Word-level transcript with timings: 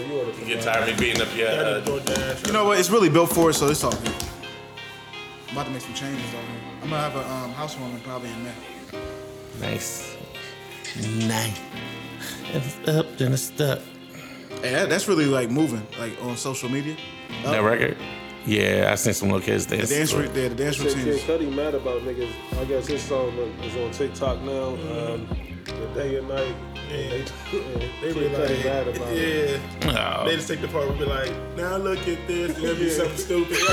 You 0.00 0.18
ordered 0.18 0.36
You 0.38 0.44
get 0.46 0.62
tired 0.62 0.88
of 0.88 0.94
me 0.98 1.06
beating 1.06 1.22
up 1.22 1.36
your. 1.36 1.48
Yeah, 1.48 1.54
Uh, 1.60 1.84
DoorDash. 1.84 2.46
You 2.46 2.52
know 2.52 2.64
what? 2.66 2.78
It's 2.78 2.90
really 2.90 3.08
built 3.08 3.30
for 3.30 3.50
it, 3.50 3.54
so 3.54 3.68
it's 3.68 3.82
all 3.84 3.92
good. 3.92 4.14
I'm 5.48 5.52
about 5.52 5.66
to 5.66 5.70
make 5.72 5.82
some 5.82 5.94
changes 5.94 6.24
though. 6.32 6.38
I'm 6.82 6.90
gonna 6.90 7.02
have 7.02 7.16
a 7.16 7.30
um, 7.32 7.52
housewarming 7.52 8.00
probably 8.00 8.30
in 8.30 8.42
May. 8.44 8.52
nice. 9.60 10.16
Nice. 11.26 11.60
If 12.52 12.78
it's 12.80 12.88
up, 12.88 13.16
then 13.18 13.32
it's 13.32 13.42
stuck. 13.42 13.80
Hey, 14.62 14.70
that, 14.72 14.88
that's 14.88 15.08
really 15.08 15.26
like 15.26 15.50
moving, 15.50 15.86
like 15.98 16.12
on 16.24 16.36
social 16.36 16.68
media. 16.68 16.96
That 17.44 17.58
record? 17.62 17.96
Yeah, 18.46 18.88
I 18.92 18.94
seen 18.96 19.12
some 19.14 19.30
little 19.30 19.44
kids 19.44 19.66
The 19.66 19.78
dance. 19.78 19.90
dance, 19.90 20.10
to 20.10 20.18
re- 20.18 20.24
it. 20.26 20.34
the, 20.34 20.48
the 20.48 20.54
dance 20.54 20.76
Shit, 20.76 20.94
Kid 20.94 21.06
routines. 21.06 21.22
Cudi 21.22 21.54
mad 21.54 21.74
about 21.74 22.02
niggas. 22.02 22.30
I 22.60 22.64
guess 22.66 22.86
his 22.86 23.02
song 23.02 23.30
is 23.62 23.74
on 23.76 23.90
TikTok 23.90 24.40
now. 24.42 24.68
Um, 25.14 25.28
the 25.80 25.86
day 25.94 26.16
and 26.16 26.28
night. 26.28 26.54
Yeah. 26.90 27.08
They, 27.08 27.24
They 28.00 28.12
Kid 28.12 28.14
be 28.14 28.36
Cudi 28.36 28.38
like, 28.38 28.64
mad 28.64 28.88
about 28.88 29.08
it. 29.12 29.60
yeah. 29.84 30.20
Oh. 30.20 30.28
They 30.28 30.36
just 30.36 30.48
take 30.48 30.60
the 30.60 30.68
part 30.68 30.88
and 30.88 30.98
be 30.98 31.04
like, 31.04 31.32
now 31.56 31.76
look 31.76 31.98
at 32.00 32.26
this, 32.26 32.56
and 32.56 32.64
it'll 32.64 32.76
be 32.76 32.90
something 32.90 33.16
stupid. 33.16 33.52
like 33.58 33.64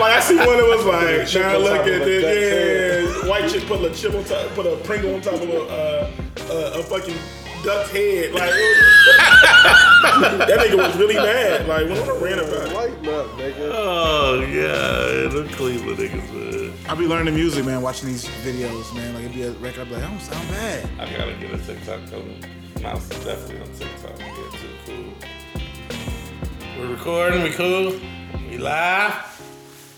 I 0.00 0.20
see 0.20 0.36
one 0.36 0.56
that 0.56 0.66
was 0.66 0.84
like, 0.86 1.26
Chip 1.26 1.42
now 1.42 1.58
look 1.58 1.86
at 1.86 2.04
this, 2.04 3.22
yeah. 3.22 3.28
White 3.28 3.50
chick 3.50 3.66
put 3.66 3.80
a 3.82 3.94
chip 3.94 4.14
on 4.14 4.24
top, 4.24 4.48
put 4.54 4.66
a 4.66 4.76
Pringle 4.78 5.14
on 5.14 5.20
top 5.20 5.34
of 5.34 5.48
a, 5.48 5.62
uh, 5.62 6.10
uh, 6.50 6.78
a 6.78 6.82
fucking 6.82 7.16
duck's 7.62 7.90
head. 7.90 8.32
Like, 8.32 9.86
that 10.02 10.58
nigga 10.58 10.76
was 10.76 10.96
really 10.96 11.14
mad. 11.14 11.66
Like, 11.66 11.88
when 11.88 11.98
I 11.98 12.18
ran 12.18 12.38
about 12.38 12.66
it. 12.66 12.72
Lighten 12.74 13.08
up, 13.08 13.26
nigga. 13.38 13.70
Oh, 13.72 14.40
yeah. 14.40 15.28
The 15.28 15.48
Cleveland 15.52 15.98
niggas, 15.98 16.32
man. 16.32 16.50
I 16.88 16.94
be 16.94 17.06
learning 17.06 17.34
music, 17.34 17.64
man, 17.64 17.82
watching 17.82 18.08
these 18.08 18.24
videos, 18.42 18.92
man. 18.94 19.14
Like 19.14 19.24
it'd 19.24 19.34
be 19.34 19.42
a 19.42 19.52
record, 19.52 19.82
I'd 19.82 19.88
be 19.88 19.94
like, 19.94 20.04
I 20.04 20.08
don't 20.08 20.20
sound 20.20 20.48
bad. 20.48 20.88
I 20.98 21.16
gotta 21.16 21.34
get 21.34 21.54
a 21.54 21.58
TikTok 21.58 22.10
coming. 22.10 22.42
Mouse 22.82 23.08
is 23.10 23.24
definitely 23.24 23.60
on 23.60 23.68
TikTok. 23.74 24.18
Yeah, 24.18 24.34
too 24.58 24.76
cool. 24.86 25.14
We're 26.78 26.90
recording. 26.90 27.42
We 27.44 27.50
cool. 27.50 28.00
We 28.48 28.58
live. 28.58 29.14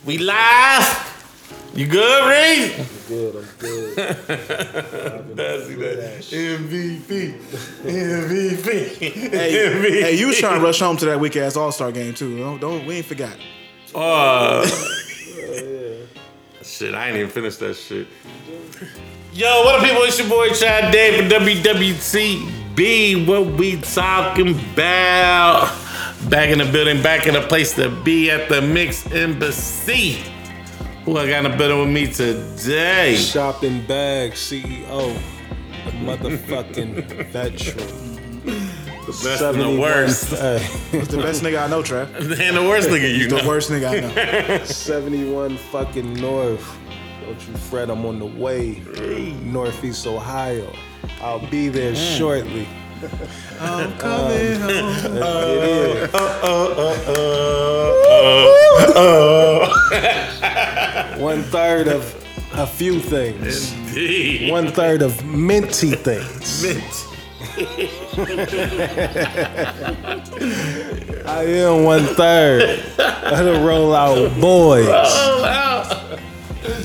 We 0.05 0.19
live. 0.19 1.71
You 1.75 1.87
good, 1.87 2.25
Reed? 2.29 2.87
Good, 3.13 3.37
I'm 3.37 3.49
good. 3.59 3.97
That's 5.37 5.69
that. 5.69 6.25
MVP. 6.31 7.39
MVP. 7.83 8.73
Hey, 9.33 10.01
hey, 10.01 10.17
you 10.17 10.29
was 10.29 10.39
trying 10.39 10.59
to 10.59 10.65
rush 10.65 10.81
home 10.81 10.97
to 10.97 11.05
that 11.07 11.21
weak 11.21 11.37
ass 11.37 11.57
All 11.57 11.73
Star 11.73 11.93
game 11.93 12.15
too. 12.15 12.39
Don't, 12.39 12.59
don't 12.59 12.87
we 12.87 12.97
ain't 12.97 13.07
forgot. 13.07 13.37
Uh, 13.95 14.65
shit, 16.63 16.95
I 16.95 17.09
ain't 17.09 17.19
even 17.19 17.29
finished 17.29 17.61
that 17.61 17.75
shit. 17.75 18.07
Yo, 19.35 19.63
what 19.65 19.75
up, 19.75 19.85
people? 19.85 20.03
It's 20.05 20.19
your 20.19 20.29
boy 20.31 20.49
Chad 20.51 20.91
Day 20.91 21.19
from 21.19 21.29
WWTB. 21.29 23.27
What 23.27 23.59
we 23.59 23.79
talking 23.83 24.59
about? 24.73 25.71
Back 26.31 26.49
in 26.49 26.59
the 26.59 26.71
building, 26.73 27.03
back 27.03 27.27
in 27.27 27.35
the 27.35 27.43
place 27.43 27.75
to 27.75 27.91
be 28.03 28.31
at 28.31 28.49
the 28.49 28.63
Mix 28.63 29.07
Embassy. 29.13 30.32
Who 31.05 31.19
I 31.19 31.29
got 31.29 31.45
in 31.45 31.51
the 31.51 31.57
building 31.57 31.81
with 31.81 31.89
me 31.89 32.07
today? 32.13 33.17
Shopping 33.17 33.85
bag 33.87 34.33
CEO. 34.33 35.19
The 35.85 35.91
motherfucking 35.91 37.27
veteran. 37.33 37.89
The 38.45 39.21
best 39.25 39.43
and 39.43 39.61
the 39.61 39.81
worst. 39.81 40.31
Hey, 40.31 40.65
It's 40.93 41.09
the 41.09 41.17
best 41.17 41.43
nigga 41.43 41.65
I 41.65 41.69
know, 41.69 41.83
Trav. 41.83 42.15
And 42.41 42.57
the 42.57 42.63
worst 42.63 42.89
nigga 42.89 43.13
you 43.13 43.29
The 43.29 43.43
know. 43.43 43.49
worst 43.49 43.71
nigga 43.71 43.89
I 43.91 44.59
know. 44.59 44.65
71 44.65 45.57
fucking 45.57 46.15
North. 46.15 46.79
Don't 47.25 47.49
you 47.49 47.55
fret, 47.57 47.91
I'm 47.91 48.07
on 48.07 48.21
the 48.21 48.27
way. 48.27 48.81
Northeast 49.43 50.07
Ohio. 50.07 50.73
I'll 51.21 51.45
be 51.49 51.69
there 51.69 51.95
mm. 51.95 52.19
shortly. 52.19 52.69
I'm 53.61 53.97
coming 53.99 54.61
home. 54.61 55.17
It 55.17 55.65
is. 55.65 56.13
One 61.21 61.43
third 61.43 61.89
of 61.89 62.15
a 62.53 62.67
few 62.67 63.01
things. 63.01 63.73
Indeed. 63.73 64.51
One 64.51 64.69
third 64.69 65.03
of 65.03 65.25
minty 65.25 65.93
things. 65.93 66.63
Mint. 66.63 67.09
I 71.27 71.45
am 71.45 71.85
one 71.85 72.05
third 72.05 72.63
of 72.63 73.45
the 73.45 73.59
rollout 73.63 74.41
boys. 74.41 74.87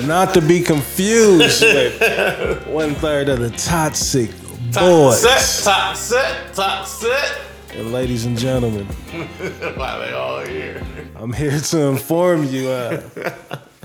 Not 0.08 0.34
to 0.34 0.42
be 0.42 0.62
confused 0.62 1.62
with 1.62 2.68
one 2.68 2.96
third 2.96 3.30
of 3.30 3.40
the 3.40 3.50
toxic 3.52 4.31
boys. 4.74 5.22
set, 5.22 5.64
top 5.64 5.96
set, 5.96 6.54
top 6.54 6.86
set. 6.86 7.42
And 7.74 7.92
ladies 7.92 8.26
and 8.26 8.38
gentlemen, 8.38 8.86
Why 9.76 9.98
they 10.06 10.14
all 10.14 10.44
here? 10.46 10.82
I'm 11.16 11.34
here 11.34 11.60
to 11.60 11.82
inform 11.88 12.46
you. 12.46 12.70
Uh, 12.70 13.02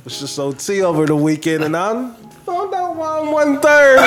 it's 0.04 0.20
just 0.20 0.38
OT 0.38 0.82
over 0.82 1.06
the 1.06 1.16
weekend, 1.16 1.64
and 1.64 1.76
I'm 1.76 2.14
found 2.46 2.74
out 2.74 2.96
why 2.96 3.20
I'm 3.20 3.30
one 3.30 3.60
third 3.60 3.98
of 3.98 4.04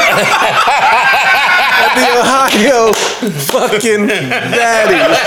the 1.96 2.08
Ohio 2.20 2.94
fucking 2.94 4.08
daddies. 4.08 5.18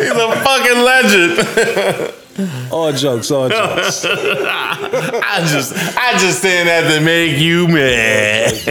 He's 0.00 0.10
a 0.10 0.36
fucking 0.44 0.82
legend. 0.82 2.12
All 2.70 2.92
jokes, 2.92 3.30
all 3.30 3.48
jokes. 3.48 4.04
I 4.08 5.40
just, 5.50 5.72
I 5.96 6.18
just 6.18 6.42
saying 6.42 6.66
that 6.66 6.90
to 6.94 7.00
make 7.00 7.38
you 7.38 7.66
mad. 7.68 8.52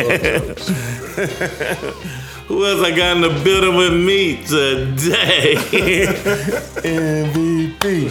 Who 2.48 2.64
else 2.64 2.80
I 2.82 2.92
got 2.96 3.16
in 3.18 3.24
the 3.24 3.30
building 3.44 3.76
with 3.76 3.94
me 3.94 4.36
today? 4.44 5.56
MVP, 6.86 8.06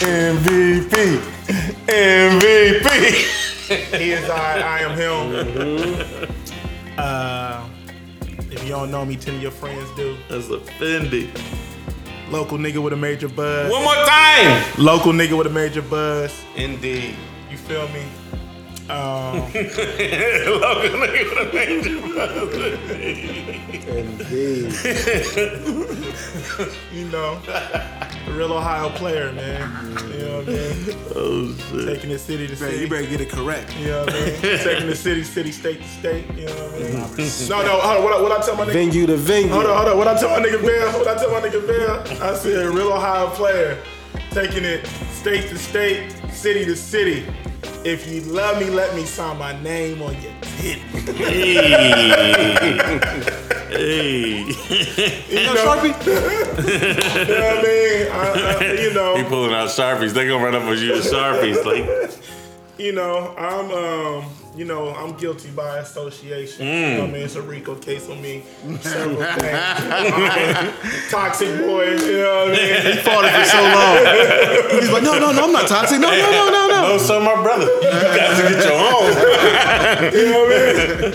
MVP, 0.00 1.20
MVP. 1.86 2.88
He 3.96 4.10
is 4.10 4.28
I, 4.28 4.60
I 4.60 4.80
am 4.80 4.96
him. 4.98 5.22
Uh, 6.98 7.64
if 8.50 8.60
you 8.64 8.70
don't 8.70 8.90
know 8.90 9.04
me, 9.04 9.14
ten 9.14 9.36
of 9.36 9.42
your 9.42 9.52
friends 9.52 9.88
do. 9.94 10.16
That's 10.28 10.48
offended. 10.48 11.30
Local 12.30 12.58
nigga 12.58 12.80
with 12.80 12.92
a 12.92 12.96
major 12.96 13.28
buzz. 13.28 13.72
One 13.72 13.82
more 13.82 13.94
time. 14.06 14.62
Local 14.78 15.12
nigga 15.12 15.36
with 15.36 15.48
a 15.48 15.50
major 15.50 15.82
buzz. 15.82 16.32
Indeed. 16.54 17.16
You 17.50 17.56
feel 17.56 17.88
me? 17.88 18.04
Um, 18.90 19.36
Local 20.60 20.98
nigga 20.98 21.22
with 21.30 21.38
a 21.38 21.52
major 21.54 21.96
Indeed. 23.90 24.72
you 26.92 27.04
know, 27.08 27.40
a 27.46 28.32
real 28.32 28.52
Ohio 28.52 28.90
player, 28.90 29.32
man. 29.32 29.60
You 30.12 30.18
know 30.18 30.36
what 30.38 30.48
I 30.48 30.50
mean? 30.52 30.96
Oh 31.14 31.54
shit. 31.70 31.86
Taking 31.94 32.10
it 32.10 32.18
city 32.18 32.46
to 32.46 32.52
Man, 32.52 32.70
city. 32.70 32.78
you 32.82 32.88
better 32.88 33.06
get 33.06 33.20
it 33.20 33.30
correct. 33.30 33.76
You 33.78 33.88
know 33.88 34.00
what 34.04 34.14
I 34.14 34.20
mean? 34.20 34.34
Taking 34.40 34.86
the 34.88 34.96
city, 34.96 35.22
city, 35.22 35.52
state 35.52 35.80
to 35.82 35.88
state. 35.88 36.26
You 36.36 36.46
know 36.46 36.52
what 36.54 36.74
I 36.74 36.78
mean? 36.78 36.92
no, 37.48 37.62
no. 37.62 37.80
Hold 37.80 37.96
on. 37.98 38.02
What, 38.04 38.12
I- 38.14 38.22
what 38.22 38.32
I 38.32 38.40
tell 38.44 38.56
my 38.56 38.64
nigga? 38.66 38.72
Venue 38.72 39.06
to 39.06 39.16
venue. 39.16 39.48
Hold 39.52 39.66
on, 39.66 39.76
hold 39.76 39.88
on. 39.88 39.98
What 39.98 40.08
I 40.08 40.18
tell 40.18 40.30
my 40.30 40.40
nigga 40.46 40.60
Bell? 40.64 40.98
What 40.98 41.08
I 41.08 41.14
tell 41.16 41.30
my 41.30 41.40
nigga 41.40 41.66
Bell? 41.66 42.02
I 42.22 42.34
said, 42.34 42.66
real 42.66 42.92
Ohio 42.92 43.28
player, 43.30 43.78
taking 44.30 44.64
it 44.64 44.86
state 45.12 45.48
to 45.50 45.58
state, 45.58 46.12
city 46.32 46.64
to 46.64 46.74
city. 46.76 47.26
If 47.82 48.06
you 48.06 48.20
love 48.20 48.60
me, 48.60 48.68
let 48.68 48.94
me 48.94 49.06
sign 49.06 49.38
my 49.38 49.58
name 49.62 50.02
on 50.02 50.12
your 50.20 50.32
titty. 50.42 50.80
Hey. 51.12 51.56
Hey. 53.70 54.38
You 55.30 55.44
know, 55.46 55.54
Sharpie? 55.54 56.06
you 56.06 57.34
know 57.34 57.46
what 57.46 57.58
I 57.58 57.62
mean? 57.62 58.06
I, 58.12 58.58
I, 58.58 58.72
you 58.82 58.90
He 59.16 59.24
pulling 59.30 59.54
out 59.54 59.68
sharpies. 59.68 60.12
They 60.12 60.28
gonna 60.28 60.44
run 60.44 60.54
up 60.54 60.64
on 60.64 60.76
you 60.76 60.92
with 60.92 61.06
sharpies. 61.06 61.64
Like, 61.64 62.20
you 62.78 62.92
know, 62.92 63.34
I'm, 63.38 63.70
um, 63.70 64.30
you 64.56 64.64
know, 64.64 64.92
I'm 64.94 65.16
guilty 65.16 65.50
by 65.50 65.78
association. 65.78 66.66
Mm. 66.66 66.90
You 66.90 66.94
know 66.94 67.00
what 67.02 67.10
I 67.10 67.12
mean? 67.12 67.22
It's 67.22 67.36
a 67.36 67.42
RICO 67.42 67.76
case 67.76 68.08
on 68.08 68.20
me. 68.20 68.42
Several 68.80 69.16
things. 69.16 69.60
Toxic 71.10 71.58
boy. 71.60 71.90
You 71.90 72.18
know 72.18 72.46
what 72.46 72.48
I 72.48 72.56
mean? 72.56 72.82
He 72.86 73.02
fought 73.02 73.24
it 73.24 73.32
for 73.32 73.44
so 73.46 73.62
long. 73.62 74.80
He's 74.80 74.90
like, 74.90 75.02
no, 75.02 75.18
no, 75.18 75.32
no, 75.32 75.44
I'm 75.44 75.52
not 75.52 75.68
toxic. 75.68 76.00
No, 76.00 76.10
no, 76.10 76.30
no, 76.30 76.50
no, 76.50 76.68
no. 76.68 76.88
no, 76.88 76.98
sir, 76.98 77.20
my 77.20 77.40
brother. 77.42 77.66
You 77.66 77.80
got 77.82 78.36
to 78.36 78.42
get 78.42 78.64
your 78.64 78.78
own. 78.78 79.10
You 79.90 80.30
know 80.30 80.42
what 80.42 80.52
I 80.52 80.62
mean? 80.72 81.12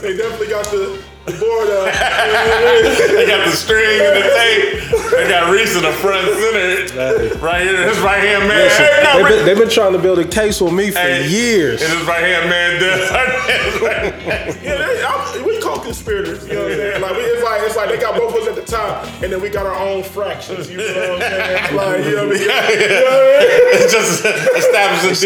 They 0.00 0.16
definitely 0.16 0.48
got 0.48 0.64
the, 0.66 1.02
the 1.07 1.07
board 1.36 1.68
up. 1.68 1.86
You 1.88 2.00
know 2.00 2.44
what 2.48 2.64
I 2.64 2.82
mean? 2.82 3.16
They 3.16 3.26
got 3.26 3.44
the 3.44 3.52
string 3.56 4.00
and 4.00 4.16
the 4.16 4.24
tape. 4.32 5.10
They 5.12 5.28
got 5.28 5.50
Reese 5.50 5.76
in 5.76 5.82
the 5.82 5.92
front 5.92 6.26
center. 6.28 7.38
Right 7.38 7.62
here, 7.66 7.88
his 7.88 7.98
right 8.00 8.22
hand 8.22 8.48
man. 8.48 8.64
Listen, 8.64 8.84
Hey, 8.84 9.02
no, 9.04 9.18
they've, 9.18 9.28
been, 9.28 9.44
they've 9.46 9.58
been 9.58 9.70
trying 9.70 9.92
to 9.92 9.98
build 9.98 10.18
a 10.18 10.24
case 10.26 10.60
on 10.62 10.74
me 10.74 10.90
for 10.90 10.98
Hey, 11.00 11.26
years. 11.28 11.82
And 11.82 11.92
his 11.92 12.06
right 12.06 12.22
hand 12.22 12.48
man 12.48 12.80
does. 12.80 13.10
Yeah, 14.62 14.76
they, 14.76 15.42
co-conspirators. 15.68 16.46
You 16.48 16.54
know 16.54 16.62
what 16.64 16.72
I'm 16.72 16.78
saying? 16.78 17.02
Like 17.02 17.16
we, 17.16 17.22
it's 17.28 17.44
like 17.44 17.60
it's 17.62 17.76
like 17.76 17.88
they 17.90 18.00
got 18.00 18.16
both 18.16 18.32
of 18.34 18.40
us 18.42 18.48
at 18.48 18.56
the 18.56 18.64
top, 18.64 19.04
and 19.20 19.28
then 19.32 19.40
we 19.40 19.50
got 19.50 19.66
our 19.66 19.76
own 19.76 20.02
fractions. 20.02 20.70
You 20.70 20.78
know 20.78 20.88
what 20.88 21.10
I'm 21.10 21.20
saying? 21.20 21.76
Like 21.76 22.04
you 22.04 22.16
know 22.16 22.26
what 22.26 22.36
I 22.36 22.40
mean? 22.40 22.48
Yeah, 22.48 22.72
just 22.72 22.78
You 22.78 22.88
know 22.88 23.12
what 23.12 23.28
I 23.28 23.36
mean? 23.36 23.76
It's 23.76 23.92
just 23.92 24.24
establishing 24.56 25.16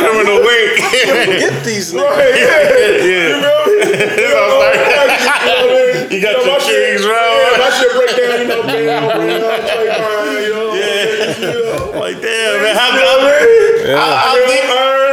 criminal 0.00 0.40
link. 0.40 0.80
Get 1.44 1.64
these 1.64 1.92
niggas. 1.92 2.00
Right, 2.00 2.34
yeah. 2.40 2.64
yeah. 2.80 3.28
You 3.28 3.40
know 3.40 3.52
what 3.52 3.68
I 3.68 3.80
mean? 3.80 4.08
You, 4.16 4.32
know, 4.32 4.48
what 4.50 4.70
I 4.70 4.96
mean? 5.76 6.08
you 6.08 6.18
got 6.24 6.32
you 6.32 6.46
know, 6.46 6.56
your 6.56 6.60
cheeks 6.64 7.04
round. 7.04 7.36
Yeah, 7.36 7.60
my 7.60 7.68
shit 7.76 7.92
break 7.92 8.12
down. 8.16 8.40
You 8.40 8.48
know, 8.48 8.62
man. 8.64 8.88
Brown, 9.40 9.60
Trey 9.68 9.88
Brown. 9.92 10.32
You 10.40 10.52
know, 10.56 10.72
yeah. 10.72 11.36
You 11.40 12.00
like 12.00 12.16
damn, 12.20 12.62
man, 12.64 12.76
how, 12.76 12.90
how, 12.90 13.08
how, 13.10 13.28
how, 13.28 13.76
how, 13.80 14.16
how, 14.16 14.16
how, 14.16 14.48
how, 14.50 14.96
how, 14.96 15.09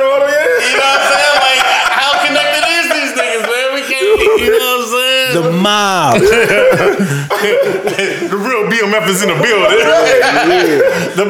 The 5.37 5.51
mob. 5.61 6.17
The 6.17 6.25
real 8.33 8.65
BMF 8.73 9.05
is 9.07 9.21
in 9.21 9.29
the 9.29 9.35
building. 9.37 9.77
the, 11.13 11.25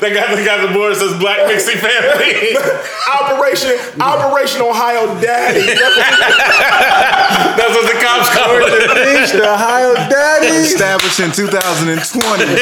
they 0.00 0.12
got 0.12 0.36
they 0.36 0.44
got 0.44 0.60
the 0.66 0.72
board 0.76 0.92
that 0.92 1.00
says 1.00 1.16
Black 1.18 1.48
Mixie 1.48 1.80
Family. 1.80 2.52
Operation 3.16 3.72
Operation 4.00 4.60
Ohio 4.60 5.08
Daddy. 5.24 5.64
That's 7.56 7.72
what 7.72 7.86
the 7.88 7.96
cops 8.04 8.28
call 8.36 8.60
it. 8.60 8.68
Bitch, 8.92 9.32
the 9.32 9.48
Ohio 9.48 9.94
Daddy. 10.12 10.52
Established 10.68 11.16
in 11.20 11.32
2020. 11.32 12.44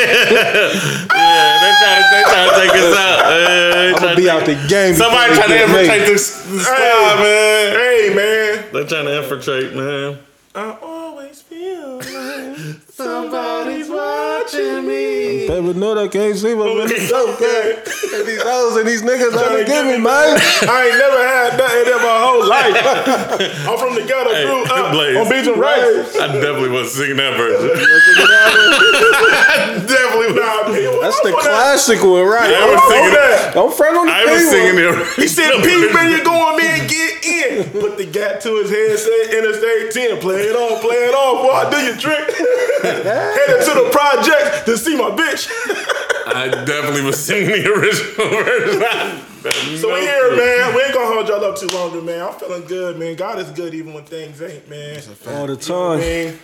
Yeah, 1.14 1.58
they 1.60 1.72
trying 1.80 1.98
to 1.98 2.04
they 2.14 2.22
trying 2.22 2.48
to 2.50 2.54
take 2.60 2.74
us 2.78 2.94
out. 2.96 3.18
Uh, 3.24 3.28
I'm 3.34 3.94
gonna 4.00 4.14
be 4.16 4.30
out 4.30 4.44
the 4.46 4.54
game. 4.68 4.94
Somebody 4.94 5.34
trying 5.34 5.48
to 5.48 5.54
they 5.54 5.58
get 5.58 5.68
me. 5.68 5.74
infiltrate 5.80 6.06
this, 6.06 6.30
this 6.46 6.62
squad, 6.64 7.16
man. 7.18 7.74
hey 7.74 8.14
man, 8.14 8.64
They're 8.72 8.86
trying 8.86 9.06
to 9.06 9.18
infiltrate, 9.22 9.74
man. 9.74 10.18
I 10.56 10.78
always 10.80 11.42
feel 11.42 11.96
like 11.98 12.76
somebody's 12.94 13.88
watching 13.90 14.86
me. 14.86 15.48
They 15.48 15.60
would 15.60 15.76
know 15.76 15.96
that 15.96 16.12
can't 16.12 16.36
sleep 16.38 16.58
up 16.58 16.66
in 16.78 16.86
the 16.86 17.06
dope 17.10 17.40
gang. 17.42 17.82
And 18.14 18.22
these 18.22 18.38
hoes 18.42 18.76
and 18.78 18.86
these 18.86 19.02
niggas 19.02 19.34
trying 19.34 19.58
to 19.58 19.64
get 19.66 19.82
me, 19.86 19.98
man. 19.98 20.38
I 20.70 20.86
ain't 20.86 20.98
never 21.02 21.18
had 21.26 21.58
nothing 21.58 21.90
in 21.90 21.98
my 21.98 22.18
whole 22.22 22.46
life. 22.46 22.78
I'm 23.66 23.74
from 23.82 23.98
the 23.98 24.06
ghetto, 24.06 24.30
Hey, 24.30 24.46
grew 24.46 24.62
up 24.70 24.92
Blaze. 24.94 25.16
on 25.18 25.26
Beach 25.28 25.48
and 25.50 25.58
Rice. 25.58 26.14
I 26.22 26.28
definitely 26.38 26.68
was 26.70 26.94
singing 26.94 27.16
that 27.18 27.34
version. 27.36 27.66
definitely 29.90 30.38
was. 30.38 30.40
Nah, 30.44 30.70
That's 31.02 31.18
the 31.20 31.34
on 31.34 31.42
that. 31.42 31.42
classic 31.42 31.98
one, 32.04 32.22
right? 32.30 32.54
I 32.54 32.62
was 32.70 32.78
Don't- 32.78 32.90
singing 32.94 33.14
that. 33.18 33.50
Don't 33.54 33.74
front 33.74 33.96
on 33.98 34.06
the 34.06 34.12
I 34.14 34.22
was 34.24 34.46
singing 34.50 34.78
it. 34.78 34.94
He 35.18 35.26
said, 35.26 35.50
P, 35.66 35.90
man, 35.92 36.10
you're 36.14 36.22
going, 36.24 36.56
man, 36.62 36.86
get 36.86 37.24
in. 37.26 37.70
Put 37.74 37.98
the 37.98 38.06
gap 38.06 38.38
to 38.46 38.54
his 38.62 38.70
head, 38.70 38.94
said 38.98 39.34
Interstate 39.34 39.90
10. 39.90 40.20
Play 40.22 40.46
it 40.46 40.54
off, 40.56 40.78
play 40.80 40.96
it 41.10 41.14
off, 41.14 41.42
boy. 41.42 41.54
I 41.58 41.66
do 41.70 41.78
your 41.82 41.96
trick. 41.98 42.30
Headed 42.84 43.64
to 43.66 43.74
the 43.74 43.88
project 43.92 44.66
to 44.66 44.76
see 44.78 44.96
my 44.96 45.10
bitch. 45.10 45.48
I 46.26 46.48
definitely 46.64 47.02
was 47.02 47.22
singing 47.24 47.62
the 47.62 47.72
original 47.72 48.28
version. 48.44 49.20
So 49.44 49.92
we 49.92 50.00
here, 50.00 50.34
man. 50.38 50.74
We 50.74 50.80
ain't 50.84 50.94
gonna 50.94 51.14
hold 51.14 51.28
y'all 51.28 51.44
up 51.44 51.58
too 51.58 51.66
longer, 51.66 52.00
man. 52.00 52.22
I'm 52.26 52.32
feeling 52.32 52.64
good, 52.64 52.98
man. 52.98 53.14
God 53.14 53.38
is 53.38 53.50
good 53.50 53.74
even 53.74 53.92
when 53.92 54.04
things 54.04 54.40
ain't, 54.40 54.70
man. 54.70 55.02
All 55.26 55.46
the 55.46 55.52
I 55.52 55.56
time. 55.56 55.98
mean, 56.00 56.38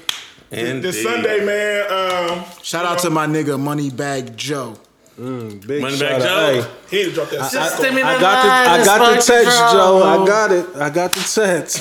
Indeed. 0.50 0.82
this 0.82 1.02
Sunday, 1.02 1.42
man, 1.42 1.90
um, 1.90 2.44
Shout 2.62 2.84
out 2.84 2.98
to 2.98 3.08
my 3.08 3.26
nigga 3.26 3.58
Moneybag 3.58 4.37
Joe. 4.37 4.76
Mm, 5.19 5.67
big 5.67 5.83
Money 5.83 5.99
Back. 5.99 6.23
Joe. 6.23 6.62
Hey, 6.62 6.71
he 6.91 6.97
need 7.03 7.09
to 7.11 7.15
drop 7.15 7.31
that. 7.31 7.41
I, 7.41 7.49
shit. 7.49 7.61
I 7.61 8.21
got 8.21 8.43
the 8.43 8.51
I 8.51 8.85
got 8.85 9.17
the 9.17 9.23
text, 9.23 9.59
Joe. 9.73 10.03
I 10.03 10.27
got 10.27 10.53
it. 10.53 10.67
I 10.77 10.91
got 10.91 11.12
the 11.12 11.21
text. 11.21 11.81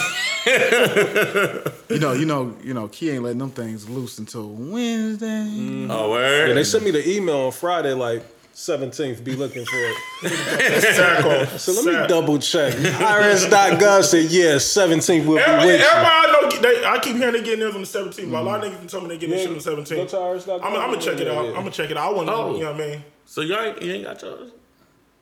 You 1.90 2.00
know, 2.00 2.14
you 2.14 2.26
know, 2.26 2.56
you 2.64 2.74
know, 2.74 2.88
Key 2.88 3.10
ain't 3.12 3.24
letting 3.24 3.40
them 3.40 3.50
things 3.50 3.90
loose 3.90 4.20
until 4.20 4.48
Wednesday. 4.50 5.26
Mm-hmm. 5.26 5.92
Oh, 5.92 6.12
word. 6.12 6.50
Yeah, 6.50 6.54
they 6.54 6.64
sent 6.64 6.84
me 6.84 6.92
the 6.92 7.08
email 7.10 7.38
on 7.38 7.52
Friday, 7.52 7.94
like 7.94 8.24
17th. 8.54 9.24
Be 9.24 9.36
looking 9.36 9.66
for 9.66 9.76
it. 9.76 10.82
Sack. 10.96 11.60
So 11.60 11.72
let 11.72 11.86
me 11.86 11.94
Sack. 11.94 12.08
double 12.10 12.38
check. 12.40 12.74
IRS.gov 12.74 14.04
said, 14.04 14.30
yeah, 14.30 14.56
17th 14.56 15.26
will 15.26 15.38
be 15.38 15.42
Everybody, 15.42 15.68
with 15.68 15.82
everybody 15.82 16.08
I 16.10 16.42
know, 16.42 16.62
they, 16.62 16.86
I 16.86 17.00
keep 17.00 17.16
hearing 17.16 17.34
they 17.34 17.42
getting 17.42 17.60
theirs 17.62 17.74
on 17.76 17.82
the 17.82 17.88
17th. 17.88 18.32
But 18.32 18.42
a 18.42 18.44
lot 18.44 18.64
of 18.64 18.72
mm-hmm. 18.72 18.86
niggas 18.86 18.92
told 18.92 19.04
me 19.04 19.10
they 19.10 19.18
getting 19.18 19.36
their 19.36 19.48
shit 19.60 19.68
on 19.68 19.76
the 19.76 19.84
17th. 19.84 19.96
Go 19.96 20.06
to 20.06 20.16
IRS.gov. 20.16 20.60
I'm, 20.64 20.76
I'm 20.76 20.90
gonna 20.92 21.02
check 21.02 21.20
it 21.20 21.28
out. 21.28 21.46
I'm 21.48 21.54
gonna 21.54 21.72
check 21.72 21.90
it 21.90 21.98
out. 21.98 22.12
I 22.12 22.16
want 22.16 22.28
to 22.28 22.34
know, 22.34 22.42
Oh. 22.42 22.56
you 22.56 22.64
know 22.64 22.72
what 22.74 22.82
I 22.82 22.88
mean? 22.88 23.04
So 23.30 23.42
you 23.42 23.56
ain't, 23.60 23.80
you 23.84 23.94
ain't 23.94 24.06
got 24.06 24.20
yours? 24.24 24.50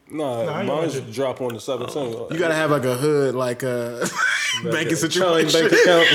No, 0.10 0.46
Nah, 0.46 0.52
I 0.54 0.60
ain't 0.62 0.68
mine's 0.70 0.98
gonna 0.98 1.12
drop 1.12 1.42
on 1.42 1.50
the 1.50 1.60
17th. 1.60 2.32
You 2.32 2.40
gotta 2.40 2.54
have 2.56 2.72
like 2.72 2.86
a 2.86 2.96
hood, 2.96 3.36
like 3.36 3.66
uh, 3.66 4.08
banking 4.64 4.96
Chilling 4.96 5.50
situation. 5.50 5.68
bank 5.68 5.74
account. 5.84 6.08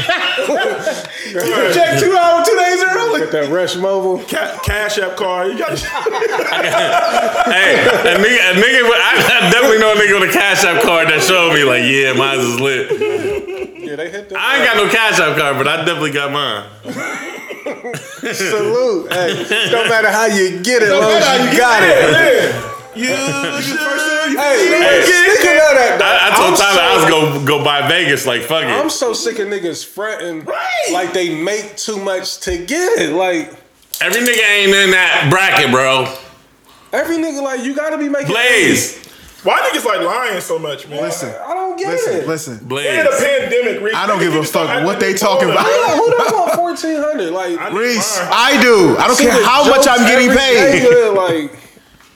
Check 1.74 2.00
two 2.00 2.16
hours, 2.16 2.48
two 2.48 2.56
days 2.56 2.82
early. 2.82 3.20
Get 3.20 3.32
that 3.32 3.50
Rush 3.52 3.76
Mobile. 3.76 4.24
Ca- 4.24 4.60
Cash 4.64 4.96
App 4.96 5.18
card. 5.18 5.48
You 5.52 5.58
got 5.58 5.78
Hey, 5.78 7.76
a 7.84 8.16
nigga, 8.16 8.40
a 8.40 8.54
nigga, 8.56 8.88
I 8.88 9.50
definitely 9.52 9.78
know 9.78 9.92
a 9.92 9.96
nigga 9.96 10.18
with 10.18 10.30
a 10.30 10.32
Cash 10.32 10.64
App 10.64 10.82
card 10.82 11.08
that 11.08 11.20
showed 11.22 11.52
me, 11.52 11.62
like, 11.64 11.82
yeah, 11.84 12.14
mine's 12.14 12.42
is 12.44 12.58
lit. 12.58 12.90
Yeah, 13.78 13.96
they 13.96 14.08
hit 14.10 14.30
that. 14.30 14.38
I 14.38 14.56
ain't 14.56 14.64
got 14.64 14.76
no 14.78 14.88
Cash 14.90 15.20
App 15.20 15.36
card, 15.36 15.58
but 15.58 15.68
I 15.68 15.76
definitely 15.84 16.12
got 16.12 16.32
mine. 16.32 16.64
Salute. 18.32 19.12
Hey, 19.12 19.68
don't 19.70 19.88
matter 19.88 20.10
how 20.10 20.26
you 20.26 20.60
get 20.62 20.82
it, 20.82 20.88
as 20.88 21.00
long 21.00 21.12
as 21.12 21.52
you 21.52 21.58
got 21.58 21.82
it. 21.82 22.54
you. 22.96 23.08
you 23.08 24.38
Hey, 24.38 25.02
speaking 25.02 25.58
of 25.58 25.74
that, 25.76 25.96
though, 25.98 26.04
I, 26.04 26.30
I 26.32 26.36
told 26.36 26.54
I'm 26.54 26.58
Tyler 26.58 26.74
so- 26.76 26.80
I 26.80 26.94
was 26.96 27.44
go 27.44 27.58
go 27.58 27.64
buy 27.64 27.88
Vegas, 27.88 28.24
like, 28.26 28.42
fuck 28.42 28.62
it. 28.64 28.68
I'm 28.68 28.88
so 28.90 29.12
sick 29.12 29.38
of 29.40 29.48
niggas 29.48 29.84
fretting 29.84 30.44
Right. 30.44 30.90
like 30.92 31.12
they 31.12 31.34
make 31.34 31.76
too 31.76 31.98
much 32.02 32.38
to 32.40 32.56
get 32.64 32.98
it. 33.00 33.12
Like 33.12 33.52
Every 34.00 34.20
nigga 34.22 34.48
ain't 34.50 34.74
in 34.74 34.90
that 34.92 35.28
bracket, 35.30 35.70
bro. 35.70 36.06
every 36.92 37.16
nigga, 37.16 37.42
like 37.42 37.62
you 37.62 37.74
gotta 37.74 37.98
be 37.98 38.08
making. 38.08 38.28
Blaze. 38.28 38.98
Why 39.42 39.58
niggas 39.60 39.84
like 39.84 40.00
lying 40.02 40.40
so 40.40 40.58
much, 40.58 40.86
man? 40.88 41.02
Listen, 41.02 41.34
I 41.44 41.52
don't 41.54 41.76
get 41.76 41.88
listen, 41.88 42.14
it. 42.14 42.28
listen. 42.28 42.52
In 42.54 42.58
the 42.60 42.64
Blaze. 42.66 42.86
pandemic, 43.20 43.80
Reese, 43.82 43.94
I 43.96 44.06
don't 44.06 44.20
give 44.20 44.32
a 44.32 44.36
need 44.36 44.42
to 44.42 44.46
stop 44.46 44.68
fuck 44.76 44.84
what 44.84 45.00
they 45.00 45.14
talking 45.14 45.50
about. 45.50 45.66
Who 45.66 46.02
who 46.04 46.10
don't 46.12 46.32
want 46.32 46.52
fourteen 46.54 46.96
hundred? 47.02 47.32
Like 47.32 47.58
I 47.58 47.70
Reese, 47.76 48.18
mine. 48.20 48.28
I 48.30 48.62
do. 48.62 48.96
I 48.98 49.06
don't 49.08 49.16
see 49.16 49.24
care 49.24 49.44
how 49.44 49.68
much 49.68 49.86
I'm 49.88 50.06
getting 50.06 50.28
paid. 50.30 50.82
day, 50.82 51.08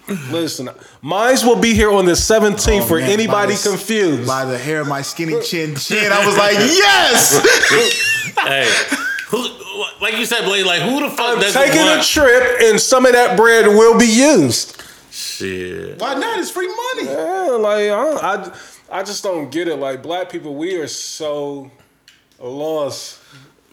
Like, 0.07 0.31
listen, 0.31 0.69
mines 1.03 1.45
will 1.45 1.57
be 1.61 1.75
here 1.75 1.91
on 1.91 2.05
the 2.07 2.13
17th 2.13 2.83
Oh, 2.83 2.87
for 2.87 2.99
man, 3.01 3.11
anybody 3.11 3.55
by 3.55 3.59
the- 3.59 3.69
confused. 3.71 4.27
By 4.29 4.45
the 4.45 4.57
hair 4.57 4.81
of 4.83 4.87
my 4.89 5.03
skinny 5.03 5.41
chin 5.43 5.75
chin, 5.75 6.13
I 6.13 6.25
was 6.25 6.37
like, 6.37 6.55
yes. 6.59 7.41
Hey, 8.39 8.71
who? 9.29 9.49
Like 10.01 10.17
you 10.17 10.25
said, 10.27 10.45
Blaze. 10.45 10.65
Like 10.65 10.83
who 10.83 11.01
the 11.01 11.09
fuck 11.11 11.21
I'm 11.37 11.41
doesn't 11.41 11.61
taking 11.61 11.85
want? 11.85 12.03
a 12.03 12.07
trip, 12.07 12.61
and 12.63 12.81
some 12.81 13.05
of 13.05 13.13
that 13.13 13.37
bread 13.37 13.67
will 13.67 13.99
be 13.99 14.07
used. 14.07 14.76
Shit. 15.37 16.01
Why 16.01 16.15
not? 16.15 16.39
It's 16.39 16.51
free 16.51 16.67
money. 16.69 17.09
Yeah, 17.11 17.59
like 17.61 17.91
I, 17.91 18.13
I, 18.35 18.53
I 19.01 19.03
just 19.03 19.23
don't 19.23 19.51
get 19.51 19.69
it. 19.69 19.77
Like 19.77 20.03
black 20.03 20.31
people, 20.31 20.55
we 20.55 20.77
are 20.77 20.89
so 20.89 21.71
lost. 22.41 23.21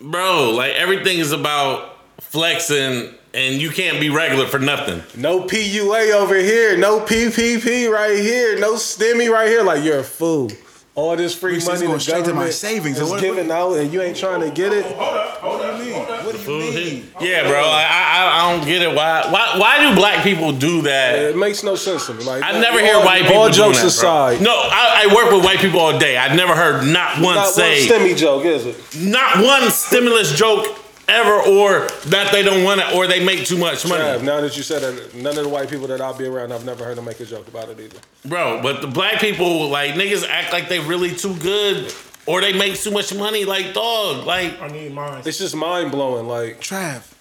Bro, 0.01 0.51
like 0.51 0.73
everything 0.73 1.19
is 1.19 1.31
about 1.31 1.97
flexing, 2.19 3.13
and 3.33 3.61
you 3.61 3.69
can't 3.69 4.01
be 4.01 4.09
regular 4.09 4.45
for 4.47 4.59
nothing. 4.59 5.01
No 5.19 5.41
PUA 5.45 6.13
over 6.13 6.35
here, 6.35 6.77
no 6.77 6.99
PPP 6.99 7.89
right 7.89 8.17
here, 8.17 8.59
no 8.59 8.73
stimmy 8.73 9.29
right 9.31 9.47
here. 9.47 9.63
Like 9.63 9.83
you're 9.85 9.99
a 9.99 10.03
fool. 10.03 10.51
All 10.95 11.15
this 11.15 11.33
free 11.33 11.53
Reese, 11.53 11.65
money 11.65 11.75
it's 11.79 11.83
going 11.87 11.93
the 11.97 11.99
straight 12.01 12.25
to 12.25 12.33
my 12.35 12.49
savings. 12.51 12.97
is 12.97 13.01
And 13.01 13.09
what- 13.09 13.21
giving 13.21 13.49
out, 13.49 13.73
and 13.77 13.91
you 13.91 14.01
ain't 14.01 14.17
trying 14.17 14.41
to 14.41 14.51
get 14.51 14.73
it. 14.73 14.85
Hold 14.85 14.99
up, 15.17 15.37
hold 15.37 15.61
up, 15.61 15.79
hold 15.81 16.09
up. 16.09 16.22
What 16.45 16.61
Fool, 16.61 16.61
you 16.73 16.91
mean? 16.93 17.09
Yeah, 17.21 17.43
bro. 17.47 17.61
Like, 17.61 17.87
I, 17.89 18.03
I 18.11 18.39
I 18.43 18.55
don't 18.57 18.65
get 18.67 18.81
it. 18.81 18.93
Why 18.95 19.27
why 19.29 19.57
why 19.59 19.89
do 19.89 19.95
black 19.95 20.23
people 20.23 20.51
do 20.51 20.81
that? 20.83 21.15
It 21.19 21.37
makes 21.37 21.63
no 21.63 21.75
sense 21.75 22.07
to 22.07 22.13
me. 22.13 22.23
Like 22.23 22.43
I 22.43 22.51
never 22.59 22.79
all, 22.79 22.83
hear 22.85 22.97
white 22.99 23.21
people 23.23 23.37
All 23.37 23.49
doing 23.49 23.73
jokes 23.73 23.77
that, 23.77 24.01
bro. 24.01 24.27
aside, 24.27 24.41
No, 24.41 24.51
I, 24.53 25.05
I 25.09 25.13
work 25.15 25.31
with 25.31 25.43
white 25.43 25.59
people 25.59 25.79
all 25.79 25.97
day. 25.97 26.17
I've 26.17 26.35
never 26.35 26.55
heard 26.55 26.85
not 26.85 27.19
one 27.21 27.35
not 27.35 27.47
say 27.49 27.87
one 27.89 27.99
stimmy 27.99 28.17
joke, 28.17 28.45
is 28.45 28.65
it? 28.65 28.75
not 29.01 29.43
one 29.43 29.69
stimulus 29.71 30.37
joke 30.37 30.79
ever, 31.09 31.33
or 31.41 31.87
that 32.05 32.29
they 32.31 32.41
don't 32.41 32.63
want 32.63 32.79
it, 32.79 32.95
or 32.95 33.07
they 33.07 33.23
make 33.23 33.45
too 33.45 33.57
much 33.57 33.85
money, 33.85 34.01
Trav, 34.01 34.23
now 34.23 34.39
that 34.39 34.55
you 34.55 34.63
said 34.63 34.81
that, 34.81 35.13
none 35.13 35.37
of 35.37 35.43
the 35.43 35.49
white 35.49 35.69
people 35.69 35.85
that 35.87 35.99
I'll 35.99 36.17
be 36.17 36.25
around, 36.25 36.53
I've 36.53 36.63
never 36.65 36.85
heard 36.85 36.95
them 36.95 37.03
make 37.03 37.19
a 37.19 37.25
joke 37.25 37.45
about 37.49 37.67
it 37.67 37.77
either. 37.77 37.99
bro. 38.25 38.61
But 38.63 38.79
the 38.79 38.87
black 38.87 39.19
people, 39.19 39.67
like 39.67 39.95
niggas, 39.95 40.25
act 40.25 40.53
like 40.53 40.69
they 40.69 40.79
really 40.79 41.13
too 41.13 41.35
good, 41.39 41.93
or 42.25 42.41
they 42.41 42.53
make 42.57 42.75
too 42.75 42.91
much 42.91 43.13
money. 43.13 43.45
Like 43.45 43.73
dog, 43.73 44.25
like 44.25 44.61
I 44.61 44.67
need 44.67 44.93
mine. 44.93 45.23
It's 45.25 45.37
just 45.37 45.55
mind 45.55 45.91
blowing. 45.91 46.27
Like 46.27 46.59
Trav, 46.59 47.13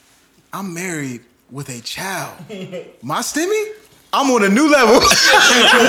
I'm 0.52 0.74
married 0.74 1.22
with 1.50 1.68
a 1.68 1.80
child. 1.80 2.36
My 3.02 3.20
stimmy? 3.20 3.74
I'm 4.14 4.30
on 4.30 4.44
a 4.44 4.48
new 4.48 4.70
level. 4.70 4.94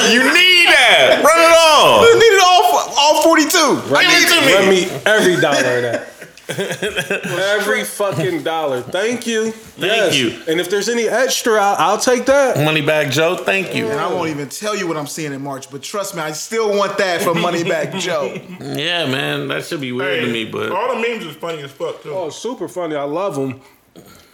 you 0.09 0.23
need 0.23 0.67
that. 0.71 1.21
Run 1.25 1.39
it 1.43 1.55
all. 1.59 1.99
I 1.99 2.13
need 2.15 2.31
it 2.31 2.43
all, 2.47 2.63
all 2.97 3.21
42. 3.21 3.51
Give 3.89 3.99
it 3.99 4.29
to 4.29 4.39
me. 4.47 4.53
run 4.53 4.69
me 4.69 5.01
every 5.05 5.41
dollar 5.41 5.57
of 5.57 5.83
that. 5.83 6.12
Every 6.57 7.83
fucking 7.83 8.43
dollar. 8.43 8.81
Thank 8.81 9.27
you. 9.27 9.51
Thank 9.51 10.15
you. 10.15 10.41
And 10.47 10.59
if 10.59 10.69
there's 10.69 10.89
any 10.89 11.07
extra, 11.07 11.53
I'll, 11.59 11.75
I'll 11.93 11.97
take 11.97 12.25
that. 12.27 12.57
Money 12.63 12.81
back 12.81 13.11
Joe, 13.11 13.35
thank 13.35 13.75
you. 13.75 13.87
And 13.89 13.99
I 13.99 14.11
won't 14.11 14.29
even 14.29 14.49
tell 14.49 14.75
you 14.75 14.87
what 14.87 14.97
I'm 14.97 15.07
seeing 15.07 15.33
in 15.33 15.41
March, 15.41 15.69
but 15.69 15.81
trust 15.81 16.15
me, 16.15 16.21
I 16.21 16.31
still 16.31 16.75
want 16.77 16.97
that 16.97 17.21
from 17.21 17.37
Moneyback 17.37 17.99
Joe. 17.99 18.33
Yeah, 18.59 19.05
man, 19.05 19.47
that 19.49 19.65
should 19.65 19.81
be 19.81 19.91
weird 19.91 20.25
to 20.25 20.31
me, 20.31 20.45
but 20.45 20.71
all 20.71 20.95
the 20.95 21.01
memes 21.01 21.25
is 21.25 21.35
funny 21.35 21.61
as 21.61 21.71
fuck 21.71 22.01
too. 22.03 22.11
Oh, 22.11 22.29
super 22.29 22.67
funny. 22.67 22.95
I 22.95 23.03
love 23.03 23.35
them, 23.35 23.61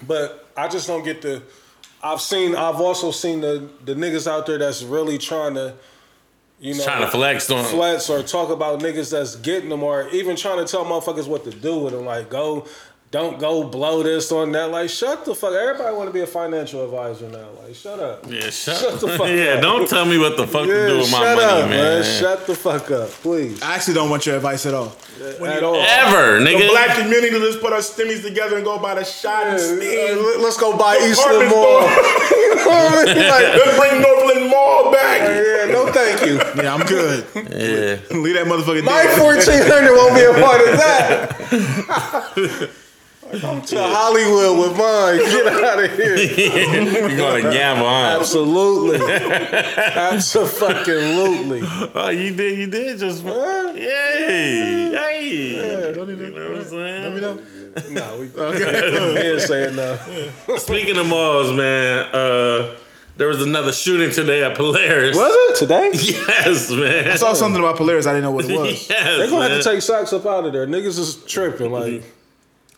but 0.06 0.48
I 0.56 0.68
just 0.68 0.88
don't 0.88 1.04
get 1.04 1.22
the. 1.22 1.42
I've 2.02 2.22
seen. 2.22 2.56
I've 2.56 2.80
also 2.80 3.12
seen 3.12 3.42
the 3.42 3.70
the 3.84 3.94
niggas 3.94 4.26
out 4.30 4.46
there 4.46 4.58
that's 4.58 4.84
really 4.84 5.18
trying 5.18 5.56
to, 5.56 5.76
you 6.60 6.76
know, 6.76 6.84
trying 6.84 7.02
to 7.02 7.12
flex 7.12 7.50
on. 7.50 7.64
flex 7.66 8.10
or 8.10 8.22
talk 8.24 8.50
about 8.50 8.80
niggas 8.80 9.12
that's 9.12 9.36
getting 9.38 9.70
them 9.70 9.84
or 9.84 10.08
even 10.10 10.36
trying 10.36 10.64
to 10.66 10.70
tell 10.70 10.86
motherfuckers 10.86 11.28
what 11.28 11.44
to 11.46 11.52
do 11.52 11.80
with 11.80 11.94
them. 11.94 12.06
Like, 12.06 12.30
go 12.30 12.66
don't 13.12 13.40
go 13.40 13.64
blow 13.64 14.04
this 14.04 14.32
on 14.32 14.52
that. 14.52 14.70
Like, 14.70 14.88
shut 14.88 15.26
the 15.26 15.34
fuck. 15.34 15.52
Everybody 15.54 15.96
want 15.96 16.10
to 16.10 16.14
be 16.14 16.20
a 16.20 16.28
financial 16.28 16.84
advisor 16.86 17.28
now. 17.28 17.48
Like, 17.64 17.74
shut 17.74 18.00
up. 18.00 18.24
Yeah, 18.30 18.52
shut, 18.52 18.78
Shut 18.78 19.00
the 19.00 19.08
fuck 19.18 19.28
yeah, 19.30 19.54
up. 19.58 19.62
don't 19.62 19.90
tell 19.90 20.06
me 20.06 20.20
what 20.20 20.38
the 20.38 20.46
fuck 20.46 20.68
to 20.68 20.88
do 20.88 20.98
with 21.00 21.12
my 21.12 21.34
money, 21.34 21.42
up, 21.64 21.70
man. 21.72 22.04
Shut 22.04 22.46
the 22.46 22.54
fuck 22.54 22.92
up, 22.92 23.10
please. 23.10 23.64
I 23.64 23.74
actually 23.74 23.96
don't 23.96 24.12
want 24.12 24.28
your 24.28 24.36
advice 24.36 24.68
at 24.68 24.76
all. 24.76 24.90
When 25.40 25.50
At 25.52 25.64
all. 25.64 25.76
Ever, 25.76 26.40
nigga. 26.40 26.44
The 26.60 26.64
nigga. 26.66 26.70
black 26.70 26.98
community, 27.00 27.40
let's 27.40 27.58
put 27.58 27.74
our 27.74 27.80
stimmies 27.80 28.22
together 28.22 28.58
and 28.58 28.64
go 28.64 28.78
buy 28.78 28.94
the 28.94 29.04
shot 29.04 29.48
and 29.48 29.58
Yeah, 29.58 29.66
steam. 29.66 30.18
uh, 30.20 30.44
let's 30.44 30.58
go 30.58 30.78
buy 30.78 30.96
Eastland 31.02 31.50
Department 31.50 31.50
Mall. 31.50 31.90
store. 31.90 32.38
you 32.38 32.56
know 32.56 32.66
what 32.70 33.10
I 33.10 33.14
mean? 33.16 33.28
Like, 33.28 33.48
Let's 33.58 33.76
bring 33.80 34.02
Northland 34.04 34.29
Mall 34.70 34.92
back. 34.92 35.20
yeah, 35.22 35.72
no 35.74 35.92
thank 35.92 36.26
you. 36.26 36.36
Yeah, 36.62 36.74
I'm 36.74 36.86
good. 36.86 37.26
Yeah. 37.36 37.42
Leave 38.18 38.36
that 38.36 38.46
motherfucker 38.46 38.84
My 38.84 39.04
dead. 39.04 39.18
fourteen 39.20 39.62
hundred 39.64 39.94
won't 39.96 40.16
be 40.16 40.24
a 40.24 40.34
part 40.34 40.62
of 40.62 40.78
that. 40.78 42.70
Like, 43.32 43.44
I'm 43.44 43.62
to 43.62 43.78
Hollywood 43.80 44.58
with 44.58 44.76
mine. 44.76 45.20
Get 45.20 45.46
out 45.64 45.84
of 45.84 45.92
here. 45.96 46.18
You're 46.18 47.16
going 47.16 47.44
to 47.44 47.52
gamble, 47.52 47.86
huh? 47.86 48.18
Absolutely. 48.20 48.98
Absolutely. 49.96 51.62
Oh, 51.94 52.10
you 52.10 52.36
did, 52.36 52.58
you 52.58 52.66
did 52.66 52.98
just. 52.98 53.24
Huh? 53.24 53.74
Yay! 53.76 54.90
Hey! 54.96 55.94
Don't 55.94 56.10
even 56.10 56.34
You 56.34 56.40
know 56.40 56.50
what 56.50 56.58
I'm 56.58 56.66
saying? 56.66 57.04
Let 57.04 57.14
me 57.14 57.22
know. 57.22 57.40
No, 57.92 58.18
we, 58.20 58.26
we 58.26 58.32
didn't 59.22 59.42
say 59.42 59.64
it 59.66 59.76
now. 59.76 60.58
Speaking 60.58 60.98
of 60.98 61.06
malls, 61.06 61.52
man, 61.56 62.08
uh, 62.12 62.76
there 63.20 63.28
was 63.28 63.42
another 63.42 63.72
shooting 63.74 64.12
today 64.12 64.44
at 64.44 64.58
Polaris. 64.58 65.16
Was 65.16 65.32
it 65.52 65.60
today? 65.60 65.92
Yes, 65.94 66.72
man. 66.72 67.08
I 67.10 67.16
saw 67.18 67.34
something 67.34 67.62
about 67.62 67.76
Polaris. 67.76 68.08
I 68.08 68.12
didn't 68.14 68.24
know 68.24 68.32
what 68.32 68.46
it 68.50 68.58
was. 68.58 68.90
yes, 68.90 69.18
They're 69.18 69.28
gonna 69.30 69.40
man. 69.42 69.52
have 69.52 69.62
to 69.64 69.70
take 69.70 69.80
Saks 69.80 70.14
up 70.18 70.26
out 70.26 70.46
of 70.46 70.54
there. 70.54 70.66
Niggas 70.66 70.98
is 70.98 71.24
tripping. 71.26 71.72
Like, 71.72 72.04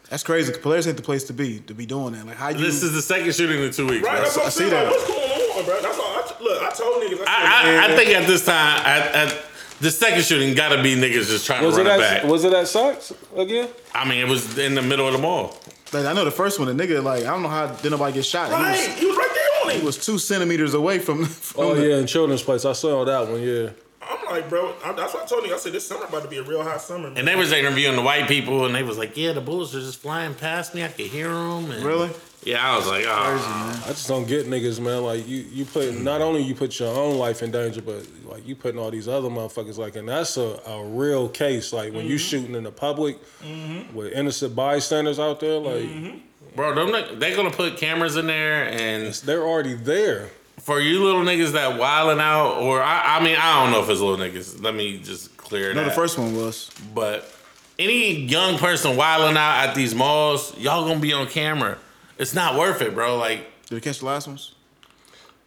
That's 0.09 0.23
crazy. 0.23 0.51
'cause 0.51 0.61
Polaris 0.61 0.87
ain't 0.87 0.97
the 0.97 1.03
place 1.03 1.23
to 1.25 1.33
be 1.33 1.59
to 1.61 1.73
be 1.73 1.85
doing 1.85 2.13
that. 2.13 2.25
Like 2.25 2.35
how 2.37 2.49
you? 2.49 2.57
This 2.57 2.83
is 2.83 2.93
the 2.93 3.01
second 3.01 3.33
shooting 3.33 3.61
in 3.63 3.71
two 3.71 3.87
weeks. 3.87 4.03
Right, 4.05 4.15
bro. 4.15 4.23
that's 4.23 4.35
what 4.35 4.43
I 4.43 4.45
I'm 4.47 4.51
see 4.51 4.69
saying. 4.69 4.73
Like, 4.73 4.83
that. 4.83 4.91
what's 4.91 5.07
going 5.07 5.57
on, 5.59 5.65
bro? 5.65 5.81
That's 5.81 5.99
all. 5.99 6.05
I, 6.05 6.43
look, 6.43 6.61
I 6.63 6.69
told 6.71 7.03
niggas. 7.03 7.13
I, 7.13 7.17
said, 7.17 7.27
I, 7.27 7.87
I, 7.89 7.93
I 7.93 7.95
think 7.95 8.09
at 8.09 8.27
this 8.27 8.45
time, 8.45 8.81
at, 8.85 9.15
at 9.15 9.43
the 9.79 9.91
second 9.91 10.23
shooting, 10.23 10.53
gotta 10.55 10.81
be 10.81 10.95
niggas 10.95 11.29
just 11.29 11.45
trying 11.45 11.63
was 11.63 11.75
to 11.75 11.81
it 11.81 11.85
run 11.85 11.99
it 11.99 12.03
at 12.03 12.21
back. 12.23 12.29
was 12.31 12.43
it 12.43 12.53
at 12.53 12.65
Saks 12.65 13.13
again? 13.37 13.69
I 13.93 14.07
mean, 14.09 14.19
it 14.19 14.27
was 14.27 14.57
in 14.57 14.73
the 14.75 14.81
middle 14.81 15.05
of 15.07 15.13
the 15.13 15.19
mall. 15.19 15.55
like, 15.93 16.05
I 16.05 16.13
know 16.13 16.25
the 16.25 16.31
first 16.31 16.57
one. 16.59 16.75
The 16.75 16.83
nigga 16.83 17.03
like 17.03 17.23
I 17.23 17.27
don't 17.27 17.43
know 17.43 17.49
how 17.49 17.67
did 17.67 17.91
nobody 17.91 18.13
get 18.15 18.25
shot. 18.25 18.47
He 18.49 18.53
right, 18.55 18.71
was, 18.71 18.85
he 18.99 19.05
was 19.05 19.15
right 19.17 19.29
there 19.33 19.43
on 19.45 19.50
he 19.50 19.50
it. 19.75 19.83
was 19.83 20.03
two 20.03 20.17
centimeters 20.17 20.73
away 20.73 20.99
from. 20.99 21.25
from 21.25 21.65
Oh 21.65 21.75
the, 21.75 21.87
yeah, 21.87 21.97
in 21.97 22.07
children's 22.07 22.43
place. 22.43 22.65
I 22.65 22.73
saw 22.73 23.03
that 23.05 23.27
one. 23.27 23.41
Yeah. 23.41 23.69
I'm 24.01 24.25
like, 24.25 24.49
bro. 24.49 24.73
I, 24.83 24.93
that's 24.93 25.13
what 25.13 25.23
I 25.23 25.25
told 25.25 25.45
you. 25.45 25.53
I 25.53 25.57
said 25.57 25.73
this 25.73 25.85
summer 25.85 26.05
about 26.05 26.23
to 26.23 26.29
be 26.29 26.37
a 26.37 26.43
real 26.43 26.63
hot 26.63 26.81
summer. 26.81 27.09
Man. 27.09 27.17
And 27.17 27.27
they 27.27 27.35
was 27.35 27.51
interviewing 27.51 27.95
the 27.95 28.01
white 28.01 28.27
people, 28.27 28.65
and 28.65 28.73
they 28.73 28.83
was 28.83 28.97
like, 28.97 29.15
"Yeah, 29.15 29.33
the 29.33 29.41
bullets 29.41 29.75
are 29.75 29.79
just 29.79 29.99
flying 29.99 30.33
past 30.33 30.73
me. 30.73 30.83
I 30.83 30.87
could 30.87 31.07
hear 31.07 31.29
them." 31.29 31.69
And 31.71 31.83
Really? 31.83 32.09
Yeah, 32.43 32.71
I 32.71 32.75
was 32.75 32.87
like, 32.87 33.05
"Oh, 33.07 33.83
I 33.85 33.89
just 33.89 34.07
don't 34.07 34.27
get 34.27 34.47
niggas, 34.47 34.79
man. 34.79 35.03
Like 35.03 35.27
you, 35.27 35.41
you 35.51 35.63
put 35.63 35.93
not 36.01 36.21
only 36.21 36.41
you 36.41 36.55
put 36.55 36.79
your 36.79 36.89
own 36.89 37.19
life 37.19 37.43
in 37.43 37.51
danger, 37.51 37.83
but 37.83 38.07
like 38.25 38.47
you 38.47 38.55
putting 38.55 38.79
all 38.79 38.89
these 38.89 39.07
other 39.07 39.29
motherfuckers 39.29 39.77
like, 39.77 39.95
and 39.95 40.09
that's 40.09 40.37
a, 40.37 40.59
a 40.65 40.83
real 40.83 41.29
case. 41.29 41.71
Like 41.71 41.93
when 41.93 42.07
you 42.07 42.15
mm-hmm. 42.15 42.17
shooting 42.17 42.55
in 42.55 42.63
the 42.63 42.71
public 42.71 43.19
mm-hmm. 43.43 43.95
with 43.95 44.13
innocent 44.13 44.55
bystanders 44.55 45.19
out 45.19 45.39
there, 45.39 45.59
like 45.59 45.83
mm-hmm. 45.83 46.17
Bro, 46.55 46.73
them, 46.75 46.91
ni- 46.91 47.15
they 47.15 47.35
gonna 47.35 47.51
put 47.51 47.77
cameras 47.77 48.15
in 48.17 48.27
there, 48.27 48.65
and 48.69 49.13
they're 49.13 49.43
already 49.43 49.73
there. 49.73 50.29
for 50.59 50.79
you 50.79 51.03
little 51.03 51.21
niggas 51.23 51.53
that 51.53 51.79
wilding 51.79 52.19
out, 52.19 52.57
or 52.61 52.81
I, 52.81 53.17
I 53.17 53.23
mean, 53.23 53.35
I 53.39 53.61
don't 53.63 53.71
know 53.71 53.81
if 53.83 53.89
it's 53.89 53.99
little 53.99 54.17
niggas. 54.17 54.61
Let 54.63 54.75
me 54.75 54.97
just 54.99 55.35
clear 55.37 55.73
No, 55.73 55.81
that. 55.83 55.89
the 55.89 55.95
first 55.95 56.17
one 56.19 56.35
was. 56.35 56.69
but 56.93 57.33
any 57.79 58.13
young 58.13 58.57
person 58.59 58.95
wilding 58.95 59.37
out 59.37 59.67
at 59.69 59.75
these 59.75 59.95
malls, 59.95 60.55
y'all 60.57 60.87
gonna 60.87 60.99
be 60.99 61.13
on 61.13 61.25
camera. 61.27 61.77
It's 62.19 62.35
not 62.35 62.57
worth 62.59 62.81
it, 62.81 62.93
bro. 62.93 63.17
Like, 63.17 63.47
Did 63.67 63.75
we 63.75 63.81
catch 63.81 63.99
the 63.99 64.05
last 64.05 64.27
ones? 64.27 64.53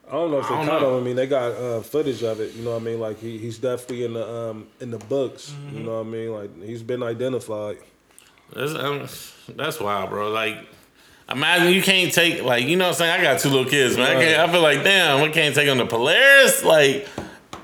I 0.08 0.12
don't 0.12 0.30
know 0.32 0.40
if 0.40 0.48
they 0.48 0.54
I 0.54 0.58
don't 0.58 0.66
caught 0.68 0.82
know. 0.82 0.96
him. 0.98 1.02
I 1.02 1.06
mean, 1.06 1.16
they 1.16 1.26
got 1.26 1.52
uh, 1.52 1.80
footage 1.80 2.22
of 2.24 2.40
it. 2.40 2.54
You 2.54 2.64
know 2.64 2.72
what 2.72 2.82
I 2.82 2.84
mean? 2.84 2.98
Like 3.00 3.18
he, 3.20 3.38
he's 3.38 3.58
definitely 3.58 4.04
in 4.04 4.12
the 4.14 4.28
um, 4.28 4.66
in 4.80 4.90
the 4.90 4.98
books. 4.98 5.54
You 5.72 5.80
know 5.80 5.94
what 6.02 6.06
I 6.06 6.10
mean? 6.10 6.32
Like 6.32 6.62
he's 6.62 6.82
been 6.82 7.02
identified. 7.02 7.78
that's, 8.52 8.74
um, 8.74 9.08
that's 9.56 9.80
wild, 9.80 10.10
bro. 10.10 10.30
Like, 10.30 10.58
imagine 11.30 11.72
you 11.72 11.82
can't 11.82 12.12
take 12.12 12.42
like, 12.42 12.64
you 12.64 12.76
know 12.76 12.84
what 12.84 12.90
I'm 12.90 12.94
saying? 12.96 13.20
I 13.20 13.22
got 13.22 13.40
two 13.40 13.48
little 13.48 13.70
kids, 13.70 13.96
man. 13.96 14.16
I, 14.16 14.20
can't, 14.22 14.40
I 14.40 14.52
feel 14.52 14.62
like, 14.62 14.82
damn, 14.84 15.22
we 15.22 15.30
can't 15.30 15.54
take 15.54 15.66
them 15.66 15.78
to 15.78 15.86
Polaris. 15.86 16.64
Like, 16.64 17.08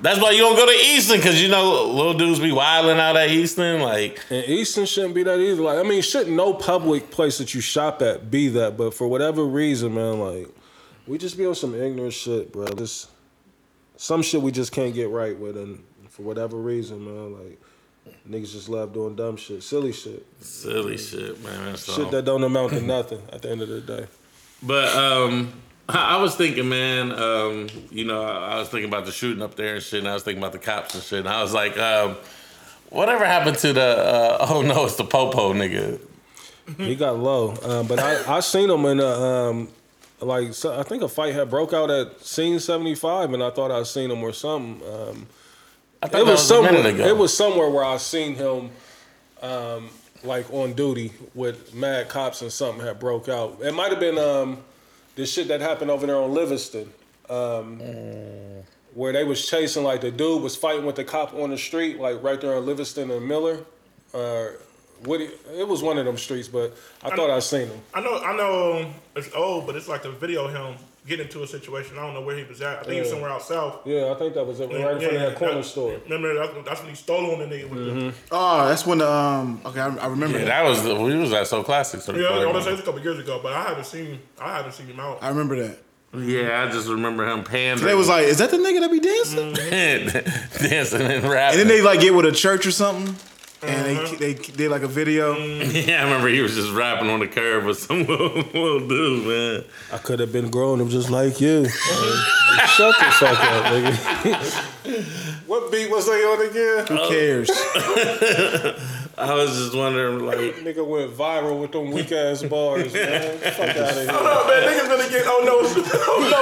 that's 0.03 0.21
why 0.21 0.31
you 0.31 0.39
don't 0.39 0.57
go 0.57 0.67
to 0.67 0.73
Easton 0.73 1.19
because 1.19 1.43
you 1.43 1.49
know 1.49 1.87
little 1.87 2.15
dudes 2.15 2.41
be 2.41 2.53
wilding 2.53 2.99
out 2.99 3.17
at 3.17 3.31
Easton. 3.31 3.81
Like, 3.81 4.25
And 4.31 4.45
Easton 4.47 4.87
shouldn't 4.87 5.15
be 5.15 5.23
that 5.25 5.39
either. 5.39 5.61
Like, 5.61 5.79
I 5.79 5.83
mean, 5.83 6.03
shouldn't 6.03 6.35
no 6.35 6.55
public 6.55 7.11
place 7.11 7.39
that 7.39 7.55
you 7.55 7.61
shop 7.61 8.01
at 8.03 8.31
be 8.31 8.49
that? 8.49 8.77
But 8.77 8.95
for 8.95 9.09
whatever 9.09 9.45
reason, 9.45 9.95
man, 9.95 10.19
like, 10.21 10.49
we 11.07 11.19
just 11.19 11.37
be 11.37 11.47
on 11.47 11.55
some 11.55 11.75
ignorant 11.75 12.15
shit, 12.15 12.53
bro. 12.53 12.67
This 12.67 13.09
some 13.97 14.23
shit 14.23 14.41
we 14.41 14.51
just 14.51 14.73
can't 14.73 14.95
get 14.95 15.11
right 15.11 15.39
with, 15.39 15.59
and 15.59 15.85
for 16.09 16.23
whatever 16.23 16.57
reason, 16.57 17.05
man, 17.05 17.33
like, 17.35 17.61
niggas 18.29 18.53
just 18.53 18.69
love 18.69 18.93
doing 18.93 19.17
dumb 19.17 19.37
shit, 19.37 19.63
silly 19.63 19.93
shit, 19.93 20.27
silly 20.41 20.97
shit, 20.97 21.43
man. 21.43 21.67
That's 21.67 21.89
all. 21.89 21.97
shit 21.97 22.11
that 22.11 22.25
don't 22.25 22.45
amount 22.45 22.73
to 22.73 22.81
nothing 22.81 23.23
at 23.33 23.43
the 23.43 23.51
end 23.51 23.63
of 23.63 23.69
the 23.69 23.81
day. 23.81 24.07
But 24.63 24.95
um, 24.95 25.53
I 25.89 26.21
was 26.21 26.37
thinking, 26.37 26.69
man. 26.69 27.13
Um, 27.13 27.69
you 27.91 28.05
know, 28.05 28.23
I 28.23 28.59
was 28.59 28.69
thinking 28.69 28.89
about 28.89 29.07
the 29.07 29.13
shooting 29.13 29.43
up 29.43 29.57
there 29.57 29.75
and 29.75 29.83
shit. 29.83 30.01
And 30.01 30.09
I 30.09 30.15
was 30.15 30.23
thinking 30.23 30.43
about 30.43 30.53
the 30.53 30.59
cops 30.59 30.95
and 30.95 31.03
shit. 31.03 31.21
And 31.21 31.29
I 31.29 31.43
was 31.43 31.53
like, 31.53 31.79
um, 31.79 32.17
whatever 32.91 33.25
happened 33.25 33.59
to 33.59 33.73
the? 33.73 33.81
Uh, 33.81 34.39
oh 34.51 34.63
no, 34.63 34.85
it's 34.85 34.97
the 34.97 35.05
popo 35.05 35.53
nigga. 35.53 36.01
He 36.77 36.95
got 36.95 37.19
low, 37.19 37.57
um, 37.65 37.89
but 37.89 37.99
I 37.99 38.37
I 38.37 38.41
seen 38.41 38.71
him 38.71 38.85
in 38.85 39.01
a 39.01 39.07
um, 39.07 39.69
like 40.21 40.55
so, 40.55 40.79
I 40.79 40.85
think 40.85 41.03
a 41.03 41.09
fight 41.09 41.35
had 41.35 41.51
broke 41.51 41.73
out 41.73 41.91
at 41.91 42.21
scene 42.21 42.61
seventy 42.61 42.95
five, 42.95 43.33
and 43.33 43.43
I 43.43 43.51
thought 43.51 43.73
I 43.73 43.83
seen 43.83 44.11
him 44.11 44.23
or 44.23 44.33
something. 44.33 44.87
Um, 44.89 45.27
I 46.03 46.09
thought 46.09 46.21
it 46.21 46.25
was, 46.25 46.33
was, 46.33 46.49
somewhere. 46.49 46.87
It 47.09 47.17
was 47.17 47.37
somewhere 47.37 47.69
where 47.69 47.85
I 47.85 47.99
seen 47.99 48.35
him, 48.35 48.71
um, 49.43 49.91
like 50.25 50.51
on 50.53 50.73
duty 50.73 51.13
with 51.35 51.75
mad 51.75 52.09
cops 52.09 52.43
and 52.43 52.53
something 52.53 52.85
had 52.85 52.99
broke 52.99 53.29
out. 53.29 53.59
It 53.63 53.75
might 53.75 53.91
have 53.91 54.01
been 54.01 54.19
um, 54.19 54.59
the 55.17 55.27
shit 55.27 55.49
that 55.49 55.61
happened 55.61 55.91
over 55.91 56.07
there 56.07 56.17
on 56.17 56.33
Livingston, 56.33 56.91
um, 57.29 57.81
where 58.95 59.13
they 59.13 59.25
was 59.25 59.47
chasing 59.47 59.85
like 59.85 60.01
the 60.01 60.11
dude 60.11 60.43
was 60.43 60.57
fighting 60.57 60.87
with 60.87 60.97
the 60.97 61.05
cop 61.05 61.35
on 61.35 61.51
the 61.51 61.59
street, 61.59 61.99
like 61.99 62.23
right 62.23 62.41
there 62.41 62.57
on 62.57 62.65
Livingston 62.65 63.11
and 63.11 63.27
Miller. 63.27 63.65
Uh, 64.15 64.49
what 65.05 65.21
it, 65.21 65.39
it 65.57 65.67
was 65.67 65.83
one 65.83 65.99
of 65.99 66.05
them 66.05 66.17
streets, 66.19 66.49
but 66.49 66.77
I 67.03 67.15
thought 67.15 67.31
I 67.31 67.39
seen 67.41 67.69
him. 67.69 67.81
I 67.95 68.01
know, 68.01 68.19
I 68.19 68.37
know, 68.37 68.81
um, 68.85 68.95
it's 69.17 69.33
old, 69.35 69.67
but 69.67 69.77
it's 69.77 69.89
like 69.89 70.03
the 70.03 70.11
video 70.11 70.47
of 70.47 70.53
him 70.53 70.75
getting 71.07 71.27
into 71.27 71.43
a 71.43 71.47
situation. 71.47 71.97
I 71.99 72.03
don't 72.03 72.15
know 72.15 72.21
where 72.21 72.37
he 72.37 72.45
was 72.45 72.61
at. 72.61 72.79
I 72.81 72.83
think 72.83 72.93
he 72.95 73.01
was 73.01 73.11
somewhere 73.11 73.31
out 73.31 73.43
south. 73.43 73.87
Yeah, 73.87 74.13
I 74.13 74.15
think 74.19 74.35
that 74.35 74.45
was 74.47 74.61
it, 74.61 74.65
right 74.71 74.75
in 74.75 75.01
front 75.01 75.03
of 75.05 75.13
that 75.21 75.37
corner 75.37 75.63
store. 75.63 75.99
Remember, 76.05 76.35
that's, 76.35 76.53
that's 76.69 76.81
when 76.81 76.91
he 76.91 76.95
stole 76.97 77.33
on 77.33 77.39
the 77.39 77.47
nigga. 77.47 77.69
With 77.71 77.85
the, 77.85 78.15
Oh, 78.31 78.69
that's 78.69 78.87
when 78.87 78.99
the 78.99 79.11
um. 79.11 79.61
Okay, 79.65 79.81
I, 79.81 79.89
I 79.97 80.07
remember. 80.09 80.39
yeah, 80.39 80.45
that. 80.45 80.63
that 80.63 80.69
was 80.69 80.83
the, 80.85 80.95
we 80.95 81.17
was 81.17 81.33
at 81.33 81.47
So 81.47 81.63
Classic. 81.63 82.01
So 82.01 82.15
yeah, 82.15 82.29
I 82.29 82.45
want 82.45 82.59
to 82.59 82.63
say 82.65 82.73
it's 82.73 82.83
a 82.83 82.85
couple 82.85 83.01
years 83.01 83.19
ago, 83.19 83.41
but 83.43 83.53
I 83.55 83.63
haven't 83.65 83.87
seen, 83.87 84.21
I 84.41 84.57
haven't 84.57 84.73
seen 84.73 84.87
him 84.87 85.01
out. 85.01 85.23
I 85.23 85.29
remember 85.29 85.57
that. 85.67 85.79
yeah, 86.15 86.65
I 86.67 86.71
just 86.71 86.89
remember 86.89 87.27
him 87.27 87.45
pandering. 87.45 87.87
They 87.87 87.95
was 87.95 88.09
like, 88.09 88.27
"Is 88.27 88.39
that 88.39 88.51
the 88.51 88.59
nigga 88.59 88.81
that 88.81 88.91
be 88.91 89.01
dancing?" 89.01 89.55
dancing 90.69 91.01
and 91.03 91.25
rapping. 91.25 91.61
And 91.61 91.69
then 91.71 91.77
they 91.77 91.83
like 91.83 92.01
get 92.01 92.15
with 92.15 92.27
a 92.27 92.33
church 92.33 92.67
or 92.67 92.73
something, 92.73 93.15
and 93.63 93.85
they 93.85 93.97
uh-huh. 93.97 94.17
they 94.19 94.35
did 94.35 94.71
like 94.71 94.83
a 94.83 94.89
video. 94.89 95.35
Mm. 95.35 95.87
yeah, 95.87 96.01
I 96.01 96.05
remember 96.05 96.29
he 96.29 96.41
was 96.41 96.55
just 96.55 96.73
rapping 96.73 97.11
on 97.11 97.21
the 97.21 97.29
curb 97.29 97.65
with 97.65 97.79
some 97.79 98.05
little, 98.05 98.35
little 98.37 98.89
dude, 98.89 99.27
man. 99.27 99.65
I 99.93 99.99
could 99.99 100.21
have 100.21 100.33
been 100.33 100.51
grown 100.51 100.81
up 100.81 100.89
just 100.89 101.11
like 101.11 101.41
you. 101.41 101.69
Shut 101.69 102.95
the 102.99 103.05
fuck 103.13 103.39
up, 103.39 103.65
nigga. 103.67 105.47
what 105.47 105.71
beat 105.71 105.91
was 105.91 106.07
they 106.07 106.23
on 106.25 106.51
again? 106.51 106.87
Who 106.87 106.97
uh, 106.97 107.09
cares? 107.09 107.51
I 109.21 109.35
was 109.35 109.55
just 109.57 109.75
wondering, 109.77 110.25
like, 110.25 110.39
Nigga 110.65 110.87
went 110.87 111.13
viral 111.15 111.61
with 111.61 111.73
them 111.73 111.91
weak 111.91 112.11
ass 112.13 112.43
bars, 112.43 112.93
man. 112.95 113.37
Fuck 113.39 113.69
out 113.69 113.77
of 113.77 113.95
here. 113.97 114.07
Oh 114.11 114.47
man, 114.49 114.63
niggas 114.73 114.89
gonna 114.89 115.09
get 115.11 115.27
oh 115.27 115.43
no, 115.45 115.59
oh 115.61 116.21
no, 116.31 116.41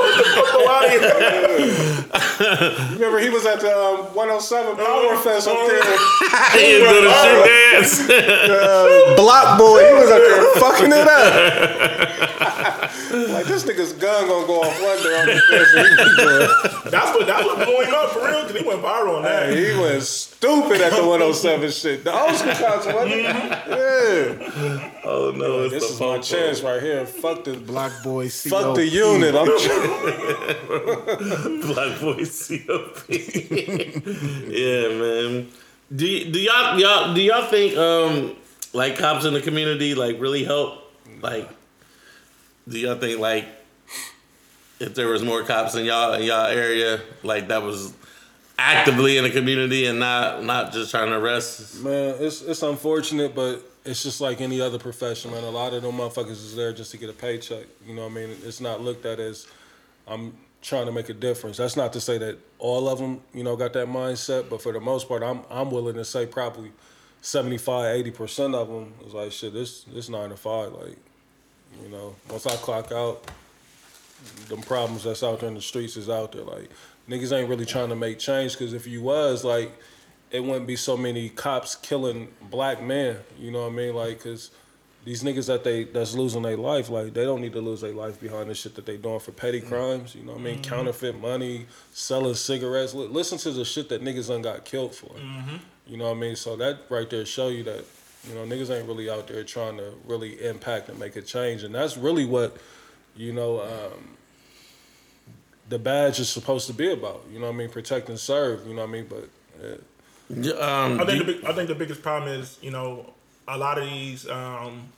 the 0.54 0.70
out 0.70 0.88
here. 0.88 1.02
Remember 2.94 3.18
he 3.18 3.30
was 3.30 3.44
at 3.46 3.58
the 3.60 3.76
um, 3.76 4.14
107 4.14 4.76
Power 4.76 5.16
Fest 5.18 5.48
up 5.48 5.56
there. 5.66 5.82
he 6.54 6.80
was 6.80 6.88
doing 6.88 7.06
a 7.06 7.08
shit 7.18 7.44
dance. 7.74 7.98
Uh, 8.08 9.14
Block 9.16 9.58
boy, 9.58 9.84
he 9.86 9.92
was 9.94 10.08
up 10.10 10.20
there 10.22 10.44
fucking 10.62 10.92
it 10.92 11.08
up. 11.08 11.34
like 13.30 13.46
this 13.46 13.64
nigga's 13.64 13.92
gun 13.94 14.28
gonna 14.28 14.46
go 14.46 14.60
off 14.62 14.80
one 14.82 15.02
day 15.02 15.20
on 15.20 15.26
the 15.26 15.40
fence. 15.50 15.72
and 15.74 15.88
he 15.88 15.94
was 15.98 16.16
doing- 16.16 16.48
That's 16.92 17.10
what 17.16 17.26
that's 17.26 17.44
what 17.44 17.56
blew 17.66 17.80
him 17.80 17.94
up 17.94 18.10
for 18.10 18.20
real, 18.24 18.42
cause 18.42 18.54
he 18.54 18.62
went 18.66 18.80
viral 18.82 19.16
on 19.18 19.22
that. 19.24 19.48
Hey, 19.50 19.72
he 19.74 19.80
went 19.80 20.02
stupid 20.38 20.80
at 20.80 20.92
the 20.92 21.02
107 21.06 21.70
shit. 21.70 22.04
The 22.04 22.12
old 22.16 22.34
school 22.36 22.52
concert, 22.54 22.94
wasn't 22.94 23.12
it? 23.14 23.24
Yeah. 23.24 24.90
Oh 25.04 25.32
no, 25.34 25.62
it's 25.64 25.74
This 25.74 25.86
the 25.88 25.94
is 25.94 26.00
my 26.00 26.06
popo. 26.06 26.22
chance 26.22 26.62
right 26.62 26.82
here. 26.82 27.04
Fuck 27.06 27.44
the 27.44 27.54
Black 27.54 28.02
boy. 28.02 28.28
CO. 28.28 28.48
fuck 28.50 28.74
the 28.76 28.86
unit. 28.86 29.34
I'm 29.34 29.46
Black 31.72 32.00
boy 32.00 32.24
COP. 32.24 33.04
yeah, 34.48 34.88
man. 34.98 35.48
Do, 35.94 36.30
do 36.30 36.38
y'all 36.40 36.78
y'all 36.78 37.14
do 37.14 37.20
y'all 37.22 37.46
think 37.46 37.76
um 37.76 38.36
like 38.74 38.98
cops 38.98 39.24
in 39.24 39.32
the 39.32 39.40
community 39.40 39.94
like 39.94 40.20
really 40.20 40.44
help? 40.44 40.84
Like, 41.22 41.48
do 42.68 42.78
y'all 42.78 42.96
think 42.96 43.18
like 43.18 43.46
if 44.78 44.94
there 44.94 45.08
was 45.08 45.22
more 45.24 45.42
cops 45.42 45.74
in 45.74 45.84
y'all 45.86 46.12
in 46.14 46.22
y'all 46.24 46.46
area, 46.46 47.00
like 47.22 47.48
that 47.48 47.62
was 47.62 47.94
actively 48.58 49.16
in 49.16 49.24
the 49.24 49.30
community 49.30 49.86
and 49.86 49.98
not 50.00 50.44
not 50.44 50.72
just 50.72 50.90
trying 50.90 51.08
to 51.10 51.16
arrest? 51.16 51.82
Man, 51.82 52.16
it's 52.18 52.42
it's 52.42 52.62
unfortunate, 52.62 53.34
but 53.34 53.62
it's 53.84 54.02
just 54.02 54.20
like 54.20 54.40
any 54.40 54.60
other 54.60 54.78
profession, 54.78 55.30
man. 55.30 55.44
A 55.44 55.50
lot 55.50 55.72
of 55.72 55.82
them 55.82 55.96
motherfuckers 55.96 56.30
is 56.30 56.56
there 56.56 56.72
just 56.72 56.90
to 56.90 56.98
get 56.98 57.08
a 57.08 57.14
paycheck. 57.14 57.66
You 57.86 57.94
know 57.94 58.02
what 58.02 58.12
I 58.12 58.14
mean? 58.14 58.36
It's 58.44 58.60
not 58.60 58.80
looked 58.80 59.06
at 59.06 59.20
as 59.20 59.46
I'm 60.06 60.36
trying 60.60 60.86
to 60.86 60.92
make 60.92 61.08
a 61.08 61.14
difference. 61.14 61.56
That's 61.56 61.76
not 61.76 61.92
to 61.92 62.00
say 62.00 62.18
that 62.18 62.38
all 62.58 62.88
of 62.88 62.98
them, 62.98 63.20
you 63.32 63.44
know, 63.44 63.56
got 63.56 63.72
that 63.74 63.86
mindset, 63.86 64.50
but 64.50 64.60
for 64.60 64.72
the 64.72 64.80
most 64.80 65.08
part, 65.08 65.22
I'm 65.22 65.40
I'm 65.50 65.70
willing 65.70 65.94
to 65.94 66.04
say 66.04 66.26
probably 66.26 66.72
75, 67.22 67.96
80 67.96 68.10
percent 68.10 68.54
of 68.54 68.68
them 68.68 68.92
is 69.06 69.14
like 69.14 69.32
shit. 69.32 69.52
This 69.52 69.84
this 69.84 70.08
nine 70.08 70.30
to 70.30 70.36
five, 70.36 70.72
like, 70.72 70.96
you 71.82 71.88
know, 71.90 72.16
once 72.28 72.46
I 72.46 72.56
clock 72.56 72.92
out, 72.92 73.30
them 74.48 74.62
problems 74.62 75.04
that's 75.04 75.22
out 75.22 75.40
there 75.40 75.48
in 75.48 75.54
the 75.54 75.62
streets 75.62 75.96
is 75.96 76.10
out 76.10 76.32
there. 76.32 76.42
Like 76.42 76.70
niggas 77.08 77.36
ain't 77.36 77.48
really 77.48 77.66
trying 77.66 77.88
to 77.88 77.96
make 77.96 78.18
change 78.18 78.52
because 78.52 78.72
if 78.72 78.86
you 78.86 79.02
was 79.02 79.44
like, 79.44 79.72
it 80.30 80.44
wouldn't 80.44 80.66
be 80.66 80.76
so 80.76 80.96
many 80.96 81.30
cops 81.30 81.74
killing 81.74 82.28
black 82.50 82.82
men. 82.82 83.16
You 83.38 83.50
know 83.50 83.62
what 83.62 83.72
I 83.72 83.76
mean? 83.76 83.94
Like, 83.94 84.22
cause 84.22 84.50
these 85.04 85.22
niggas 85.22 85.46
that 85.46 85.64
they 85.64 85.84
that's 85.84 86.14
losing 86.14 86.42
their 86.42 86.56
life, 86.56 86.90
like 86.90 87.14
they 87.14 87.24
don't 87.24 87.40
need 87.40 87.54
to 87.54 87.60
lose 87.60 87.80
their 87.80 87.94
life 87.94 88.20
behind 88.20 88.50
the 88.50 88.54
shit 88.54 88.74
that 88.74 88.84
they 88.84 88.98
doing 88.98 89.20
for 89.20 89.32
petty 89.32 89.60
mm. 89.60 89.68
crimes. 89.68 90.14
You 90.14 90.22
know 90.22 90.32
what 90.32 90.40
I 90.40 90.44
mean? 90.44 90.54
Mm-hmm. 90.56 90.74
Counterfeit 90.74 91.18
money, 91.18 91.66
selling 91.92 92.34
cigarettes. 92.34 92.92
Li- 92.94 93.08
Listen 93.08 93.38
to 93.38 93.50
the 93.52 93.64
shit 93.64 93.88
that 93.88 94.02
niggas 94.02 94.28
done 94.28 94.42
got 94.42 94.66
killed 94.66 94.94
for. 94.94 95.14
Mm-hmm. 95.14 95.56
You 95.86 95.96
know 95.96 96.04
what 96.04 96.16
I 96.16 96.20
mean? 96.20 96.36
So 96.36 96.56
that 96.56 96.80
right 96.90 97.08
there 97.08 97.24
show 97.24 97.48
you 97.48 97.62
that 97.64 97.84
you 98.28 98.34
know 98.34 98.44
niggas 98.44 98.76
ain't 98.76 98.86
really 98.86 99.08
out 99.08 99.28
there 99.28 99.44
trying 99.44 99.78
to 99.78 99.94
really 100.04 100.44
impact 100.44 100.90
and 100.90 100.98
make 100.98 101.16
a 101.16 101.22
change, 101.22 101.62
and 101.62 101.74
that's 101.74 101.96
really 101.96 102.26
what 102.26 102.58
you 103.16 103.32
know. 103.32 103.62
Um, 103.62 104.17
the 105.68 105.78
badge 105.78 106.18
is 106.20 106.28
supposed 106.28 106.66
to 106.68 106.72
be 106.72 106.90
about. 106.92 107.24
You 107.32 107.38
know 107.40 107.46
what 107.46 107.54
I 107.54 107.58
mean? 107.58 107.68
Protect 107.70 108.08
and 108.08 108.18
serve. 108.18 108.66
You 108.66 108.74
know 108.74 108.82
what 108.82 108.88
I 108.88 108.92
mean? 108.92 109.06
But 109.08 109.28
Yeah, 110.30 110.52
Um, 110.52 111.00
I 111.00 111.04
think 111.06 111.18
do- 111.20 111.24
the 111.24 111.32
big, 111.40 111.44
I 111.44 111.52
think 111.52 111.68
the 111.68 111.74
biggest 111.74 112.02
problem 112.02 112.30
is 112.32 112.58
you 112.60 112.70
know 112.70 113.12
a 113.46 113.56
lot 113.56 113.78
of 113.78 113.84
these 113.84 114.28
um, 114.28 114.88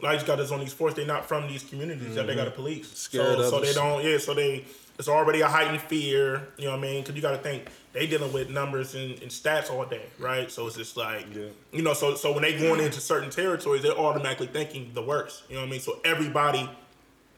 lights 0.00 0.24
got 0.24 0.40
us 0.40 0.50
on 0.50 0.60
these 0.60 0.72
force. 0.72 0.94
They're 0.94 1.06
not 1.06 1.26
from 1.26 1.46
these 1.48 1.62
communities 1.62 2.14
that 2.16 2.26
they 2.26 2.34
got 2.34 2.44
to 2.46 2.50
police. 2.50 2.90
Scared 2.92 3.38
so, 3.38 3.42
of 3.44 3.50
so 3.50 3.60
they 3.60 3.72
don't. 3.72 4.04
Yeah. 4.04 4.18
So 4.18 4.34
they 4.34 4.64
it's 4.98 5.08
already 5.08 5.40
a 5.42 5.48
heightened 5.48 5.80
fear. 5.82 6.48
You 6.58 6.66
know 6.66 6.70
what 6.72 6.78
I 6.78 6.82
mean? 6.82 7.02
Because 7.02 7.14
you 7.16 7.22
got 7.22 7.32
to 7.32 7.38
think 7.38 7.64
they 7.92 8.06
dealing 8.08 8.32
with 8.32 8.50
numbers 8.50 8.94
and, 8.96 9.12
and 9.22 9.30
stats 9.30 9.70
all 9.70 9.84
day, 9.84 10.06
right? 10.18 10.50
So 10.50 10.66
it's 10.66 10.76
just 10.76 10.96
like 10.96 11.26
Yeah. 11.34 11.46
you 11.72 11.82
know. 11.82 11.94
So 11.94 12.14
so 12.16 12.32
when 12.32 12.42
they 12.42 12.58
going 12.58 12.80
into 12.80 13.00
certain 13.00 13.30
territories, 13.30 13.82
they're 13.82 13.92
automatically 13.98 14.48
thinking 14.48 14.90
the 14.94 15.02
worst. 15.02 15.44
You 15.48 15.54
know 15.54 15.60
what 15.62 15.68
I 15.68 15.70
mean? 15.70 15.80
So 15.80 16.00
everybody 16.04 16.68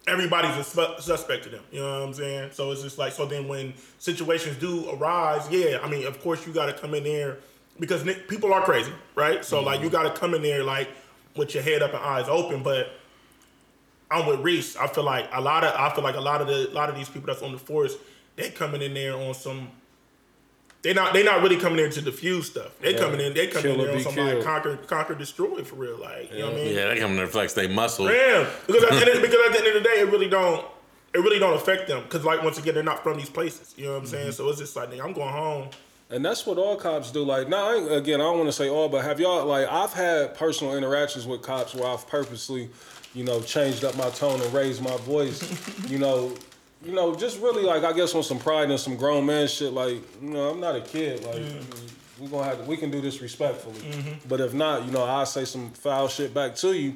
everybody's 0.06 0.56
a 0.56 0.64
spe- 0.64 1.00
suspect 1.00 1.44
to 1.44 1.50
them. 1.50 1.62
You 1.70 1.80
know 1.80 2.00
what 2.00 2.08
I'm 2.08 2.14
saying? 2.14 2.50
So 2.52 2.70
it's 2.70 2.82
just 2.82 2.98
like 2.98 3.12
so. 3.12 3.26
Then 3.26 3.48
when 3.48 3.74
situations 3.98 4.56
do 4.56 4.88
arise, 4.90 5.48
yeah, 5.50 5.78
I 5.82 5.88
mean, 5.88 6.06
of 6.06 6.20
course 6.20 6.46
you 6.46 6.52
got 6.52 6.66
to 6.66 6.72
come 6.72 6.94
in 6.94 7.04
there 7.04 7.38
because 7.78 8.02
people 8.28 8.52
are 8.52 8.62
crazy, 8.62 8.92
right? 9.14 9.44
So 9.44 9.60
like 9.60 9.80
you 9.80 9.86
mm-hmm. 9.86 9.96
got 9.96 10.14
to 10.14 10.18
come 10.20 10.34
in 10.34 10.42
there 10.42 10.62
like 10.62 10.88
with 11.36 11.54
your 11.54 11.62
head 11.62 11.82
up 11.82 11.92
and 11.92 12.02
eyes 12.02 12.28
open. 12.28 12.62
But 12.62 12.92
I'm 14.10 14.26
with 14.26 14.40
Reese. 14.40 14.76
I 14.76 14.86
feel 14.86 15.04
like 15.04 15.28
a 15.32 15.40
lot 15.40 15.64
of 15.64 15.74
I 15.74 15.94
feel 15.94 16.04
like 16.04 16.16
a 16.16 16.20
lot 16.20 16.40
of 16.40 16.46
the 16.46 16.70
a 16.70 16.72
lot 16.74 16.88
of 16.88 16.96
these 16.96 17.08
people 17.08 17.26
that's 17.26 17.42
on 17.42 17.52
the 17.52 17.58
force, 17.58 17.94
they 18.36 18.50
coming 18.50 18.82
in 18.82 18.94
there 18.94 19.14
on 19.14 19.34
some. 19.34 19.68
They 20.86 20.92
not 20.94 21.12
they 21.12 21.24
not 21.24 21.42
really 21.42 21.56
coming 21.56 21.84
in 21.84 21.90
to 21.90 22.00
diffuse 22.00 22.46
stuff. 22.46 22.70
They 22.80 22.92
Yeah. 22.92 22.98
coming 23.00 23.20
in 23.20 23.34
they 23.34 23.48
coming 23.48 23.70
in 23.72 23.76
Kill 23.76 23.82
or 23.82 23.86
there 23.86 23.92
on 23.94 23.98
be 23.98 24.04
some 24.04 24.14
like 24.14 24.30
killed. 24.34 24.44
conquer 24.44 24.76
conquer 24.86 25.14
destroy 25.16 25.64
for 25.64 25.74
real. 25.74 25.98
Like 25.98 26.30
you 26.32 26.38
know 26.38 26.52
what 26.52 26.60
I 26.60 26.64
mean? 26.64 26.74
yeah, 26.76 26.86
they 26.94 27.00
come 27.00 27.16
to 27.16 27.26
flex 27.26 27.54
their 27.54 27.68
muscle. 27.68 28.08
Yeah, 28.08 28.46
because 28.68 28.84
at, 28.84 28.90
the 28.90 29.12
end 29.12 29.20
because 29.26 29.46
at 29.46 29.52
the 29.52 29.58
end 29.58 29.66
of 29.66 29.82
the 29.82 29.88
day, 29.88 29.96
it 29.98 30.08
really 30.12 30.28
don't 30.28 30.64
it 31.12 31.18
really 31.18 31.40
don't 31.40 31.54
affect 31.54 31.88
them 31.88 32.04
because 32.04 32.24
like 32.24 32.40
once 32.44 32.56
again 32.58 32.74
they're 32.74 32.84
not 32.84 33.02
from 33.02 33.16
these 33.16 33.28
places. 33.30 33.74
You 33.76 33.86
know 33.86 33.94
what 33.94 33.98
I'm 34.02 34.06
saying? 34.06 34.28
Mm-hmm. 34.28 34.32
So 34.34 34.48
it's 34.48 34.60
just 34.60 34.76
like 34.76 34.92
nigga, 34.92 35.02
I'm 35.04 35.12
going 35.12 35.32
home. 35.32 35.70
and 36.08 36.24
that's 36.24 36.46
what 36.46 36.56
all 36.56 36.76
cops 36.76 37.10
do. 37.10 37.24
Like 37.24 37.48
now, 37.48 37.68
I 37.70 37.74
ain't- 37.74 37.90
again, 37.92 38.20
I 38.20 38.24
don't 38.24 38.38
want 38.38 38.48
to 38.48 38.52
say 38.52 38.68
all, 38.68 38.88
but 38.88 39.02
have 39.02 39.18
y'all 39.18 39.44
like 39.44 39.66
I've 39.68 39.92
had 39.92 40.36
personal 40.36 40.76
interactions 40.76 41.26
with 41.26 41.42
cops 41.42 41.74
where 41.74 41.88
I've 41.88 42.06
purposely, 42.06 42.70
you 43.12 43.24
know, 43.24 43.40
changed 43.40 43.82
up 43.84 43.96
my 43.96 44.10
tone 44.10 44.40
and 44.40 44.52
raised 44.54 44.82
my 44.82 44.96
voice. 44.98 45.42
you 45.88 45.98
know, 45.98 46.32
you 46.84 46.92
know, 46.92 47.14
just 47.14 47.40
really 47.40 47.62
like 47.62 47.84
I 47.84 47.92
guess 47.92 48.14
on 48.14 48.22
some 48.22 48.38
pride 48.38 48.70
and 48.70 48.78
some 48.78 48.96
grown 48.96 49.26
man 49.26 49.48
shit. 49.48 49.72
Like 49.72 50.00
you 50.22 50.30
know, 50.30 50.50
I'm 50.50 50.60
not 50.60 50.76
a 50.76 50.80
kid. 50.80 51.24
Like. 51.24 51.36
Mm-hmm. 51.36 51.86
We 52.18 52.28
gonna 52.28 52.44
have 52.44 52.60
to, 52.60 52.64
we 52.64 52.78
can 52.78 52.90
do 52.90 53.02
this 53.02 53.20
respectfully, 53.20 53.78
mm-hmm. 53.78 54.26
but 54.26 54.40
if 54.40 54.54
not, 54.54 54.86
you 54.86 54.90
know, 54.90 55.04
I 55.04 55.24
say 55.24 55.44
some 55.44 55.68
foul 55.72 56.08
shit 56.08 56.32
back 56.32 56.54
to 56.56 56.72
you, 56.72 56.94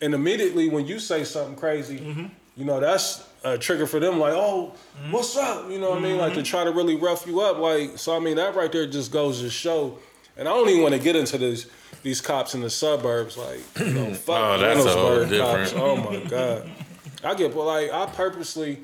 and 0.00 0.14
immediately 0.14 0.68
when 0.68 0.86
you 0.86 1.00
say 1.00 1.24
something 1.24 1.56
crazy, 1.56 1.98
mm-hmm. 1.98 2.26
you 2.56 2.64
know, 2.64 2.78
that's 2.78 3.26
a 3.44 3.58
trigger 3.58 3.86
for 3.86 4.00
them. 4.00 4.18
Like, 4.18 4.32
oh, 4.34 4.72
what's 5.10 5.36
up? 5.36 5.70
You 5.70 5.78
know 5.78 5.90
what 5.90 5.98
I 5.98 6.02
mean? 6.02 6.18
Like 6.18 6.34
to 6.34 6.42
try 6.42 6.64
to 6.64 6.70
really 6.70 6.96
rough 6.96 7.26
you 7.26 7.40
up. 7.40 7.58
Like, 7.58 7.98
so 7.98 8.16
I 8.16 8.20
mean, 8.20 8.36
that 8.36 8.54
right 8.54 8.70
there 8.70 8.86
just 8.86 9.12
goes 9.12 9.40
to 9.40 9.50
show. 9.50 9.98
And 10.36 10.48
I 10.48 10.52
don't 10.52 10.68
even 10.68 10.82
want 10.82 10.94
to 10.94 11.00
get 11.00 11.16
into 11.16 11.36
this 11.38 11.66
these 12.02 12.20
cops 12.20 12.54
in 12.54 12.60
the 12.60 12.70
suburbs. 12.70 13.36
Like, 13.36 13.60
you 13.78 13.92
know, 13.92 14.14
fuck 14.14 14.36
Oh, 14.38 14.58
that's 14.58 14.84
a 14.84 14.90
whole 14.90 15.10
Reynoldsburg 15.18 15.58
cops. 15.58 15.72
Oh 15.74 15.96
my 15.96 16.24
god, 16.28 16.70
I 17.24 17.34
get 17.34 17.54
but 17.54 17.64
like 17.64 17.92
I 17.92 18.06
purposely 18.06 18.78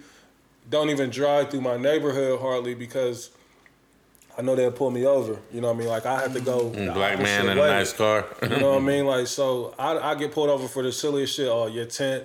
don't 0.68 0.90
even 0.90 1.11
drive 1.11 1.50
through 1.50 1.61
my 1.62 1.76
neighborhood 1.76 2.40
hardly 2.40 2.74
because. 2.74 3.31
I 4.38 4.42
know 4.42 4.55
they'll 4.55 4.70
pull 4.70 4.90
me 4.90 5.07
over. 5.07 5.38
You 5.50 5.62
know 5.62 5.68
what 5.68 5.76
I 5.76 5.79
mean? 5.79 5.88
Like 5.88 6.05
I 6.05 6.20
have 6.20 6.35
to 6.35 6.42
go. 6.42 6.68
Mm, 6.68 6.92
Black 6.92 7.18
man 7.18 7.46
in 7.46 7.52
a 7.52 7.55
nice 7.55 7.94
car. 7.94 8.26
You 8.42 8.50
know 8.50 8.72
what 8.72 8.83
I 8.83 8.85
mean? 8.85 9.07
Like, 9.07 9.29
so 9.29 9.74
I, 9.79 9.96
I 10.11 10.14
get 10.14 10.31
pulled 10.33 10.50
over 10.50 10.68
for 10.68 10.83
the 10.83 10.92
silliest 10.92 11.35
shit. 11.37 11.48
Oh, 11.48 11.68
your 11.68 11.87
tent, 11.87 12.24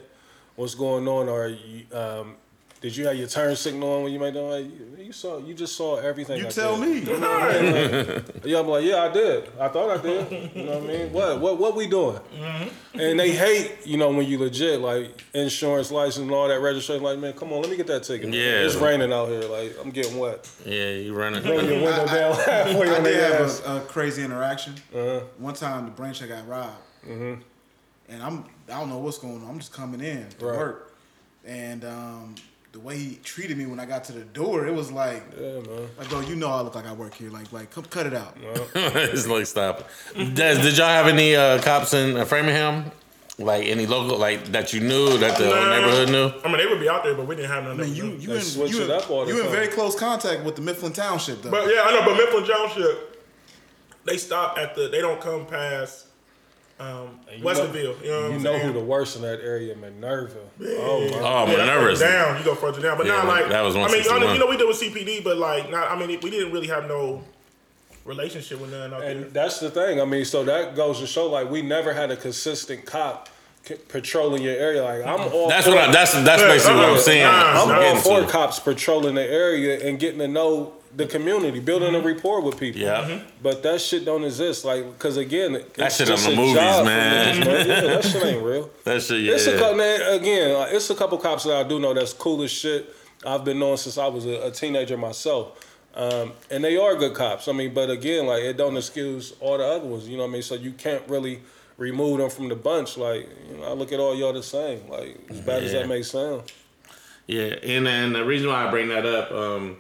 what's 0.58 0.76
going 0.76 1.08
on? 1.08 1.30
Or 1.30 1.56
um, 1.98 2.36
did 2.82 2.96
you 2.98 3.06
have 3.06 3.16
your 3.16 3.28
turn 3.28 3.56
signal 3.56 3.88
on 3.94 4.04
when 4.04 4.12
you 4.12 4.20
made 4.20 4.34
that? 4.34 4.42
Like, 4.42 4.66
you, 4.66 5.06
you 5.06 5.12
saw, 5.14 5.38
you 5.38 5.54
just 5.54 5.76
saw 5.76 5.98
everything. 5.98 6.40
You 6.40 6.48
I 6.48 6.50
tell 6.50 6.80
did. 6.80 7.06
me. 7.08 8.22
Yeah, 8.44 8.60
I'm 8.60 8.68
like, 8.68 8.84
yeah, 8.84 9.04
I 9.04 9.10
did. 9.14 9.50
I 9.60 9.68
thought 9.68 9.92
I 9.92 10.02
did. 10.02 10.56
You 10.56 10.64
know 10.64 10.80
what 10.80 10.84
I 10.84 10.88
mean? 10.88 11.14
What, 11.14 11.40
what, 11.40 11.58
what 11.60 11.76
we 11.76 11.86
doing? 11.88 12.20
And 12.96 13.20
they 13.20 13.32
hate, 13.32 13.86
you 13.86 13.98
know, 13.98 14.10
when 14.10 14.26
you 14.28 14.40
legit 14.40 14.82
like 14.82 15.22
insurance 15.36 15.92
license 15.92 16.24
and 16.24 16.32
all 16.32 16.48
that 16.48 16.60
registration. 16.60 17.04
Like, 17.04 17.20
man, 17.20 17.34
come 17.34 17.54
on, 17.54 17.62
let 17.62 17.70
me 17.70 17.78
get 17.78 17.86
that 17.88 18.02
ticket. 18.04 18.30
man. 18.30 18.34
Yeah. 18.40 18.66
it's 18.66 18.76
raining 18.76 19.14
out 19.14 19.30
here. 19.30 19.44
Like, 19.44 19.76
I'm 19.80 19.92
getting 19.92 20.18
wet. 20.18 20.50
yeah, 20.66 20.90
you 20.92 21.14
running. 21.14 21.44
Roll 21.44 21.64
your 21.64 21.84
window 21.84 22.06
down 22.08 22.34
halfway 22.46 22.90
I 22.90 22.96
on 22.98 23.04
did 23.04 23.16
have 23.32 23.42
ass. 23.46 23.62
a, 23.66 23.76
a 23.78 23.82
crazy 23.82 24.24
interaction. 24.24 24.74
Uh-huh. 24.94 25.20
One 25.38 25.54
time, 25.54 25.86
the 25.86 25.92
branch 25.92 26.24
I 26.24 26.28
got 26.28 26.48
robbed, 26.48 26.78
and 27.08 27.44
I'm 28.24 28.44
I 28.68 28.80
don't 28.80 28.90
know 28.90 28.98
what's 28.98 29.20
going 29.20 29.44
on. 29.44 29.50
I'm 29.50 29.60
just 29.60 29.72
coming 29.74 30.02
in 30.02 30.28
to 30.40 30.46
Right. 30.46 30.58
work, 30.58 30.96
and 31.46 31.86
um, 31.86 32.36
the 32.72 32.80
way 32.80 32.98
he 32.98 33.16
treated 33.24 33.58
me 33.58 33.66
when 33.66 33.80
I 33.80 33.86
got 33.86 34.06
to 34.06 34.14
the 34.14 34.22
door, 34.22 34.66
it 34.66 34.74
was 34.74 34.92
like, 34.92 35.24
Yeah, 35.38 35.60
man. 35.60 35.90
like, 35.98 36.10
bro, 36.10 36.22
you 36.22 36.36
know 36.36 36.50
I 36.50 36.62
look 36.62 36.76
like 36.76 36.86
I 36.88 36.94
work 36.94 37.14
here. 37.14 37.30
Like, 37.30 37.52
like, 37.52 37.70
come 37.72 37.84
cut 37.86 38.06
it 38.06 38.14
out. 38.14 38.38
it's 38.76 39.28
like 39.28 39.46
stop. 39.46 39.90
Des, 40.16 40.62
did 40.62 40.78
y'all 40.78 40.88
have 40.88 41.08
any 41.08 41.36
uh, 41.36 41.62
cops 41.62 41.94
in 41.94 42.16
uh, 42.16 42.26
Framingham? 42.26 42.92
Like 43.38 43.66
any 43.66 43.88
local, 43.88 44.18
like 44.20 44.46
that 44.52 44.72
you 44.72 44.82
knew 44.82 45.18
that 45.18 45.38
the 45.40 45.48
Nah. 45.50 45.70
neighborhood 45.72 46.10
knew? 46.10 46.32
I 46.46 46.48
mean, 46.48 46.58
they 46.58 46.68
would 46.68 46.80
be 46.80 46.88
out 46.88 47.04
there, 47.04 47.16
but 47.16 47.26
we 47.28 47.36
didn't 47.36 47.50
have 47.50 47.64
none. 47.64 47.80
I 47.80 47.84
of 47.84 47.88
mean, 47.90 47.96
you 47.96 48.04
you 48.06 48.34
in, 48.36 48.42
you, 48.70 48.84
it 48.84 48.84
in, 48.86 48.92
up 48.92 49.10
all 49.10 49.28
you 49.28 49.44
in 49.44 49.50
very 49.50 49.68
close 49.68 49.96
contact 49.96 50.44
with 50.44 50.56
the 50.58 50.62
Mifflin 50.62 50.94
Township 50.94 51.42
though. 51.42 51.50
But 51.50 51.66
yeah, 51.74 51.82
I 51.84 51.92
know. 51.92 52.06
But 52.06 52.18
Mifflin 52.18 52.46
Township, 52.46 53.26
they 54.06 54.18
stop 54.18 54.58
at 54.60 54.76
the. 54.76 54.90
They 54.90 55.02
don't 55.02 55.20
come 55.20 55.48
past 55.48 56.06
um, 56.82 57.20
you 57.32 57.44
know- 57.44 57.50
Westerville. 57.50 58.04
you 58.04 58.10
know 58.10 58.22
what 58.22 58.32
You 58.32 58.40
know 58.40 58.58
who 58.60 58.74
the 58.74 58.80
worst 58.80 59.16
in 59.16 59.22
that 59.22 59.40
area, 59.42 59.76
Minerva. 59.76 60.40
Oh 60.62 61.10
my. 61.10 61.18
Oh, 61.20 61.46
Yeah, 61.48 61.58
Minerva's. 61.58 62.00
down. 62.00 62.38
You 62.38 62.44
go 62.44 62.56
further 62.56 62.82
down, 62.82 62.98
but 62.98 63.06
Yeah, 63.06 63.18
not 63.18 63.28
like 63.28 63.50
that 63.50 63.62
was 63.62 63.76
I 63.76 63.88
mean, 63.88 64.34
you 64.34 64.40
know, 64.40 64.48
we 64.48 64.58
did 64.58 64.68
with 64.68 64.80
CPD, 64.80 65.24
but 65.24 65.38
like, 65.38 65.70
not. 65.70 65.92
I 65.92 65.96
mean, 65.96 66.20
we 66.22 66.30
didn't 66.30 66.52
really 66.52 66.68
have 66.68 66.88
no 66.88 67.24
relationship 68.06 68.60
with 68.60 68.72
none 68.72 68.94
out 68.94 69.02
there. 69.02 69.12
And 69.12 69.34
that's 69.34 69.60
the 69.60 69.70
thing. 69.70 70.02
I 70.02 70.06
mean, 70.06 70.26
so 70.26 70.44
that 70.44 70.76
goes 70.76 71.00
to 71.00 71.08
show 71.08 71.28
like 71.28 71.50
we 71.50 71.62
never 71.62 71.94
had 71.94 72.12
a 72.12 72.16
consistent 72.18 72.86
cop 72.86 73.30
patrolling 73.90 74.42
your 74.42 74.56
area. 74.56 74.84
Like 74.84 75.06
I'm 75.06 75.32
all 75.32 75.48
That's 75.48 75.68
for, 75.68 75.76
what 75.76 75.90
I, 75.90 75.92
that's 75.92 76.14
that's 76.14 76.42
basically 76.42 76.78
what 76.78 76.90
I'm 76.90 76.98
saying. 76.98 77.24
Nah, 77.24 77.32
I'm 77.32 77.70
I'm 77.70 77.76
all 77.76 77.82
getting 77.82 78.02
for 78.02 78.32
cops 78.32 78.60
patrolling 78.60 79.16
the 79.16 79.24
area 79.24 79.88
and 79.88 80.00
getting 80.00 80.20
to 80.20 80.28
know 80.28 80.74
the 80.96 81.06
community, 81.06 81.60
building 81.60 81.96
a 81.96 82.00
rapport 82.02 82.42
with 82.42 82.60
people. 82.60 82.82
Yeah. 82.82 83.22
But 83.42 83.64
that 83.64 83.82
shit 83.82 84.06
don't 84.06 84.24
exist. 84.24 84.66
Like, 84.66 84.98
cause 85.00 85.18
again, 85.18 85.56
it's 85.76 85.96
shit 85.98 86.10
on 86.10 86.20
the 86.20 86.32
a 86.32 86.36
movies, 86.36 86.56
man. 86.56 86.86
niggas, 86.86 87.46
man. 87.46 87.68
Yeah, 87.68 87.82
that 87.82 88.04
shit 88.04 88.24
ain't 88.26 88.44
real. 88.52 88.70
That 88.84 89.02
shit, 89.02 89.22
yeah. 89.22 89.34
It's 89.34 89.48
a 89.48 89.58
couple 89.58 89.80
again. 89.80 90.54
like, 90.58 90.74
It's 90.74 90.90
a 90.90 90.96
couple 90.96 91.18
cops 91.18 91.46
that 91.46 91.56
I 91.56 91.64
do 91.68 91.80
know 91.80 91.94
that's 91.94 92.14
cool 92.14 92.42
as 92.44 92.52
shit. 92.52 92.94
I've 93.26 93.46
been 93.46 93.60
knowing 93.60 93.78
since 93.78 93.98
I 93.98 94.08
was 94.08 94.26
a, 94.26 94.48
a 94.48 94.52
teenager 94.52 94.98
myself, 94.98 95.60
um, 95.96 96.32
and 96.50 96.64
they 96.64 96.78
are 96.78 96.96
good 96.96 97.14
cops. 97.14 97.48
I 97.48 97.52
mean, 97.52 97.74
but 97.74 97.90
again, 97.90 98.26
like 98.26 98.44
it 98.44 98.58
don't 98.58 98.76
excuse 98.76 99.34
all 99.40 99.58
the 99.58 99.66
other 99.66 99.86
ones. 99.86 100.10
You 100.10 100.18
know 100.18 100.24
what 100.24 100.30
I 100.30 100.34
mean? 100.34 100.42
So 100.42 100.56
you 100.56 100.72
can't 100.72 101.08
really 101.08 101.42
remove 101.78 102.18
them 102.18 102.30
from 102.30 102.50
the 102.50 102.56
bunch. 102.56 102.98
Like 102.98 103.30
you 103.50 103.58
know, 103.58 103.64
I 103.66 103.74
look 103.74 103.92
at 103.92 104.00
all 104.00 104.16
y'all 104.16 104.34
the 104.34 104.42
same. 104.44 104.90
Like 104.90 105.18
as 105.30 105.40
bad 105.42 105.64
as 105.64 105.72
that 105.74 105.88
may 105.88 106.02
sound. 106.02 106.52
Yeah, 107.28 107.56
and 107.64 107.88
and 107.88 108.16
the 108.16 108.26
reason 108.26 108.50
why 108.50 108.66
I 108.68 108.72
bring 108.72 108.90
that 108.90 109.06
up, 109.06 109.32
um, 109.32 109.78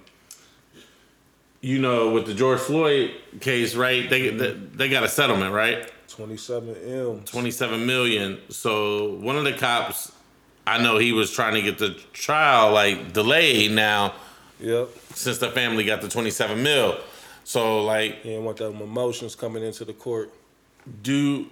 you 1.62 1.80
know, 1.80 2.10
with 2.12 2.26
the 2.26 2.34
George 2.34 2.60
Floyd 2.60 3.12
case, 3.39 3.76
right? 3.76 4.10
They 4.10 4.28
mm-hmm. 4.30 4.38
they, 4.38 4.54
they 4.54 4.89
got 4.89 5.04
a 5.04 5.10
settlement, 5.10 5.54
right? 5.54 5.89
27 6.10 6.76
M. 6.76 7.21
27 7.24 7.86
million. 7.86 8.39
So 8.50 9.13
one 9.15 9.38
of 9.38 9.43
the 9.45 9.54
cops, 9.54 10.12
I 10.67 10.82
know 10.82 10.97
he 10.97 11.13
was 11.13 11.32
trying 11.32 11.54
to 11.54 11.62
get 11.62 11.78
the 11.78 11.91
trial 12.13 12.74
like 12.74 13.13
delayed 13.13 13.71
now 13.71 14.13
Yep. 14.60 14.89
since 15.13 15.38
the 15.39 15.50
family 15.52 15.86
got 15.86 16.02
the 16.02 16.08
27 16.10 16.62
mil. 16.62 16.97
So 17.43 17.84
like, 17.84 18.21
He 18.21 18.30
didn't 18.30 18.45
want 18.45 18.58
them 18.58 18.82
emotions 18.82 19.36
coming 19.36 19.63
into 19.63 19.86
the 19.86 19.93
court. 19.93 20.32
do 21.02 21.45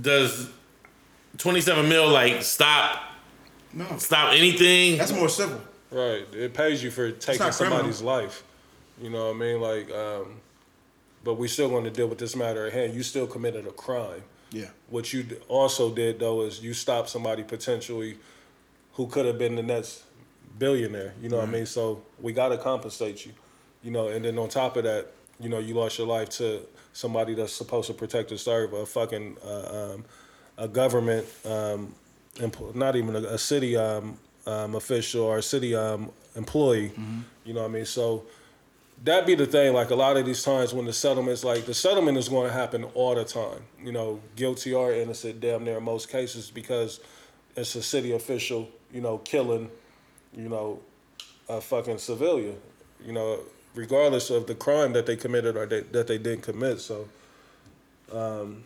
does 0.00 0.48
27 1.38 1.88
mil 1.88 2.08
like 2.08 2.42
stop 2.42 3.00
No, 3.72 3.86
stop 3.98 4.32
anything? 4.32 4.98
that's 4.98 5.12
more 5.12 5.28
civil. 5.28 5.60
Right. 5.90 6.26
It 6.34 6.52
pays 6.54 6.82
you 6.82 6.90
for 6.90 7.10
taking 7.12 7.40
not 7.46 7.52
criminal. 7.54 7.78
somebody's 7.78 8.02
life. 8.02 8.42
You 9.00 9.10
know 9.10 9.26
what 9.26 9.36
I 9.36 9.38
mean? 9.38 9.60
Like, 9.60 9.90
um, 9.90 10.40
but 11.24 11.34
we 11.34 11.48
still 11.48 11.68
want 11.70 11.84
to 11.84 11.90
deal 11.90 12.08
with 12.08 12.18
this 12.18 12.36
matter 12.36 12.66
at 12.66 12.72
hand. 12.72 12.94
You 12.94 13.02
still 13.02 13.26
committed 13.26 13.66
a 13.66 13.72
crime. 13.72 14.22
Yeah. 14.50 14.68
What 14.90 15.12
you 15.12 15.24
also 15.48 15.94
did 15.94 16.18
though 16.18 16.42
is 16.42 16.62
you 16.62 16.74
stopped 16.74 17.08
somebody 17.08 17.42
potentially 17.42 18.18
who 18.94 19.06
could 19.06 19.24
have 19.24 19.38
been 19.38 19.56
the 19.56 19.62
next 19.62 20.04
billionaire. 20.58 21.14
You 21.22 21.28
know 21.30 21.38
what 21.38 21.48
I 21.48 21.50
mean? 21.50 21.66
So 21.66 22.02
we 22.20 22.32
got 22.32 22.48
to 22.48 22.58
compensate 22.58 23.24
you. 23.24 23.32
You 23.82 23.90
know, 23.90 24.08
and 24.08 24.24
then 24.24 24.38
on 24.38 24.48
top 24.48 24.76
of 24.76 24.84
that, 24.84 25.08
you 25.40 25.48
know, 25.48 25.58
you 25.58 25.74
lost 25.74 25.98
your 25.98 26.06
life 26.06 26.28
to 26.30 26.62
somebody 26.92 27.34
that's 27.34 27.52
supposed 27.52 27.88
to 27.88 27.94
protect 27.94 28.30
and 28.30 28.38
serve 28.38 28.72
a 28.74 28.86
fucking 28.86 29.36
uh, 29.44 29.94
um, 29.94 30.04
a 30.58 30.68
government, 30.68 31.26
um, 31.44 31.94
empl- 32.36 32.74
not 32.74 32.94
even 32.94 33.16
a, 33.16 33.20
a 33.20 33.38
city 33.38 33.76
um, 33.76 34.18
um, 34.46 34.74
official 34.74 35.24
or 35.24 35.38
a 35.38 35.42
city 35.42 35.74
um, 35.74 36.10
employee. 36.36 36.92
You 37.44 37.54
know 37.54 37.62
what 37.62 37.70
I 37.70 37.72
mean? 37.72 37.86
So 37.86 38.24
that 39.04 39.26
be 39.26 39.34
the 39.34 39.46
thing. 39.46 39.72
Like 39.72 39.90
a 39.90 39.94
lot 39.94 40.16
of 40.16 40.26
these 40.26 40.42
times 40.42 40.72
when 40.72 40.86
the 40.86 40.92
settlements, 40.92 41.44
like 41.44 41.66
the 41.66 41.74
settlement 41.74 42.18
is 42.18 42.28
going 42.28 42.48
to 42.48 42.52
happen 42.52 42.84
all 42.94 43.14
the 43.14 43.24
time. 43.24 43.62
You 43.82 43.92
know, 43.92 44.20
guilty 44.36 44.72
or 44.72 44.92
innocent, 44.92 45.40
damn 45.40 45.64
near 45.64 45.78
in 45.78 45.84
most 45.84 46.08
cases 46.08 46.50
because 46.50 47.00
it's 47.56 47.74
a 47.74 47.82
city 47.82 48.12
official. 48.12 48.68
You 48.92 49.00
know, 49.00 49.18
killing, 49.18 49.70
you 50.36 50.48
know, 50.48 50.80
a 51.48 51.60
fucking 51.60 51.98
civilian. 51.98 52.56
You 53.04 53.12
know, 53.12 53.40
regardless 53.74 54.30
of 54.30 54.46
the 54.46 54.54
crime 54.54 54.92
that 54.92 55.06
they 55.06 55.16
committed 55.16 55.56
or 55.56 55.66
they, 55.66 55.80
that 55.80 56.06
they 56.06 56.18
didn't 56.18 56.42
commit. 56.42 56.80
So, 56.80 57.08
um, 58.12 58.62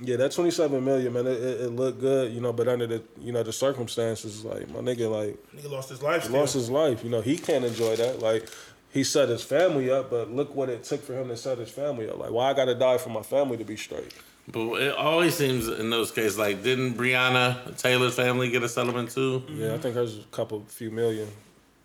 yeah, 0.00 0.16
that 0.16 0.32
twenty 0.32 0.50
seven 0.50 0.84
million, 0.84 1.12
man, 1.12 1.26
it, 1.26 1.40
it, 1.40 1.60
it 1.62 1.68
looked 1.70 2.00
good. 2.00 2.32
You 2.32 2.40
know, 2.40 2.52
but 2.52 2.68
under 2.68 2.86
the 2.86 3.02
you 3.20 3.32
know 3.32 3.42
the 3.42 3.52
circumstances, 3.52 4.44
like 4.44 4.68
my 4.70 4.80
nigga, 4.80 5.10
like 5.10 5.36
Nigga 5.56 5.70
lost 5.70 5.88
his 5.88 6.02
life. 6.02 6.28
he 6.28 6.36
lost 6.36 6.54
his 6.54 6.70
life. 6.70 7.02
You 7.02 7.10
know, 7.10 7.20
he 7.20 7.36
can't 7.38 7.64
enjoy 7.64 7.96
that. 7.96 8.20
Like, 8.20 8.48
he 8.94 9.04
set 9.04 9.28
his 9.28 9.42
family 9.42 9.90
up, 9.90 10.08
but 10.08 10.30
look 10.30 10.54
what 10.54 10.68
it 10.70 10.84
took 10.84 11.02
for 11.02 11.12
him 11.20 11.28
to 11.28 11.36
set 11.36 11.58
his 11.58 11.68
family 11.70 12.08
up. 12.08 12.16
Like, 12.18 12.30
why 12.30 12.48
I 12.50 12.54
gotta 12.54 12.74
die 12.76 12.96
for 12.96 13.10
my 13.10 13.22
family 13.22 13.56
to 13.58 13.64
be 13.64 13.76
straight? 13.76 14.14
But 14.46 14.74
it 14.82 14.94
always 14.94 15.34
seems 15.34 15.68
in 15.68 15.90
those 15.90 16.10
cases 16.10 16.38
like 16.38 16.62
didn't 16.62 16.94
Breonna 16.94 17.76
Taylor's 17.76 18.14
family 18.14 18.50
get 18.50 18.62
a 18.62 18.68
settlement 18.68 19.10
too? 19.10 19.42
Yeah, 19.48 19.74
I 19.74 19.78
think 19.78 19.94
there's 19.96 20.18
a 20.18 20.22
couple, 20.30 20.64
few 20.68 20.90
million. 20.90 21.28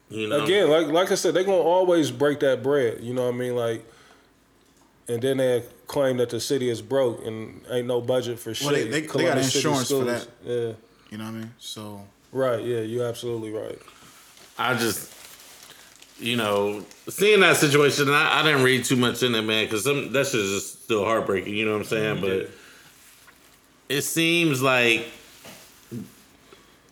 You 0.09 0.27
know, 0.27 0.43
Again, 0.43 0.69
like 0.69 0.87
like 0.87 1.11
I 1.11 1.15
said, 1.15 1.33
they're 1.33 1.43
gonna 1.43 1.57
always 1.57 2.11
break 2.11 2.39
that 2.41 2.61
bread. 2.63 2.99
You 3.01 3.13
know 3.13 3.25
what 3.25 3.33
I 3.33 3.37
mean? 3.37 3.55
Like, 3.55 3.85
and 5.07 5.21
then 5.21 5.37
they 5.37 5.63
claim 5.87 6.17
that 6.17 6.29
the 6.29 6.39
city 6.39 6.69
is 6.69 6.81
broke 6.81 7.25
and 7.25 7.61
ain't 7.71 7.87
no 7.87 8.01
budget 8.01 8.39
for 8.39 8.53
shit. 8.53 8.65
Well, 8.67 8.75
they- 8.75 8.83
they- 8.83 8.89
they 8.89 9.01
got 9.01 9.09
Columbus 9.11 9.53
City 9.53 9.57
insurance 9.67 9.79
for 9.81 9.85
schools. 9.85 10.05
that. 10.05 10.27
Yeah, 10.45 10.73
You 11.11 11.17
know 11.17 11.23
what 11.25 11.29
I 11.29 11.33
mean? 11.33 11.53
So 11.59 12.05
right. 12.31 12.63
Yeah, 12.63 12.79
you're 12.81 13.05
absolutely 13.07 13.51
right. 13.51 13.79
I 14.57 14.73
just, 14.75 15.11
you 16.19 16.35
know, 16.35 16.83
seeing 17.07 17.39
that 17.41 17.57
situation, 17.57 18.09
I, 18.09 18.39
I 18.39 18.43
didn't 18.43 18.63
read 18.63 18.85
too 18.85 18.95
much 18.95 19.23
in 19.23 19.35
it, 19.35 19.41
man, 19.41 19.65
because 19.65 19.83
that 19.83 19.93
shit 20.13 20.41
is 20.41 20.51
just 20.51 20.83
still 20.83 21.05
heartbreaking. 21.05 21.53
You 21.53 21.65
know 21.65 21.73
what 21.73 21.81
I'm 21.81 21.85
saying? 21.85 22.15
Mm-hmm. 22.17 22.25
But 22.25 22.49
it 23.89 24.01
seems 24.01 24.61
like 24.61 25.07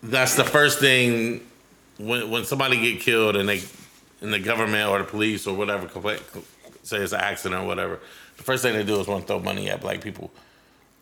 that's 0.02 0.36
the 0.36 0.44
first 0.44 0.80
thing 0.80 1.42
when 1.98 2.30
when 2.30 2.46
somebody 2.46 2.80
get 2.80 3.02
killed 3.02 3.36
and 3.36 3.50
they 3.50 3.62
and 4.22 4.34
the 4.34 4.40
government 4.40 4.90
or 4.90 5.00
the 5.00 5.04
police 5.04 5.46
or 5.48 5.56
whatever 5.56 5.88
compla- 5.88 6.22
say 6.84 6.98
it's 6.98 7.14
an 7.14 7.20
accident 7.20 7.64
or 7.64 7.68
whatever. 7.68 8.00
The 8.38 8.44
first 8.44 8.64
thing 8.64 8.74
they 8.74 8.84
do 8.84 9.00
is 9.00 9.08
want 9.08 9.24
to 9.24 9.28
throw 9.28 9.40
money 9.40 9.70
at 9.70 9.82
black 9.82 10.02
people. 10.02 10.32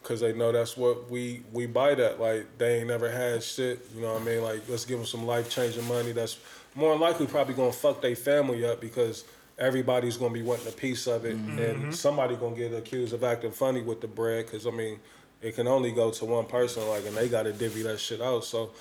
Cause 0.04 0.20
they 0.20 0.34
know 0.34 0.52
that's 0.52 0.78
what 0.78 1.10
we 1.10 1.42
we 1.52 1.66
buy 1.66 1.96
that. 1.96 2.20
Like 2.20 2.60
they 2.60 2.80
ain't 2.80 2.88
never 2.88 3.10
had 3.10 3.42
shit. 3.42 3.88
You 3.96 4.02
know 4.02 4.14
what 4.14 4.22
I 4.22 4.26
mean? 4.26 4.44
Like 4.44 4.62
let's 4.70 4.86
give 4.86 5.00
them 5.00 5.08
some 5.08 5.26
life 5.26 5.50
changing 5.50 5.88
money. 5.88 6.12
That's 6.12 6.38
more 6.76 6.92
than 6.92 7.02
likely 7.02 7.26
probably 7.26 7.54
gonna 7.54 7.72
fuck 7.72 8.02
their 8.02 8.16
family 8.16 8.66
up 8.66 8.82
because 8.82 9.24
everybody's 9.58 10.18
gonna 10.18 10.34
be 10.34 10.42
wanting 10.42 10.68
a 10.68 10.72
piece 10.72 11.08
of 11.08 11.26
it, 11.26 11.38
mm-hmm. 11.38 11.60
and 11.60 11.78
mm-hmm. 11.78 11.92
somebody 11.92 12.36
gonna 12.36 12.56
get 12.56 12.74
accused 12.74 13.14
of 13.14 13.24
acting 13.24 13.52
funny 13.52 13.82
with 13.82 14.02
the 14.02 14.08
bread. 14.08 14.50
Cause 14.50 14.68
I 14.68 14.72
mean, 14.72 15.00
it 15.42 15.56
can 15.56 15.68
only 15.68 15.92
go 15.92 16.12
to 16.12 16.26
one 16.26 16.46
person. 16.46 16.88
Like, 16.88 17.06
and 17.06 17.16
they 17.16 17.30
gotta 17.30 17.54
divvy 17.54 17.84
that 17.84 18.00
shit 18.00 18.22
out. 18.22 18.44
So. 18.44 18.72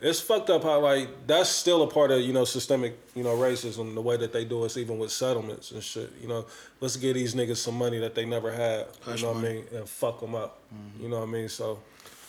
It's 0.00 0.20
fucked 0.20 0.50
up 0.50 0.64
how 0.64 0.80
like 0.80 1.26
that's 1.26 1.48
still 1.48 1.82
a 1.82 1.86
part 1.86 2.10
of 2.10 2.20
you 2.20 2.32
know 2.32 2.44
systemic 2.44 2.98
you 3.14 3.22
know 3.22 3.36
racism 3.36 3.94
the 3.94 4.02
way 4.02 4.16
that 4.18 4.32
they 4.34 4.44
do 4.44 4.64
it 4.64 4.76
even 4.76 4.98
with 4.98 5.12
settlements 5.12 5.70
and 5.70 5.82
shit 5.82 6.12
you 6.20 6.28
know 6.28 6.44
let's 6.80 6.96
give 6.96 7.14
these 7.14 7.34
niggas 7.34 7.58
some 7.58 7.78
money 7.78 8.00
that 8.00 8.14
they 8.14 8.26
never 8.26 8.52
had 8.52 8.86
Hush 9.02 9.20
you 9.20 9.26
know 9.26 9.32
what 9.32 9.44
I 9.44 9.48
mean 9.48 9.64
and 9.72 9.88
fuck 9.88 10.20
them 10.20 10.34
up 10.34 10.58
mm-hmm. 10.74 11.04
you 11.04 11.08
know 11.08 11.20
what 11.20 11.28
I 11.28 11.32
mean 11.32 11.48
so 11.48 11.78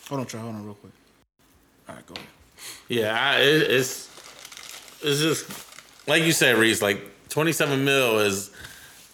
hold 0.08 0.22
on, 0.22 0.28
try 0.28 0.40
hold 0.40 0.56
on 0.56 0.66
real 0.66 0.76
quick. 0.76 0.94
All 1.88 1.96
right, 1.96 2.06
go 2.06 2.14
ahead. 2.14 2.28
Yeah, 2.88 3.20
I, 3.20 3.40
it, 3.40 3.72
it's 3.72 4.10
it's 5.06 5.22
just 5.22 6.08
like 6.08 6.24
you 6.24 6.32
said, 6.32 6.58
Reese. 6.58 6.82
Like 6.82 7.02
twenty 7.30 7.52
seven 7.52 7.86
mil 7.86 8.20
is 8.20 8.52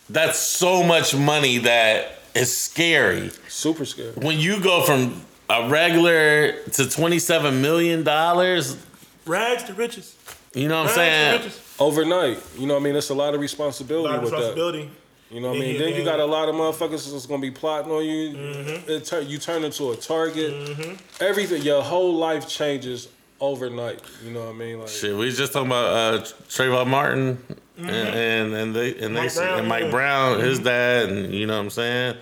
that's 0.10 0.40
so 0.40 0.84
much 0.84 1.16
money 1.16 1.60
that 1.60 2.20
is 2.36 2.56
scary. 2.56 3.32
super 3.48 3.86
scary 3.86 4.12
When 4.14 4.40
you 4.40 4.62
go 4.62 4.84
from 4.84 5.22
a 5.50 5.68
regular 5.70 6.54
to 6.72 6.90
twenty 6.90 7.20
seven 7.20 7.62
million 7.62 8.04
dollars, 8.04 8.78
Rags 9.26 9.64
to 9.64 9.74
riches. 9.74 10.16
you 10.54 10.68
know 10.68 10.82
what 10.84 10.90
I'm 10.90 10.96
saying? 10.96 11.38
to 11.40 11.46
riches. 11.46 11.76
overnight. 11.80 12.40
You 12.58 12.68
know 12.68 12.74
what 12.76 12.82
I 12.82 12.84
mean? 12.84 12.96
It's 12.96 13.10
a 13.10 13.14
lot 13.14 13.34
of 13.34 13.40
A 13.40 13.42
responsibility 13.42 14.08
lot 14.10 14.18
of 14.18 14.24
with 14.24 14.32
responsibility. 14.34 14.84
that. 14.84 15.36
You 15.36 15.40
know 15.40 15.50
what 15.50 15.58
I 15.58 15.60
mean? 15.62 15.76
Yeah, 15.76 15.82
then 15.86 15.96
you 15.96 16.04
got 16.04 16.20
a 16.20 16.26
lot 16.26 16.50
of 16.50 16.56
motherfuckers 16.56 17.10
that's 17.10 17.26
gonna 17.26 17.42
be 17.42 17.52
plotting 17.52 17.90
on 17.92 18.04
you. 18.04 18.36
Mm-hmm. 18.36 18.92
It 18.92 19.06
tur- 19.06 19.22
you 19.22 19.38
turn 19.38 19.64
into 19.64 19.92
a 19.92 19.96
target. 19.96 20.98
Everything, 21.22 21.62
your 21.62 21.82
whole 21.82 22.16
life 22.16 22.50
changes 22.50 23.08
overnight. 23.42 24.02
You 24.24 24.32
know 24.32 24.46
what 24.46 24.56
I 24.56 24.58
mean? 24.58 24.80
Like, 24.80 24.88
Shit, 24.88 25.16
we 25.18 25.32
just 25.32 25.52
talking 25.52 25.68
about 25.68 25.86
uh, 25.88 26.22
Trayvon 26.48 26.88
Martin 26.88 27.44
and 27.78 27.90
and 27.90 28.54
and 28.54 28.76
they 28.76 28.96
and 28.98 29.16
they 29.16 29.22
Mike 29.24 29.34
Brown, 29.36 29.60
and 29.60 29.68
Mike 29.68 29.84
yeah. 29.86 29.92
Brown, 29.92 30.40
his 30.40 30.60
dad, 30.60 31.10
and 31.10 31.34
you 31.34 31.48
know 31.48 31.56
what 31.58 31.64
I'm 31.64 31.70
saying. 31.70 32.18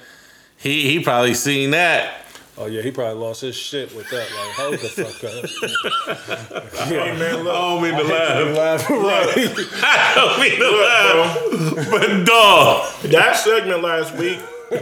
He 0.58 0.90
he 0.90 1.04
probably 1.04 1.34
seen 1.34 1.72
that. 1.72 2.26
oh 2.58 2.66
yeah, 2.66 2.82
he 2.82 2.92
probably 2.92 3.22
lost 3.22 3.42
his 3.42 3.56
shit 3.56 3.94
with 3.96 4.10
that. 4.10 4.28
Like, 4.32 4.56
hold 4.56 4.74
the 4.74 4.90
fuck 4.90 5.24
up. 5.24 6.66
Hey 6.90 7.18
man, 7.18 7.44
look. 7.44 7.54
don't 7.54 7.82
mean 7.84 7.94
to 7.96 8.04
laugh. 8.04 8.58
Laughing 8.58 9.02
right. 9.04 9.34
I 9.84 10.14
don't 10.16 10.40
mean 10.40 10.60
to 10.60 10.72
laugh. 10.72 11.90
But 11.92 12.26
dog. 12.26 12.94
That 13.12 13.36
segment 13.36 13.82
last 13.84 14.16
week. 14.16 14.40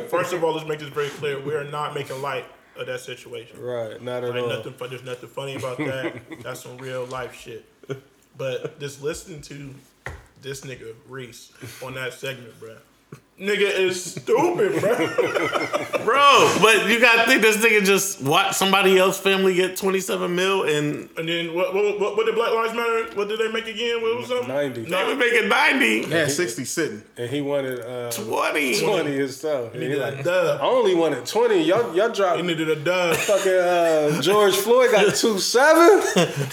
First 0.09 0.33
of 0.33 0.43
all, 0.43 0.53
let's 0.53 0.67
make 0.67 0.79
this 0.79 0.89
very 0.89 1.09
clear: 1.09 1.39
we 1.39 1.53
are 1.55 1.63
not 1.63 1.93
making 1.95 2.21
light 2.21 2.45
of 2.79 2.87
that 2.87 2.99
situation. 3.01 3.59
right. 3.61 4.01
Not 4.01 4.23
at 4.23 4.29
Ain't 4.35 4.39
all. 4.39 4.49
nothing. 4.49 4.73
There's 4.89 5.03
nothing 5.03 5.29
funny 5.29 5.55
about 5.55 5.77
that. 5.77 6.21
That's 6.43 6.61
some 6.61 6.77
real 6.77 7.05
life 7.05 7.33
shit. 7.35 7.65
But 8.37 8.79
just 8.79 9.01
listening 9.01 9.41
to 9.43 9.73
this 10.41 10.61
nigga 10.61 10.93
Reese 11.09 11.51
on 11.83 11.95
that 11.95 12.13
segment, 12.13 12.59
bruh. 12.61 12.77
Nigga 13.39 13.69
is 13.79 14.03
stupid, 14.15 14.81
bro. 14.81 15.83
Bro, 16.07 16.57
but 16.61 16.87
you 16.87 17.01
gotta 17.01 17.29
think 17.29 17.41
this 17.41 17.57
nigga 17.57 17.83
just 17.83 18.21
watched 18.21 18.55
somebody 18.55 18.97
else 18.97 19.19
family 19.19 19.53
get 19.53 19.75
27 19.75 20.33
mil 20.33 20.63
and 20.63 21.09
And 21.17 21.27
then 21.27 21.53
what? 21.53 21.73
What, 21.73 21.99
what, 21.99 22.15
what 22.15 22.25
did 22.25 22.33
Black 22.35 22.53
Lives 22.53 22.73
Matter? 22.73 23.13
What 23.15 23.27
did 23.27 23.39
they 23.39 23.51
make 23.51 23.67
again? 23.67 24.01
What 24.01 24.17
was 24.17 24.27
something? 24.29 24.47
90. 24.47 24.83
they 24.83 25.03
was 25.03 25.17
making 25.17 25.49
90, 25.49 26.05
They 26.05 26.19
had 26.19 26.31
60 26.31 26.63
sitting. 26.63 27.03
And 27.17 27.29
he 27.29 27.41
wanted 27.41 27.81
uh, 27.81 28.09
20. 28.11 28.79
20 28.79 29.11
himself. 29.17 29.73
And 29.73 29.83
He 29.83 29.89
he 29.89 29.95
like, 29.95 30.19
a 30.19 30.23
dub. 30.23 30.61
I 30.61 30.63
only 30.65 30.95
wanted 30.95 31.25
20. 31.25 31.61
Y'all, 31.63 31.93
y'all 31.93 32.09
dropped 32.09 32.37
He 32.39 32.43
needed 32.47 32.69
a 32.69 32.77
dub. 32.77 33.17
fucking 33.17 33.51
uh, 33.51 34.21
George 34.21 34.55
Floyd 34.55 34.91
got 34.91 35.13
two 35.13 35.37
seven. 35.39 36.01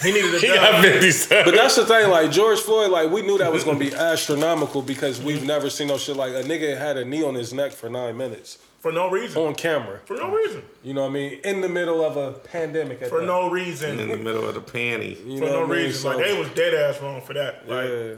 He 0.03 0.11
needed 0.13 0.35
a 0.35 0.39
He 0.41 0.49
dub. 0.49 0.57
got 0.57 0.83
57. 0.83 1.45
But 1.45 1.55
that's 1.57 1.77
the 1.77 1.87
thing, 1.87 2.11
like 2.11 2.33
George 2.33 2.59
Floyd, 2.59 2.91
like 2.91 3.09
we 3.11 3.23
knew 3.23 3.39
that 3.39 3.53
was 3.53 3.63
gonna 3.63 3.79
be 3.79 3.95
astronomical 3.95 4.83
because 4.83 5.23
we've 5.23 5.45
never 5.45 5.71
seen 5.71 5.87
no 5.87 5.97
shit 5.97 6.17
like 6.17 6.33
a 6.33 6.43
nigga 6.43 6.74
had 6.75 6.97
a 6.97 7.05
knee 7.05 7.23
on 7.23 7.35
his 7.35 7.53
neck 7.53 7.73
for 7.73 7.89
nine 7.89 8.17
minutes 8.17 8.59
For 8.81 8.93
no 8.93 9.11
reason. 9.11 9.41
on 9.43 9.55
camera. 9.55 10.01
For 10.05 10.17
no 10.17 10.31
reason. 10.35 10.63
You 10.83 10.95
know 10.95 11.03
what 11.03 11.11
I 11.11 11.15
mean? 11.15 11.41
In 11.45 11.61
the 11.61 11.69
middle 11.69 12.05
of 12.05 12.17
a 12.17 12.33
pandemic. 12.39 13.03
At 13.03 13.09
For 13.09 13.21
that. 13.21 13.27
no 13.27 13.51
reason. 13.51 13.99
in 13.99 14.09
the 14.09 14.17
middle 14.17 14.49
of 14.49 14.55
the 14.55 14.61
panty. 14.61 15.17
You 15.27 15.39
For 15.39 15.45
no 15.47 15.61
what 15.61 15.69
mean? 15.71 15.79
reason. 15.87 16.03
So, 16.03 16.09
Like 16.17 16.27
they 16.27 16.39
was 16.39 16.49
dead 16.51 16.75
ass 16.75 17.01
wrong 17.01 17.21
for 17.21 17.35
that. 17.35 17.69
Like 17.69 17.89
yeah. 17.89 18.15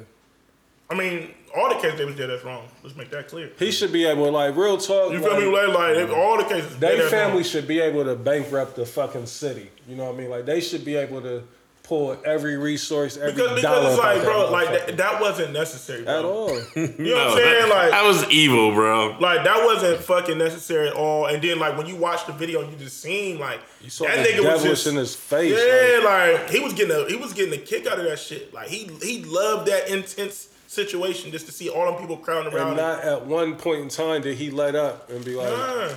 I 0.89 0.95
mean, 0.95 1.35
all 1.57 1.69
the 1.69 1.75
cases 1.77 1.99
they 1.99 2.05
was 2.05 2.15
dead 2.15 2.31
ass 2.31 2.45
wrong. 2.45 2.69
Let's 2.85 2.95
make 2.97 3.11
that 3.11 3.27
clear. 3.29 3.51
He 3.59 3.73
should 3.73 3.93
be 3.93 4.05
able, 4.07 4.31
like, 4.31 4.55
real 4.55 4.77
talk. 4.79 5.11
You 5.13 5.19
feel 5.19 5.31
like, 5.33 5.41
me? 5.43 5.47
Like, 5.51 5.69
like 5.75 5.95
they- 6.09 6.15
all 6.15 6.37
the 6.39 6.45
cases. 6.45 6.77
They 6.79 7.01
family 7.11 7.35
wrong. 7.39 7.43
should 7.43 7.67
be 7.67 7.81
able 7.81 8.05
to 8.05 8.15
bankrupt 8.15 8.77
the 8.77 8.87
fucking 8.87 9.27
city. 9.27 9.71
You 9.89 9.97
know 9.97 10.05
what 10.05 10.15
I 10.15 10.19
mean? 10.19 10.31
Like 10.31 10.47
they 10.47 10.61
should 10.61 10.85
be 10.85 10.95
able 10.97 11.21
to 11.23 11.43
pull 11.87 12.17
every 12.25 12.57
resource, 12.57 13.17
every 13.17 13.33
Because, 13.33 13.63
dollar 13.63 13.81
because 13.81 13.93
it's 13.95 14.03
like, 14.03 14.19
out 14.19 14.25
bro, 14.25 14.41
that 14.43 14.51
like 14.53 14.69
motherfucker. 14.69 14.87
that, 14.87 14.97
that 14.97 15.21
wasn't 15.21 15.53
necessary. 15.53 16.03
Bro. 16.05 16.19
at 16.19 16.25
all. 16.25 16.49
You 16.77 17.15
know 17.15 17.17
what 17.17 17.27
I'm 17.29 17.37
saying? 17.39 17.71
Like, 17.71 17.91
that 17.93 18.05
was 18.05 18.31
evil, 18.31 18.73
bro. 18.73 19.17
like 19.21 19.45
that 19.45 19.65
wasn't 19.65 20.01
fucking 20.01 20.39
necessary 20.39 20.89
at 20.89 20.95
all. 20.95 21.27
And 21.27 21.43
then 21.43 21.59
like 21.59 21.77
when 21.79 21.87
you 21.87 21.97
watch 21.97 22.27
the 22.27 22.33
video, 22.33 22.69
you 22.69 22.77
just 22.77 23.01
seen 23.01 23.39
like 23.39 23.61
You 23.83 23.91
saw 23.91 24.05
that 24.07 24.27
the 24.27 24.33
nigga 24.33 24.53
was 24.53 24.63
just 24.63 24.87
in 24.87 24.97
his 24.97 25.15
face. 25.15 25.53
yeah, 25.53 26.01
like, 26.05 26.41
like, 26.41 26.51
he 26.51 26.61
was 26.61 26.73
getting 26.73 26.97
a 26.97 27.07
he 27.09 27.17
was 27.17 27.33
getting 27.33 27.55
a 27.55 27.63
kick 27.63 27.87
out 27.87 27.99
of 27.99 28.05
that 28.05 28.19
shit. 28.19 28.53
Like 28.53 28.69
he 28.69 28.91
he 29.03 29.23
loved 29.25 29.69
that 29.69 29.89
intense 29.89 30.49
situation 30.67 31.31
just 31.31 31.47
to 31.47 31.53
see 31.53 31.69
all 31.69 31.87
them 31.91 32.01
people 32.01 32.17
crowding 32.17 32.53
around. 32.53 32.71
and 32.71 32.79
him. 32.81 32.85
not 32.85 33.01
at 33.05 33.25
one 33.27 33.55
point 33.57 33.81
in 33.83 33.89
time 33.89 34.23
did 34.23 34.37
he 34.37 34.51
let 34.51 34.75
up 34.75 35.09
and 35.11 35.25
be 35.25 35.35
like, 35.37 35.49
Nah. 35.49 35.89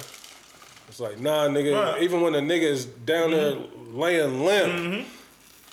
it's 0.88 1.00
like, 1.00 1.20
nah, 1.20 1.48
nigga. 1.48 1.74
Right. 1.94 2.04
Even 2.04 2.22
when 2.22 2.34
the 2.34 2.40
nigga 2.40 2.62
is 2.64 2.86
down 2.86 3.32
there 3.32 3.54
Mm-hmm. 3.54 4.00
laying 4.00 4.46
limp, 4.46 5.08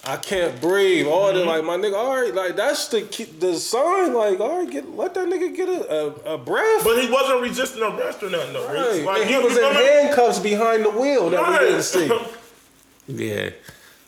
I 0.08 0.16
can't 0.16 0.60
breathe. 0.60 1.06
All 1.06 1.28
Mm-hmm. 1.32 1.38
that, 1.38 1.46
like 1.46 1.64
my 1.64 1.76
nigga. 1.76 1.94
All 1.96 2.14
right, 2.20 2.32
like 2.34 2.54
that's 2.56 2.88
the 2.88 3.02
key- 3.02 3.24
the 3.24 3.54
sign. 3.56 4.14
Like, 4.14 4.38
all 4.40 4.58
right, 4.58 4.70
get 4.70 4.88
let 4.94 5.14
that 5.14 5.26
nigga 5.28 5.54
get 5.54 5.68
a 5.68 5.90
a, 6.28 6.34
a 6.34 6.38
breath. 6.38 6.84
But 6.84 7.02
he 7.02 7.10
wasn't 7.10 7.40
resisting 7.42 7.82
a 7.82 7.86
arrest 7.88 8.22
or 8.22 8.30
nothing 8.30 8.52
though. 8.52 8.72
Right. 8.72 9.04
Like, 9.04 9.20
and 9.22 9.28
he 9.30 9.36
you- 9.36 9.42
was 9.42 9.56
in 9.56 9.64
handcuffs 9.74 10.38
behind 10.38 10.84
the 10.84 10.90
wheel 10.90 11.28
that 11.30 11.48
we 11.48 11.58
didn't 11.66 11.82
see. 11.82 12.10
Yeah. 13.08 13.50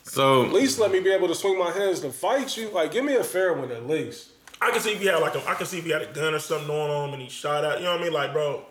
So 0.03 0.45
at 0.45 0.53
least 0.53 0.81
let 0.81 0.91
me 0.91 0.99
be 0.99 1.11
able 1.13 1.29
to 1.29 1.35
swing 1.35 1.57
my 1.57 1.71
hands 1.71 2.01
to 2.01 2.11
fight 2.11 2.57
you. 2.57 2.69
Like, 2.71 2.91
give 2.91 3.05
me 3.05 3.15
a 3.15 3.23
fair 3.23 3.53
one 3.55 3.71
at 3.71 3.87
least. 3.87 4.31
I 4.61 4.73
can 4.73 4.81
see 4.81 4.91
if 4.95 5.01
he 5.01 5.07
had 5.07 5.19
like 5.21 5.37
a, 5.37 5.49
I 5.49 5.55
can 5.55 5.67
see 5.67 5.79
if 5.79 5.85
he 5.85 5.91
had 5.93 6.03
a 6.03 6.13
gun 6.13 6.35
or 6.35 6.41
something 6.41 6.69
on 6.69 7.09
him 7.09 7.15
and 7.15 7.23
he 7.23 7.29
shot 7.29 7.65
out. 7.65 7.79
You 7.79 7.85
know 7.85 7.93
what 7.93 8.01
I 8.01 8.05
mean? 8.05 8.13
Like, 8.13 8.33
bro, 8.33 8.63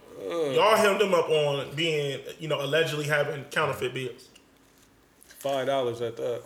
y'all 0.53 0.75
hemmed 0.75 1.01
him 1.01 1.13
up 1.13 1.29
on 1.29 1.73
being, 1.75 2.19
you 2.39 2.49
know, 2.49 2.59
allegedly 2.61 3.05
having 3.05 3.45
counterfeit 3.45 3.93
bills. 3.93 4.27
Five 5.39 5.67
dollars 5.67 6.01
at 6.01 6.17
that. 6.17 6.41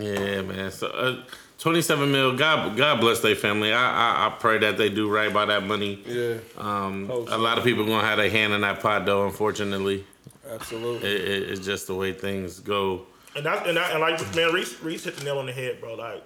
Yeah, 0.00 0.42
man. 0.42 0.70
So 0.70 0.86
uh, 0.88 1.22
twenty-seven 1.58 2.10
mil. 2.10 2.36
God, 2.36 2.76
God 2.76 3.00
bless 3.00 3.20
their 3.20 3.36
family. 3.36 3.72
I, 3.72 3.80
I, 3.82 4.26
I 4.26 4.30
pray 4.38 4.58
that 4.58 4.78
they 4.78 4.88
do 4.88 5.08
right 5.10 5.32
by 5.32 5.44
that 5.46 5.62
money. 5.64 6.02
Yeah, 6.06 6.36
Um, 6.56 7.06
Hope 7.06 7.28
a 7.28 7.32
so. 7.32 7.38
lot 7.38 7.58
of 7.58 7.64
people 7.64 7.84
gonna 7.84 8.06
have 8.06 8.18
their 8.18 8.30
hand 8.30 8.52
in 8.52 8.60
that 8.62 8.80
pot, 8.80 9.04
though. 9.06 9.26
Unfortunately, 9.26 10.04
absolutely. 10.50 11.08
it, 11.08 11.20
it, 11.20 11.50
it's 11.50 11.64
just 11.64 11.86
the 11.86 11.94
way 11.94 12.12
things 12.12 12.60
go. 12.60 13.06
And 13.36 13.46
that's 13.46 13.66
and, 13.68 13.76
that, 13.76 13.92
and 13.92 14.00
like 14.00 14.18
man, 14.34 14.52
Reese 14.52 14.80
Reese 14.82 15.04
hit 15.04 15.16
the 15.16 15.24
nail 15.24 15.38
on 15.38 15.46
the 15.46 15.52
head, 15.52 15.80
bro. 15.80 15.94
Like 15.94 16.22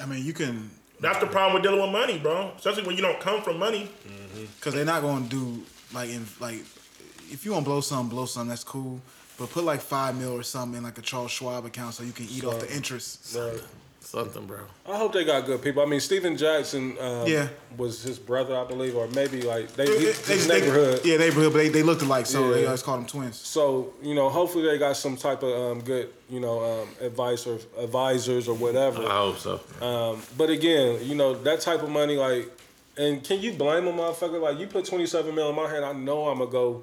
I 0.00 0.06
mean, 0.06 0.24
you 0.24 0.32
can 0.32 0.70
that's 1.00 1.18
the 1.18 1.26
problem 1.26 1.54
with 1.54 1.62
dealing 1.62 1.80
with 1.80 1.90
money, 1.92 2.18
bro. 2.18 2.52
Especially 2.56 2.82
when 2.84 2.96
you 2.96 3.02
don't 3.02 3.20
come 3.20 3.42
from 3.42 3.58
money. 3.58 3.88
because 4.56 4.74
they're 4.74 4.84
not 4.84 5.02
going 5.02 5.24
to 5.24 5.28
do 5.30 5.62
like 5.94 6.10
in 6.10 6.26
like 6.40 6.60
if 7.30 7.44
you 7.44 7.52
want 7.52 7.64
to 7.64 7.70
blow 7.70 7.80
something, 7.80 8.08
blow 8.14 8.26
something. 8.26 8.48
That's 8.48 8.64
cool. 8.64 9.00
But 9.40 9.50
put 9.50 9.64
like 9.64 9.80
five 9.80 10.18
mil 10.20 10.32
or 10.32 10.42
something 10.42 10.76
in 10.76 10.84
like 10.84 10.98
a 10.98 11.00
Charles 11.00 11.30
Schwab 11.30 11.64
account 11.64 11.94
so 11.94 12.02
you 12.04 12.12
can 12.12 12.26
eat 12.30 12.44
off 12.44 12.60
the 12.60 12.70
interest. 12.72 13.34
Right. 13.34 13.58
Something, 14.02 14.44
bro. 14.44 14.58
I 14.86 14.96
hope 14.98 15.12
they 15.14 15.24
got 15.24 15.46
good 15.46 15.62
people. 15.62 15.82
I 15.82 15.86
mean, 15.86 16.00
Stephen 16.00 16.36
Jackson 16.36 16.96
um, 17.00 17.26
Yeah. 17.26 17.48
was 17.78 18.02
his 18.02 18.18
brother, 18.18 18.54
I 18.56 18.64
believe, 18.64 18.96
or 18.96 19.06
maybe 19.08 19.40
like 19.42 19.72
they, 19.74 19.86
They- 19.86 19.98
he- 19.98 20.04
they- 20.06 20.12
his 20.34 20.46
they- 20.46 20.60
neighborhood. 20.60 21.00
yeah, 21.04 21.16
neighborhood, 21.16 21.52
but 21.52 21.58
they, 21.60 21.68
they 21.70 21.82
looked 21.82 22.02
alike, 22.02 22.26
so 22.26 22.50
they 22.52 22.60
Yeah. 22.60 22.66
always 22.66 22.82
called 22.82 23.00
them 23.00 23.06
twins. 23.06 23.36
So 23.38 23.94
you 24.02 24.14
know, 24.14 24.28
hopefully 24.28 24.64
they 24.66 24.76
got 24.78 24.96
some 24.98 25.16
type 25.16 25.42
of 25.42 25.52
um, 25.72 25.80
good, 25.82 26.10
you 26.28 26.40
know, 26.40 26.82
um, 26.82 26.88
advice 27.00 27.46
or 27.46 27.58
advisors 27.78 28.46
or 28.48 28.54
whatever. 28.56 29.02
I 29.06 29.16
hope 29.18 29.38
so. 29.38 29.60
Um, 29.80 30.20
but 30.36 30.50
again, 30.50 30.98
you 31.02 31.14
know, 31.14 31.34
that 31.34 31.60
type 31.62 31.82
of 31.82 31.88
money, 31.88 32.16
like, 32.16 32.50
and 32.98 33.22
can 33.24 33.40
you 33.40 33.52
blame 33.52 33.86
a 33.86 33.92
motherfucker? 33.92 34.40
Like, 34.40 34.58
you 34.58 34.66
put 34.66 34.84
twenty 34.86 35.06
seven 35.06 35.34
mil 35.34 35.48
in 35.48 35.54
my 35.56 35.68
hand, 35.70 35.84
I 35.84 35.92
know 35.92 36.28
I'm 36.28 36.38
gonna 36.38 36.50
go 36.50 36.82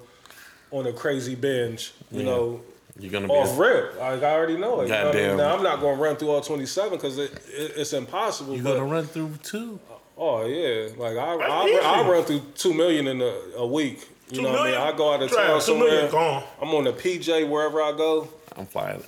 on 0.70 0.86
a 0.86 0.92
crazy 0.92 1.34
binge. 1.34 1.92
You 2.10 2.20
Yeah. 2.20 2.26
know, 2.26 2.60
You're 2.98 3.12
gonna 3.12 3.28
be. 3.28 3.32
off 3.34 3.58
rip. 3.58 3.98
Like 3.98 4.22
I 4.22 4.32
already 4.32 4.56
know 4.56 4.80
it. 4.80 4.84
You 4.84 4.90
know 4.90 4.98
I 5.00 5.04
mean? 5.04 5.12
Goddamn. 5.12 5.36
Now 5.38 5.56
I'm 5.56 5.62
not 5.62 5.80
gonna 5.80 6.00
run 6.00 6.16
through 6.16 6.30
all 6.30 6.40
twenty 6.40 6.66
seven 6.66 6.92
because 6.98 7.18
it, 7.18 7.32
it, 7.48 7.72
it's 7.76 7.92
impossible. 7.92 8.54
You're 8.54 8.64
but, 8.64 8.74
gonna 8.74 8.84
run 8.92 9.06
through 9.06 9.32
two. 9.42 9.78
Uh, 9.90 9.94
oh 10.18 10.46
yeah, 10.46 10.88
like 10.96 11.16
I 11.16 11.36
That's 11.36 11.50
I. 11.86 12.02
I 12.04 12.08
run 12.10 12.24
through 12.24 12.42
two 12.56 12.74
million 12.74 13.06
in 13.08 13.20
a, 13.20 13.34
a 13.56 13.66
week. 13.66 14.08
You 14.30 14.36
Two 14.36 14.42
know 14.42 14.50
what 14.52 14.60
I 14.60 14.70
mean? 14.72 14.74
I 14.80 14.96
go 14.96 15.14
out 15.14 15.22
of 15.22 15.30
Trav, 15.30 15.36
town 15.46 15.60
two 15.62 15.78
million 15.78 16.10
somewhere. 16.10 16.32
gone. 16.32 16.44
I'm 16.60 16.68
on 16.74 16.84
the 16.84 16.92
PJ 16.92 17.48
wherever 17.48 17.80
I 17.80 17.92
go. 17.92 18.28
I'm 18.56 18.66
flying. 18.66 19.02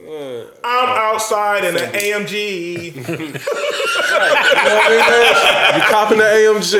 Yeah. 0.00 0.44
I'm 0.64 0.88
outside 1.12 1.64
in 1.64 1.76
an 1.76 1.92
AMG. 1.92 2.94
You 2.94 3.02
know 3.02 3.04
what 4.74 4.84
I 4.84 4.88
mean, 4.88 5.04
man? 5.10 5.74
You 5.76 5.82
copping 5.90 6.16
the 6.18 6.24
AMG, 6.24 6.78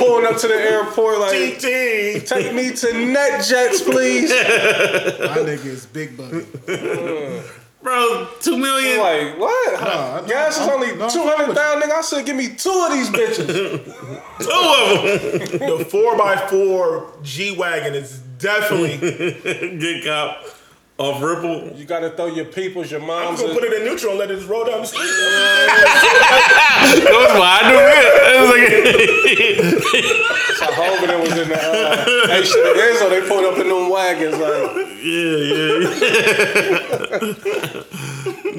pulling 0.00 0.26
up 0.26 0.36
to 0.40 0.48
the 0.48 0.54
airport 0.54 1.20
like, 1.20 1.32
GT. 1.34 2.26
take 2.26 2.52
me 2.52 2.72
to 2.72 2.86
NetJets, 2.88 3.84
please. 3.88 4.30
My 4.30 5.38
nigga 5.38 5.66
is 5.66 5.86
big 5.86 6.16
buddy. 6.16 6.44
Bro, 7.80 8.28
two 8.40 8.56
million. 8.58 8.98
like 9.00 9.38
what? 9.38 9.80
I- 9.82 10.24
Gas 10.26 10.58
is 10.60 10.66
only 10.68 10.96
no, 10.96 11.08
two 11.08 11.22
hundred 11.22 11.54
thousand. 11.54 11.82
Nigga, 11.88 11.98
I 11.98 12.00
said 12.00 12.26
give 12.26 12.34
me 12.36 12.48
two 12.56 12.86
of 12.88 12.92
these 12.92 13.08
bitches. 13.08 13.46
two 14.38 14.50
of 14.50 15.02
them. 15.60 15.78
The 15.78 15.84
four 15.84 16.20
x 16.28 16.42
four 16.50 17.12
G 17.22 17.52
wagon 17.56 17.94
is 17.94 18.18
definitely. 18.38 18.98
good 19.78 20.02
cop 20.04 20.44
off 21.02 21.22
Ripple. 21.22 21.72
You 21.76 21.84
gotta 21.84 22.10
throw 22.10 22.26
your 22.26 22.44
peoples, 22.46 22.90
your 22.90 23.00
I'm 23.00 23.06
moms. 23.06 23.40
gonna 23.40 23.52
in- 23.52 23.58
put 23.58 23.64
it 23.68 23.72
in 23.80 23.84
neutral 23.86 24.12
and 24.12 24.20
let 24.20 24.30
it 24.30 24.36
just 24.36 24.48
roll 24.48 24.64
down 24.64 24.80
the 24.82 24.86
street. 24.86 25.02
That's 26.82 27.34
why 27.38 27.60
I 27.60 27.70
do 27.70 27.76
it. 27.78 29.02
It's 29.34 30.58
So 30.58 30.66
Hogan 30.66 31.20
was 31.20 31.32
in 31.38 31.48
the 31.48 31.56
uh, 31.56 32.04
they, 32.28 32.42
Izzo, 32.42 33.08
they 33.10 33.20
pulled 33.28 33.44
up 33.44 33.58
in 33.58 33.68
them 33.68 33.88
wagons 33.90 34.36
like 34.38 34.62
like, 34.62 34.86
yeah, 35.02 35.36
yeah. 35.52 35.78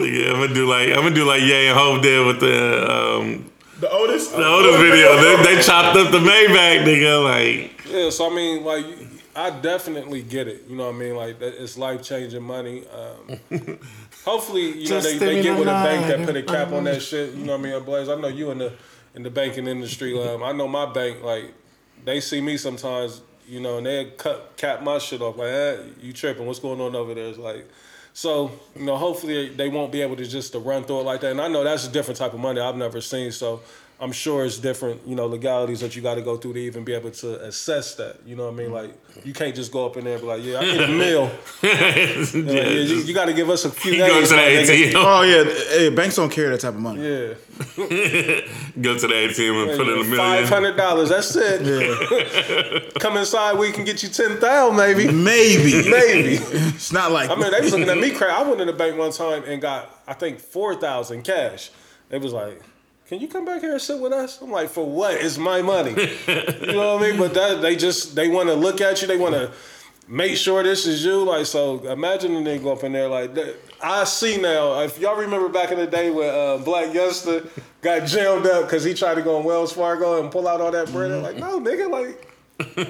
yeah, 0.04 0.32
I'm 0.34 0.40
gonna 0.42 0.54
do 0.54 0.66
like 0.68 0.90
I'm 0.90 0.96
gonna 1.04 1.16
do 1.16 1.26
like 1.26 1.42
Ye 1.42 1.68
and 1.68 1.78
Hov 1.78 2.02
did 2.02 2.26
with 2.26 2.40
the 2.40 2.92
um 2.92 3.50
The 3.80 3.90
Otis. 3.90 4.28
the 4.30 4.46
Otis 4.46 4.76
video. 4.78 5.16
They, 5.22 5.56
they 5.56 5.62
chopped 5.62 5.98
up 5.98 6.12
the 6.12 6.20
Maybach, 6.20 6.84
nigga. 6.84 7.24
Like, 7.24 7.86
yeah. 7.86 8.10
So 8.10 8.30
I 8.30 8.36
mean, 8.36 8.64
like 8.64 8.86
I 9.36 9.50
definitely 9.50 10.22
get 10.22 10.48
it. 10.48 10.66
You 10.70 10.76
know 10.76 10.88
what 10.88 10.96
I 10.96 11.00
mean? 11.00 11.16
Like 11.16 11.42
it's 11.42 11.78
life 11.78 12.04
changing 12.04 12.44
money. 12.44 12.84
Um, 12.88 13.40
hopefully, 14.26 14.80
you 14.80 14.90
know 14.90 15.02
they, 15.02 15.18
they 15.18 15.42
get 15.42 15.58
with 15.58 15.68
a 15.68 15.72
bank 15.72 16.08
that 16.08 16.26
put 16.26 16.36
a 16.36 16.44
cap 16.44 16.72
on 16.72 16.84
that 16.84 17.02
shit. 17.02 17.34
You 17.34 17.46
know 17.46 17.58
what 17.58 17.68
I 17.68 17.72
mean, 17.72 17.84
Blaze? 17.84 18.10
I 18.10 18.16
know 18.16 18.28
you 18.28 18.52
in 18.52 18.60
the 18.60 18.74
in 19.16 19.24
the 19.24 19.30
banking 19.30 19.68
industry. 19.68 20.20
Um, 20.22 20.44
I 20.44 20.52
know 20.52 20.68
my 20.68 20.92
bank 20.92 21.24
like 21.24 21.54
they 22.06 22.20
see 22.20 22.42
me 22.42 22.58
sometimes. 22.58 23.22
You 23.46 23.60
know, 23.60 23.78
and 23.78 23.86
they 23.86 24.06
cut 24.18 24.56
cap 24.56 24.84
my 24.84 25.00
shit 25.00 25.22
off. 25.22 25.36
Like, 25.36 25.50
eh, 25.50 25.78
you 26.02 26.14
tripping? 26.14 26.46
What's 26.46 26.60
going 26.60 26.80
on 26.80 26.96
over 26.96 27.14
there? 27.14 27.28
It's 27.28 27.38
like. 27.38 27.68
So 28.16 28.52
you 28.76 28.86
know, 28.86 28.96
hopefully 28.96 29.50
they 29.50 29.70
won't 29.70 29.92
be 29.92 30.02
able 30.02 30.16
to 30.18 30.26
just 30.26 30.52
to 30.52 30.60
run 30.60 30.84
through 30.84 31.00
it 31.00 31.04
like 31.04 31.22
that. 31.22 31.32
And 31.32 31.42
I 31.42 31.48
know 31.48 31.64
that's 31.64 31.88
a 31.88 31.92
different 31.92 32.20
type 32.20 32.34
of 32.34 32.40
money 32.40 32.62
I've 32.62 32.78
never 32.78 33.02
seen. 33.02 33.32
So 33.32 33.62
I'm 34.00 34.12
sure 34.12 34.44
it's 34.44 34.58
different, 34.58 35.08
you 35.08 35.16
know, 35.16 35.28
legalities 35.28 35.80
that 35.80 35.96
you 35.96 36.02
got 36.02 36.16
to 36.16 36.22
go 36.22 36.36
through 36.36 36.54
to 36.54 36.60
even 36.60 36.84
be 36.84 36.94
able 36.94 37.12
to 37.12 37.42
assess 37.46 37.96
that. 37.96 38.18
You 38.26 38.36
know 38.36 38.46
what 38.46 38.54
I 38.54 38.58
mean? 38.58 38.72
Like 38.74 38.92
you 39.24 39.32
can't 39.34 39.56
just 39.56 39.72
go 39.72 39.86
up 39.86 39.96
in 39.96 40.04
there 40.04 40.14
and 40.14 40.22
be 40.22 40.28
like, 40.28 40.44
yeah, 40.44 40.60
I 40.60 40.66
need 40.66 40.82
a 40.82 40.88
meal. 40.90 41.32
Like, 41.64 42.34
yeah, 42.34 42.68
you, 42.70 42.96
you 42.98 43.14
got 43.14 43.26
to 43.26 43.34
give 43.34 43.50
us 43.50 43.64
a 43.66 43.70
few 43.70 43.94
you 43.94 43.98
go 44.06 44.22
to 44.22 44.28
the. 44.28 44.36
ATM, 44.36 44.94
Oh 44.96 45.22
yeah, 45.22 45.44
hey, 45.78 45.90
banks 45.90 46.16
don't 46.18 46.30
carry 46.30 46.50
that 46.50 46.60
type 46.60 46.74
of 46.74 46.80
money. 46.82 47.02
Yeah, 47.02 47.28
go 48.82 48.98
to 48.98 49.08
the 49.08 49.14
ATM 49.14 49.68
and 49.70 49.78
put 49.78 49.88
in 49.88 49.94
a 49.94 50.04
million. 50.04 50.18
five 50.18 50.50
hundred 50.50 50.76
dollars. 50.76 51.10
That's 51.10 51.34
it. 51.36 52.94
Come 53.00 53.18
inside, 53.18 53.58
we 53.58 53.72
can 53.72 53.86
get 53.86 54.04
you 54.04 54.10
ten 54.10 54.38
thousand, 54.38 54.76
maybe. 54.78 55.06
Maybe, 55.12 55.90
Maybe. 55.90 56.36
it's 56.44 56.92
not 56.92 57.12
like 57.12 57.30
I 57.30 57.36
mean, 57.36 57.52
they 57.52 57.62
was 57.62 57.72
looking 57.72 57.90
at 57.90 57.98
me 57.98 58.10
crazy. 58.12 58.32
I 58.34 58.42
went 58.44 58.60
in 58.62 58.68
the 58.68 58.74
bank 58.74 58.98
one 58.98 59.12
time 59.12 59.44
and 59.46 59.62
got, 59.62 60.02
I 60.08 60.14
think, 60.14 60.40
four 60.40 60.76
thousand 60.76 61.24
cash. 61.24 61.70
It 62.10 62.22
was 62.22 62.34
like, 62.34 62.62
"Can 63.14 63.22
you 63.22 63.28
come 63.28 63.46
back 63.46 63.62
here 63.62 63.74
and 63.74 63.82
sit 63.82 64.00
with 64.00 64.12
us?" 64.12 64.42
I'm 64.42 64.50
like, 64.50 64.70
"For 64.70 64.84
what? 64.84 65.14
It's 65.14 65.38
my 65.38 65.62
money." 65.62 65.92
you 66.28 66.74
know 66.74 66.96
what 66.96 67.04
I 67.04 67.12
mean? 67.12 67.20
But 67.20 67.36
that 67.36 67.62
they 67.62 67.76
just 67.76 68.16
they 68.16 68.28
want 68.28 68.50
to 68.50 68.56
look 68.56 68.82
at 68.82 69.04
you. 69.04 69.08
They 69.08 69.18
want 69.18 69.36
to 69.36 69.52
make 70.08 70.36
sure 70.36 70.64
this 70.64 70.88
is 70.88 71.06
you. 71.06 71.24
Like, 71.24 71.46
so 71.46 71.88
imagine 71.88 72.44
they 72.44 72.58
go 72.58 72.72
up 72.72 72.84
in 72.84 72.92
there 72.92 73.08
like 73.08 73.36
that. 73.36 73.56
I 73.84 74.06
see 74.06 74.38
now. 74.42 74.80
If 74.80 74.98
y'all 74.98 75.16
remember 75.16 75.48
back 75.48 75.72
in 75.72 75.78
the 75.78 75.86
day 75.86 76.10
when 76.10 76.28
uh, 76.28 76.64
Blac 76.64 76.92
Youngsta 76.92 77.48
got 77.82 78.08
jammed 78.08 78.48
up 78.48 78.64
because 78.64 78.84
he 78.84 78.96
tried 78.96 79.16
to 79.16 79.22
go 79.22 79.38
on 79.38 79.44
Wells 79.44 79.74
Fargo 79.74 80.20
and 80.20 80.32
pull 80.32 80.48
out 80.48 80.60
all 80.60 80.72
that 80.72 80.92
bread, 80.92 81.12
they're 81.12 81.22
like, 81.22 81.38
no, 81.38 81.60
nigga, 81.60 81.92
like. 81.92 82.30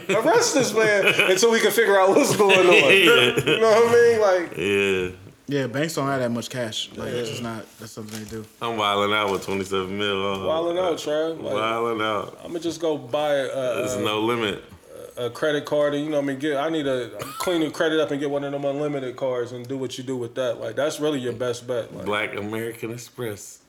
Arrest 0.09 0.53
this 0.53 0.73
man 0.73 1.05
until 1.31 1.51
we 1.51 1.59
can 1.59 1.71
figure 1.71 1.99
out 1.99 2.09
what's 2.09 2.35
going 2.35 2.57
on. 2.59 2.63
You 2.93 3.59
know 3.59 3.69
what 3.71 3.89
I 3.89 3.91
mean? 3.91 4.21
Like, 4.21 4.57
Yeah, 4.57 5.22
yeah, 5.47 5.67
banks 5.67 5.95
don't 5.95 6.07
have 6.07 6.19
that 6.21 6.31
much 6.31 6.49
cash. 6.49 6.89
Like 6.95 7.11
that's 7.11 7.29
just 7.29 7.43
not 7.43 7.65
that's 7.79 7.91
something 7.91 8.23
they 8.23 8.29
do. 8.29 8.45
I'm 8.61 8.77
wilding 8.77 9.15
out 9.15 9.31
with 9.31 9.43
27 9.45 9.97
mil. 9.97 10.33
Uh, 10.33 10.45
wilding 10.47 10.77
out, 10.77 10.97
Trav. 10.97 11.41
Like, 11.41 11.53
Wilding 11.53 12.01
out. 12.05 12.37
I'm 12.41 12.47
gonna 12.47 12.59
just 12.59 12.79
go 12.81 12.97
buy 12.97 13.33
a, 13.35 13.47
There's 13.75 13.93
a, 13.95 14.01
no 14.01 14.21
limit. 14.21 14.63
a 15.17 15.29
credit 15.29 15.65
card, 15.65 15.93
and 15.95 16.03
you 16.05 16.09
know, 16.09 16.17
what 16.17 16.23
I 16.23 16.27
mean, 16.27 16.39
get. 16.39 16.57
I 16.57 16.69
need 16.69 16.83
to 16.83 17.11
clean 17.39 17.61
the 17.61 17.69
credit 17.69 17.99
up 17.99 18.11
and 18.11 18.19
get 18.19 18.29
one 18.29 18.43
of 18.43 18.51
them 18.51 18.63
unlimited 18.65 19.15
cards 19.15 19.51
and 19.51 19.67
do 19.67 19.77
what 19.77 19.97
you 19.97 20.03
do 20.03 20.15
with 20.17 20.35
that. 20.35 20.59
Like, 20.59 20.75
that's 20.75 20.99
really 20.99 21.19
your 21.19 21.33
best 21.33 21.67
bet. 21.67 21.93
Like, 21.95 22.05
Black 22.05 22.35
American 22.35 22.91
Express. 22.91 23.59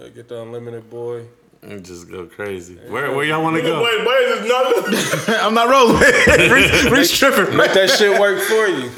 uh, 0.00 0.08
get 0.08 0.28
the 0.28 0.40
unlimited 0.40 0.88
boy. 0.88 1.24
And 1.60 1.84
just 1.84 2.08
go 2.08 2.26
crazy. 2.26 2.76
Where 2.88 3.12
where 3.14 3.24
y'all 3.24 3.42
want 3.42 3.56
to 3.56 3.62
go? 3.62 3.82
wait, 3.82 3.94
is 3.96 4.40
this 4.40 4.48
nothing? 4.48 5.34
I'm 5.40 5.54
not 5.54 5.68
rolling. 5.68 5.96
Reese, 6.52 6.84
Reese 6.84 7.18
tripping. 7.18 7.56
Make 7.56 7.72
that 7.72 7.90
shit 7.90 8.18
work 8.18 8.40
for 8.40 8.66
you. 8.68 8.90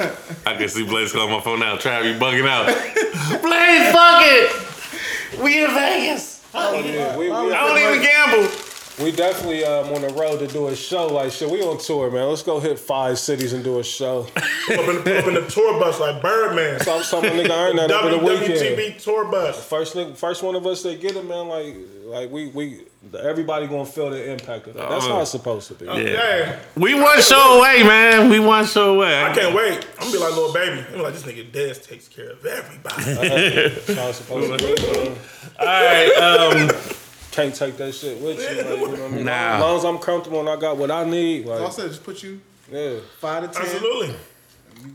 I 0.47 0.57
can 0.57 0.69
see 0.69 0.85
Blaze 0.85 1.11
calling 1.13 1.33
my 1.33 1.41
phone 1.41 1.61
now. 1.61 1.77
Trav, 1.77 2.05
you 2.05 2.19
bugging 2.21 2.47
out. 2.47 2.67
Blaze, 3.43 3.93
fuck 3.93 4.23
it. 4.25 5.43
We 5.43 5.65
in 5.65 5.71
Vegas. 5.71 6.45
Yeah, 6.53 7.17
we, 7.17 7.29
we, 7.29 7.33
I 7.33 7.67
don't 7.67 7.79
even 7.79 8.03
gamble. 8.03 8.70
We 8.99 9.13
definitely 9.13 9.65
um, 9.65 9.93
on 9.93 10.03
the 10.03 10.09
road 10.15 10.39
to 10.41 10.47
do 10.47 10.69
a 10.69 10.77
show. 10.77 11.07
Like 11.07 11.33
shit, 11.33 11.51
we 11.51 11.63
on 11.63 11.79
tour, 11.79 12.11
man. 12.11 12.29
Let's 12.29 12.43
go 12.43 12.61
hit 12.61 12.79
five 12.79 13.19
cities 13.19 13.53
and 13.53 13.63
do 13.63 13.79
a 13.79 13.85
show. 13.85 14.27
up, 14.37 14.41
in 14.69 15.05
the, 15.05 15.19
up 15.19 15.27
in 15.27 15.35
the 15.35 15.47
tour 15.49 15.79
bus 15.79 16.01
like 16.01 16.21
Birdman. 16.21 16.81
Some 16.81 17.03
some 17.03 17.25
nigga 17.25 17.51
earned 17.51 17.79
that 17.79 17.91
over 17.91 18.11
the 18.11 18.19
weekend. 18.19 18.53
WTB 18.53 19.03
tour 19.03 19.31
bus. 19.31 19.65
First 19.65 19.95
nigga, 19.95 20.17
first 20.17 20.43
one 20.43 20.55
of 20.55 20.67
us 20.67 20.83
that 20.83 21.01
get 21.01 21.17
it, 21.17 21.25
man. 21.27 21.49
Like 21.49 21.77
like 22.05 22.31
we 22.31 22.49
we 22.49 22.83
everybody 23.19 23.67
gonna 23.67 23.87
feel 23.87 24.11
the 24.11 24.31
impact 24.31 24.67
of 24.67 24.75
that. 24.75 24.89
That's 24.89 25.07
how 25.07 25.21
it's 25.21 25.31
supposed 25.31 25.69
to 25.69 25.75
be. 25.75 25.87
Yeah. 25.87 25.99
Yeah. 25.99 26.59
We 26.77 26.95
one 26.95 27.21
show 27.23 27.59
away, 27.59 27.83
man. 27.83 28.29
We 28.29 28.41
one 28.41 28.67
show 28.67 28.95
away. 28.95 29.23
I 29.23 29.33
can't 29.33 29.55
wait. 29.55 29.87
I'm 29.99 30.01
gonna 30.01 30.13
be 30.13 30.19
like 30.19 30.35
little 30.35 30.53
baby. 30.53 30.85
I'm 30.93 31.03
like, 31.03 31.15
this 31.15 31.23
nigga 31.23 31.51
Dez 31.51 31.83
takes 31.83 32.09
care 32.09 32.31
of 32.31 32.45
everybody. 32.45 33.05
That's 33.05 33.95
how 33.95 34.09
it's 34.09 34.19
supposed 34.19 34.61
to 34.61 34.67
be. 34.67 35.09
man. 35.09 35.17
All 35.59 35.67
right. 35.67 36.13
Um, 36.17 36.97
Can't 37.33 37.55
take 37.55 37.77
that 37.77 37.93
shit 37.95 38.21
with 38.21 38.39
you. 38.41 38.47
Like, 38.47 38.57
you 38.57 38.63
know 38.65 38.83
what 38.89 39.01
I 39.01 39.09
mean? 39.09 39.25
Nah. 39.31 39.55
As 39.57 39.61
long 39.61 39.77
as 39.79 39.85
I'm 39.85 39.99
comfortable 39.99 40.41
and 40.41 40.49
I 40.49 40.57
got 40.57 40.77
what 40.77 40.91
I 40.91 41.05
need, 41.05 41.49
I 41.49 41.69
said 41.71 41.89
just 41.89 42.03
put 42.05 42.23
you 42.23 42.41
yeah. 42.71 42.99
five 43.19 43.43
to 43.43 43.49
ten. 43.59 43.63
Absolutely. 43.71 44.15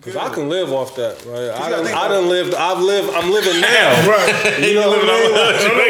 Cause 0.02 0.16
I 0.16 0.34
can 0.34 0.50
live 0.50 0.74
off 0.74 0.96
that, 0.96 1.24
right? 1.26 1.52
I 1.52 1.70
gotta 1.70 1.84
done, 1.84 1.86
I 1.88 1.90
about 1.92 2.08
done 2.08 2.28
lived. 2.30 2.56
I've 2.56 2.80
lived. 2.80 3.10
I'm 3.14 3.30
living 3.32 3.62
now. 3.62 4.08
Right. 4.10 4.60
You 4.68 4.74
know 4.76 4.90
what 4.90 5.00
I 5.08 5.82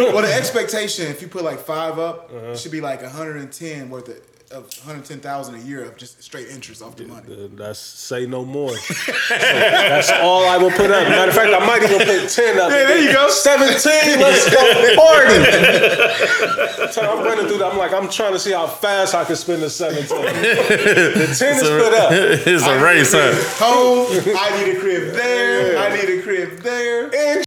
mean? 0.00 0.12
Well, 0.14 0.22
the 0.22 0.32
expectation, 0.34 1.06
if 1.06 1.22
you 1.22 1.28
put 1.28 1.44
like 1.44 1.58
five 1.60 1.98
up, 1.98 2.30
Uh-huh. 2.34 2.50
it 2.52 2.58
should 2.58 2.72
be 2.72 2.80
like 2.80 3.00
110 3.02 3.90
worth 3.90 4.08
of, 4.08 4.16
of 4.50 4.64
110,000 4.78 5.54
a 5.54 5.58
year 5.58 5.84
of 5.84 5.96
just 5.96 6.22
straight 6.22 6.48
interest 6.48 6.82
off 6.82 6.96
the 6.96 7.04
money. 7.04 7.50
That's 7.54 7.78
say 7.78 8.26
no 8.26 8.44
more. 8.44 8.76
So 8.76 9.12
that's 9.30 10.10
all 10.10 10.46
I 10.46 10.56
will 10.56 10.70
put 10.70 10.90
up. 10.90 11.08
Matter 11.08 11.30
of 11.30 11.36
fact, 11.36 11.52
I 11.52 11.66
might 11.66 11.82
even 11.82 11.98
put 11.98 12.30
ten 12.30 12.58
up. 12.58 12.70
Yeah, 12.70 12.86
there 12.86 13.02
you 13.02 13.12
go. 13.12 13.28
Seventeen. 13.28 14.20
Let's 14.20 14.48
go 14.48 14.96
party. 14.96 16.92
so 16.92 17.02
I'm 17.02 17.24
running 17.24 17.46
through 17.46 17.58
that. 17.58 17.72
I'm 17.72 17.78
like, 17.78 17.92
I'm 17.92 18.08
trying 18.08 18.32
to 18.32 18.38
see 18.38 18.52
how 18.52 18.66
fast 18.66 19.14
I 19.14 19.24
can 19.24 19.36
spend 19.36 19.62
the 19.62 19.70
seventeen. 19.70 20.22
The 20.22 21.36
ten 21.38 21.56
is 21.56 21.62
put 21.62 21.94
up. 21.94 22.12
it's 22.12 22.66
a 22.66 22.82
race, 22.82 23.12
huh? 23.12 23.34
Home, 23.64 24.06
I 24.36 24.64
need 24.64 24.76
a 24.76 24.80
crib 24.80 25.12
there, 25.14 25.78
I 25.78 25.94
need 25.94 26.18
a 26.18 26.22
crib 26.22 26.58
there. 26.60 27.14
And 27.14 27.44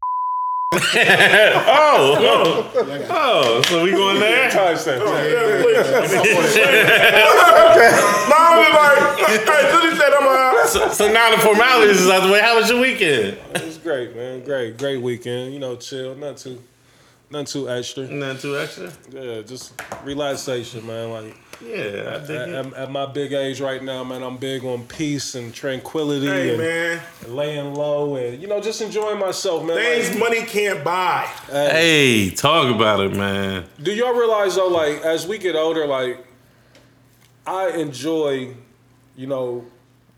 Oh, 0.73 2.15
oh, 2.17 3.07
oh. 3.09 3.61
So 3.63 3.83
we 3.83 3.91
going 3.91 4.19
there? 4.21 4.47
Yeah, 4.47 4.71
please. 4.71 4.85
Mom 8.29 8.57
was 8.57 8.73
like, 8.73 9.19
hey, 9.27 9.95
said 9.97 10.13
I'm 10.13 10.27
uh, 10.27 10.65
So, 10.67 10.89
so 10.89 11.11
now 11.11 11.29
the 11.35 11.41
formalities 11.41 11.99
is 11.99 12.09
out 12.09 12.25
the 12.25 12.31
way. 12.31 12.39
How 12.39 12.55
was 12.55 12.69
your 12.69 12.79
weekend? 12.79 13.37
It 13.53 13.65
was 13.65 13.77
great, 13.79 14.15
man. 14.15 14.45
Great, 14.45 14.77
great 14.77 15.01
weekend. 15.01 15.53
You 15.53 15.59
know, 15.59 15.75
chill. 15.75 16.15
Nothing 16.15 16.55
too, 16.55 16.63
nothing 17.29 17.47
too 17.47 17.69
extra. 17.69 18.07
Nothing 18.07 18.41
too 18.41 18.57
extra. 18.57 18.93
Yeah, 19.11 19.41
just 19.41 19.73
relaxation, 20.05 20.87
man. 20.87 21.09
Like 21.11 21.35
Yeah, 21.63 21.75
I 21.77 22.15
at, 22.15 22.27
dig 22.27 22.35
it. 22.49 22.49
at- 22.55 22.73
at 22.73 22.91
my 22.91 23.05
big 23.05 23.33
age 23.33 23.61
right 23.61 23.81
now, 23.83 24.03
man, 24.03 24.23
I'm 24.23 24.37
big 24.37 24.63
on 24.65 24.85
peace 24.85 25.35
and 25.35 25.53
tranquility 25.53 26.27
Hey 26.27 26.49
and 26.49 26.57
man, 26.57 27.01
laying 27.27 27.73
low 27.75 28.15
and 28.15 28.41
you 28.41 28.47
know 28.47 28.59
just 28.59 28.81
enjoying 28.81 29.19
myself, 29.19 29.63
man. 29.65 29.75
things 29.77 30.09
Like, 30.11 30.19
money 30.19 30.41
can't 30.43 30.83
buy. 30.83 31.27
Hey, 31.47 32.29
talk 32.31 32.73
about 32.73 32.99
it, 33.01 33.13
man. 33.13 33.65
do 33.81 33.93
y'all 33.93 34.13
realize 34.13 34.55
though, 34.55 34.67
like 34.67 35.01
as 35.01 35.27
we 35.27 35.37
get 35.37 35.55
older, 35.55 35.85
like 35.85 36.25
I 37.45 37.69
enjoy, 37.71 38.53
you 39.15 39.27
know, 39.27 39.65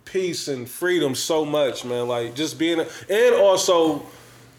peace 0.05 0.47
and 0.47 0.67
freedom 0.69 1.15
so 1.15 1.45
much, 1.45 1.85
man. 1.85 2.07
Like 2.07 2.35
just 2.35 2.59
being, 2.59 2.79
and 2.79 3.35
also, 3.35 4.03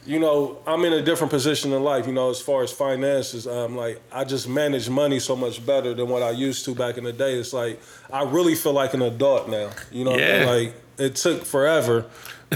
you 0.06 0.18
know, 0.18 0.58
I'm 0.66 0.84
in 0.84 0.92
a 0.92 1.02
different 1.02 1.30
position 1.30 1.72
in 1.72 1.82
life. 1.82 2.06
You 2.06 2.12
know, 2.12 2.30
as 2.30 2.40
far 2.40 2.62
as 2.62 2.70
finances, 2.70 3.46
um, 3.46 3.76
like 3.76 4.00
I 4.12 4.24
just 4.24 4.48
manage 4.48 4.88
money 4.88 5.18
so 5.18 5.34
much 5.34 5.64
better 5.64 5.94
than 5.94 6.08
what 6.08 6.22
I 6.22 6.30
used 6.30 6.64
to 6.66 6.74
back 6.74 6.98
in 6.98 7.04
the 7.04 7.12
day. 7.12 7.34
It's 7.34 7.52
like 7.52 7.80
I 8.12 8.24
really 8.24 8.54
feel 8.54 8.72
like 8.72 8.94
an 8.94 9.02
adult 9.02 9.48
now. 9.48 9.70
You 9.90 10.04
know, 10.04 10.12
what 10.12 10.22
I 10.22 10.26
mean? 10.26 10.40
Yeah. 10.40 10.50
like 10.50 10.74
it 10.98 11.16
took 11.16 11.44
forever. 11.44 12.06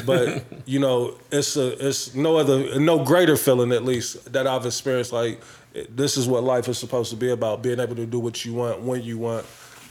but 0.05 0.45
you 0.67 0.79
know, 0.79 1.17
it's 1.31 1.57
a 1.57 1.89
it's 1.89 2.15
no 2.15 2.37
other 2.37 2.79
no 2.79 3.05
greater 3.05 3.37
feeling 3.37 3.73
at 3.73 3.85
least 3.85 4.33
that 4.33 4.47
I've 4.47 4.67
experienced. 4.67 5.13
Like 5.13 5.41
this 5.89 6.17
is 6.17 6.27
what 6.27 6.45
life 6.45 6.69
is 6.69 6.79
supposed 6.79 7.11
to 7.11 7.17
be 7.17 7.31
about: 7.31 7.63
being 7.63 7.81
able 7.81 7.97
to 7.97 8.07
do 8.07 8.19
what 8.19 8.45
you 8.45 8.55
want 8.55 8.83
when 8.83 9.03
you 9.03 9.19
want, 9.19 9.47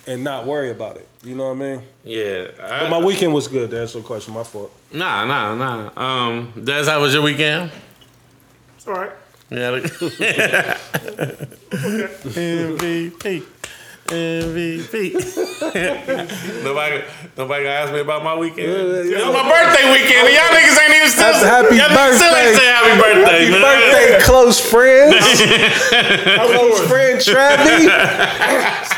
and 0.08 0.24
not 0.24 0.46
worry 0.46 0.72
about 0.72 0.96
it. 0.98 1.08
You 1.24 1.36
know 1.36 1.46
what 1.50 1.58
I 1.58 1.60
mean? 1.60 1.82
Yeah. 2.04 2.48
I- 2.62 2.80
But 2.82 2.90
my 2.90 2.98
weekend 3.00 3.34
was 3.34 3.48
good. 3.48 3.70
To 3.72 3.80
answer 3.82 4.00
the 4.00 4.06
question, 4.06 4.34
my 4.34 4.44
fault. 4.44 4.72
Nah, 4.92 5.26
nah, 5.26 5.54
nah. 5.56 5.92
Um, 5.96 6.54
Des, 6.64 6.86
how 6.86 7.02
was 7.02 7.14
your 7.14 7.24
weekend? 7.24 7.72
It's 8.78 8.88
all 8.88 8.94
right. 8.94 9.12
Yeah. 9.50 9.72
MVP. 11.72 13.44
MVP. 14.08 15.14
nobody, 16.64 17.04
nobody 17.38 17.64
gonna 17.64 17.76
ask 17.76 17.92
me 17.94 18.00
about 18.00 18.24
my 18.24 18.36
weekend. 18.38 18.70
It 18.70 18.84
was 19.12 19.34
my 19.34 19.44
birthday 19.50 19.92
weekend, 19.92 20.28
and 20.28 20.36
y'all 20.36 20.48
niggas 20.56 20.80
ain't 20.82 20.96
even 20.96 21.10
still. 21.10 21.34
Happy 21.34 21.76
y'all 21.76 21.90
niggas 21.90 22.16
Still 22.16 22.36
ain't 22.36 22.56
birthday. 22.56 22.58
say 22.58 22.68
happy 22.68 23.02
birthday, 23.02 23.52
man. 23.52 23.62
Birthday, 23.62 24.20
close 24.24 24.60
friends, 24.60 25.14
How 26.38 26.48
was 26.48 26.56
close 26.56 26.80
yours? 26.80 26.88
friend 26.88 27.20
Travi, 27.20 27.80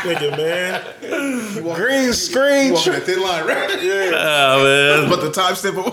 Nigga, 0.00 0.30
man. 0.36 1.74
green 1.74 2.12
screen. 2.12 2.72
Walking 2.72 2.92
Tra- 2.92 3.00
thin 3.00 3.20
line, 3.22 3.46
right? 3.46 3.68
Oh 4.14 4.64
man, 4.64 5.10
But 5.10 5.20
the 5.22 5.30
time 5.32 5.54
step 5.56 5.74
away. 5.74 5.90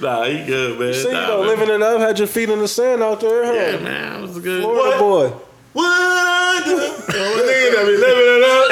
nah, 0.00 0.24
he 0.24 0.44
good, 0.44 0.78
man. 0.78 0.92
See, 0.94 1.06
you 1.08 1.12
Nah, 1.12 1.26
know, 1.28 1.38
man. 1.40 1.46
living 1.48 1.70
it 1.74 1.82
up, 1.82 2.00
had 2.00 2.18
your 2.18 2.28
feet 2.28 2.50
in 2.50 2.58
the 2.58 2.68
sand 2.68 3.02
out 3.02 3.20
there, 3.20 3.44
huh? 3.46 3.52
Yeah, 3.52 3.76
man, 3.78 4.18
it 4.18 4.22
was 4.22 4.38
good. 4.40 4.62
Florida 4.62 4.98
boy. 4.98 5.32
What 5.72 6.64
do? 6.64 6.76
Oh, 6.76 7.48
nigga 7.48 7.72
that 7.72 7.84
be 7.86 7.96
living 7.96 8.28
it 8.28 8.44
up. 8.44 8.68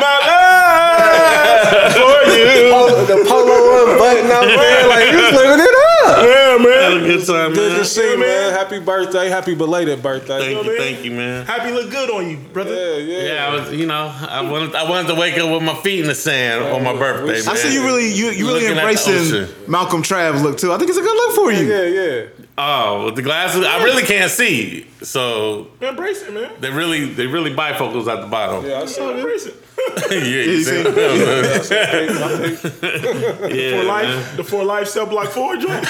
My 0.00 0.14
love 0.28 1.92
for 1.92 2.18
you. 2.30 2.70
Oh, 2.72 3.04
the 3.04 3.16
polo 3.28 3.98
button 3.98 4.30
out 4.30 4.46
there, 4.46 4.86
like 4.88 5.10
you 5.10 5.18
was 5.18 5.32
living 5.34 5.58
it 5.60 5.74
up. 6.04 6.22
Yeah, 6.22 6.56
man. 6.62 6.92
Had 6.92 7.02
a 7.02 7.06
good 7.06 7.26
time, 7.26 7.52
Good 7.52 7.70
man. 7.72 7.78
to 7.80 7.84
see, 7.84 8.10
Yeah, 8.10 8.16
man. 8.16 8.52
Happy 8.52 8.78
birthday, 8.78 9.28
happy 9.28 9.54
belated 9.54 10.02
birthday. 10.02 10.54
Thank 10.54 10.66
you, 10.66 10.76
thank 10.78 11.04
you, 11.04 11.10
man. 11.12 11.46
Happy 11.46 11.70
look 11.72 11.90
good 11.90 12.10
on 12.10 12.30
you, 12.30 12.36
brother. 12.36 12.74
Yeah, 12.74 12.96
yeah. 13.18 13.34
Yeah, 13.34 13.46
I 13.46 13.54
was, 13.54 13.72
you 13.72 13.86
know, 13.86 14.12
I 14.28 14.42
wanted, 14.48 14.74
I 14.74 14.88
wanted 14.88 15.08
to 15.08 15.14
wake 15.18 15.36
up 15.38 15.50
with 15.50 15.62
my 15.62 15.74
feet 15.82 16.00
in 16.00 16.06
the 16.06 16.14
sand 16.14 16.64
on 16.64 16.82
my 16.84 16.92
birthday. 16.92 17.40
I 17.40 17.44
Man. 17.44 17.56
See 17.56 17.74
you 17.74 17.84
really, 17.84 18.08
you, 18.12 18.30
you 18.30 18.46
really 18.46 18.66
embracing. 18.66 19.48
Malcolm 19.68 20.02
Trav's 20.02 20.42
look 20.42 20.58
too. 20.58 20.72
I 20.72 20.78
think 20.78 20.90
it's 20.90 20.98
a 20.98 21.02
good 21.02 21.16
look 21.16 21.34
for 21.34 21.52
you. 21.52 21.66
Yeah, 21.66 21.84
yeah. 21.86 22.26
Oh, 22.56 23.06
with 23.06 23.16
the 23.16 23.22
glasses, 23.22 23.64
I 23.66 23.82
really 23.82 24.04
can't 24.04 24.30
see, 24.30 24.86
so 25.02 25.66
Embrace 25.80 26.22
it, 26.22 26.32
man. 26.32 26.52
they 26.60 26.70
really, 26.70 27.06
they 27.06 27.26
really 27.26 27.50
bifocals 27.52 28.06
at 28.06 28.20
the 28.20 28.28
bottom. 28.28 28.64
Yeah, 28.64 28.82
I 28.82 28.86
saw 28.86 29.10
it. 29.10 29.16
Embrace 29.16 29.46
it. 29.46 29.56
yeah, 30.10 30.18
you 30.18 30.40
You 30.52 30.62
see? 30.62 30.70
see? 30.70 30.82
yeah, 33.56 33.70
For 33.70 33.76
man. 33.78 33.86
life, 33.88 34.36
the 34.36 34.44
for 34.44 34.62
life 34.62 34.86
cell 34.86 35.04
block 35.06 35.30
four 35.30 35.56
joint. 35.56 35.82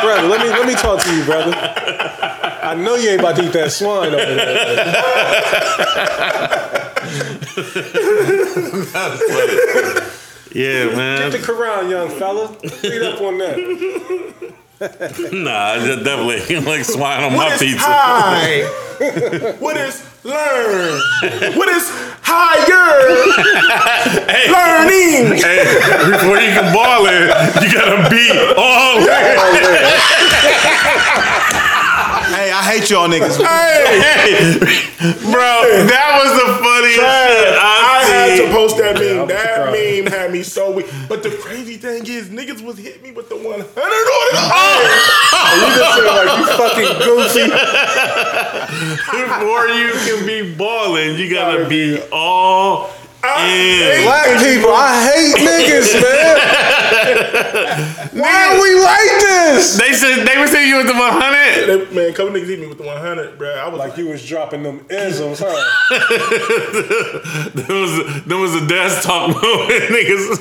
brother, 0.00 0.28
let 0.28 0.40
me 0.40 0.48
let 0.48 0.66
me 0.66 0.74
talk 0.74 0.98
to 1.02 1.14
you, 1.14 1.24
brother. 1.24 1.52
I 2.62 2.74
know 2.74 2.94
you 2.94 3.10
ain't 3.10 3.20
about 3.20 3.36
to 3.36 3.44
eat 3.44 3.52
that 3.52 3.70
swine 3.70 4.14
over 4.14 4.16
there. 4.16 4.94
Yeah, 10.54 10.94
man. 10.94 11.32
Get 11.32 11.40
the 11.40 11.46
Quran, 11.46 11.90
young 11.90 12.08
fella. 12.10 12.56
Read 12.84 13.02
up 13.02 13.20
on 13.20 13.38
that. 13.38 14.54
Nah, 14.80 15.74
I 15.74 15.78
just 15.78 16.04
definitely 16.04 16.56
like 16.66 16.84
swine 16.84 17.22
on 17.22 17.32
my 17.32 17.46
What 17.46 17.52
is 17.54 17.60
pizza. 17.60 17.84
high? 17.86 18.64
what 19.60 19.76
is 19.76 20.04
learn? 20.24 21.00
What 21.56 21.68
is 21.68 21.88
higher? 22.20 22.90
Learning. 24.50 25.38
Hey, 25.40 25.62
before 26.10 26.38
you 26.42 26.50
can 26.52 26.74
ball 26.74 27.06
it, 27.06 27.30
you 27.62 27.72
gotta 27.72 28.10
beat 28.10 28.34
all 28.58 28.98
the 28.98 29.06
oh, 29.06 29.06
way. 29.06 29.38
Hey, 32.34 32.50
I 32.50 32.62
hate 32.66 32.90
y'all 32.90 33.08
niggas. 33.08 33.38
Hey, 33.38 34.58
bro, 35.30 35.86
that 35.86 36.10
was 36.18 36.34
the 36.34 36.48
funniest 36.60 36.98
shit 36.98 37.54
I 37.56 37.73
I've 37.73 37.73
had 38.26 38.36
to 38.36 38.42
seen. 38.44 38.52
post 38.52 38.76
that 38.78 38.94
meme. 38.96 39.18
was 39.20 39.28
That 39.28 39.72
meme 39.72 40.06
had 40.12 40.32
me 40.32 40.42
so 40.42 40.70
weak. 40.72 40.86
But 41.08 41.22
the 41.22 41.30
crazy 41.30 41.76
thing 41.76 42.06
is, 42.06 42.28
niggas 42.28 42.60
was 42.64 42.78
hit 42.78 43.02
me 43.02 43.12
with 43.12 43.28
the 43.28 43.36
100 43.36 43.48
on 43.50 43.60
it. 43.60 43.66
Oh. 43.76 44.50
Oh. 44.56 45.30
Oh, 45.36 45.54
you 45.60 45.68
just 45.76 45.90
said 45.94 46.06
like 46.10 46.32
you 46.38 46.46
fucking 46.56 46.92
goofy. 47.04 47.46
Before 49.14 49.66
you 49.68 49.92
can 50.06 50.26
be 50.26 50.54
balling, 50.54 51.16
you 51.18 51.30
gotta 51.30 51.68
be 51.68 52.00
all 52.12 52.90
in. 53.24 54.04
Black 54.04 54.38
people, 54.42 54.70
I 54.72 55.10
hate 55.12 55.36
niggas, 55.36 55.94
man. 56.02 56.80
Why 57.14 58.48
are 58.48 58.62
we 58.62 58.74
like 58.80 59.20
this? 59.20 59.76
They 59.76 59.92
said 59.92 60.24
they 60.26 60.38
were 60.38 60.46
saying 60.46 60.68
you 60.68 60.76
with 60.78 60.86
the 60.86 60.94
100. 60.94 61.66
They- 61.88 61.94
Man, 61.94 62.10
a 62.10 62.14
couple 62.14 62.32
niggas 62.32 62.46
hit 62.48 62.60
me 62.60 62.66
with 62.66 62.78
the 62.78 62.84
100, 62.84 63.36
bro. 63.38 63.50
I 63.54 63.68
was 63.68 63.78
Like 63.78 63.90
like, 63.90 63.98
you 63.98 64.08
was 64.08 64.26
dropping 64.26 64.62
them 64.62 64.84
isms, 64.90 65.40
huh? 65.44 65.50
There 67.54 67.76
was 67.76 68.24
there 68.24 68.38
was 68.38 68.54
a 68.54 68.66
desktop 68.66 69.28
moment, 69.30 69.84
niggas. 69.94 70.40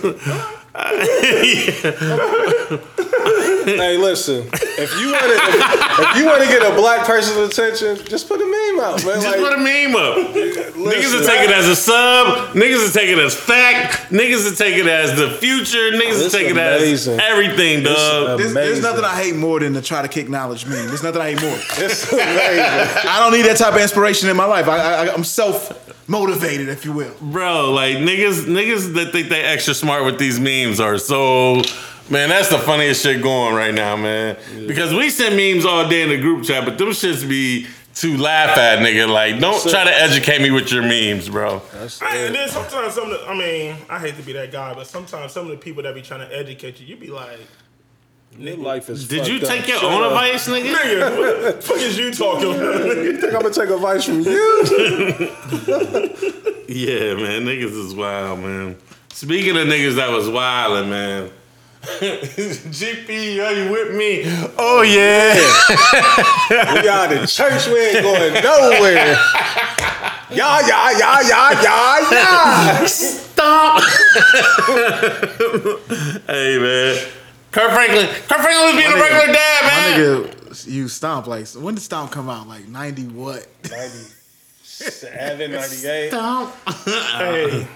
hey, 3.66 3.97
listen. 3.97 4.47
If 4.53 4.99
you 4.99 5.11
want 5.11 5.24
to, 5.24 5.34
if, 5.34 5.99
if 5.99 6.18
you 6.18 6.26
want 6.26 6.43
to 6.43 6.47
get 6.49 6.61
a 6.61 6.76
black 6.76 7.05
person's 7.05 7.38
attention, 7.38 8.05
just 8.05 8.28
put 8.28 8.41
a 8.41 8.45
meme 8.45 8.84
out, 8.84 9.05
man. 9.05 9.22
Just 9.22 9.28
like, 9.28 9.38
put 9.38 9.53
a 9.53 9.57
meme 9.57 9.95
up. 9.95 10.18
Niggas 10.34 10.76
listen, 10.76 11.20
will 11.20 11.28
take 11.28 11.49
it 11.49 11.51
as 11.51 11.68
a 11.68 11.76
sub. 11.76 12.53
Niggas 12.55 12.84
will 12.84 12.91
take 12.91 13.09
it 13.09 13.20
as 13.20 13.36
fact. 13.36 14.11
Niggas 14.11 14.49
will 14.49 14.55
take 14.55 14.76
it 14.76 14.88
as 14.88 15.18
the 15.18 15.32
future. 15.38 15.91
Niggas 15.91 16.14
will 16.14 16.30
This 16.30 16.34
take 16.34 16.47
it 16.49 16.57
as 16.57 17.07
everything, 17.07 17.84
dog. 17.84 18.39
There's, 18.39 18.53
there's 18.53 18.82
nothing 18.82 19.03
I 19.05 19.16
hate 19.22 19.36
more 19.36 19.59
than 19.59 19.74
to 19.74 19.82
try 19.82 20.01
to 20.01 20.07
kick 20.07 20.30
knowledge 20.30 20.66
meme. 20.66 20.88
There's 20.88 21.03
nothing 21.03 21.22
I 21.22 21.34
hate 21.34 21.41
more. 21.41 21.57
It's 21.84 22.11
amazing. 22.11 23.09
I 23.09 23.20
don't 23.20 23.34
need 23.34 23.45
that 23.45 23.57
type 23.57 23.74
of 23.74 23.82
inspiration 23.82 24.30
in 24.30 24.38
my 24.38 24.45
life. 24.45 24.68
I, 24.68 25.07
I, 25.07 25.14
I'm 25.14 25.24
self 25.24 26.07
motivated, 26.07 26.70
if 26.70 26.86
you 26.86 26.93
will. 26.93 27.14
Bro, 27.22 27.72
like 27.72 27.97
niggas, 27.97 28.45
niggas 28.45 28.93
that 28.95 29.11
think 29.11 29.30
they 29.30 29.41
extra 29.41 29.74
smart 29.74 30.05
with 30.05 30.18
these 30.20 30.39
memes 30.39 30.80
are 30.80 30.97
so. 30.97 31.61
Man, 32.10 32.30
that's 32.30 32.49
the 32.49 32.60
funniest 32.60 33.01
shit 33.04 33.22
going 33.24 33.56
right 33.56 33.74
now, 33.74 33.95
man. 33.95 34.38
Because 34.68 34.93
we 34.93 35.10
send 35.10 35.36
memes 35.38 35.66
all 35.66 35.88
day 35.88 36.01
in 36.04 36.10
the 36.10 36.18
group 36.20 36.43
chat, 36.43 36.66
but 36.66 36.78
them 36.78 36.89
shits 36.89 37.28
be 37.28 37.66
to 37.95 38.18
laugh 38.18 38.58
at, 38.58 38.80
nigga. 38.80 39.08
Like, 39.08 39.39
don't 39.39 39.54
That's 39.54 39.72
try 39.72 39.84
it. 39.84 39.86
to 39.86 39.95
educate 40.01 40.41
me 40.41 40.51
with 40.51 40.72
your 40.72 40.82
memes, 40.84 41.30
bro. 41.30 41.62
That's 41.74 42.01
I, 42.01 42.16
and 42.18 42.36
then 42.36 42.49
sometimes 42.49 42.93
some 42.95 43.10
of 43.12 43.20
the, 43.20 43.26
I 43.28 43.36
mean, 43.38 43.76
I 43.89 43.99
hate 43.99 44.16
to 44.18 44.22
be 44.24 44.34
that 44.34 44.51
guy, 44.51 44.74
but 44.74 44.86
sometimes 44.88 45.32
some 45.32 45.45
of 45.45 45.51
the 45.51 45.58
people 45.58 45.82
that 45.84 45.95
be 45.95 46.01
trying 46.01 46.28
to 46.28 46.36
educate 46.36 46.80
you, 46.82 46.88
you 46.88 46.97
be 46.97 47.08
like, 47.08 47.39
Your 48.38 48.58
life 48.58 48.89
is. 48.89 49.08
Did 49.08 49.28
you 49.28 49.39
take 49.39 49.62
up. 49.62 49.68
your 49.68 49.78
Shut 49.80 49.91
own 49.93 50.04
up. 50.04 50.12
advice, 50.12 50.47
nigga? 50.49 50.74
nigga, 50.74 51.18
what 51.18 51.56
the 51.56 51.62
fuck 51.62 51.78
is 51.78 51.97
you 51.97 52.12
talking 52.14 52.54
about? 52.54 52.86
You 52.97 53.18
think 53.22 53.34
I'm 53.34 53.41
gonna 53.43 53.54
take 53.54 53.70
advice 53.70 54.04
from 54.06 54.20
you? 54.22 54.64
Yeah, 56.66 57.14
man, 57.14 57.43
niggas 57.45 57.78
is 57.86 57.93
wild, 57.93 58.39
man. 58.39 58.78
Speaking 59.10 59.56
of 59.58 59.68
niggas 59.68 59.95
that 59.97 60.10
was 60.10 60.28
wildin', 60.28 60.89
man. 60.89 61.30
GP, 61.84 63.43
are 63.45 63.51
you 63.53 63.69
with 63.71 63.95
me? 63.95 64.23
Oh 64.57 64.81
yeah. 64.84 65.34
we 66.81 66.88
out 66.89 67.11
in 67.11 67.27
church. 67.27 67.67
We 67.67 67.79
ain't 67.88 68.01
going 68.03 68.34
nowhere. 68.43 69.17
Yeah, 70.29 70.59
yeah, 70.65 70.91
yeah, 70.97 71.21
yeah, 71.21 71.51
yeah, 71.61 72.11
yeah. 72.11 72.86
Stop. 72.86 73.81
hey 76.27 76.57
man. 76.57 76.95
Kirk 77.51 77.71
Franklin. 77.71 78.07
Kirk 78.07 78.39
Franklin 78.41 78.65
was 78.65 78.75
being 78.75 78.88
a 78.88 78.95
My 78.95 78.95
nigga- 78.95 79.11
regular 79.19 79.34
dad, 79.34 79.63
My 79.63 79.67
man. 79.69 80.23
nigga, 80.23 80.67
you 80.67 80.88
stomp 80.88 81.27
like 81.27 81.47
when 81.49 81.75
did 81.75 81.81
stomp 81.84 82.11
come 82.11 82.29
out? 82.29 82.47
Like 82.47 82.67
ninety 82.67 83.03
what? 83.07 83.45
97, 83.69 85.51
98. 85.51 86.13
hey, 86.13 87.67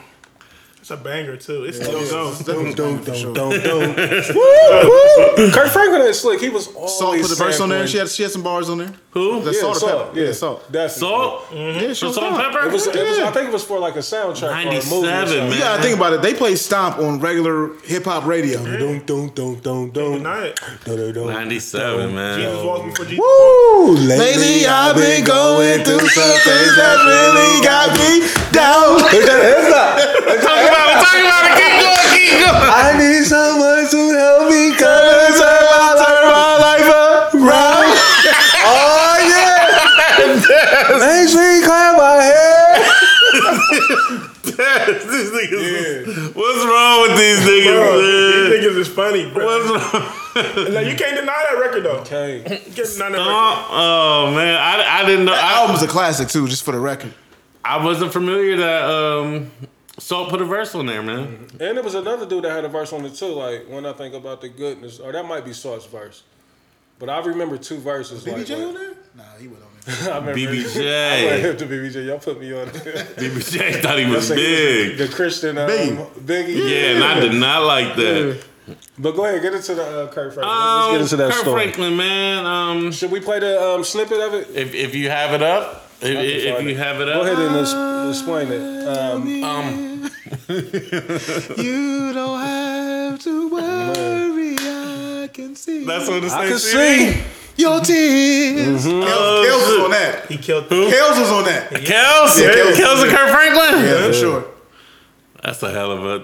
it's 0.90 1.02
a 1.02 1.04
banger 1.04 1.36
too. 1.36 1.66
It 1.66 1.74
still 1.74 1.92
goes. 1.92 2.40
Don't, 2.40 2.74
don't, 2.78 3.04
don't, 3.06 3.34
don't, 3.34 3.62
don't. 3.62 3.98
Woo, 4.36 5.36
woo. 5.38 5.52
Kirk 5.52 5.70
Franklin 5.70 6.02
is 6.04 6.22
slick. 6.22 6.40
He 6.40 6.48
was 6.48 6.74
always 6.74 6.98
Salt 6.98 7.20
put 7.20 7.28
the 7.30 7.36
verse 7.36 7.60
on 7.60 7.68
there. 7.68 7.86
She 7.88 7.98
had 7.98 8.08
she 8.08 8.24
had 8.24 8.32
some 8.32 8.42
bars 8.42 8.70
on 8.70 8.78
there. 8.78 8.94
Who? 9.12 9.42
The 9.42 9.52
Yeah, 9.52 9.60
salt, 9.60 9.76
or 9.76 9.80
salt. 9.80 10.08
pepper? 10.10 10.20
Yeah, 10.20 10.32
salt. 10.32 10.72
Definitely. 10.72 11.00
Salt? 11.00 11.42
Mm-hmm. 11.50 11.80
Yeah, 11.84 11.94
she 11.94 12.06
was 12.06 12.16
Salt 12.16 12.34
and 12.34 12.38
pepper? 12.38 12.68
It 12.68 12.72
was, 12.72 12.88
it 12.88 12.96
was, 12.96 13.18
Yeah. 13.18 13.28
I 13.28 13.32
think 13.32 13.48
it 13.50 13.52
was 13.52 13.64
for 13.66 13.80
like 13.80 13.96
a 13.96 14.00
soundtrack 14.00 14.64
for 14.64 14.70
a 14.70 14.96
movie. 14.96 15.08
or 15.08 15.12
97. 15.12 15.44
You 15.44 15.50
man. 15.50 15.60
gotta 15.60 15.82
think 15.84 15.98
about 15.98 16.14
it. 16.14 16.22
They 16.22 16.34
play 16.34 16.56
stomp 16.56 17.00
on 17.00 17.20
regular 17.20 17.74
hip 17.84 18.06
hop 18.06 18.26
radio. 18.26 18.64
Don't, 18.64 19.06
don't, 19.06 19.36
don't, 19.36 19.62
don't, 19.62 19.92
don't. 19.92 20.24
Night. 20.24 20.58
Don't, 20.86 20.96
don't, 20.98 21.14
don't. 21.14 21.28
97, 21.28 22.16
man. 22.16 22.40
Jesus 22.40 22.64
walked 22.64 22.86
before 22.86 23.06
Jesus. 23.06 23.20
Woo! 23.20 23.92
Lately 23.98 24.66
I've 24.68 24.96
been 24.96 25.26
going 25.26 25.84
through 25.84 26.08
some 26.08 26.38
things 26.48 26.76
that 26.78 26.96
really 27.04 27.66
got 27.66 27.92
me 28.00 28.24
down. 28.54 29.00
Talk 30.40 30.72
about 30.78 30.94
it, 30.94 31.02
talk 31.02 31.18
about 31.18 31.44
it. 31.48 31.54
Keep 31.58 31.74
going, 31.82 32.08
keep 32.14 32.34
going. 32.38 32.70
I 32.70 32.94
need 32.98 33.24
someone 33.26 33.86
to 33.90 34.02
help 34.14 34.50
me 34.50 34.76
come 34.78 35.06
and 35.18 35.34
turn 35.34 35.62
my, 35.66 35.98
turn 35.98 36.24
my 36.30 36.54
life 36.62 36.88
around. 37.34 37.88
oh 38.70 39.16
yeah! 39.26 39.88
Makes 41.02 41.34
me 41.34 41.66
clap 41.66 41.98
my 41.98 42.22
head. 42.22 42.58
these 44.58 45.32
niggas, 45.32 46.36
What's 46.36 46.66
wrong 46.66 47.02
with 47.04 47.18
these 47.18 47.40
niggas, 47.40 47.76
Bro, 47.76 48.02
man? 48.02 48.50
these 48.50 48.66
niggas 48.66 48.78
is 48.78 48.88
funny, 48.88 49.30
bro. 49.32 49.46
What's 49.46 49.94
wrong? 49.94 50.74
Like, 50.74 50.88
you 50.88 50.96
can't 50.96 51.16
deny 51.16 51.46
that 51.50 51.58
record 51.60 51.84
though. 51.84 52.00
Okay. 52.00 52.38
You 52.38 52.44
can't 52.44 52.76
deny 52.76 53.10
that 53.10 53.18
record. 53.18 53.20
Oh, 53.20 54.28
oh, 54.30 54.36
man, 54.36 54.56
I, 54.56 55.02
I 55.02 55.06
didn't 55.06 55.26
know. 55.26 55.34
That 55.34 55.44
I, 55.44 55.62
album's 55.62 55.82
a 55.82 55.88
classic 55.88 56.28
too, 56.30 56.48
just 56.48 56.64
for 56.64 56.72
the 56.72 56.80
record. 56.80 57.14
I 57.66 57.84
wasn't 57.84 58.14
familiar 58.14 58.58
that 58.58 58.84
um, 58.84 59.52
Salt 60.00 60.30
put 60.30 60.42
a 60.42 60.46
verse 60.46 60.76
on 60.76 60.86
there, 60.86 61.02
man. 61.02 61.48
And 61.60 61.78
there 61.78 61.84
was 61.84 61.96
another 61.96 62.26
dude 62.28 62.44
that 62.44 62.52
had 62.52 62.66
a 62.66 62.70
verse 62.70 62.94
on 62.94 63.04
it 63.06 63.16
too. 63.16 63.28
Like 63.28 63.66
when 63.68 63.86
I 63.86 63.94
think 63.94 64.14
about 64.14 64.42
the 64.42 64.50
goodness, 64.50 65.00
or 65.00 65.12
that 65.12 65.26
might 65.26 65.44
be 65.46 65.54
Salt's 65.54 65.86
verse. 65.86 66.24
But 67.00 67.10
I 67.10 67.20
remember 67.20 67.58
two 67.58 67.78
verses. 67.78 68.26
like, 68.26 68.38
BBJ 68.38 68.50
when- 68.58 68.68
on 68.68 68.74
there? 68.76 68.94
Nah, 69.16 69.24
he 69.40 69.48
went 69.48 69.64
on 69.64 69.70
there. 69.86 70.14
I 70.14 70.18
remember 70.18 70.40
BBJ. 70.40 71.22
I 71.22 71.26
went 71.26 71.42
hip 71.42 71.58
to 71.60 71.66
BBJ. 71.66 72.06
Y'all 72.08 72.20
put 72.20 72.40
me 72.40 72.54
on. 72.54 72.68
There. 72.70 72.94
BBJ 73.16 73.82
thought 73.82 73.98
he 73.98 74.06
was 74.06 74.30
That's 74.30 74.30
like 74.30 74.38
big. 74.38 74.98
The 74.98 75.08
Christian 75.08 75.58
um, 75.58 75.70
Biggie. 75.70 76.06
Biggie. 76.20 76.70
Yeah, 76.70 76.96
and 76.96 77.04
I 77.04 77.20
did 77.20 77.34
not 77.34 77.64
like 77.64 77.96
that. 77.96 78.44
But 79.00 79.16
go 79.16 79.26
ahead, 79.26 79.42
get 79.42 79.54
into 79.54 79.76
the 79.76 79.84
uh, 80.04 80.08
Kirk 80.12 80.34
Franklin. 80.34 80.46
Um, 80.46 80.80
Let's 80.80 80.92
get 80.92 81.02
into 81.02 81.16
that 81.18 81.32
Kirk 81.32 81.42
story. 81.42 81.62
Franklin, 81.64 81.96
man. 81.96 82.46
Um, 82.46 82.92
Should 82.92 83.12
we 83.12 83.22
play 83.22 83.40
the 83.40 83.62
um, 83.64 83.84
snippet 83.84 84.20
of 84.20 84.34
it? 84.34 84.50
if, 84.54 84.74
if 84.76 84.94
you 84.94 85.10
have 85.10 85.34
it 85.34 85.42
up, 85.42 85.90
if, 86.02 86.10
if 86.10 86.62
you 86.64 86.70
it. 86.72 86.78
have 86.78 87.00
it 87.00 87.08
up, 87.08 87.24
Go 87.24 87.32
ahead 87.32 87.40
and 87.40 87.56
ex- 87.56 88.18
explain 88.18 88.52
it. 88.52 88.88
Um, 88.88 89.44
um, 89.44 89.87
You 91.58 92.14
don't 92.14 92.40
have 92.40 93.20
to 93.22 93.50
worry, 93.50 94.56
I 94.58 95.30
can 95.34 95.56
see. 95.56 95.84
that's 95.86 96.08
what 96.10 96.22
the 96.22 96.30
I 96.30 96.48
can 96.48 96.60
CD. 96.60 97.12
see. 97.14 97.24
your 97.58 97.80
tears. 97.82 98.86
Mm-hmm. 98.86 99.04
Kels, 99.04 99.08
oh, 99.08 99.46
Kels 99.48 99.78
was 99.78 99.86
on 99.86 99.92
that. 99.92 100.26
He 100.28 100.38
killed. 100.38 100.66
who? 100.66 100.90
Kels 100.90 101.20
was 101.20 101.32
on 101.32 101.44
that. 101.46 101.70
Kels, 101.72 102.40
Yeah, 102.42 102.54
Kels. 102.54 102.76
Kels 102.76 103.04
and 103.04 103.12
Kirk 103.12 103.30
Franklin. 103.30 103.84
Yeah, 103.86 104.08
for 104.08 104.14
sure. 104.14 104.46
That's 105.44 105.64
a 105.64 105.72
hell 105.72 105.92
of 105.92 106.06
a. 106.06 106.20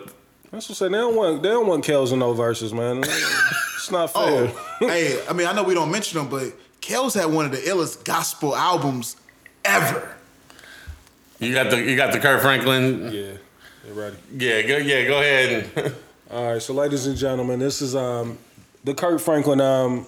That's 0.51 0.69
what 0.69 0.75
I 0.75 0.79
said. 0.79 0.91
They 0.91 0.97
don't 0.97 1.15
want 1.15 1.41
they 1.43 1.49
don't 1.49 1.67
want 1.67 1.83
Kels 1.83 2.11
in 2.13 2.19
no 2.19 2.33
verses, 2.33 2.73
man. 2.73 3.03
It's 3.03 3.89
not 3.91 4.11
oh, 4.15 4.47
fair. 4.47 4.55
Oh, 4.81 4.87
hey, 4.87 5.19
I 5.27 5.33
mean, 5.33 5.47
I 5.47 5.53
know 5.53 5.63
we 5.63 5.73
don't 5.73 5.91
mention 5.91 6.19
them, 6.19 6.29
but 6.29 6.53
Kels 6.81 7.15
had 7.19 7.31
one 7.31 7.45
of 7.45 7.51
the 7.51 7.57
illest 7.57 8.03
gospel 8.05 8.55
albums 8.55 9.15
ever. 9.65 10.15
You 11.39 11.53
got 11.53 11.69
the 11.71 11.81
you 11.81 11.95
got 11.95 12.13
the 12.13 12.19
Kirk 12.19 12.41
Franklin. 12.41 13.11
yeah, 13.11 13.11
you're 13.11 13.37
ready. 13.91 14.15
Yeah, 14.37 14.61
go 14.61 14.77
yeah, 14.77 15.05
go 15.05 15.19
ahead. 15.19 15.69
And, 15.75 15.95
All 16.31 16.53
right, 16.53 16.61
so 16.61 16.73
ladies 16.73 17.05
and 17.05 17.17
gentlemen, 17.17 17.59
this 17.59 17.81
is 17.81 17.95
um 17.95 18.37
the 18.83 18.93
Kirk 18.93 19.19
Franklin 19.19 19.61
um 19.61 20.05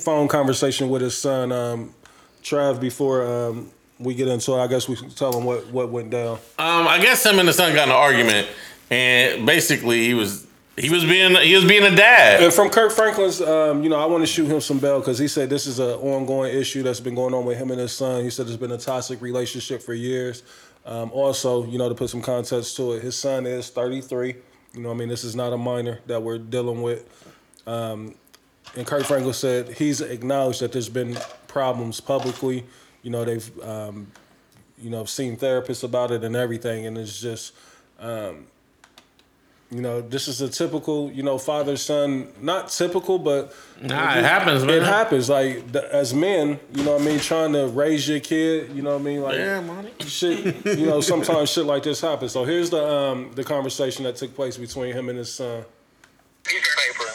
phone 0.00 0.28
conversation 0.28 0.88
with 0.88 1.02
his 1.02 1.16
son 1.16 1.52
um 1.52 1.94
Trav 2.42 2.80
before 2.80 3.26
um 3.26 3.70
we 3.98 4.14
get 4.14 4.28
into 4.28 4.52
it. 4.52 4.58
I 4.58 4.66
guess 4.66 4.88
we 4.88 4.96
can 4.96 5.10
tell 5.10 5.36
him 5.36 5.44
what 5.44 5.66
what 5.68 5.90
went 5.90 6.10
down. 6.10 6.38
Um, 6.58 6.86
I 6.86 7.00
guess 7.00 7.24
him 7.24 7.38
and 7.38 7.48
the 7.48 7.52
son 7.52 7.74
got 7.74 7.84
in 7.84 7.90
an 7.90 7.96
argument, 7.96 8.48
and 8.90 9.46
basically 9.46 10.06
he 10.06 10.14
was 10.14 10.46
he 10.76 10.90
was 10.90 11.04
being 11.04 11.34
he 11.36 11.54
was 11.54 11.64
being 11.64 11.82
a 11.82 11.94
dad. 11.94 12.42
And 12.42 12.52
from 12.52 12.68
Kirk 12.68 12.92
Franklin's, 12.92 13.40
um, 13.40 13.82
you 13.82 13.88
know, 13.88 13.96
I 13.96 14.04
want 14.06 14.22
to 14.22 14.26
shoot 14.26 14.46
him 14.46 14.60
some 14.60 14.78
bell 14.78 15.00
because 15.00 15.18
he 15.18 15.26
said 15.26 15.48
this 15.48 15.66
is 15.66 15.78
an 15.78 15.90
ongoing 15.90 16.54
issue 16.54 16.82
that's 16.82 17.00
been 17.00 17.14
going 17.14 17.32
on 17.32 17.46
with 17.46 17.56
him 17.56 17.70
and 17.70 17.80
his 17.80 17.92
son. 17.92 18.22
He 18.22 18.30
said 18.30 18.46
it's 18.46 18.56
been 18.56 18.72
a 18.72 18.78
toxic 18.78 19.22
relationship 19.22 19.82
for 19.82 19.94
years. 19.94 20.42
Um, 20.86 21.10
also, 21.12 21.66
you 21.66 21.78
know, 21.78 21.88
to 21.88 21.94
put 21.94 22.10
some 22.10 22.22
context 22.22 22.76
to 22.76 22.92
it, 22.92 23.02
his 23.02 23.16
son 23.16 23.44
is 23.44 23.68
33. 23.70 24.36
You 24.74 24.80
know, 24.80 24.90
I 24.90 24.94
mean, 24.94 25.08
this 25.08 25.24
is 25.24 25.34
not 25.34 25.52
a 25.52 25.58
minor 25.58 26.00
that 26.06 26.22
we're 26.22 26.38
dealing 26.38 26.80
with. 26.80 27.04
Um, 27.66 28.14
and 28.76 28.86
Kirk 28.86 29.04
Franklin 29.04 29.34
said 29.34 29.70
he's 29.70 30.00
acknowledged 30.00 30.60
that 30.60 30.72
there's 30.72 30.88
been 30.88 31.18
problems 31.48 32.00
publicly. 32.00 32.64
You 33.02 33.10
know, 33.10 33.24
they've, 33.24 33.60
um, 33.62 34.06
you 34.78 34.90
know, 34.90 35.04
seen 35.04 35.36
therapists 35.36 35.82
about 35.82 36.12
it 36.12 36.22
and 36.22 36.36
everything, 36.36 36.86
and 36.86 36.96
it's 36.96 37.20
just. 37.20 37.52
You 39.70 39.80
know, 39.80 40.00
this 40.00 40.28
is 40.28 40.40
a 40.40 40.48
typical, 40.48 41.10
you 41.10 41.24
know, 41.24 41.38
father 41.38 41.76
son, 41.76 42.28
not 42.40 42.68
typical, 42.68 43.18
but 43.18 43.52
Nah, 43.82 44.16
it 44.16 44.24
happens, 44.24 44.64
man. 44.64 44.76
It 44.76 44.82
happens. 44.84 45.28
Like 45.28 45.72
the, 45.72 45.92
as 45.92 46.14
men, 46.14 46.60
you 46.72 46.84
know, 46.84 46.92
what 46.92 47.02
I 47.02 47.04
mean, 47.04 47.18
trying 47.18 47.52
to 47.54 47.66
raise 47.66 48.08
your 48.08 48.20
kid, 48.20 48.70
you 48.76 48.82
know, 48.82 48.92
what 48.92 49.00
I 49.00 49.04
mean, 49.04 49.22
like 49.22 49.34
Yeah, 49.36 49.60
money. 49.60 49.90
shit. 50.06 50.64
You 50.64 50.86
know, 50.86 51.00
sometimes 51.12 51.50
shit 51.50 51.64
like 51.66 51.82
this 51.82 52.00
happens. 52.00 52.30
So 52.30 52.44
here's 52.44 52.70
the 52.70 52.86
um 52.86 53.32
the 53.34 53.42
conversation 53.42 54.04
that 54.04 54.14
took 54.14 54.36
place 54.36 54.56
between 54.56 54.92
him 54.94 55.08
and 55.08 55.18
his 55.18 55.32
son. 55.34 55.64
Piece 56.44 56.58
of 56.58 56.76
paper. 56.76 57.12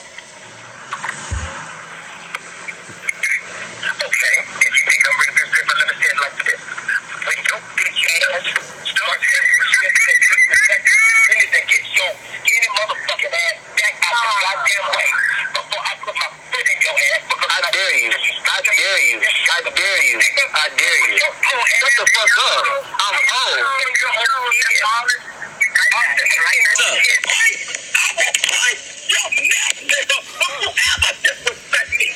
the 22.01 22.09
fuck 22.15 22.33
up. 22.41 22.65
I'm 22.97 23.15
old. 23.45 23.61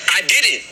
I 0.10 0.22
did 0.22 0.46
it. 0.46 0.64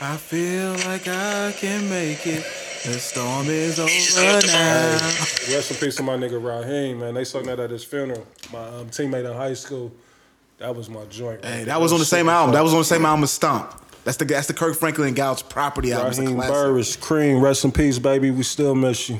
I 0.00 0.16
feel 0.16 0.72
like 0.90 1.06
I 1.08 1.52
can 1.56 1.88
make 1.88 2.26
it. 2.26 2.44
The 2.84 2.98
storm 2.98 3.46
is 3.48 3.78
over 3.78 4.46
now. 4.46 4.92
Rest 5.48 5.70
in 5.70 5.76
peace 5.78 5.96
to 5.96 6.02
my 6.02 6.16
nigga 6.16 6.42
Raheem, 6.42 7.00
man. 7.00 7.14
They 7.14 7.24
sung 7.24 7.44
that 7.44 7.60
at 7.60 7.70
his 7.70 7.84
funeral. 7.84 8.26
My 8.52 8.66
um, 8.68 8.88
teammate 8.88 9.28
in 9.28 9.36
high 9.36 9.54
school. 9.54 9.92
That 10.58 10.74
was 10.74 10.88
my 10.88 11.04
joint. 11.06 11.44
Hey, 11.44 11.58
that, 11.58 11.66
that 11.66 11.80
was, 11.80 11.92
on 11.92 11.98
the 11.98 12.04
same 12.04 12.28
album. 12.28 12.54
That 12.54 12.62
was 12.62 12.72
on 12.72 12.78
the 12.78 12.84
same 12.84 13.04
album 13.04 13.24
as 13.24 13.32
Stomp. 13.32 13.85
That's 14.06 14.18
the 14.18 14.24
that's 14.24 14.46
the 14.46 14.54
Kirk 14.54 14.76
Franklin 14.76 15.08
and 15.08 15.16
God's 15.16 15.42
Property 15.42 15.92
album. 15.92 16.08
It's 16.10 16.18
a 16.18 16.22
Raheem 16.22 16.36
classic. 16.36 16.54
Burris, 16.54 16.94
Cream, 16.96 17.40
rest 17.40 17.64
in 17.64 17.72
peace, 17.72 17.98
baby. 17.98 18.30
We 18.30 18.44
still 18.44 18.76
miss 18.76 19.08
you. 19.10 19.18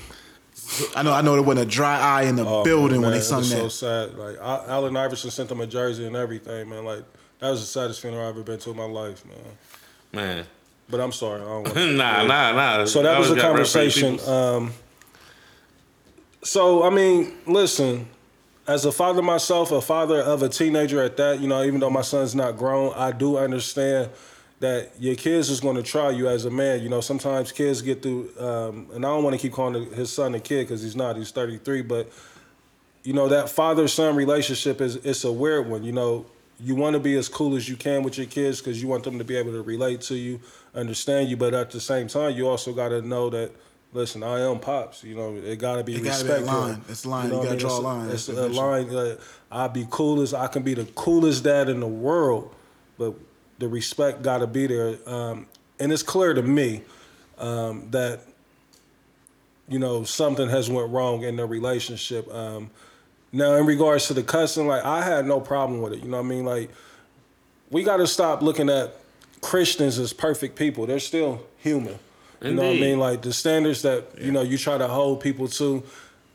I 0.94 1.02
know. 1.02 1.12
I 1.12 1.22
know 1.22 1.32
there 1.32 1.42
wasn't 1.42 1.66
a 1.66 1.70
dry 1.70 1.98
eye 1.98 2.22
in 2.22 2.36
the 2.36 2.46
Oh, 2.46 2.62
building 2.62 3.00
when 3.00 3.10
man, 3.10 3.10
they 3.10 3.18
it 3.18 3.22
sung 3.22 3.38
was 3.40 3.50
that. 3.50 3.56
So 3.62 3.68
sad. 3.68 4.14
Like 4.14 4.36
Al- 4.38 4.64
Allen 4.68 4.96
Iverson 4.96 5.32
sent 5.32 5.48
them 5.48 5.60
a 5.60 5.66
jersey 5.66 6.06
and 6.06 6.14
everything, 6.14 6.68
man. 6.68 6.84
Like 6.84 7.02
that 7.40 7.50
was 7.50 7.60
the 7.62 7.66
saddest 7.66 8.00
funeral 8.00 8.22
I've 8.28 8.36
ever 8.36 8.44
been 8.44 8.60
to 8.60 8.70
in 8.70 8.76
my 8.76 8.84
life, 8.84 9.24
man. 9.26 9.36
Man. 10.12 10.46
But 10.88 11.00
I'm 11.00 11.10
sorry. 11.10 11.40
I 11.40 11.44
don't 11.44 11.62
want 11.64 11.76
Nah, 11.96 12.22
nah, 12.22 12.52
nah. 12.52 12.84
So 12.84 13.02
that 13.02 13.18
was 13.18 13.32
a 13.32 13.40
conversation. 13.40 14.20
Um, 14.20 14.72
so 16.44 16.84
I 16.84 16.90
mean, 16.90 17.32
listen, 17.46 18.08
as 18.68 18.84
a 18.84 18.92
father 18.92 19.22
myself, 19.22 19.72
a 19.72 19.80
father 19.80 20.20
of 20.20 20.42
a 20.44 20.48
teenager 20.48 21.02
at 21.02 21.16
that, 21.16 21.40
you 21.40 21.48
know, 21.48 21.64
even 21.64 21.80
though 21.80 21.90
my 21.90 22.02
son's 22.02 22.34
not 22.36 22.56
grown, 22.56 22.92
I 22.94 23.10
do 23.12 23.36
understand 23.36 24.10
that 24.60 24.92
your 24.98 25.14
kids 25.16 25.50
is 25.50 25.60
going 25.60 25.76
to 25.76 25.82
try 25.82 26.10
you 26.10 26.28
as 26.28 26.44
a 26.46 26.50
man. 26.50 26.82
You 26.82 26.88
know, 26.88 27.00
sometimes 27.00 27.52
kids 27.52 27.82
get 27.82 28.02
through, 28.02 28.30
um, 28.38 28.86
and 28.94 29.04
I 29.04 29.08
don't 29.10 29.22
want 29.22 29.34
to 29.36 29.40
keep 29.40 29.52
calling 29.52 29.92
his 29.92 30.12
son 30.12 30.34
a 30.34 30.40
kid 30.40 30.64
because 30.64 30.82
he's 30.82 30.96
not. 30.96 31.16
He's 31.16 31.30
33, 31.30 31.82
but 31.82 32.10
you 33.04 33.12
know 33.12 33.28
that 33.28 33.48
father 33.48 33.86
son 33.86 34.16
relationship 34.16 34.80
is 34.80 34.96
it's 34.96 35.24
a 35.24 35.32
weird 35.32 35.68
one. 35.68 35.84
You 35.84 35.92
know, 35.92 36.26
you 36.58 36.74
want 36.74 36.94
to 36.94 37.00
be 37.00 37.14
as 37.16 37.28
cool 37.28 37.54
as 37.54 37.68
you 37.68 37.76
can 37.76 38.02
with 38.02 38.16
your 38.16 38.26
kids 38.26 38.60
because 38.60 38.80
you 38.80 38.88
want 38.88 39.04
them 39.04 39.18
to 39.18 39.24
be 39.24 39.36
able 39.36 39.52
to 39.52 39.62
relate 39.62 40.00
to 40.02 40.16
you, 40.16 40.40
understand 40.74 41.28
you, 41.28 41.36
but 41.36 41.52
at 41.54 41.70
the 41.70 41.80
same 41.80 42.08
time, 42.08 42.34
you 42.34 42.48
also 42.48 42.72
got 42.72 42.88
to 42.88 43.02
know 43.02 43.30
that. 43.30 43.52
Listen, 43.92 44.22
I 44.22 44.40
am 44.40 44.58
pops. 44.58 45.04
You 45.04 45.14
know, 45.14 45.36
it 45.36 45.56
got 45.58 45.76
to 45.76 45.84
be 45.84 45.94
It 45.94 46.02
gotta 46.04 46.24
be 46.24 46.30
a 46.32 46.40
line. 46.40 46.82
It's 46.88 47.04
a 47.04 47.08
line. 47.08 47.30
You 47.30 47.36
what 47.36 47.44
gotta 47.44 47.48
I 47.48 47.52
mean? 47.52 47.58
draw 47.60 47.78
a 47.78 47.80
line. 47.80 48.10
It's 48.10 48.28
a 48.28 48.32
Eventually. 48.32 48.58
line. 48.58 48.92
Like, 48.92 49.20
I'll 49.50 49.68
be 49.70 49.86
cool 49.90 50.20
as 50.20 50.34
I 50.34 50.48
can 50.48 50.62
be 50.64 50.74
the 50.74 50.84
coolest 50.86 51.44
dad 51.44 51.68
in 51.70 51.80
the 51.80 51.86
world, 51.86 52.52
but 52.98 53.14
the 53.58 53.68
respect 53.68 54.22
got 54.22 54.38
to 54.38 54.46
be 54.46 54.66
there. 54.66 54.96
Um, 55.06 55.46
and 55.78 55.92
it's 55.92 56.02
clear 56.02 56.34
to 56.34 56.42
me 56.42 56.82
um, 57.38 57.88
that 57.90 58.20
you 59.68 59.78
know 59.78 60.04
something 60.04 60.48
has 60.48 60.70
went 60.70 60.90
wrong 60.90 61.22
in 61.22 61.36
the 61.36 61.46
relationship. 61.46 62.32
Um, 62.32 62.70
now, 63.32 63.54
in 63.54 63.66
regards 63.66 64.06
to 64.06 64.14
the 64.14 64.22
cussing, 64.22 64.66
like 64.66 64.84
I 64.84 65.02
had 65.02 65.26
no 65.26 65.40
problem 65.40 65.82
with 65.82 65.92
it. 65.92 66.02
You 66.02 66.08
know 66.08 66.18
what 66.18 66.26
I 66.26 66.28
mean? 66.28 66.44
Like 66.44 66.70
we 67.70 67.82
got 67.82 67.98
to 67.98 68.06
stop 68.06 68.42
looking 68.42 68.70
at 68.70 68.94
Christians 69.40 69.98
as 69.98 70.12
perfect 70.12 70.56
people. 70.56 70.86
They're 70.86 71.00
still 71.00 71.44
human. 71.58 71.98
You 72.42 72.52
know 72.52 72.68
what 72.68 72.76
I 72.76 72.80
mean? 72.80 72.98
Like 72.98 73.22
the 73.22 73.32
standards 73.32 73.82
that 73.82 74.18
you 74.18 74.30
know 74.30 74.42
you 74.42 74.58
try 74.58 74.78
to 74.78 74.86
hold 74.86 75.20
people 75.20 75.48
to, 75.48 75.82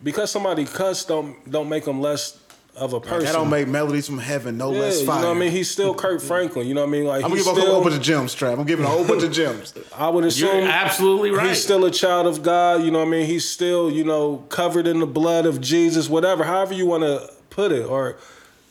because 0.03 0.31
somebody 0.31 0.65
cuss 0.65 1.05
don't 1.05 1.49
don't 1.49 1.69
make 1.69 1.85
them 1.85 2.01
less 2.01 2.39
of 2.75 2.93
a 2.93 2.99
person. 2.99 3.25
That 3.25 3.33
don't 3.33 3.49
make 3.49 3.67
melodies 3.67 4.05
from 4.07 4.17
heaven 4.17 4.57
no 4.57 4.71
yeah, 4.71 4.79
less 4.79 5.01
you 5.01 5.07
know 5.07 5.13
what 5.13 5.25
I 5.25 5.33
mean? 5.33 5.51
He's 5.51 5.69
still 5.69 5.93
Kirk 5.93 6.21
Franklin. 6.21 6.67
You 6.67 6.73
know 6.73 6.81
what 6.81 6.87
I 6.87 6.91
mean? 6.91 7.05
Like 7.05 7.23
I'm 7.23 7.29
gonna 7.29 7.35
he's 7.35 7.45
give 7.45 7.57
a 7.57 7.61
whole 7.61 7.83
bunch 7.83 7.95
of 7.95 8.01
gems, 8.01 8.35
Trav. 8.35 8.59
I'm 8.59 8.65
giving 8.65 8.85
a 8.85 8.89
whole 8.89 9.05
bunch 9.05 9.23
of 9.23 9.31
gems. 9.31 9.73
I 9.95 10.09
would 10.09 10.23
assume 10.23 10.55
You're 10.55 10.67
absolutely 10.67 11.31
right. 11.31 11.49
He's 11.49 11.61
still 11.61 11.85
a 11.85 11.91
child 11.91 12.27
of 12.27 12.43
God, 12.43 12.83
you 12.83 12.91
know 12.91 12.99
what 12.99 13.07
I 13.07 13.11
mean? 13.11 13.25
He's 13.25 13.47
still, 13.47 13.91
you 13.91 14.03
know, 14.03 14.37
covered 14.49 14.87
in 14.87 14.99
the 14.99 15.07
blood 15.07 15.45
of 15.45 15.61
Jesus, 15.61 16.09
whatever, 16.09 16.43
however 16.43 16.73
you 16.73 16.85
want 16.85 17.03
to 17.03 17.29
put 17.49 17.71
it. 17.71 17.85
Or, 17.85 18.17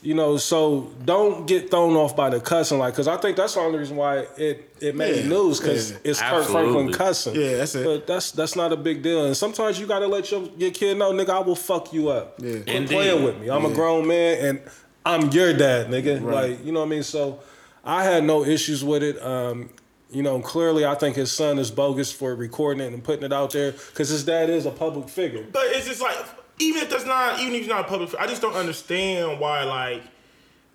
you 0.03 0.15
know, 0.15 0.37
so 0.37 0.89
don't 1.05 1.45
get 1.45 1.69
thrown 1.69 1.95
off 1.95 2.15
by 2.15 2.29
the 2.29 2.39
cussing, 2.39 2.79
like, 2.79 2.93
because 2.93 3.07
I 3.07 3.17
think 3.17 3.37
that's 3.37 3.53
the 3.53 3.59
only 3.59 3.77
reason 3.79 3.95
why 3.97 4.25
it, 4.35 4.75
it 4.79 4.95
made 4.95 5.17
Yeah, 5.23 5.27
news, 5.29 5.59
because 5.59 5.91
yeah. 5.91 5.97
it's 6.03 6.21
Kirk 6.21 6.45
Franklin 6.45 6.91
cussing. 6.91 7.35
Yeah, 7.35 7.57
that's 7.57 7.75
it. 7.75 7.85
But 7.85 8.07
that's 8.07 8.31
that's 8.31 8.55
not 8.55 8.73
a 8.73 8.77
big 8.77 9.03
deal. 9.03 9.25
And 9.25 9.37
sometimes 9.37 9.79
you 9.79 9.85
got 9.85 9.99
to 9.99 10.07
let 10.07 10.31
your, 10.31 10.49
your 10.57 10.71
kid 10.71 10.97
know, 10.97 11.11
nigga, 11.11 11.29
I 11.29 11.39
will 11.39 11.55
fuck 11.55 11.93
you 11.93 12.09
up. 12.09 12.39
Yeah. 12.39 12.53
Quit 12.61 12.67
Indeed. 12.67 12.89
playing 12.89 13.23
with 13.23 13.39
me. 13.39 13.49
I'm 13.51 13.65
a 13.65 13.73
grown 13.73 14.07
man, 14.07 14.45
and 14.45 14.61
I'm 15.05 15.29
your 15.29 15.53
dad, 15.53 15.87
nigga. 15.87 16.21
Like, 16.21 16.65
you 16.65 16.71
know 16.71 16.79
what 16.79 16.87
I 16.87 16.89
mean? 16.89 17.03
So 17.03 17.39
I 17.85 18.03
had 18.03 18.23
no 18.23 18.43
issues 18.43 18.83
with 18.83 19.03
it. 19.03 19.21
Um, 19.21 19.69
you 20.09 20.23
know, 20.23 20.39
clearly, 20.41 20.83
I 20.85 20.95
think 20.95 21.15
his 21.15 21.31
son 21.31 21.57
is 21.59 21.71
bogus 21.71 22.11
for 22.11 22.35
recording 22.35 22.83
it 22.85 22.91
and 22.91 23.03
putting 23.03 23.23
it 23.23 23.31
out 23.31 23.51
there 23.51 23.71
because 23.71 24.09
his 24.09 24.25
dad 24.25 24.49
is 24.49 24.65
a 24.65 24.71
public 24.71 25.07
figure. 25.09 25.45
But 25.51 25.67
it's 25.67 25.87
just 25.87 26.01
like, 26.01 26.17
even 26.61 26.83
if 26.83 26.89
that's 26.89 27.05
not, 27.05 27.39
even 27.39 27.53
if 27.53 27.59
he's 27.61 27.67
not 27.69 27.81
a 27.81 27.87
public, 27.87 28.13
I 28.19 28.27
just 28.27 28.41
don't 28.41 28.55
understand 28.55 29.39
why, 29.39 29.63
like, 29.63 30.03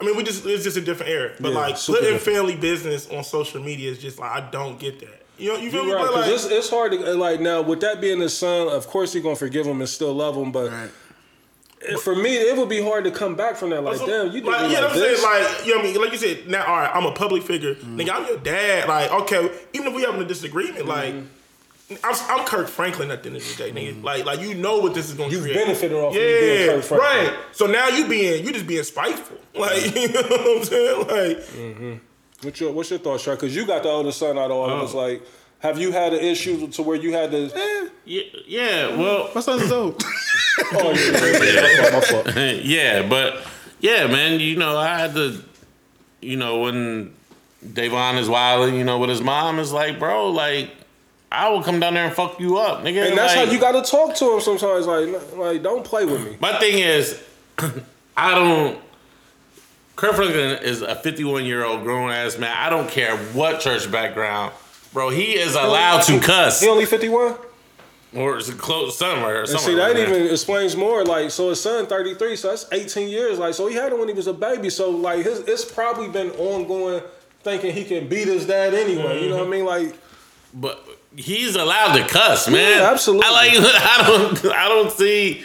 I 0.01 0.05
mean, 0.05 0.17
we 0.17 0.23
just, 0.25 0.45
it's 0.45 0.65
just 0.65 0.77
a 0.77 0.81
different 0.83 1.11
era. 1.13 1.33
But, 1.41 1.53
Yeah, 1.53 1.59
like, 1.59 1.77
putting 1.79 2.03
different. 2.03 2.23
family 2.23 2.57
business 2.57 3.09
on 3.09 3.25
social 3.25 3.63
media 3.63 3.91
is 3.91 3.99
just 3.99 4.19
like, 4.19 4.31
I 4.31 4.51
don't 4.51 4.79
get 4.79 5.01
that. 5.01 5.23
You 5.39 5.53
know, 5.53 5.59
you 5.59 5.71
feel 5.71 5.87
You're 5.87 5.99
me? 5.99 6.05
right, 6.05 6.15
like, 6.15 6.31
it's, 6.31 6.45
it's 6.47 6.69
hard 6.71 6.93
to 6.93 6.99
like 7.15 7.41
now 7.41 7.61
with 7.63 7.81
that 7.81 8.01
being 8.01 8.21
his 8.21 8.37
son. 8.37 8.69
Of 8.69 8.87
course, 8.87 9.13
he's 9.13 9.23
gonna 9.23 9.37
forgive 9.37 9.67
him 9.67 9.81
and 9.81 9.89
still 9.89 10.15
love 10.15 10.35
him, 10.35 10.51
but 10.51 10.71
Right. 10.71 10.91
for 12.01 12.15
me, 12.17 12.37
it 12.37 12.57
would 12.57 12.71
be 12.71 12.83
hard 12.83 13.05
to 13.05 13.11
come 13.11 13.35
back 13.35 13.57
from 13.57 13.69
that. 13.71 13.83
Like, 13.83 13.99
So, 13.99 14.07
damn, 14.07 14.27
you 14.35 14.41
did 14.41 14.47
like, 14.47 14.71
yeah, 14.73 14.81
like 14.81 14.91
I'm 14.93 14.99
this. 14.99 15.21
saying 15.23 15.45
like 15.45 15.67
you 15.67 15.73
know 15.73 15.79
what 15.81 15.87
I 15.87 15.93
mean. 15.93 16.01
Like 16.01 16.13
you 16.13 16.19
said, 16.19 16.49
now 16.49 16.65
all 16.65 16.77
right, 16.77 16.91
I'm 16.95 17.05
a 17.05 17.13
public 17.13 17.43
figure, 17.43 17.75
Mm-hmm. 17.75 18.01
nigga. 18.01 18.11
I'm 18.15 18.27
your 18.27 18.39
dad. 18.39 18.89
Like 18.89 19.11
okay, 19.13 19.51
even 19.75 19.89
if 19.89 19.95
we 19.95 20.03
having 20.03 20.23
a 20.23 20.25
disagreement, 20.25 20.87
like 20.87 21.13
Mm-hmm. 21.15 21.27
I'm, 21.89 22.15
I'm 22.29 22.47
Kirk 22.47 22.69
Franklin 22.69 23.11
at 23.13 23.23
the 23.23 23.29
end 23.29 23.37
of 23.37 23.43
the 23.45 23.55
day, 23.57 23.71
nigga. 23.71 23.95
Mm-hmm. 23.95 24.05
Like 24.05 24.25
like 24.25 24.41
you 24.41 24.55
know 24.55 24.79
what 24.79 24.95
this 24.95 25.09
is 25.09 25.15
be. 25.17 25.25
You've 25.25 25.43
create. 25.43 25.55
benefited 25.55 25.97
off 25.97 26.15
of 26.15 26.21
yeah, 26.21 26.29
you 26.29 26.41
being 26.41 26.69
Kirk 26.69 26.85
Franklin. 26.85 27.27
right. 27.27 27.39
So 27.53 27.67
now 27.67 27.89
you 27.89 28.09
being 28.09 28.45
you 28.45 28.53
just 28.53 28.67
being 28.67 28.83
spiteful, 28.83 29.37
mm-hmm. 29.55 29.61
like 29.61 29.95
you 29.97 30.13
know 30.13 30.23
what 30.23 30.59
I'm 30.59 30.65
saying, 30.65 30.99
like. 31.01 31.47
Mm-hmm. 31.47 31.95
What's 32.43 32.61
your 32.61 32.73
What's 32.73 32.91
your 32.91 32.99
thoughts, 32.99 33.23
Shark? 33.23 33.41
Because 33.41 33.57
you 33.57 33.67
got 33.67 33.83
the 33.83 33.89
oldest 33.89 34.19
son 34.19 34.39
out 34.39 34.51
of 34.51 34.57
all 34.57 34.69
of 34.69 34.83
us. 34.83 34.95
Oh. 34.95 34.99
Like, 34.99 35.23
have 35.61 35.79
you 35.79 35.91
had 35.91 36.13
an 36.13 36.21
issue 36.21 36.69
to 36.69 36.83
where 36.83 36.97
you 36.97 37.13
had 37.13 37.31
to? 37.31 37.51
Eh, 37.55 37.89
yeah, 38.05 38.23
yeah, 38.47 38.97
well, 38.97 39.31
My 39.35 39.41
son's 39.41 39.71
old. 39.71 40.03
Oh, 40.73 40.91
yeah, 40.91 41.11
yeah, 41.23 41.53
yeah, 41.53 41.91
my 41.93 42.01
fault, 42.01 42.27
my 42.27 42.33
fault. 42.33 42.37
yeah, 42.65 43.07
but 43.07 43.47
yeah, 43.81 44.07
man, 44.07 44.41
you 44.41 44.57
know, 44.57 44.79
I 44.79 44.99
had 44.99 45.13
to, 45.15 45.43
you 46.23 46.37
know, 46.39 46.61
when 46.61 47.15
Davon 47.75 48.17
is 48.17 48.27
wilding, 48.27 48.77
you 48.77 48.85
know, 48.85 48.99
with 48.99 49.11
his 49.11 49.21
mom, 49.21 49.59
is 49.59 49.71
like, 49.71 49.99
bro, 49.99 50.31
like, 50.31 50.71
I 51.37 51.51
will 51.51 51.63
come 51.63 51.79
down 51.81 51.93
there 51.95 52.07
and 52.07 52.15
fuck 52.15 52.41
you 52.41 52.57
up, 52.57 52.83
nigga. 52.83 53.09
And 53.09 53.19
that's 53.19 53.37
like, 53.37 53.47
how 53.47 53.53
you 53.53 53.61
got 53.61 53.73
to 53.73 53.83
talk 53.89 54.17
to 54.17 54.35
him 54.35 54.41
sometimes. 54.41 54.87
Like, 54.87 55.37
like 55.37 55.63
don't 55.63 55.85
play 55.85 56.07
with 56.07 56.25
me. 56.25 56.37
My 56.41 56.59
thing 56.59 56.79
is, 56.79 57.23
I 58.17 58.35
don't. 58.35 58.81
Kirk 59.97 60.15
Franklin 60.15 60.63
is 60.63 60.83
a 60.83 60.95
51 60.95 61.45
year 61.45 61.65
old 61.65 61.83
grown 61.83 62.11
ass 62.11 62.39
man. 62.39 62.55
I 62.57 62.71
don't 62.71 62.89
care 62.89 63.17
what 63.17 63.61
church 63.61 63.91
background, 63.91 64.53
bro. 64.93 65.11
He 65.11 65.37
is 65.37 65.55
allowed 65.55 66.03
to 66.03 66.21
cuss, 66.21 66.61
He 66.61 66.69
only 66.69 66.87
fifty 66.87 67.09
one. 67.09 67.35
or 68.15 68.37
it's 68.39 68.51
close 68.55 68.99
somewhere. 68.99 69.39
Or 69.39 69.41
And 69.41 69.49
see, 69.49 69.75
that 69.75 69.95
like 69.95 70.09
even 70.09 70.27
explains 70.31 70.75
more. 70.77 71.05
Like, 71.05 71.31
so 71.31 71.51
his 71.51 71.61
son 71.61 71.87
thirty 71.87 72.15
three, 72.15 72.37
so 72.37 72.49
that's 72.49 72.67
eighteen 72.73 73.09
years. 73.09 73.39
Like, 73.39 73.55
so 73.55 73.67
he 73.67 73.75
had 73.75 73.93
it 73.93 73.99
when 73.99 74.09
he 74.09 74.15
was 74.15 74.27
a 74.27 74.35
baby. 74.35 74.71
So 74.71 74.91
like, 74.91 75.25
his 75.25 75.41
it's 75.41 75.65
probably 75.65 76.09
been 76.09 76.31
ongoing, 76.33 77.03
thinking 77.43 77.75
he 77.75 77.85
can 77.85 78.09
beat 78.09 78.29
his 78.29 78.47
dad 78.47 78.73
anyway. 78.75 79.23
You 79.23 79.31
know 79.31 79.39
what 79.39 79.49
I 79.49 79.51
mean? 79.51 79.65
Like, 79.65 79.99
but 80.53 80.87
he's 81.17 81.57
allowed 81.57 81.97
to 81.97 82.07
cuss, 82.07 82.49
man. 82.49 82.79
Yeah, 82.79 82.91
absolutely. 82.91 83.27
I 83.27 83.31
like. 83.31 83.53
I 83.59 84.05
don't. 84.07 84.47
I 84.55 84.69
don't 84.69 84.93
see. 84.93 85.43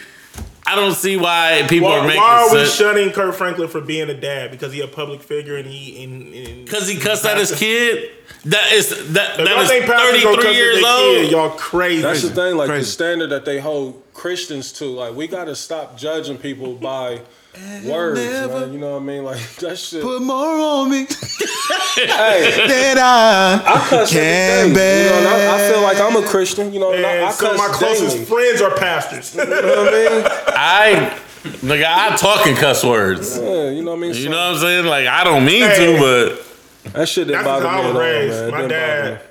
I 0.66 0.76
don't 0.76 0.94
see 0.94 1.18
why 1.18 1.66
people 1.68 1.90
Why, 1.90 1.98
are 2.00 2.04
making 2.06 2.22
why 2.22 2.48
are 2.48 2.54
we 2.54 2.66
such. 2.66 2.78
shunning 2.78 3.12
Kirk 3.12 3.34
Franklin 3.36 3.68
for 3.68 3.82
being 3.82 4.10
a 4.10 4.14
dad? 4.14 4.52
Because 4.52 4.72
he 4.72 4.82
a 4.82 4.88
public 4.88 5.22
figure 5.22 5.58
and 5.58 5.68
he 5.68 6.04
and, 6.04 6.34
and 6.34 6.66
Because 6.66 6.88
he 6.88 6.98
cussed 6.98 7.26
at 7.26 7.38
his 7.38 7.52
kid. 7.58 8.12
That 8.46 8.72
is 8.72 8.90
that. 9.14 9.40
If 9.40 9.46
That 9.46 9.48
y'all 9.48 9.60
is 9.62 9.70
think 9.70 9.86
pastors 9.86 10.24
gonna 10.24 10.36
cuss 10.38 10.46
33 10.46 10.56
years 10.56 10.84
old. 10.84 11.16
kid, 11.18 11.32
y'all 11.32 11.50
crazy. 11.52 12.02
that's 12.02 12.22
the 12.24 12.30
thing. 12.30 12.56
Like 12.58 12.70
the 12.70 12.84
standard 12.84 13.28
that 13.32 13.44
they 13.46 13.60
hold 13.60 14.02
Christians 14.14 14.72
to. 14.74 14.86
Like, 14.86 15.16
we 15.16 15.28
got 15.28 15.46
to 15.46 15.56
stop 15.56 15.98
judging 15.98 16.38
people 16.38 16.74
by 16.76 17.22
words, 17.86 18.20
never 18.20 18.62
man. 18.62 18.74
You 18.74 18.80
know 18.80 18.94
what 18.94 19.02
I 19.02 19.06
mean? 19.06 19.24
Like 19.26 19.42
that 19.58 19.78
shit. 19.78 20.02
Put 20.02 20.22
more 20.22 20.48
on 20.58 20.90
me 20.90 21.06
hey, 21.96 22.68
than 22.68 22.98
I, 22.98 23.62
I 23.66 23.88
cuss 23.90 24.12
can 24.12 24.22
every 24.70 24.74
day. 24.74 25.04
You 25.06 25.10
know, 25.12 25.18
and 25.18 25.28
I, 25.28 25.56
I 25.66 25.70
feel 25.72 25.82
like 25.82 26.00
I'm 26.00 26.24
a 26.24 26.28
Christian. 26.28 26.74
You 26.74 26.80
know, 26.80 26.94
and 26.94 27.06
I, 27.06 27.12
And 27.18 27.26
I 27.26 27.32
some 27.32 27.56
cuss 27.56 27.62
of 27.66 27.72
my 27.72 27.78
closest 27.78 28.16
daily. 28.16 28.26
friends 28.26 28.62
are 28.62 28.76
pastors. 28.76 29.36
You 29.36 29.46
know 29.46 29.84
what 29.84 29.94
I 29.94 30.10
mean? 30.10 30.24
I, 30.64 31.20
nigga, 31.44 31.86
I 31.88 32.16
talk 32.18 32.46
in 32.48 32.56
cuss 32.56 32.84
words. 32.84 33.38
Yeah, 33.38 33.70
you 33.70 33.82
know 33.84 33.92
what 33.92 33.98
I 33.98 34.02
mean? 34.02 34.10
You 34.14 34.24
So- 34.26 34.30
know 34.30 34.38
what 34.38 34.56
I'm 34.56 34.60
saying? 34.62 34.86
Like 34.86 35.08
I 35.08 35.24
don't 35.24 35.44
mean 35.46 35.64
Hey. 35.64 35.96
to, 35.98 36.00
but 36.84 36.94
That 36.94 37.10
shit 37.10 37.28
didn't 37.28 37.44
That's 37.44 37.64
bother 37.64 37.66
me 37.66 37.70
I 37.70 37.80
at 37.80 37.86
all, 37.86 37.94
man. 37.94 38.52
My 38.52 38.58
didn't 38.58 38.70
dad. 38.70 39.22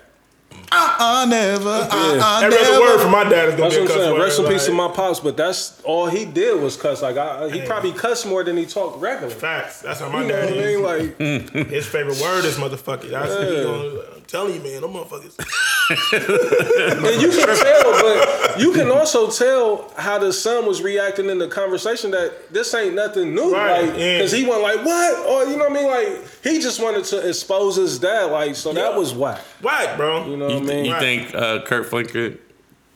Uh-uh, 0.73 1.25
never. 1.29 1.69
Uh-uh, 1.69 2.41
Every 2.45 2.57
never. 2.57 2.71
other 2.75 2.81
word 2.81 3.01
from 3.01 3.11
my 3.11 3.25
dad 3.25 3.49
is 3.49 3.55
gonna 3.57 3.63
That's 3.71 3.75
be 3.77 3.83
a 3.83 3.87
cuss 3.89 3.97
saying. 3.97 4.13
word. 4.13 4.23
Rest 4.23 4.39
in 4.39 4.47
peace 4.47 4.67
to 4.67 4.73
my 4.73 4.89
pops, 4.89 5.19
but 5.19 5.37
that's 5.37 5.81
all 5.83 6.07
he 6.07 6.25
did 6.25 6.61
was 6.61 6.77
cuss. 6.77 7.03
Like 7.03 7.17
I, 7.17 7.49
he 7.51 7.63
probably 7.63 7.91
cussed 7.93 8.25
more 8.27 8.45
than 8.45 8.57
he 8.57 8.67
talked 8.67 9.01
regular. 9.01 9.35
Facts. 9.35 9.81
That's 9.83 9.99
how 9.99 10.09
my 10.11 10.23
You 10.23 10.29
know 10.29 10.35
dad 10.37 10.51
what 10.51 10.59
I 10.59 10.67
mean? 10.67 11.57
Like 11.59 11.67
His 11.71 11.87
favorite 11.87 12.21
word 12.21 12.45
is 12.45 12.55
motherfucker. 12.57 13.11
That's 13.11 13.31
Yeah. 13.33 14.20
He 14.31 14.37
gonna 14.37 14.53
telling 14.53 14.55
you, 14.55 14.73
man, 14.73 14.83
them 14.83 14.93
motherfuckers. 14.93 15.37
And 15.91 17.21
you 17.23 17.31
can 17.31 17.57
tell, 17.57 17.93
but 18.03 18.61
you 18.61 18.73
can 18.73 18.91
also 18.91 19.29
tell 19.31 19.93
how 19.97 20.19
the 20.19 20.33
son 20.33 20.67
was 20.67 20.83
reacting 20.83 21.29
in 21.31 21.39
the 21.39 21.49
conversation 21.49 22.11
that 22.13 22.53
this 22.53 22.73
ain't 22.75 22.95
nothing 22.95 23.35
new, 23.35 23.53
Right, 23.53 23.83
like 23.83 23.93
because 23.95 24.31
he 24.33 24.45
wasn't 24.45 24.63
like 24.63 24.85
what, 24.85 25.27
or 25.27 25.51
you 25.51 25.57
know 25.57 25.69
what 25.69 25.73
I 25.73 25.75
mean, 25.75 25.91
like 25.91 26.29
he 26.45 26.61
just 26.61 26.81
wanted 26.81 27.05
to 27.07 27.29
expose 27.29 27.77
his 27.77 27.99
dad, 27.99 28.27
like 28.27 28.55
so 28.55 28.73
that 28.73 28.95
was 28.95 29.13
whack. 29.15 29.41
Whack, 29.63 29.97
bro. 29.97 30.27
You 30.29 30.37
know 30.37 30.49
You, 30.49 30.55
what 30.61 30.63
I 30.63 30.67
mean? 30.75 30.85
you 30.85 30.99
think 31.01 31.35
uh, 31.35 31.63
Kirk 31.63 31.87
Franklin 31.89 32.39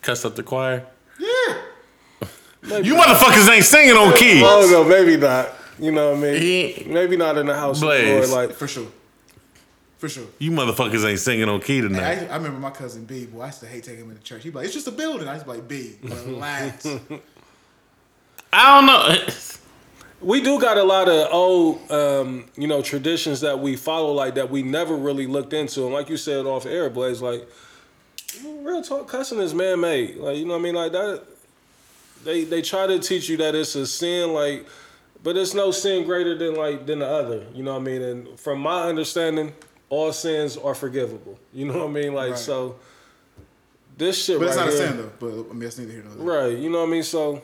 cussed 0.01 0.25
up 0.25 0.35
the 0.35 0.43
choir? 0.43 0.85
Yeah. 1.19 1.57
You 2.81 2.95
motherfuckers 2.95 3.49
ain't 3.53 3.65
singing 3.65 3.95
on 3.95 4.13
key. 4.17 4.41
Oh 4.43 4.67
no, 4.71 4.83
maybe 4.83 5.17
not. 5.17 5.49
You 5.79 5.91
know 5.91 6.11
what 6.11 6.19
I 6.19 6.21
mean? 6.21 6.41
He- 6.41 6.85
maybe 6.87 7.17
not 7.17 7.37
in 7.37 7.45
the 7.47 7.55
house 7.55 7.77
of 7.77 7.81
Blaze. 7.81 8.31
Like 8.31 8.53
For 8.53 8.67
sure. 8.67 8.87
For 9.97 10.09
sure. 10.09 10.25
You 10.39 10.51
motherfuckers 10.51 11.07
ain't 11.09 11.19
singing 11.19 11.47
on 11.47 11.61
key 11.61 11.79
I, 11.79 11.81
tonight. 11.81 12.27
I 12.29 12.35
remember 12.35 12.59
my 12.59 12.71
cousin 12.71 13.05
B. 13.05 13.25
Boy, 13.25 13.41
I 13.41 13.47
used 13.47 13.61
to 13.61 13.67
hate 13.67 13.83
taking 13.83 14.05
him 14.05 14.11
into 14.11 14.23
church. 14.23 14.43
He'd 14.43 14.49
be 14.49 14.57
like, 14.57 14.65
"It's 14.65 14.73
just 14.73 14.87
a 14.87 14.91
building." 14.91 15.27
I 15.27 15.33
used 15.33 15.45
to 15.45 15.51
be 15.51 15.57
like, 15.57 15.67
"B, 15.67 15.95
relax." 16.03 16.85
I 18.53 18.79
don't 18.79 18.85
know. 18.85 19.27
we 20.21 20.41
do 20.41 20.59
got 20.59 20.77
a 20.77 20.83
lot 20.83 21.07
of 21.07 21.27
old, 21.31 21.91
um, 21.91 22.45
you 22.55 22.67
know, 22.67 22.81
traditions 22.81 23.41
that 23.41 23.59
we 23.59 23.75
follow, 23.75 24.11
like 24.11 24.35
that 24.35 24.49
we 24.49 24.63
never 24.63 24.95
really 24.95 25.27
looked 25.27 25.53
into. 25.53 25.85
And 25.85 25.93
like 25.93 26.09
you 26.09 26.17
said 26.17 26.45
off 26.45 26.65
air, 26.65 26.89
Blaze, 26.89 27.21
like 27.21 27.47
real 28.43 28.81
talk, 28.81 29.07
cussing 29.07 29.39
is 29.39 29.53
man 29.53 29.79
made. 29.79 30.17
Like 30.17 30.37
you 30.37 30.45
know 30.45 30.53
what 30.53 30.59
I 30.59 30.63
mean, 30.63 30.75
like 30.75 30.91
that. 30.91 31.23
They 32.23 32.43
they 32.43 32.61
try 32.61 32.87
to 32.87 32.97
teach 32.97 33.29
you 33.29 33.37
that 33.37 33.53
it's 33.53 33.75
a 33.75 33.85
sin, 33.85 34.33
like, 34.33 34.65
but 35.21 35.37
it's 35.37 35.53
no 35.53 35.69
sin 35.69 36.05
greater 36.05 36.35
than 36.35 36.55
like 36.55 36.85
than 36.85 36.99
the 36.99 37.07
other. 37.07 37.45
You 37.53 37.63
know 37.63 37.73
what 37.73 37.81
I 37.81 37.85
mean? 37.85 38.01
And 38.01 38.39
from 38.39 38.61
my 38.61 38.83
understanding, 38.83 39.53
all 39.89 40.11
sins 40.13 40.57
are 40.57 40.75
forgivable. 40.75 41.37
You 41.53 41.65
know 41.65 41.79
what 41.79 41.89
I 41.89 41.93
mean? 41.93 42.13
Like 42.13 42.31
Right. 42.31 42.39
so. 42.39 42.75
This 43.97 44.25
shit 44.25 44.39
But 44.39 44.47
right 44.47 44.49
it's 44.49 44.57
not 44.57 44.67
a 44.67 44.71
sin 44.89 44.97
though. 44.97 45.11
But 45.19 45.27
I 45.49 45.53
mean, 45.53 45.59
that's 45.59 45.77
neither 45.77 45.91
here 45.93 46.03
nor 46.03 46.15
there. 46.15 46.49
right? 46.49 46.57
You 46.57 46.69
know 46.69 46.79
what 46.81 46.87
I 46.89 46.91
mean? 46.91 47.03
So 47.03 47.41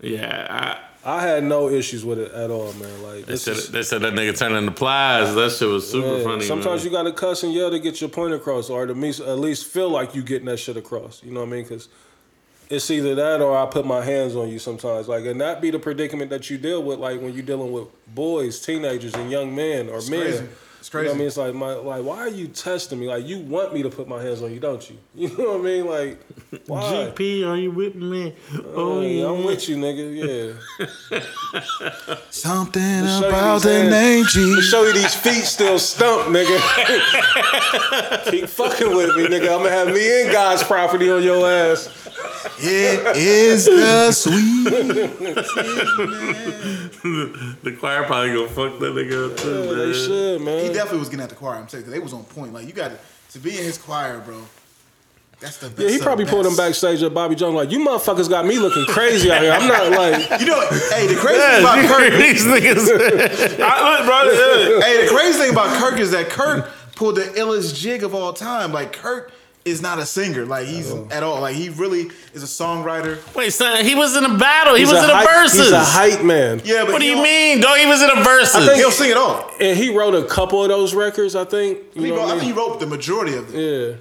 yeah, 0.00 0.78
I 1.04 1.22
had 1.22 1.44
no 1.44 1.68
issues 1.68 2.04
with 2.04 2.18
it 2.18 2.32
at 2.32 2.50
all, 2.50 2.72
man. 2.74 3.02
Like 3.02 3.26
they, 3.26 3.36
said, 3.36 3.56
is- 3.56 3.70
they 3.70 3.82
said 3.82 4.02
that 4.02 4.12
nigga 4.14 4.36
turned 4.36 4.56
into 4.56 4.72
plies. 4.72 5.34
That 5.34 5.52
shit 5.52 5.68
was 5.68 5.88
super 5.90 6.18
Yeah, 6.18 6.24
funny. 6.24 6.44
Sometimes 6.44 6.82
man. 6.82 6.92
you 6.92 6.98
gotta 6.98 7.12
cuss 7.12 7.42
and 7.44 7.52
yell 7.54 7.70
to 7.70 7.78
get 7.78 8.00
your 8.00 8.10
point 8.10 8.34
across, 8.34 8.68
or 8.70 8.86
to 8.86 8.94
me, 8.94 9.10
at 9.10 9.38
least 9.38 9.66
feel 9.66 9.88
like 9.88 10.14
you 10.14 10.22
getting 10.22 10.46
that 10.46 10.58
shit 10.58 10.76
across. 10.76 11.22
You 11.24 11.30
know 11.32 11.40
what 11.40 11.46
I 11.48 11.52
mean? 11.52 11.62
Because 11.62 11.88
it's 12.68 12.90
either 12.90 13.14
that 13.14 13.40
or 13.40 13.56
I 13.56 13.66
put 13.66 13.86
my 13.86 14.04
hands 14.04 14.34
on 14.34 14.48
you 14.48 14.58
sometimes. 14.58 15.06
Like, 15.08 15.24
and 15.24 15.40
that 15.40 15.60
be 15.62 15.70
the 15.70 15.78
predicament 15.78 16.28
that 16.30 16.50
you 16.50 16.58
deal 16.58 16.82
with, 16.82 16.98
like 16.98 17.20
when 17.22 17.32
you're 17.32 17.44
dealing 17.46 17.70
with 17.72 17.86
boys, 18.12 18.60
teenagers, 18.60 19.14
and 19.14 19.30
young 19.30 19.54
men 19.54 19.88
or 19.88 20.00
men. 20.10 20.20
crazy. 20.22 20.46
It's 20.86 20.94
You 20.94 21.00
know 21.02 21.08
what 21.08 21.14
I 21.14 21.18
mean? 21.18 21.26
It's 21.26 21.36
like 21.36 21.54
my 21.54 21.72
like, 21.74 22.04
why 22.04 22.18
are 22.18 22.28
you 22.28 22.46
testing 22.48 23.00
me? 23.00 23.08
Like, 23.08 23.26
you 23.26 23.40
want 23.40 23.74
me 23.74 23.82
to 23.82 23.90
put 23.90 24.06
my 24.06 24.22
hands 24.22 24.40
on 24.42 24.52
you, 24.52 24.60
don't 24.60 24.88
you? 24.88 24.96
You 25.16 25.28
know 25.36 25.52
what 25.58 25.60
I 25.60 25.64
mean? 25.64 25.86
Like, 25.86 26.20
why? 26.66 26.82
GP, 27.16 27.46
are 27.48 27.56
you 27.56 27.70
with 27.72 27.94
me? 27.96 28.34
Uh, 28.54 28.60
oh, 28.74 29.00
yeah, 29.00 29.26
I'm 29.28 29.42
with 29.44 29.68
you, 29.68 29.76
nigga. 29.76 30.54
Yeah. 31.10 32.14
Something 32.30 32.82
show 33.04 33.20
you 33.20 33.26
about 33.26 33.62
the 33.62 33.72
hands. 33.72 33.90
name 33.90 34.24
To 34.26 34.60
show 34.62 34.84
you 34.84 34.92
these 34.92 35.14
feet 35.14 35.44
still 35.44 35.78
stump, 35.78 36.28
nigga. 36.28 36.58
Keep 38.30 38.48
fucking 38.48 38.94
with 38.94 39.16
me, 39.16 39.26
nigga. 39.26 39.48
I'm 39.56 39.62
gonna 39.64 39.70
have 39.70 39.88
me 39.92 40.22
and 40.22 40.30
God's 40.32 40.62
property 40.62 41.10
on 41.10 41.22
your 41.22 41.48
ass. 41.50 41.88
It 42.58 43.16
is 43.16 43.64
the 43.66 44.12
sweet. 44.12 44.64
the 47.62 47.76
choir 47.78 48.04
probably 48.04 48.32
gonna 48.34 48.48
fuck 48.48 48.78
that 48.78 48.94
nigga 48.94 49.30
up 49.30 49.36
too, 49.36 49.50
Yeah, 49.50 49.66
man. 49.66 49.76
they 49.78 49.92
should, 49.92 50.40
He 50.40 50.44
man. 50.44 50.72
Definitely 50.76 51.00
was 51.00 51.08
getting 51.08 51.24
at 51.24 51.28
the 51.30 51.34
choir. 51.36 51.56
I'm 51.56 51.68
saying 51.68 51.84
'cause 51.84 51.92
they 51.92 51.98
was 51.98 52.12
on 52.12 52.24
point. 52.24 52.52
Like 52.52 52.66
you 52.66 52.72
got 52.72 52.90
to 52.92 52.98
to 53.32 53.38
be 53.38 53.58
in 53.58 53.64
his 53.64 53.78
choir, 53.78 54.20
bro. 54.20 54.40
That's 55.40 55.58
the. 55.58 55.68
That's 55.68 55.80
Yeah, 55.82 55.88
he 55.90 55.98
the 55.98 56.02
probably 56.04 56.24
pulled 56.24 56.46
him 56.46 56.56
backstage 56.56 57.02
at 57.02 57.12
Bobby 57.12 57.34
Jones 57.34 57.54
like, 57.54 57.70
you 57.70 57.78
motherfuckers 57.80 58.28
got 58.28 58.46
me 58.46 58.58
looking 58.58 58.84
crazy 58.86 59.30
out 59.30 59.42
here. 59.42 59.52
I'm 59.52 59.68
not 59.68 59.90
like, 59.90 60.30
You 60.40 60.46
know, 60.46 60.60
hey, 60.90 61.06
the 61.08 61.16
crazy 61.16 61.40
thing 61.40 61.60
about 61.60 61.84
Kirk. 61.86 62.12
these 62.18 62.44
niggas. 62.44 63.60
I, 63.60 63.98
look, 63.98 64.06
bro. 64.06 64.78
yeah. 64.78 64.80
hey, 64.86 65.04
the 65.04 65.10
crazy 65.12 65.38
thing 65.38 65.50
about 65.50 65.76
Kirk 65.78 65.98
is 66.00 66.10
that 66.12 66.30
Kirk 66.30 66.70
pulled 66.94 67.16
the 67.16 67.22
illest 67.38 67.74
jig 67.78 68.02
of 68.02 68.14
all 68.14 68.32
time. 68.32 68.72
Like 68.72 68.92
Kirk 68.94 69.30
is 69.66 69.82
not 69.82 69.98
a 69.98 70.06
singer. 70.06 70.46
Like 70.46 70.66
he's 70.66 70.90
at 71.10 71.22
all. 71.22 71.40
Like 71.40 71.56
he 71.56 71.68
really 71.68 72.10
is 72.32 72.42
a 72.42 72.46
songwriter. 72.46 73.18
Wait, 73.34 73.50
son, 73.52 73.84
he 73.84 73.94
was 73.94 74.16
in 74.16 74.24
a 74.24 74.38
battle. 74.38 74.74
He 74.74 74.80
he's 74.82 74.92
was 74.92 75.02
in 75.04 75.10
a 75.10 75.14
hype- 75.14 75.28
verses. 75.28 75.60
He's 75.60 75.70
a 75.72 75.80
hype 75.84 76.22
man. 76.22 76.62
Yeah, 76.64 76.84
but 76.84 76.92
what 76.92 76.98
do 77.00 77.04
he 77.04 77.10
you 77.10 77.16
don't- 77.16 77.24
mean, 77.24 77.60
dog? 77.60 77.76
He 77.78 77.86
was 77.86 78.00
in 78.02 78.10
a 78.10 78.22
verses. 78.22 78.64
think- 78.64 78.76
He'll 78.78 78.90
sing 78.90 79.10
it 79.10 79.16
all. 79.16 79.50
And 79.60 79.76
he 79.76 79.94
wrote 79.94 80.14
a 80.14 80.24
couple 80.26 80.62
of 80.62 80.68
those 80.68 80.94
records, 80.94 81.34
I 81.34 81.44
think. 81.44 81.78
You 81.94 82.02
He 82.02 82.08
know 82.10 82.16
wrote, 82.16 82.22
what 82.22 82.30
I 82.30 82.36
I 82.36 82.38
think 82.40 82.52
he 82.52 82.58
wrote 82.58 82.80
the 82.80 82.86
majority 82.86 83.34
of 83.34 83.50
them. 83.52 83.60
Yeah. 83.60 83.96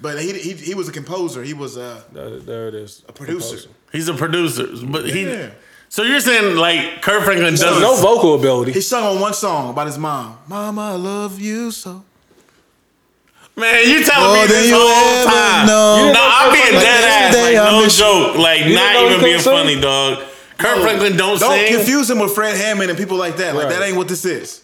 But 0.00 0.20
he, 0.20 0.32
he 0.32 0.52
he 0.52 0.74
was 0.74 0.88
a 0.88 0.92
composer. 0.92 1.42
He 1.44 1.54
was 1.54 1.78
uh, 1.78 2.02
There, 2.12 2.38
there 2.40 2.68
it 2.68 2.74
is. 2.74 3.02
a 3.08 3.12
producer. 3.12 3.68
He's 3.92 4.08
a 4.08 4.14
producer, 4.14 4.66
but 4.84 5.08
he. 5.08 5.22
Yeah. 5.24 5.50
So 5.88 6.02
you're 6.02 6.18
saying 6.20 6.56
like 6.56 7.00
Kirk 7.02 7.22
Franklin 7.22 7.54
doesn't? 7.54 7.80
No 7.80 7.94
vocal 7.94 8.34
ability. 8.34 8.72
He 8.72 8.80
sung 8.80 9.04
on 9.04 9.20
one 9.20 9.32
song 9.32 9.70
about 9.70 9.86
his 9.86 9.96
mom. 9.96 10.36
Mama, 10.48 10.80
I 10.82 10.96
love 10.96 11.38
you 11.40 11.70
so. 11.70 12.02
Man, 13.56 13.88
you 13.88 14.04
telling 14.04 14.34
More 14.34 14.46
me 14.46 14.52
than 14.52 14.62
this 14.62 14.68
you 14.68 14.74
whole 14.76 15.20
ever 15.22 15.30
time? 15.30 15.66
know. 15.66 15.96
No, 16.12 16.20
You 16.22 16.28
I'm 16.32 16.52
being 16.52 16.72
dead 16.72 17.04
ass. 17.04 17.34
Like 17.36 17.54
no 17.54 17.82
miss 17.84 17.98
you. 17.98 18.04
joke. 18.04 18.36
Like 18.36 18.58
didn't 18.60 18.74
not 18.74 18.92
know 18.94 19.00
he 19.08 19.14
even 19.14 19.24
being 19.24 19.38
couldn't 19.38 19.40
sing? 19.44 19.52
funny, 19.52 19.80
dog. 19.80 20.24
Kirk 20.58 20.80
Franklin 20.82 21.16
don't, 21.16 21.38
sing. 21.38 21.48
Don't 21.48 21.68
confuse 21.76 22.10
him 22.10 22.18
with 22.18 22.34
Fred 22.34 22.56
Hammond 22.56 22.90
and 22.90 22.98
people 22.98 23.16
like 23.16 23.36
that. 23.36 23.54
Like 23.54 23.64
Right. 23.66 23.78
that 23.78 23.82
ain't 23.86 23.96
what 23.96 24.08
this 24.08 24.24
is. 24.24 24.62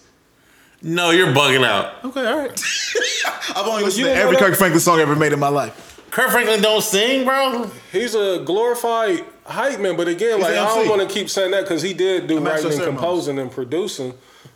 No, 0.82 1.10
you're 1.10 1.28
bugging 1.28 1.64
out. 1.64 2.04
Okay, 2.04 2.26
all 2.26 2.38
right. 2.38 2.50
I've 3.56 3.66
only 3.66 3.84
listened 3.84 4.06
to 4.06 4.12
every 4.12 4.32
know 4.34 4.40
that? 4.40 4.46
Kirk 4.46 4.56
Franklin 4.56 4.80
song 4.80 4.98
ever 4.98 5.14
made 5.14 5.32
in 5.32 5.38
my 5.38 5.48
life. 5.48 6.00
Kirk 6.10 6.30
Franklin 6.30 6.60
don't 6.62 6.82
sing, 6.82 7.24
bro. 7.24 7.70
He's 7.92 8.14
a 8.16 8.42
glorified 8.44 9.24
hype 9.44 9.78
man, 9.78 9.96
but 9.96 10.08
again, 10.08 10.38
He's 10.38 10.44
like 10.46 10.56
I 10.56 10.64
don't 10.74 10.88
want 10.88 11.06
to 11.08 11.12
keep 11.12 11.28
saying 11.30 11.52
that 11.52 11.62
because 11.62 11.82
he 11.82 11.92
did 11.94 12.26
do 12.26 12.38
A 12.38 12.40
master 12.40 12.68
writing 12.68 12.82
and 12.82 12.88
composing 12.98 13.38
and 13.38 13.50
producing. 13.52 14.14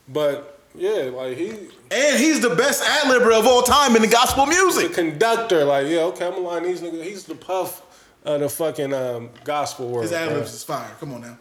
But 0.08 0.53
yeah, 0.74 1.10
like 1.12 1.36
he 1.36 1.50
And 1.90 2.18
he's 2.18 2.40
the 2.40 2.54
best 2.54 2.82
ad 2.82 3.04
libber 3.06 3.38
of 3.38 3.46
all 3.46 3.62
time 3.62 3.96
in 3.96 4.02
the 4.02 4.08
gospel 4.08 4.44
the 4.46 4.50
music. 4.50 4.92
conductor. 4.92 5.64
Like 5.64 5.86
yeah, 5.88 6.00
okay, 6.00 6.26
I'm 6.26 6.32
gonna 6.34 6.44
line 6.46 6.62
these 6.64 6.80
niggas. 6.80 7.02
He's 7.04 7.24
the 7.24 7.34
puff 7.34 7.82
of 8.24 8.40
the 8.40 8.48
fucking 8.48 8.92
um, 8.94 9.30
gospel 9.44 9.88
world. 9.88 10.02
His 10.04 10.12
ad 10.12 10.28
man. 10.30 10.38
libs 10.38 10.54
is 10.54 10.64
fire. 10.64 10.90
Come 11.00 11.12
on 11.14 11.20
now. 11.22 11.38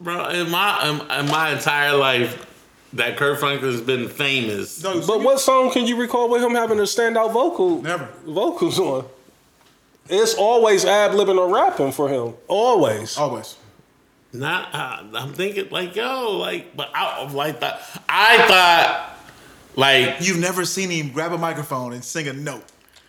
Bro, 0.00 0.28
in 0.30 0.50
my 0.50 0.88
in, 0.88 1.24
in 1.24 1.30
my 1.30 1.52
entire 1.52 1.94
life, 1.96 2.46
that 2.94 3.16
Kirk 3.16 3.38
Franklin's 3.38 3.80
been 3.80 4.08
famous. 4.08 4.82
No, 4.82 5.00
But 5.06 5.22
what 5.22 5.38
song 5.40 5.70
can 5.70 5.86
you 5.86 5.96
recall 5.96 6.28
with 6.28 6.42
him 6.42 6.52
having 6.54 6.78
a 6.78 6.82
standout 6.82 7.32
vocal? 7.32 7.80
Never. 7.82 8.08
vocals 8.26 8.78
on. 8.80 9.04
It's 10.08 10.34
always 10.34 10.84
ad 10.84 11.12
libbing 11.12 11.38
or 11.38 11.54
rapping 11.54 11.92
for 11.92 12.08
him. 12.08 12.34
Always. 12.48 13.16
Always. 13.16 13.56
Not, 14.32 14.74
uh, 14.74 15.02
I'm 15.14 15.34
thinking 15.34 15.68
like, 15.70 15.94
yo, 15.94 16.32
like, 16.38 16.74
but 16.76 16.90
I 16.94 17.30
like 17.30 17.60
that. 17.60 17.82
I 18.08 18.38
thought, 18.48 19.18
like, 19.76 20.16
You've 20.20 20.38
never 20.38 20.64
seen 20.64 20.90
him 20.90 21.10
grab 21.10 21.32
a 21.32 21.38
microphone 21.38 21.92
and 21.92 22.02
sing 22.02 22.28
a 22.28 22.32
note. 22.32 22.64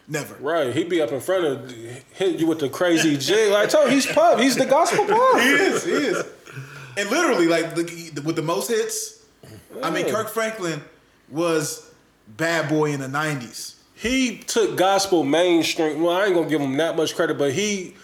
Never. 0.07 0.35
Right, 0.35 0.73
he'd 0.75 0.89
be 0.89 1.01
up 1.01 1.11
in 1.11 1.21
front 1.21 1.45
of 1.45 1.71
hit 2.13 2.39
you 2.39 2.47
with 2.47 2.59
the 2.59 2.67
crazy 2.67 3.17
jig. 3.17 3.51
Like 3.51 3.67
I 3.67 3.69
told 3.69 3.85
you, 3.87 3.95
he's 3.95 4.05
pub. 4.05 4.39
He's 4.39 4.55
the 4.57 4.65
gospel 4.65 5.05
pub. 5.05 5.39
He 5.39 5.49
is. 5.49 5.83
He 5.85 5.91
is. 5.91 6.25
And 6.97 7.09
literally, 7.09 7.47
like 7.47 7.73
the, 7.75 8.21
with 8.25 8.35
the 8.35 8.41
most 8.41 8.67
hits, 8.67 9.23
I 9.81 9.89
mean, 9.89 10.09
Kirk 10.09 10.29
Franklin 10.29 10.81
was 11.29 11.89
bad 12.27 12.67
boy 12.69 12.91
in 12.91 12.99
the 12.99 13.07
'90s. 13.07 13.75
He 13.95 14.39
took 14.39 14.75
gospel 14.75 15.23
mainstream. 15.23 16.01
Well, 16.03 16.17
I 16.17 16.25
ain't 16.25 16.35
gonna 16.35 16.49
give 16.49 16.59
him 16.59 16.75
that 16.77 16.97
much 16.97 17.15
credit, 17.15 17.37
but 17.37 17.53
he 17.53 17.95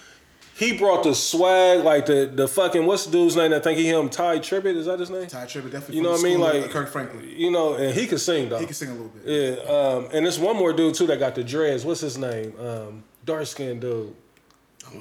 he 0.59 0.77
brought 0.77 1.03
the 1.03 1.15
swag, 1.15 1.83
like 1.85 2.05
the 2.05 2.29
the 2.31 2.47
fucking 2.47 2.85
what's 2.85 3.05
the 3.05 3.11
dude's 3.13 3.35
name? 3.35 3.53
I 3.53 3.59
think 3.59 3.77
he 3.79 3.87
him 3.89 4.09
Tye 4.09 4.39
Tribbett. 4.39 4.75
Is 4.75 4.85
that 4.87 4.99
his 4.99 5.09
name? 5.09 5.25
Tye 5.27 5.45
Tribbett 5.45 5.71
definitely. 5.71 5.95
You 5.95 6.01
know 6.03 6.11
what 6.11 6.19
I 6.19 6.23
mean? 6.23 6.39
the 6.39 6.45
school 6.47 6.57
of 6.57 6.61
Like 6.63 6.71
Kirk 6.71 6.89
Franklin. 6.89 7.33
You 7.35 7.51
know, 7.51 7.75
and 7.75 7.93
he 7.97 8.05
could 8.07 8.19
sing 8.19 8.49
though. 8.49 8.59
He 8.59 8.65
can 8.65 8.75
sing 8.75 8.89
a 8.89 8.93
little 8.93 9.07
bit. 9.07 9.23
Yeah, 9.25 9.73
um, 9.73 10.09
and 10.13 10.25
there's 10.25 10.37
one 10.39 10.57
more 10.57 10.73
dude 10.73 10.95
too 10.95 11.07
that 11.07 11.17
got 11.19 11.35
the 11.35 11.43
dreads. 11.43 11.85
What's 11.85 12.01
his 12.01 12.17
name? 12.17 12.53
Um, 12.59 13.03
dark 13.25 13.45
skinned 13.47 13.81
dude. 13.81 14.13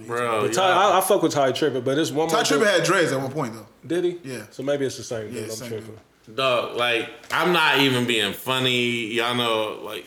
bro, 0.07 0.43
But 0.47 0.53
Ty, 0.55 0.63
I, 0.71 0.99
I 0.99 1.01
fuck 1.01 1.23
with 1.23 1.33
Tye 1.33 1.53
Tribbett, 1.53 1.85
but 1.85 1.95
there's 1.97 2.13
one 2.13 2.29
Ty 2.29 2.35
more. 2.37 2.45
dude- 2.45 2.63
Tribbett 2.63 2.73
had 2.75 2.85
dreads 2.85 3.13
at 3.13 3.21
one 3.21 3.33
point 3.33 3.55
though. 3.55 3.67
Did 3.87 4.05
he? 4.05 4.19
Yeah. 4.25 4.43
So 4.51 4.63
maybe 4.63 4.85
it's 4.87 4.97
the 4.97 5.03
same 5.03 5.27
Yeah, 5.29 5.41
dude. 5.43 5.51
I'm 5.51 5.57
same 5.57 5.69
tripping. 5.71 5.99
dog, 6.35 6.77
like, 6.77 7.09
I'm 7.33 7.53
not 7.53 7.79
even 7.79 8.07
being 8.07 8.33
funny. 8.33 9.07
Y'all 9.15 9.35
know, 9.35 9.81
like, 9.83 10.05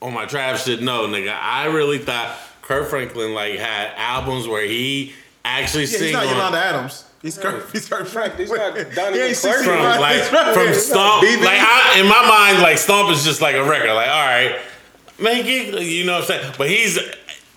on 0.00 0.12
my 0.14 0.26
trap 0.26 0.58
shit, 0.58 0.80
no, 0.82 1.06
nigga. 1.08 1.36
I 1.36 1.66
really 1.66 1.98
thought 1.98 2.36
Kirk 2.66 2.88
Franklin, 2.88 3.32
like, 3.34 3.58
had 3.58 3.92
albums 3.96 4.48
where 4.48 4.64
he 4.64 5.12
actually 5.44 5.84
Yeah, 5.84 5.98
sing 5.98 6.02
he's 6.04 6.12
not 6.12 6.26
on. 6.26 6.32
Yolanda 6.36 6.58
Adams. 6.58 7.04
He's 7.22 7.38
Kirk. 7.38 7.70
He's 7.72 7.88
Kirk 7.88 8.06
Franklin. 8.06 8.46
He's 8.46 8.50
not 8.56 8.74
Donnie 8.74 9.18
He 9.18 9.22
ain't 9.24 9.32
McClurkin. 9.32 9.34
65. 9.34 9.64
from 9.64 10.00
like 10.00 10.22
He's 10.22 10.32
right. 10.32 10.54
from 10.54 10.66
He's 10.68 10.86
Stomp. 10.86 11.22
not 11.24 11.40
Like 11.44 11.60
I, 11.60 12.00
in 12.00 12.06
my 12.06 12.28
mind, 12.28 12.62
like 12.62 12.78
Stomp 12.78 13.10
is 13.10 13.24
just 13.24 13.40
like 13.40 13.56
a 13.56 13.64
record. 13.64 13.92
Like 13.94 14.08
all 14.08 14.26
right, 14.26 14.58
make 15.18 15.46
it. 15.46 15.82
You 15.82 16.04
know 16.04 16.14
what 16.20 16.22
I'm 16.22 16.40
saying? 16.40 16.54
But 16.58 16.68
he's 16.68 16.98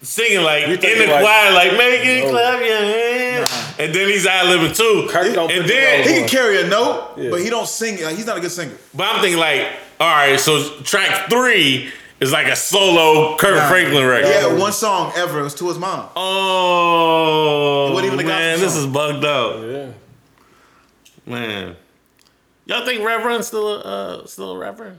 singing 0.01 0.43
like 0.43 0.63
in 0.63 0.79
the 0.79 1.07
like- 1.07 1.21
choir, 1.23 1.51
like 1.53 1.73
make 1.73 2.01
it 2.05 2.29
clap 2.29 2.59
your 2.65 2.77
hands, 2.77 3.51
and 3.77 3.93
then 3.93 4.07
he's 4.07 4.25
ad 4.25 4.45
libbing 4.45 4.75
too. 4.75 5.07
Kirk 5.11 5.33
don't 5.35 5.47
put 5.49 5.57
and 5.57 5.65
the 5.65 5.73
then, 5.73 6.07
He 6.07 6.13
can 6.21 6.27
carry 6.29 6.61
a 6.61 6.67
note, 6.67 7.13
Yeah. 7.17 7.29
but 7.31 7.41
he 7.41 7.49
don't 7.49 7.67
sing. 7.67 8.01
Like, 8.01 8.15
he's 8.15 8.25
not 8.25 8.37
a 8.37 8.41
good 8.41 8.51
singer. 8.51 8.73
but 8.93 9.03
I'm 9.13 9.21
thinking 9.21 9.39
like, 9.39 9.67
all 9.99 10.07
right, 10.07 10.39
so 10.39 10.79
track 10.83 11.29
three 11.29 11.91
It's 12.21 12.31
like 12.33 12.47
a 12.47 12.55
solo 12.55 13.37
Kirk 13.37 13.55
Nah. 13.55 13.69
Franklin 13.69 14.05
record. 14.05 14.27
Yeah, 14.27 14.53
one 14.59 14.73
song 14.73 15.13
ever. 15.15 15.39
It 15.39 15.43
was 15.43 15.55
to 15.55 15.67
his 15.69 15.77
mom. 15.77 16.09
Oh 16.15 17.97
It 17.97 18.05
even 18.05 18.25
man, 18.27 18.59
this 18.59 18.73
song. 18.73 18.83
is 18.83 18.87
bugged 18.87 19.23
out. 19.25 19.61
Yeah. 19.65 19.91
Man, 21.25 21.75
y'all 22.65 22.85
think 22.85 23.03
Reverend 23.05 23.45
still 23.45 23.69
a, 23.69 23.79
uh, 23.79 24.25
still 24.25 24.51
a 24.51 24.57
rapper? 24.57 24.97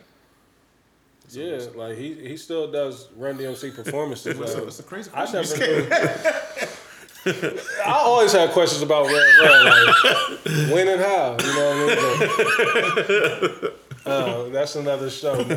Yeah, 1.30 1.60
like 1.76 1.96
he 1.96 2.14
he 2.14 2.36
still 2.36 2.70
does 2.72 3.08
Run 3.16 3.36
DMC 3.38 3.74
performances. 3.74 4.36
What's 4.38 4.54
like, 4.54 4.62
up? 4.62 4.68
It's 4.68 4.80
a 4.80 4.82
crazy 4.82 5.10
I 5.14 5.30
never 5.30 5.56
knew. 5.56 5.88
I 7.86 7.92
always 8.02 8.32
had 8.32 8.50
questions 8.50 8.82
about 8.82 9.06
Rev 9.06 9.22
Run, 9.42 9.66
like 9.66 10.72
when 10.72 10.88
and 10.88 11.00
how. 11.00 11.36
You 11.38 11.52
know 11.54 11.68
what 11.68 11.76
I 11.76 13.06
mean? 13.08 13.60
But, 13.60 13.79
uh, 14.06 14.44
that's 14.50 14.76
another 14.76 15.10
show. 15.10 15.36
Then 15.36 15.56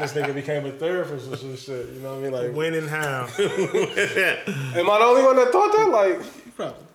this 0.00 0.12
nigga 0.12 0.34
became 0.34 0.66
a 0.66 0.72
therapist 0.72 1.30
or 1.30 1.36
some 1.36 1.56
shit. 1.56 1.88
You 1.88 2.00
know 2.00 2.10
what 2.14 2.18
I 2.18 2.22
mean? 2.22 2.32
Like, 2.32 2.52
When 2.54 2.74
and 2.74 2.88
how? 2.88 3.26
am 3.38 4.90
I 4.90 4.98
the 4.98 5.04
only 5.04 5.22
one 5.22 5.36
that 5.36 5.50
thought 5.52 5.72
that? 5.76 5.88
Like, 5.88 6.20
Probably. 6.56 6.86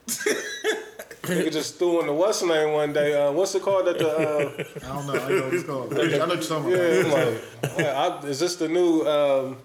nigga 1.23 1.51
just 1.51 1.77
threw 1.77 1.99
in 1.99 2.07
the 2.07 2.13
what's 2.13 2.39
the 2.39 2.47
name 2.47 2.73
one 2.73 2.93
day. 2.93 3.13
Uh, 3.13 3.31
what's 3.31 3.53
it 3.55 3.61
called? 3.61 3.87
That 3.87 3.99
the 3.99 4.09
uh, 4.09 4.63
I 4.85 4.93
don't 4.93 5.07
know. 5.07 5.13
I 5.13 5.29
know 5.29 5.43
what 5.43 5.53
it's 5.53 5.63
called. 5.63 5.93
I 5.93 5.97
know 5.97 6.27
what 6.27 6.35
you're 6.35 6.43
talking 6.43 6.71
yeah, 6.71 6.77
about. 6.77 7.27
I'm 7.63 7.77
like, 7.77 7.85
I, 7.85 8.07
I, 8.07 8.25
is 8.27 8.39
this 8.39 8.55
the 8.55 8.69
new 8.69 9.05
um, 9.05 9.57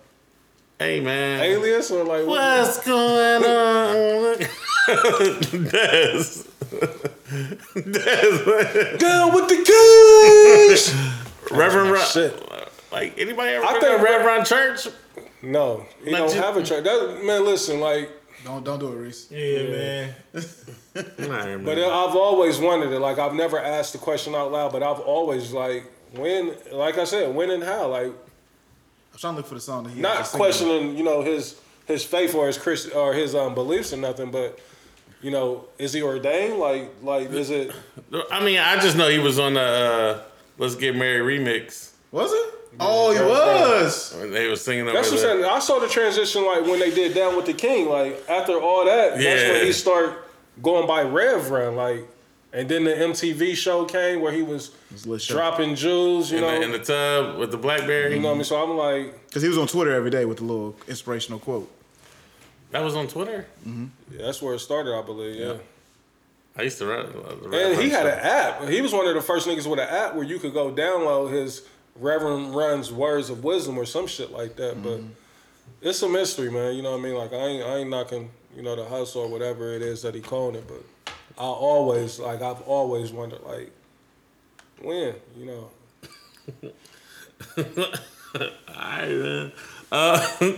Hey 0.82 0.98
man, 0.98 1.40
alias 1.40 1.92
or 1.92 2.02
like 2.02 2.26
what? 2.26 2.40
what's 2.40 2.84
going 2.84 3.44
on? 3.44 4.36
Des. 5.70 6.42
Des. 6.80 8.96
Down 8.98 9.34
with 9.34 9.48
the 9.48 9.62
King. 11.50 11.50
Reverend 11.58 11.90
Run. 11.90 12.06
Shit. 12.06 12.48
Like 12.90 13.18
anybody 13.18 13.52
ever 13.54 13.64
I 13.64 13.72
been 13.72 13.80
think 13.80 13.98
to 13.98 14.04
Reverend 14.04 14.46
Church? 14.46 14.88
No, 15.42 15.84
he 16.04 16.10
But 16.10 16.18
don't 16.18 16.34
you- 16.34 16.40
have 16.40 16.56
a 16.56 16.62
church. 16.62 16.84
That 16.84 17.20
man, 17.24 17.44
listen, 17.44 17.80
like, 17.80 18.10
Don't 18.44 18.64
don't 18.64 18.78
do 18.78 18.92
it, 18.92 18.96
Reese. 18.96 19.30
Yeah, 19.30 19.70
man. 19.70 20.14
Nah, 21.18 21.56
but 21.56 21.78
I've 21.78 22.14
always 22.16 22.58
wondered 22.58 22.92
it. 22.92 22.98
Like, 23.00 23.18
I've 23.18 23.32
never 23.32 23.58
asked 23.58 23.94
the 23.94 23.98
question 23.98 24.34
out 24.34 24.52
loud, 24.52 24.72
but 24.72 24.82
I've 24.82 25.00
always 25.00 25.50
like, 25.52 25.90
when, 26.14 26.54
like 26.70 26.98
I 26.98 27.04
said, 27.04 27.34
when 27.34 27.50
and 27.50 27.62
how, 27.62 27.88
like, 27.88 28.08
I'm 28.08 29.18
trying 29.18 29.32
to 29.32 29.36
look 29.38 29.46
for 29.46 29.54
the 29.54 29.60
song 29.62 29.84
that 29.84 29.94
he 29.94 30.00
not 30.02 30.24
questioning, 30.26 30.98
you 30.98 31.02
know, 31.02 31.22
his 31.22 31.58
his 31.86 32.04
faith 32.04 32.34
or 32.34 32.46
his 32.46 32.58
Christ 32.58 32.94
or 32.94 33.14
his 33.14 33.34
um 33.34 33.54
beliefs 33.54 33.94
or 33.94 33.96
nothing, 33.96 34.30
but 34.30 34.58
you 35.22 35.30
know, 35.30 35.64
is 35.78 35.92
he 35.92 36.02
ordained? 36.02 36.58
Like, 36.58 36.90
like, 37.02 37.30
is 37.30 37.50
it? 37.50 37.74
I 38.30 38.44
mean, 38.44 38.58
I 38.58 38.78
just 38.80 38.96
know 38.96 39.08
he 39.08 39.18
was 39.18 39.38
on 39.38 39.54
the 39.54 39.60
uh, 39.60 40.22
"Let's 40.58 40.74
Get 40.74 40.96
Married" 40.96 41.40
remix. 41.40 41.92
Was 42.10 42.32
it? 42.32 42.54
Oh, 42.80 43.12
he 43.12 43.20
was. 43.20 44.14
When 44.18 44.30
they 44.30 44.48
were 44.48 44.56
singing 44.56 44.82
over 44.82 44.92
That's 44.92 45.10
what 45.10 45.20
I'm 45.20 45.40
saying. 45.40 45.44
I 45.44 45.58
saw 45.58 45.78
the 45.78 45.88
transition 45.88 46.44
like 46.44 46.62
when 46.64 46.78
they 46.80 46.90
did 46.90 47.14
Down 47.14 47.36
with 47.36 47.46
the 47.46 47.52
King. 47.52 47.88
Like 47.88 48.22
after 48.28 48.58
all 48.60 48.84
that, 48.86 49.18
that's 49.18 49.52
when 49.52 49.66
he 49.66 49.72
start 49.72 50.28
going 50.62 50.86
by 50.86 51.02
Rev 51.02 51.50
Run. 51.50 51.76
Like, 51.76 52.08
and 52.52 52.68
then 52.68 52.84
the 52.84 52.92
MTV 52.92 53.54
show 53.56 53.84
came 53.84 54.20
where 54.20 54.32
he 54.32 54.42
was 54.42 54.70
was 54.90 55.04
a 55.04 55.08
little 55.08 55.18
show. 55.18 55.34
dropping 55.34 55.74
jewels. 55.74 56.30
You 56.30 56.38
in, 56.38 56.44
know, 56.44 56.50
the, 56.58 56.62
in 56.62 56.72
the 56.72 56.78
tub 56.78 57.38
with 57.38 57.50
the 57.50 57.58
BlackBerry. 57.58 58.14
you 58.14 58.20
know 58.20 58.28
what 58.28 58.34
I 58.34 58.36
mean. 58.36 58.44
So 58.44 58.62
I'm 58.62 58.76
like, 58.76 59.26
Because 59.28 59.42
he 59.42 59.48
was 59.48 59.58
on 59.58 59.66
Twitter 59.68 59.92
every 59.92 60.10
day 60.10 60.24
with 60.24 60.40
a 60.40 60.44
little 60.44 60.74
inspirational 60.88 61.38
quote. 61.38 61.70
That 62.72 62.82
was 62.82 62.94
on 62.96 63.06
Twitter. 63.06 63.46
yeah, 63.64 63.86
that's 64.10 64.42
where 64.42 64.54
it 64.54 64.58
started, 64.58 64.94
I 64.94 65.02
believe. 65.02 65.36
Yeah. 65.36 65.54
I 66.56 66.62
used 66.62 66.78
to 66.78 66.86
run. 66.86 67.06
uh, 67.06 67.56
And 67.56 67.80
he 67.80 67.88
had 67.90 68.02
show. 68.02 68.08
an 68.08 68.18
app. 68.18 68.68
He 68.68 68.80
was 68.82 68.92
one 68.92 69.06
of 69.06 69.14
the 69.14 69.20
first 69.22 69.46
niggas 69.48 69.66
with 69.66 69.78
an 69.78 69.88
app 69.88 70.14
where 70.14 70.24
you 70.24 70.38
could 70.38 70.52
go 70.52 70.70
download 70.72 71.32
his 71.32 71.62
Reverend 71.96 72.54
Run's 72.54 72.90
words 72.92 73.30
of 73.30 73.42
wisdom 73.44 73.78
or 73.78 73.84
some 73.86 74.06
shit 74.06 74.30
like 74.32 74.56
that. 74.56 74.82
But 74.82 75.00
it's 75.80 76.02
a 76.02 76.08
mystery, 76.08 76.50
man. 76.50 76.74
You 76.74 76.82
know 76.82 76.90
what 76.92 77.00
I 77.00 77.02
mean? 77.02 77.14
Like 77.14 77.32
I 77.32 77.36
ain't, 77.36 77.64
I 77.64 77.76
ain't 77.78 77.90
knocking, 77.90 78.30
you 78.56 78.62
know, 78.62 78.76
the 78.76 78.84
hustle 78.84 79.22
or 79.22 79.28
whatever 79.28 79.72
it 79.74 79.80
is 79.82 80.02
that 80.02 80.14
he 80.14 80.20
called 80.20 80.56
it. 80.56 80.64
But 80.68 80.82
I 81.38 81.44
always, 81.44 82.18
like, 82.18 82.42
I've 82.42 82.60
always 82.62 83.12
wondered, 83.12 83.40
like, 83.44 83.70
when, 84.82 85.14
you 85.36 85.46
know. 85.46 85.70
Alright, 88.68 89.08
man. 89.08 89.52
Uh, 89.90 90.26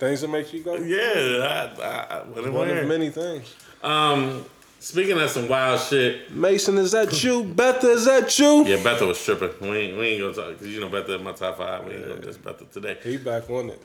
Things 0.00 0.22
that 0.22 0.28
make 0.28 0.50
you 0.54 0.62
go. 0.62 0.76
yeah, 0.76 1.70
I, 1.78 1.82
I, 1.82 2.20
I 2.20 2.48
One 2.48 2.70
of 2.70 2.88
many 2.88 3.10
things. 3.10 3.54
Um, 3.82 4.46
speaking 4.78 5.20
of 5.20 5.28
some 5.28 5.46
wild 5.46 5.78
shit, 5.78 6.32
Mason, 6.32 6.78
is 6.78 6.92
that 6.92 7.22
you? 7.22 7.44
Betha, 7.44 7.88
is 7.90 8.06
that 8.06 8.38
you? 8.38 8.64
yeah, 8.64 8.82
Betha 8.82 9.04
was 9.04 9.22
tripping. 9.22 9.50
We 9.60 9.76
ain't, 9.76 9.98
we 9.98 10.06
ain't 10.06 10.22
gonna 10.22 10.32
talk 10.32 10.58
because 10.58 10.68
you 10.74 10.80
know 10.80 10.88
Betha 10.88 11.16
in 11.16 11.22
my 11.22 11.32
top 11.32 11.58
five. 11.58 11.84
We 11.84 11.92
ain't 11.92 12.08
gonna 12.08 12.22
just 12.22 12.42
Betha 12.42 12.64
today. 12.72 12.96
He 13.02 13.18
back 13.18 13.50
on 13.50 13.68
it. 13.68 13.82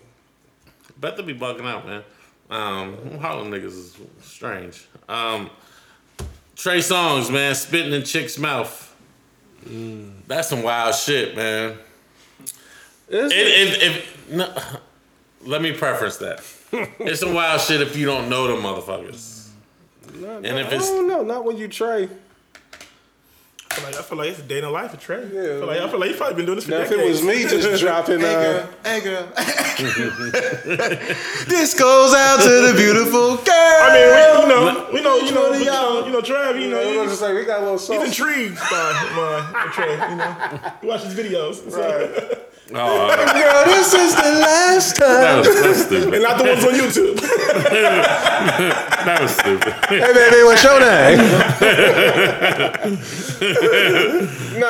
Betha 0.98 1.22
be 1.22 1.36
bugging 1.38 1.66
out, 1.66 1.86
man. 1.86 2.04
Um, 2.50 3.20
Harlem 3.20 3.52
niggas 3.52 3.66
is 3.66 3.98
strange. 4.22 4.88
Um, 5.10 5.50
Trey 6.56 6.78
Songz, 6.80 7.30
man, 7.30 7.54
spitting 7.56 7.92
in 7.92 8.04
chick's 8.04 8.40
mouth. 8.40 8.96
That's 10.28 10.48
some 10.48 10.64
wild 10.64 10.96
shit, 10.96 11.36
man. 11.36 11.78
Is 13.10 13.32
It, 13.34 13.38
it, 13.38 13.84
if, 13.84 14.32
no, 14.32 14.56
let 15.46 15.62
me 15.62 15.72
preference 15.72 16.18
that. 16.18 16.44
it's 17.00 17.20
some 17.22 17.34
wild 17.34 17.62
shit 17.62 17.82
if 17.82 17.96
you 17.96 18.06
don't 18.06 18.30
know 18.30 18.48
the 18.48 18.56
motherfuckers. 18.62 19.48
Not- 20.16 20.46
and 20.46 20.60
if 20.60 20.66
I 20.68 20.76
it's- 20.76 20.90
don't 20.90 21.08
know, 21.08 21.24
not 21.24 21.44
when 21.46 21.58
you 21.58 21.68
Trey. 21.68 22.10
I 23.72 23.78
feel 23.80 23.86
like, 23.90 23.96
I 24.00 24.02
feel 24.04 24.18
like 24.18 24.30
it's 24.30 24.40
a 24.40 24.44
day 24.44 24.58
in 24.60 24.64
the 24.64 24.70
life 24.70 24.94
of 24.94 25.02
Trey. 25.02 25.18
Yeah. 25.34 25.42
I 25.42 25.44
feel 25.46 25.66
like, 25.68 25.80
I 25.82 25.90
feel 25.90 26.00
like 26.00 26.10
you 26.12 26.16
probably 26.16 26.36
been 26.38 26.46
doing 26.46 26.56
this 26.56 26.64
for 26.66 26.72
Now, 26.72 26.78
if 26.82 26.90
decades. 26.90 27.08
it 27.08 27.12
was 27.12 27.24
me 27.24 27.44
just 27.44 27.82
dropping, 27.84 28.20
Hey 28.22 28.34
uh, 28.34 28.42
girl, 28.42 28.70
hey 28.86 29.00
girl. 29.02 29.28
this 31.48 31.74
goes 31.74 32.14
out 32.14 32.38
to 32.42 32.50
the 32.72 32.74
beautiful 32.78 33.36
girl. 33.36 33.44
I 33.50 33.92
mean, 33.92 34.08
we, 34.08 34.44
you 34.44 34.48
know, 34.48 34.88
we 34.94 35.02
know, 35.02 35.18
you 35.18 35.32
know, 35.34 35.52
Which 35.52 35.52
one 35.52 35.54
of 35.56 35.60
you 35.60 35.66
know, 35.66 35.94
y'all? 36.00 36.06
you 36.06 36.12
know, 36.14 36.22
Trav, 36.22 36.62
you 36.62 36.70
know, 36.70 36.80
I 36.80 36.86
was 36.86 36.96
he's, 36.96 37.10
just 37.10 37.22
like, 37.22 37.34
we 37.36 37.44
got 37.44 37.60
a 37.64 37.70
little 37.70 37.78
he's 38.02 38.18
intrigued 38.20 38.56
by 38.56 38.94
my 39.16 39.72
Trey. 39.74 39.92
You 40.10 40.16
know, 40.16 40.72
he 40.82 40.88
watches 40.88 41.14
videos, 41.14 41.70
so- 41.70 42.40
Oh, 42.74 43.08
Girl, 43.16 43.66
this 43.66 43.94
is 43.94 44.16
the 44.16 44.22
last 44.42 44.96
time. 44.96 45.08
that 45.08 45.24
time. 45.32 45.38
was, 45.40 45.62
that's 45.62 45.86
stupid. 45.86 46.14
and 46.16 46.24
not 46.24 46.38
the 46.40 46.44
ones 46.46 46.64
on 46.66 46.74
YouTube. 46.74 47.16
That 49.06 49.22
was 49.22 49.32
stupid. 49.38 49.74
Hey, 49.88 50.00
baby, 50.14 50.44
what's 50.44 50.64
your 50.64 50.80
name? 50.80 51.20
no, 54.60 54.70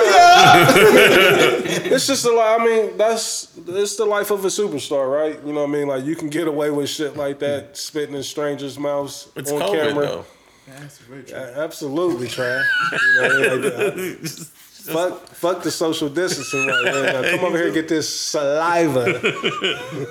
it's 1.86 2.08
just 2.08 2.26
a 2.26 2.32
lot. 2.32 2.60
I 2.60 2.66
mean, 2.66 2.98
that's 2.98 3.58
it's 3.68 3.96
the 3.96 4.06
life 4.06 4.32
of 4.32 4.44
a 4.44 4.50
superstar, 4.50 5.12
right? 5.12 5.40
You 5.46 5.54
know 5.54 5.62
what 5.62 5.70
I 5.70 5.74
mean? 5.74 5.88
Like 5.88 6.04
you 6.04 6.16
can 6.16 6.30
get 6.30 6.48
away 6.48 6.70
with 6.72 6.90
shit 6.90 7.16
like 7.16 7.40
that, 7.40 7.78
spitting 7.78 8.16
in 8.16 8.24
strangers' 8.24 8.78
mouths 8.78 9.30
It's 9.36 9.52
on 9.52 9.62
COVID 9.62 9.88
camera. 9.90 10.06
though. 10.06 10.26
That's 10.68 10.98
very 11.00 11.24
true. 11.24 11.38
A- 11.38 11.60
Absolutely, 11.64 12.28
Trav. 12.28 12.64
You 12.92 12.98
know, 13.22 13.58
what 13.64 13.74
I 13.92 13.96
mean? 13.96 14.18
Like, 14.22 14.30
fuck, 14.94 15.28
fuck 15.30 15.64
the 15.64 15.72
social 15.72 16.10
distancing 16.10 16.68
right. 16.68 16.84
Now, 16.86 17.22
come 17.32 17.46
over 17.46 17.58
here 17.58 17.66
and 17.68 17.74
get 17.74 17.88
this 17.88 18.08
saliva. 18.14 19.20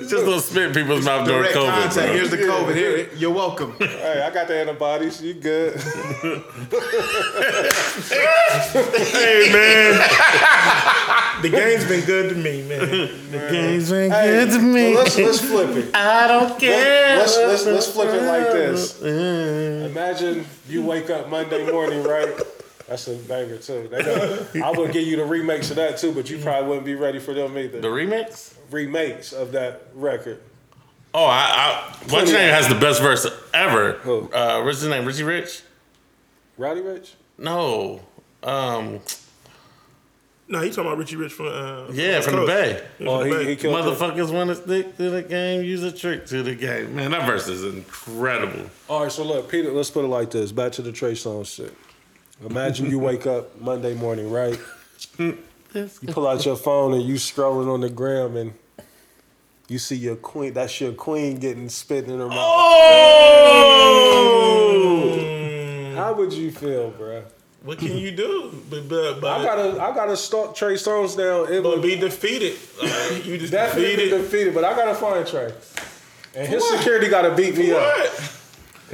Just 0.00 0.10
don't 0.24 0.40
spit 0.40 0.62
in 0.68 0.72
people's 0.74 1.04
mouth 1.04 1.26
during 1.26 1.42
Direct 1.42 1.56
COVID, 1.56 1.70
contact. 1.70 1.94
bro. 1.94 2.06
Here's 2.14 2.30
the 2.30 2.36
COVID. 2.38 2.74
Here, 2.74 3.08
you're 3.16 3.32
welcome. 3.32 3.72
hey, 3.78 4.22
I 4.22 4.30
got 4.32 4.48
the 4.48 4.56
antibodies. 4.60 5.20
You 5.22 5.34
good? 5.34 5.74
hey 8.14 9.50
man, 9.52 9.94
the 11.42 11.48
game's 11.50 11.84
been 11.86 12.04
good 12.04 12.30
to 12.30 12.36
me, 12.36 12.62
man. 12.68 13.30
The 13.30 13.48
game's 13.50 13.90
been 13.90 14.10
Hey, 14.10 14.26
good 14.44 14.50
to 14.50 14.58
me. 14.60 14.94
well, 14.94 15.02
let's 15.04 15.16
let's 15.18 15.40
flip 15.40 15.70
it. 15.76 15.94
I 15.94 16.26
don't 16.28 16.58
care. 16.58 17.18
Let's, 17.18 17.36
let's 17.36 17.66
let's 17.66 17.86
flip 17.92 18.08
it 18.10 18.22
like 18.26 18.52
this. 18.52 19.00
Imagine 19.02 20.46
you 20.68 20.82
wake 20.84 21.10
up 21.10 21.28
Monday 21.28 21.70
morning, 21.70 22.02
right? 22.02 22.34
That's 22.88 23.08
a 23.08 23.14
banger 23.16 23.56
too. 23.58 23.88
They 23.90 24.02
got, 24.02 24.56
I 24.56 24.70
would 24.78 24.92
give 24.92 25.06
you 25.06 25.16
the 25.16 25.24
remakes 25.24 25.70
of 25.70 25.76
that 25.76 25.96
too, 25.98 26.12
but 26.12 26.28
you 26.28 26.38
probably 26.38 26.68
wouldn't 26.68 26.84
be 26.86 26.94
ready 26.94 27.18
for 27.18 27.32
them 27.32 27.56
either. 27.56 27.80
The 27.80 27.88
remix? 27.88 28.54
remakes 28.70 29.32
of 29.32 29.52
that 29.52 29.88
record. 29.94 30.40
Oh, 31.14 31.24
I, 31.24 31.30
I 31.30 31.96
what's 32.10 32.30
your 32.30 32.40
name 32.40 32.50
has 32.52 32.68
the 32.68 32.74
best 32.74 33.00
verse 33.00 33.26
ever. 33.54 33.92
Who? 33.98 34.28
Uh, 34.32 34.62
what's 34.62 34.80
his 34.80 34.88
name? 34.88 35.04
Richie 35.06 35.22
Rich? 35.22 35.62
Roddy 36.58 36.80
Ricch? 36.80 37.12
No. 37.38 38.00
Um, 38.42 39.00
No, 40.48 40.60
he 40.60 40.68
talking 40.70 40.84
about 40.86 40.98
Richie 40.98 41.16
Rich 41.16 41.32
from 41.32 41.46
uh, 41.46 41.86
yeah, 41.92 42.20
from 42.20 42.36
the 42.40 42.46
Bay. 42.46 42.82
Yeah, 42.98 43.08
Oh, 43.08 43.20
from 43.20 43.30
the 43.30 43.38
he, 43.38 43.44
Bay. 43.44 43.50
he 43.50 43.56
killed 43.56 43.76
it. 43.76 43.78
Motherfuckers 43.98 44.32
want 44.32 44.50
to 44.50 44.56
stick 44.56 44.96
to 44.98 45.10
the 45.10 45.22
game, 45.22 45.64
use 45.64 45.82
a 45.82 45.92
trick 45.92 46.26
to 46.26 46.42
the 46.42 46.54
game. 46.54 46.94
Man, 46.96 47.12
that 47.12 47.26
verse 47.26 47.48
is 47.48 47.64
incredible. 47.64 48.68
All 48.88 49.04
right, 49.04 49.12
so 49.12 49.24
look, 49.24 49.48
Peter, 49.50 49.72
let's 49.72 49.90
put 49.90 50.04
it 50.04 50.08
like 50.08 50.30
this. 50.30 50.52
Back 50.52 50.72
to 50.72 50.82
the 50.82 50.92
Trey 50.92 51.12
Songz 51.12 51.46
shit. 51.54 51.74
Imagine 52.42 52.90
you 52.90 52.98
wake 52.98 53.26
up 53.26 53.60
Monday 53.60 53.94
morning, 53.94 54.30
right? 54.30 54.58
You 55.18 55.38
pull 56.08 56.26
out 56.26 56.44
your 56.44 56.56
phone 56.56 56.94
and 56.94 57.02
you 57.02 57.14
scrolling 57.14 57.72
on 57.72 57.80
the 57.80 57.90
gram 57.90 58.36
and 58.36 58.54
you 59.68 59.78
see 59.78 59.96
your 59.96 60.16
queen. 60.16 60.52
That's 60.52 60.80
your 60.80 60.92
queen 60.92 61.38
getting 61.38 61.68
spit 61.68 62.04
in 62.04 62.18
her 62.18 62.28
mouth. 62.28 62.38
Oh! 62.38 62.64
How 65.96 66.12
would 66.14 66.32
you 66.32 66.50
feel, 66.50 66.90
bruh? 66.92 67.24
what 67.62 67.78
can 67.78 67.96
you 67.96 68.10
do? 68.10 68.52
But 68.68 68.88
but 68.88 69.20
but, 69.20 69.40
I 69.40 69.42
gotta, 69.42 69.80
I 69.82 69.94
gotta 69.94 70.16
stalk 70.16 70.54
Trey 70.54 70.74
Songz 70.74 71.16
down. 71.16 71.52
It 71.52 71.62
but 71.62 71.70
would 71.70 71.82
be 71.82 71.96
defeated. 71.96 72.58
Like, 72.82 73.24
you 73.24 73.38
just 73.38 73.52
definitely 73.52 73.96
defeated. 73.96 74.18
defeated, 74.18 74.54
but 74.54 74.64
I 74.64 74.76
gotta 74.76 74.94
find 74.94 75.26
Trey. 75.26 75.52
And 76.36 76.46
his 76.48 76.60
what? 76.60 76.76
security 76.78 77.08
gotta 77.08 77.34
beat 77.34 77.56
me 77.56 77.72
up 77.72 77.80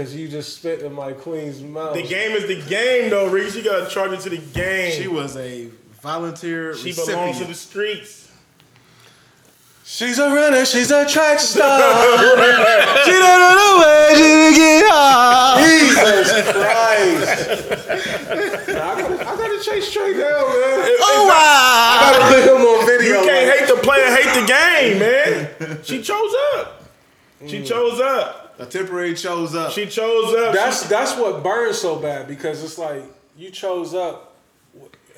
What? 0.00 0.06
because 0.06 0.16
you 0.16 0.28
just 0.28 0.56
spit 0.56 0.80
in 0.82 0.92
my 0.94 1.12
queen's 1.12 1.62
mouth. 1.62 1.94
The 1.94 2.02
game 2.02 2.32
is 2.32 2.46
the 2.46 2.62
game, 2.68 3.10
though, 3.10 3.28
Reese. 3.28 3.54
You 3.54 3.62
gotta 3.62 3.88
charge 3.90 4.12
it 4.12 4.20
to 4.20 4.30
the 4.30 4.38
game. 4.38 4.92
She 4.92 5.08
was 5.08 5.36
a 5.36 5.68
volunteer 6.00 6.74
She 6.74 6.88
recipient. 6.88 7.18
belongs 7.18 7.38
to 7.40 7.44
the 7.44 7.54
streets. 7.54 8.32
She's 9.84 10.18
a 10.18 10.30
runner, 10.30 10.64
she's 10.64 10.90
a 10.90 11.06
track 11.06 11.38
star. 11.40 11.92
she 13.04 13.10
don't 13.10 13.40
know 13.40 13.76
where 13.78 14.14
to 14.14 14.56
get 14.56 14.90
off. 14.90 15.58
Jesus 15.60 16.50
Christ. 16.52 17.68
Nah, 18.68 18.92
I, 18.92 19.00
gotta, 19.02 19.28
I 19.28 19.36
gotta 19.36 19.62
chase 19.62 19.90
Trey 19.92 20.12
down, 20.12 20.22
man. 20.22 20.96
Oh 21.02 21.26
wow! 21.28 21.34
I 21.34 22.16
gotta 22.18 22.34
put 22.34 22.56
him 22.56 22.62
on 22.62 22.86
video. 22.86 23.20
You 23.20 23.26
can't 23.28 23.48
like- 23.48 23.58
hate 23.58 23.68
the 23.68 23.82
player, 23.82 24.06
hate 24.14 24.40
the 24.40 24.46
game, 24.46 24.98
man. 25.00 25.80
She 25.84 26.02
chose 26.02 26.34
up. 26.54 26.84
She 27.46 27.60
mm. 27.60 27.66
chose 27.66 28.00
up. 28.00 28.49
A 28.60 28.66
temporary 28.66 29.14
chose 29.14 29.54
up. 29.54 29.72
She 29.72 29.86
chose 29.86 30.34
up. 30.34 30.54
That's 30.54 30.88
that's 30.88 31.16
what 31.16 31.42
burns 31.42 31.78
so 31.78 31.96
bad 31.96 32.28
because 32.28 32.62
it's 32.62 32.78
like 32.78 33.02
you 33.36 33.50
chose 33.50 33.94
up 33.94 34.36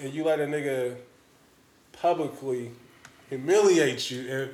and 0.01 0.13
you 0.15 0.25
let 0.25 0.41
a 0.41 0.47
nigga 0.47 0.97
publicly 1.93 2.71
humiliate 3.29 4.11
you. 4.11 4.29
And 4.31 4.51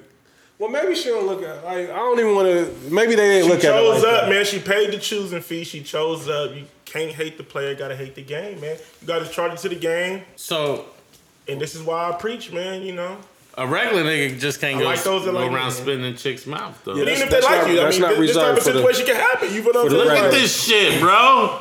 well, 0.58 0.70
maybe 0.70 0.94
she 0.94 1.08
don't 1.08 1.26
look 1.26 1.42
at 1.42 1.64
like 1.64 1.90
I 1.90 1.96
don't 1.96 2.18
even 2.18 2.34
want 2.34 2.48
to. 2.48 2.90
Maybe 2.90 3.14
they 3.14 3.28
didn't 3.40 3.44
She 3.44 3.50
look 3.54 3.64
at 3.64 3.74
it 3.74 3.78
chose 3.78 4.02
like 4.02 4.12
up, 4.14 4.20
that. 4.22 4.30
man. 4.30 4.44
She 4.44 4.58
paid 4.58 4.90
the 4.92 4.98
choosing 4.98 5.40
fee. 5.42 5.64
She 5.64 5.82
chose 5.82 6.28
up. 6.28 6.54
You 6.54 6.64
can't 6.84 7.12
hate 7.12 7.36
the 7.36 7.44
player, 7.44 7.74
gotta 7.74 7.94
hate 7.96 8.14
the 8.14 8.22
game, 8.22 8.60
man. 8.60 8.76
You 9.00 9.06
gotta 9.06 9.28
charge 9.28 9.52
it 9.52 9.58
to 9.58 9.68
the 9.68 9.76
game. 9.76 10.22
So 10.36 10.86
And 11.46 11.60
this 11.60 11.74
is 11.74 11.82
why 11.82 12.08
I 12.10 12.12
preach, 12.12 12.52
man, 12.52 12.82
you 12.82 12.94
know. 12.94 13.18
A 13.58 13.66
regular 13.66 14.04
nigga 14.04 14.38
just 14.38 14.60
can't 14.60 14.76
I 14.76 14.80
go, 14.80 14.84
like 14.86 15.02
those 15.02 15.24
that 15.24 15.32
go 15.32 15.38
like 15.38 15.50
around 15.52 15.68
it, 15.68 15.72
spitting 15.72 16.04
in 16.04 16.16
chicks' 16.16 16.46
mouth 16.46 16.80
though. 16.84 16.94
Yeah, 16.94 17.02
even 17.02 17.14
if 17.22 17.30
they 17.30 17.40
like 17.40 17.62
not- 17.62 17.70
you, 17.70 17.80
I 17.80 17.84
that's 17.84 17.96
mean, 17.96 18.02
not 18.08 18.16
this, 18.18 18.26
this 18.28 18.36
type 18.36 18.44
of 18.50 18.56
reserved 18.56 18.62
for 18.62 18.72
the- 18.72 18.78
situation 18.80 19.06
can 19.06 19.16
happen. 19.16 19.54
You 19.54 19.62
feel 19.62 19.72
what 19.72 19.76
I'm 19.76 19.82
for 19.84 19.90
the 19.90 19.96
saying? 19.96 20.08
Look 20.08 20.16
Right. 20.16 20.24
at 20.24 20.30
this 20.32 20.64
shit, 20.64 21.00
bro. 21.00 21.60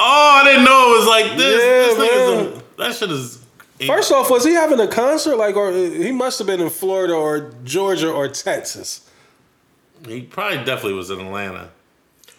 Oh, 0.00 0.40
I 0.42 0.44
didn't 0.44 0.64
know 0.64 0.92
it 0.94 0.98
was 0.98 1.06
like 1.08 1.36
this. 1.38 1.62
Yeah, 1.62 2.04
this 2.04 2.52
man. 2.52 2.62
a, 2.62 2.78
that 2.82 2.94
shit 2.94 3.10
is. 3.10 3.44
First 3.86 4.10
off, 4.12 4.28
was 4.30 4.44
he 4.44 4.52
having 4.54 4.80
a 4.80 4.88
concert 4.88 5.36
like, 5.36 5.54
or 5.56 5.68
uh, 5.70 5.72
he 5.72 6.10
must 6.12 6.38
have 6.38 6.46
been 6.46 6.60
in 6.60 6.68
Florida 6.70 7.14
or 7.14 7.52
Georgia 7.64 8.10
or 8.10 8.28
Texas? 8.28 9.08
he 10.06 10.22
probably 10.22 10.58
definitely 10.58 10.92
was 10.94 11.10
in 11.10 11.20
Atlanta. 11.20 11.70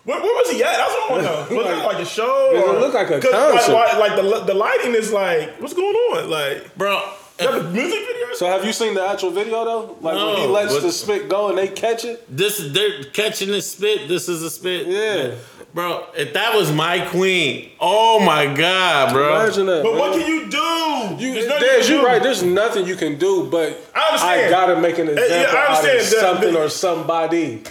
Where, 0.06 0.22
where 0.22 0.34
was 0.36 0.50
he 0.52 0.64
at? 0.64 0.78
That's 0.78 0.94
what 0.94 1.04
I 1.04 1.14
want 1.14 1.50
to 1.50 1.54
know. 1.56 1.62
Was 1.62 1.68
it 1.78 1.86
like 1.86 2.00
a 2.00 2.06
show? 2.06 2.50
Does 2.54 2.64
it 2.64 2.68
or- 2.70 2.80
look 2.80 2.94
like 2.94 3.10
a 3.10 3.20
'cause, 3.20 3.32
concert? 3.32 3.74
Like, 3.74 3.98
like, 3.98 4.10
like 4.12 4.16
the, 4.22 4.40
the 4.46 4.54
lighting 4.54 4.96
is 4.96 5.12
like, 5.12 5.60
what's 5.62 5.74
going 5.74 5.94
on? 5.96 6.30
Like, 6.30 6.76
Bro, 6.78 7.04
is 7.40 7.46
that 7.46 7.72
music 7.72 8.00
video? 8.00 8.34
So 8.36 8.46
have 8.48 8.66
you 8.66 8.74
seen 8.74 8.94
the 8.94 9.06
actual 9.06 9.32
video 9.32 9.66
though? 9.66 9.98
Like 10.02 10.16
when 10.16 10.38
he 10.38 10.48
lets 10.48 10.82
the 10.82 10.92
spit 10.92 11.30
go 11.30 11.50
and 11.50 11.58
they 11.58 11.68
catch 11.68 12.06
it? 12.06 12.26
this 12.36 12.60
they're 12.72 13.04
catching 13.06 13.50
the 13.50 13.62
spit. 13.62 14.08
This 14.08 14.30
is 14.30 14.44
a 14.44 14.50
spit. 14.50 14.88
Yeah. 14.88 15.36
Bro, 15.74 16.08
if 16.18 16.34
that 16.34 16.56
was 16.56 16.72
my 16.72 17.00
queen, 17.08 17.72
oh 17.80 18.20
my 18.20 18.52
god, 18.52 19.14
bro. 19.14 19.36
Imagine 19.36 19.68
that. 19.68 19.84
but 19.84 19.92
man. 19.92 20.00
what 20.00 20.20
can 20.20 20.28
you 20.28 20.50
do? 20.50 21.24
You, 21.24 21.48
there's, 21.48 21.90
you, 21.90 21.98
you 21.98 22.06
right. 22.06 22.22
There's 22.22 22.42
nothing 22.42 22.88
you 22.88 22.96
can 22.96 23.20
do, 23.20 23.48
but 23.50 23.78
I 23.94 24.08
understand. 24.08 24.50
gotta 24.50 24.82
make 24.82 24.98
an 24.98 25.08
yeah, 25.08 25.14
example 25.14 25.58
I 25.58 25.62
out 25.62 25.72
of 25.72 25.90
understand. 25.90 26.22
Something 26.22 26.56
or 26.56 26.70
somebody 26.70 27.64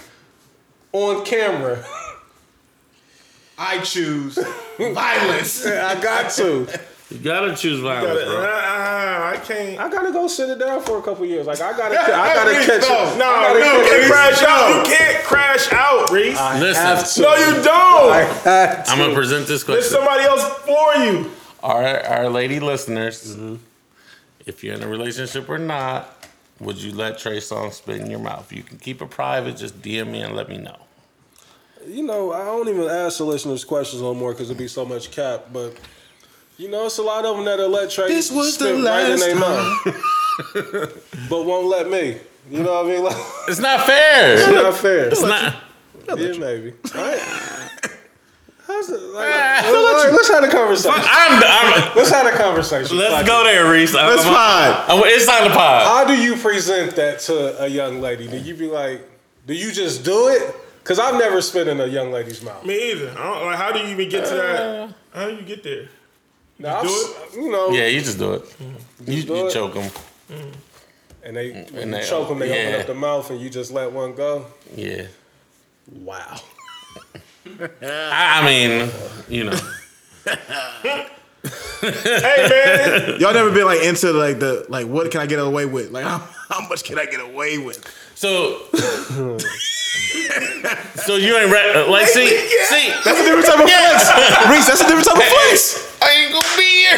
on 0.93 1.25
camera. 1.25 1.85
I 3.57 3.79
choose 3.79 4.39
violence. 4.77 5.65
I 5.65 6.01
got 6.01 6.31
to. 6.31 6.67
You 7.11 7.17
gotta 7.17 7.55
choose 7.55 7.79
violence, 7.79 8.19
Gotta- 8.19 8.29
bro. 8.31 8.43
uh, 8.43 9.33
I 9.33 9.37
can't. 9.43 9.79
I 9.79 9.89
gotta 9.89 10.11
go 10.11 10.27
sit 10.27 10.49
it 10.49 10.59
down 10.59 10.81
for 10.81 10.99
a 10.99 11.01
couple 11.01 11.25
years. 11.25 11.47
Like 11.47 11.59
I 11.59 11.75
gotta, 11.75 11.99
I 12.15 12.33
gotta 12.35 12.51
catch 12.65 12.83
it. 12.83 13.17
No, 13.17 13.25
I 13.25 13.53
gotta 13.53 13.59
no, 13.59 13.65
you 13.81 13.89
can't 13.89 14.03
it. 14.03 14.11
crash 14.11 14.43
out. 14.43 14.87
You 14.87 14.95
can't 14.95 15.23
crash 15.23 15.73
out, 15.73 16.11
Reese. 16.11 16.35
Listen, 16.61 16.83
Have 16.83 17.11
to. 17.13 17.21
no, 17.21 17.35
you 17.35 17.53
don't. 17.63 18.11
I 18.13 18.21
have 18.45 18.85
to. 18.85 18.91
I'm 18.91 18.97
gonna 18.99 19.13
present 19.15 19.47
this 19.47 19.63
question. 19.63 19.81
There's 19.81 19.89
somebody 19.91 20.23
else 20.23 20.43
for 20.59 20.95
you. 21.03 21.31
Our 21.63 21.99
our 22.05 22.29
lady 22.29 22.59
listeners, 22.59 23.35
if 24.45 24.63
you're 24.63 24.75
in 24.75 24.83
a 24.83 24.87
relationship 24.87 25.49
or 25.49 25.57
not, 25.57 26.27
would 26.59 26.77
you 26.77 26.93
let 26.93 27.17
Trey 27.17 27.37
Songz 27.37 27.73
spit 27.73 28.01
in 28.01 28.09
your 28.11 28.19
mouth? 28.19 28.53
You 28.53 28.61
can 28.63 28.77
keep 28.77 29.01
it 29.01 29.09
private. 29.09 29.57
Just 29.57 29.81
DM 29.81 30.11
me 30.11 30.21
and 30.21 30.35
let 30.35 30.47
me 30.47 30.57
know. 30.59 30.77
You 31.87 32.03
know, 32.03 32.33
I 32.33 32.45
don't 32.45 32.67
even 32.69 32.83
ask 32.87 33.17
the 33.17 33.23
listeners 33.23 33.65
questions 33.65 34.01
no 34.01 34.13
more 34.13 34.31
because 34.33 34.49
it'd 34.49 34.59
be 34.59 34.67
so 34.67 34.85
much 34.85 35.11
cap. 35.11 35.45
But 35.51 35.73
you 36.59 36.69
know, 36.69 36.85
it's 36.85 36.97
a 36.97 37.01
lot 37.03 37.25
of 37.25 37.37
them 37.37 37.45
that'll 37.45 37.69
let 37.69 37.89
Trey 37.89 38.09
This 38.09 38.31
was 38.31 38.53
spit 38.55 38.75
the 38.77 38.83
right 38.83 39.05
in 39.05 39.11
last 39.11 39.19
their 39.21 39.35
mouth, 39.35 41.03
but 41.29 41.45
won't 41.45 41.67
let 41.67 41.89
me. 41.89 42.17
You 42.51 42.63
know 42.63 42.83
what 42.83 42.85
I 42.85 42.89
mean? 42.89 43.03
Like, 43.03 43.15
It's 43.47 43.59
not 43.59 43.85
fair. 43.85 44.33
it's 44.37 44.47
not 44.51 44.73
fair. 44.75 45.07
It's 45.09 45.21
not. 45.21 45.55
Yeah, 46.07 46.37
maybe. 46.37 46.73
All 46.95 47.01
right. 47.01 47.19
How's 48.65 48.89
it? 48.89 48.99
Like, 49.01 49.29
ah. 49.31 49.67
all 49.67 50.03
right, 50.03 50.11
let's 50.13 50.27
have 50.29 50.43
a 50.43 50.47
conversation. 50.47 50.91
I'm, 51.03 51.43
I'm, 51.43 51.95
Let's 51.95 52.09
have 52.11 52.25
a 52.31 52.37
conversation. 52.37 52.97
let's 52.97 53.13
Fuck 53.13 53.25
go 53.25 53.41
it. 53.41 53.45
there, 53.45 53.71
Reese. 53.71 53.95
I'm- 53.95 54.09
Let's 54.09 54.23
pod. 54.23 54.89
I'm- 54.89 55.01
it's 55.05 55.25
time 55.25 55.47
to 55.47 55.55
pod. 55.55 55.85
How 55.85 56.05
do 56.05 56.19
you 56.21 56.35
present 56.35 56.95
that 56.95 57.19
to 57.21 57.63
a 57.63 57.67
young 57.67 57.99
lady? 58.01 58.27
Do 58.27 58.37
you 58.37 58.53
be 58.55 58.67
like, 58.67 59.01
do 59.47 59.53
you 59.53 59.71
just 59.71 60.03
do 60.03 60.27
it? 60.29 60.55
Because 60.83 60.99
I've 60.99 61.15
never 61.15 61.41
spit 61.41 61.67
in 61.67 61.79
a 61.79 61.85
young 61.87 62.11
lady's 62.11 62.41
mouth. 62.43 62.65
Me 62.65 62.91
either. 62.91 63.11
I 63.11 63.23
don't, 63.23 63.45
like, 63.45 63.57
how 63.57 63.71
do 63.71 63.79
you 63.79 63.87
even 63.87 64.09
get 64.09 64.25
to 64.25 64.33
that? 64.35 64.59
Uh. 64.61 64.89
How 65.13 65.29
do 65.29 65.35
you 65.35 65.41
get 65.43 65.63
there? 65.63 65.87
Now, 66.59 66.77
I've 66.77 66.83
do 66.87 66.89
s- 66.89 67.35
You 67.35 67.49
know, 67.51 67.69
Yeah, 67.71 67.87
you 67.87 67.99
just 68.01 68.17
do 68.19 68.33
it. 68.33 68.43
Mm. 68.43 68.75
You, 69.07 69.23
do 69.23 69.33
you 69.35 69.47
it. 69.47 69.53
choke 69.53 69.73
them. 69.73 69.89
Mm. 70.29 70.53
and 71.23 71.37
they 71.37 71.51
when 71.51 71.65
And 71.83 71.91
you 71.91 71.97
they- 71.97 72.05
choke 72.05 72.27
them, 72.29 72.39
they 72.39 72.51
open 72.67 72.81
up 72.81 72.87
the 72.87 72.93
mouth, 72.93 73.29
and 73.31 73.39
you 73.41 73.49
just 73.49 73.71
let 73.71 73.91
one 73.91 74.13
go. 74.13 74.45
Yeah. 74.75 75.07
Wow. 75.91 76.41
I, 77.81 78.41
I 78.41 78.45
mean, 78.45 78.91
you 79.27 79.45
know. 79.45 79.59
Hey 81.81 82.45
man, 82.49 83.19
Y'all 83.21 83.33
never 83.33 83.51
been 83.51 83.65
like 83.65 83.81
into 83.83 84.11
like 84.11 84.39
the 84.39 84.65
like 84.69 84.85
what 84.87 85.09
can 85.11 85.21
I 85.21 85.25
get 85.25 85.39
away 85.39 85.65
with? 85.65 85.91
Like 85.91 86.03
how, 86.03 86.17
how 86.49 86.67
much 86.67 86.83
can 86.83 86.99
I 86.99 87.05
get 87.05 87.21
away 87.21 87.57
with? 87.57 87.83
So, 88.15 88.59
so 91.05 91.15
you 91.15 91.35
ain't 91.37 91.51
re- 91.51 91.73
uh, 91.73 91.89
like 91.89 92.07
see 92.07 92.29
see. 92.69 92.91
That's 93.03 93.19
a 93.19 93.23
different 93.23 93.45
type 93.45 93.59
of 93.59 93.69
flex. 93.69 94.09
Reese, 94.49 94.67
that's 94.67 94.81
a 94.81 94.87
different 94.87 95.07
type 95.07 95.17
of 95.17 95.23
flex. 95.23 95.85
I 96.01 96.09
ain't 96.15 96.31
gonna 96.31 96.55
be 96.55 96.69
here. 96.85 96.95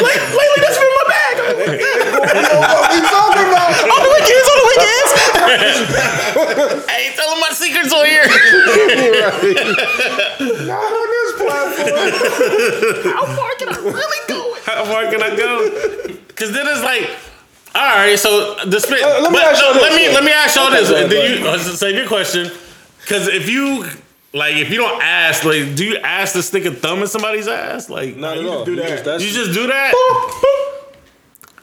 lately 0.00 0.60
that's 0.62 0.78
been 0.78 0.92
my 0.94 1.06
bag. 1.10 1.34
What 1.50 2.90
we 2.94 3.00
talking 3.02 3.46
about? 3.50 3.74
On 3.90 4.00
the 4.04 4.10
weekends, 4.14 4.46
on 4.50 4.56
the 4.60 4.66
weekends. 4.70 5.10
I 6.86 6.94
ain't 7.00 7.16
telling 7.16 7.40
my 7.40 7.50
secrets 7.50 7.92
on 7.92 8.04
here. 8.06 8.26
Not 10.68 10.84
on 10.84 11.06
this 11.10 11.30
platform. 11.40 12.10
How 13.14 13.24
far 13.34 13.50
can 13.58 13.68
I 13.68 13.78
really 13.82 14.22
go? 14.28 14.54
How 14.64 14.84
far 14.84 15.10
can 15.10 15.22
I 15.22 15.34
go? 15.36 15.68
Because 16.28 16.52
then 16.52 16.66
it's 16.68 16.82
like, 16.82 17.10
all 17.74 17.96
right, 17.96 18.18
so 18.18 18.56
the 18.66 18.80
spit. 18.80 19.02
Uh, 19.02 19.20
let 19.22 19.32
me 19.32 19.38
but 19.38 19.52
no, 19.74 19.80
let 19.80 19.94
me 19.94 20.08
let 20.08 20.24
me 20.24 20.32
ask 20.32 20.56
y'all 20.56 20.66
Okay, 20.68 20.80
this. 20.80 20.90
ahead, 20.90 21.10
Then 21.10 21.42
go 21.42 21.50
you 21.52 21.54
uh, 21.54 21.58
save 21.58 21.96
your 21.96 22.06
question. 22.08 22.50
Because 23.00 23.28
if 23.28 23.48
you 23.48 23.84
like, 24.32 24.56
if 24.56 24.70
you 24.70 24.76
don't 24.78 25.02
ask, 25.02 25.44
like, 25.44 25.74
do 25.74 25.84
you 25.84 25.96
ask 25.98 26.32
to 26.34 26.42
stick 26.42 26.64
a 26.64 26.70
thumb 26.72 27.00
in 27.00 27.06
somebody's 27.08 27.48
ass? 27.48 27.88
Like, 27.90 28.16
Not 28.16 28.36
at 28.38 28.42
you 28.42 28.48
all. 28.50 28.64
just 28.64 28.66
do 28.66 28.76
that. 28.76 29.04
just- 29.04 29.24
you 29.24 29.32
just 29.32 29.52
do 29.52 29.66
that. 29.68 29.92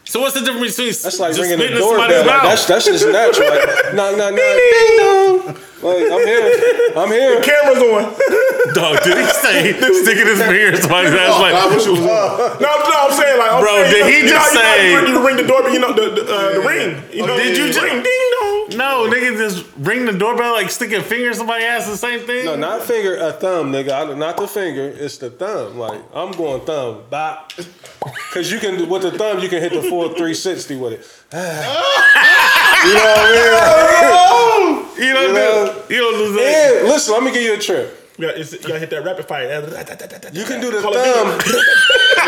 So 0.06 0.22
what's 0.22 0.34
the 0.36 0.40
difference 0.40 0.78
between 0.78 0.94
That's 0.94 1.20
like 1.20 1.36
just 1.36 1.42
ringing 1.42 1.60
the 1.74 1.78
doorbell. 1.80 2.26
Like, 2.26 2.42
that's 2.44 2.66
that's 2.66 2.86
just 2.86 3.06
natural. 3.08 3.50
Like, 3.50 3.94
knock, 3.94 4.18
knock, 4.18 4.34
knock. 4.34 4.38
Ding 4.38 4.98
dong. 4.98 5.58
Like 5.82 6.10
I'm 6.12 6.26
here. 6.26 6.94
I'm 6.98 7.10
here. 7.12 7.40
The 7.40 7.46
camera's 7.46 7.84
on. 7.84 8.74
Dog, 8.74 9.04
did 9.04 9.18
he 9.18 9.26
say 9.32 9.74
sticking 10.04 10.26
his 10.26 10.42
finger 10.42 10.70
in 10.74 10.82
somebody's 10.82 11.12
ass? 11.14 11.40
Like, 11.40 11.54
I 11.54 11.68
wish 11.74 11.86
it 11.86 11.92
was 11.92 12.00
on. 12.02 12.06
No, 12.08 12.68
no, 12.68 12.92
I'm 12.98 13.12
saying 13.14 13.38
like, 13.40 13.52
I'm 13.52 13.62
Bro, 13.62 13.74
saying, 13.76 13.94
did 13.94 14.06
you 14.08 14.12
he 14.14 14.20
you 14.26 14.30
just 14.30 14.54
know, 14.54 14.62
say- 14.62 14.92
you, 14.92 15.02
know, 15.02 15.08
you 15.22 15.28
ring 15.28 15.38
the 15.38 15.44
doorbell? 15.44 15.74
You 15.74 15.80
know 15.80 15.94
the 15.94 16.10
the, 16.22 16.34
uh, 16.34 16.54
the 16.54 16.60
ring. 16.62 17.04
You 17.14 17.26
know, 17.28 17.38
did 17.38 17.58
you 17.58 17.68
just- 17.68 17.82
ring 17.82 18.04
ding 18.04 18.32
dong? 18.42 18.68
no, 18.78 19.10
nigga, 19.10 19.38
just 19.38 19.66
ring 19.78 20.06
the 20.06 20.12
doorbell 20.14 20.54
like 20.54 20.70
sticking 20.70 20.98
a 21.00 21.04
finger 21.04 21.30
in 21.30 21.34
somebody's 21.36 21.66
ass. 21.66 21.88
The 21.88 21.96
same 21.98 22.20
thing. 22.22 22.46
No, 22.46 22.56
not 22.56 22.82
finger, 22.84 23.16
a 23.16 23.32
thumb, 23.32 23.72
nigga. 23.72 23.92
I, 23.92 24.14
not 24.16 24.38
the 24.38 24.48
finger. 24.48 24.84
It's 24.90 25.18
the 25.20 25.30
thumb. 25.30 25.78
Like 25.78 26.02
I'm 26.14 26.32
going 26.34 26.62
thumb, 26.66 27.04
bop. 27.10 27.54
Cause 28.34 28.52
you 28.52 28.60
can 28.60 28.90
with 28.90 29.04
the 29.04 29.12
thumb, 29.12 29.40
you 29.40 29.48
can 29.50 29.62
hit 29.62 29.74
the 29.74 29.82
full 29.82 30.04
360 30.10 30.76
with 30.76 30.94
it. 30.94 31.17
You 31.34 32.94
know 32.94 33.06
what 33.14 33.20
I 33.20 33.32
mean? 33.32 34.84
You 34.98 35.14
don't 35.14 35.28
You 35.30 35.34
know- 35.34 35.84
do. 35.88 35.94
You 35.94 36.02
don't 36.02 36.18
lose. 36.18 36.36
Yeah, 36.42 36.90
listen, 36.90 37.14
let 37.14 37.24
me 37.24 37.32
give 37.32 37.44
you 37.44 37.54
a 37.54 37.58
trip. 37.60 37.94
You 38.18 38.26
gotta, 38.28 38.40
you 38.40 38.58
gotta 38.66 38.80
hit 38.80 38.90
that 38.90 39.04
rapid 39.06 39.26
fire. 39.28 39.46
You 40.34 40.44
can 40.46 40.60
do 40.60 40.72
the 40.72 40.82
Call 40.82 40.94
it 40.96 41.06
thumb. 41.06 41.38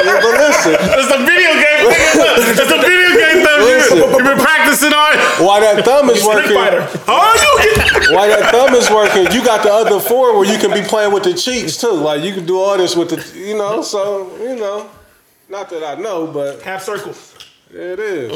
Yeah, 0.05 0.21
but 0.21 0.33
listen, 0.37 0.75
It's 0.77 1.09
a 1.09 1.17
video 1.25 1.51
game. 1.57 1.89
It's 1.89 2.61
a 2.61 2.77
video 2.77 3.09
game 3.17 3.41
thumb. 3.41 3.61
You, 3.65 4.05
you've 4.05 4.21
been 4.23 4.37
practicing 4.37 4.93
on 4.93 5.13
it. 5.17 5.19
while 5.43 5.59
that 5.61 5.83
thumb 5.83 6.09
is 6.11 6.23
working. 6.23 6.53
Oh, 7.09 7.33
you 7.65 8.13
while 8.15 8.27
that 8.29 8.51
thumb 8.51 8.75
is 8.75 8.87
working, 8.91 9.31
you 9.33 9.43
got 9.43 9.63
the 9.63 9.71
other 9.73 9.99
four 9.99 10.37
where 10.37 10.45
you 10.45 10.59
can 10.59 10.71
be 10.71 10.87
playing 10.87 11.11
with 11.11 11.23
the 11.23 11.33
cheeks 11.33 11.77
too. 11.77 11.91
Like 11.91 12.21
you 12.23 12.33
can 12.35 12.45
do 12.45 12.59
all 12.59 12.77
this 12.77 12.95
with 12.95 13.09
the, 13.09 13.39
you 13.39 13.57
know. 13.57 13.81
So 13.81 14.29
you 14.37 14.55
know, 14.57 14.87
not 15.49 15.69
that 15.71 15.83
I 15.83 15.99
know, 15.99 16.27
but 16.27 16.61
Half 16.61 16.83
circle. 16.83 17.15
There 17.72 17.93
it 17.93 17.99
is. 17.99 18.32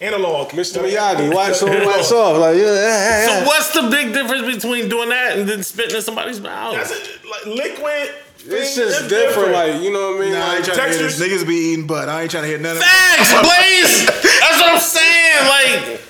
Analog. 0.00 0.50
Mr. 0.50 0.82
Miyagi, 0.82 1.34
wax 1.34 1.62
on, 1.62 1.70
wax 1.70 2.12
off. 2.12 2.38
Like 2.38 2.56
yeah, 2.56 2.74
yeah, 2.74 3.26
So 3.26 3.46
what's 3.46 3.72
the 3.72 3.88
big 3.90 4.12
difference 4.12 4.54
between 4.54 4.88
doing 4.88 5.08
that 5.08 5.36
and 5.36 5.48
then 5.48 5.62
spitting 5.64 5.96
in 5.96 6.02
somebody's 6.02 6.40
mouth? 6.40 6.76
That's 6.76 6.92
it. 6.92 7.20
Like 7.28 7.46
liquid. 7.46 8.14
It's 8.40 8.76
thing, 8.76 8.84
just 8.86 9.08
different. 9.08 9.52
Like 9.52 9.82
you 9.82 9.92
know 9.92 10.12
what 10.12 10.20
I 10.20 10.24
mean? 10.24 10.32
Nah, 10.34 10.46
I 10.46 10.56
ain't 10.56 10.64
trying 10.64 10.76
to 10.76 10.98
hear 10.98 11.02
this. 11.02 11.20
Niggas 11.20 11.46
be 11.46 11.54
eating 11.72 11.86
butt. 11.88 12.08
I 12.08 12.22
ain't 12.22 12.30
trying 12.30 12.44
to 12.44 12.48
hear 12.48 12.58
none 12.58 12.76
of 12.76 12.82
that. 12.82 13.16
Facts, 13.18 13.32
Blaze. 13.42 14.06
That's 14.40 14.60
what 14.60 14.72
I'm 14.72 14.80
saying. 14.80 15.48
Like, 15.48 16.00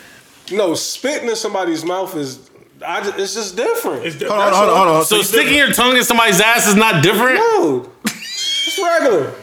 no, 0.53 0.75
spitting 0.75 1.29
in 1.31 1.37
somebody's 1.37 1.85
mouth 1.85 2.15
is. 2.17 2.51
I 2.87 3.01
just, 3.01 3.19
it's 3.19 3.35
just 3.35 3.57
different. 3.57 4.05
It's 4.05 4.17
different. 4.17 4.41
Hold 4.41 4.55
on, 4.55 4.59
hold 4.59 4.71
on, 4.71 4.77
hold 4.77 4.97
on. 4.99 5.05
so 5.05 5.23
sticking 5.23 5.55
your 5.55 5.73
tongue 5.73 5.97
in 5.97 6.05
somebody's 6.05 6.41
ass 6.41 6.67
is 6.69 6.77
not 6.77 7.03
different. 7.03 7.37
No, 7.37 7.91
it's 8.05 8.79
regular. 8.79 9.35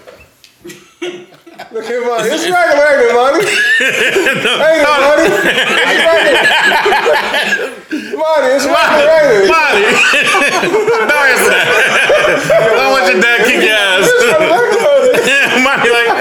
Look 1.72 1.86
at 1.86 2.00
money. 2.04 2.30
It's 2.30 2.44
regular, 2.44 2.86
ain't 2.86 3.04
it, 3.06 3.14
money? 3.16 3.40
ain't 3.40 3.52
it, 4.36 4.88
money? 4.88 5.24
It's 5.26 6.04
regular. 6.06 6.42
money, 8.16 8.50
it's 8.56 8.66
regular, 8.66 9.16
ain't 9.16 9.40
it? 9.40 9.52
No 11.08 11.16
answer 11.16 11.52
that. 11.52 11.68
I 12.76 12.92
want 12.92 13.06
your 13.12 13.20
dad 13.22 13.40
kick 13.48 13.64
your 13.64 13.76
ass. 13.76 14.06
Money 15.66 15.90
like, 15.90 16.12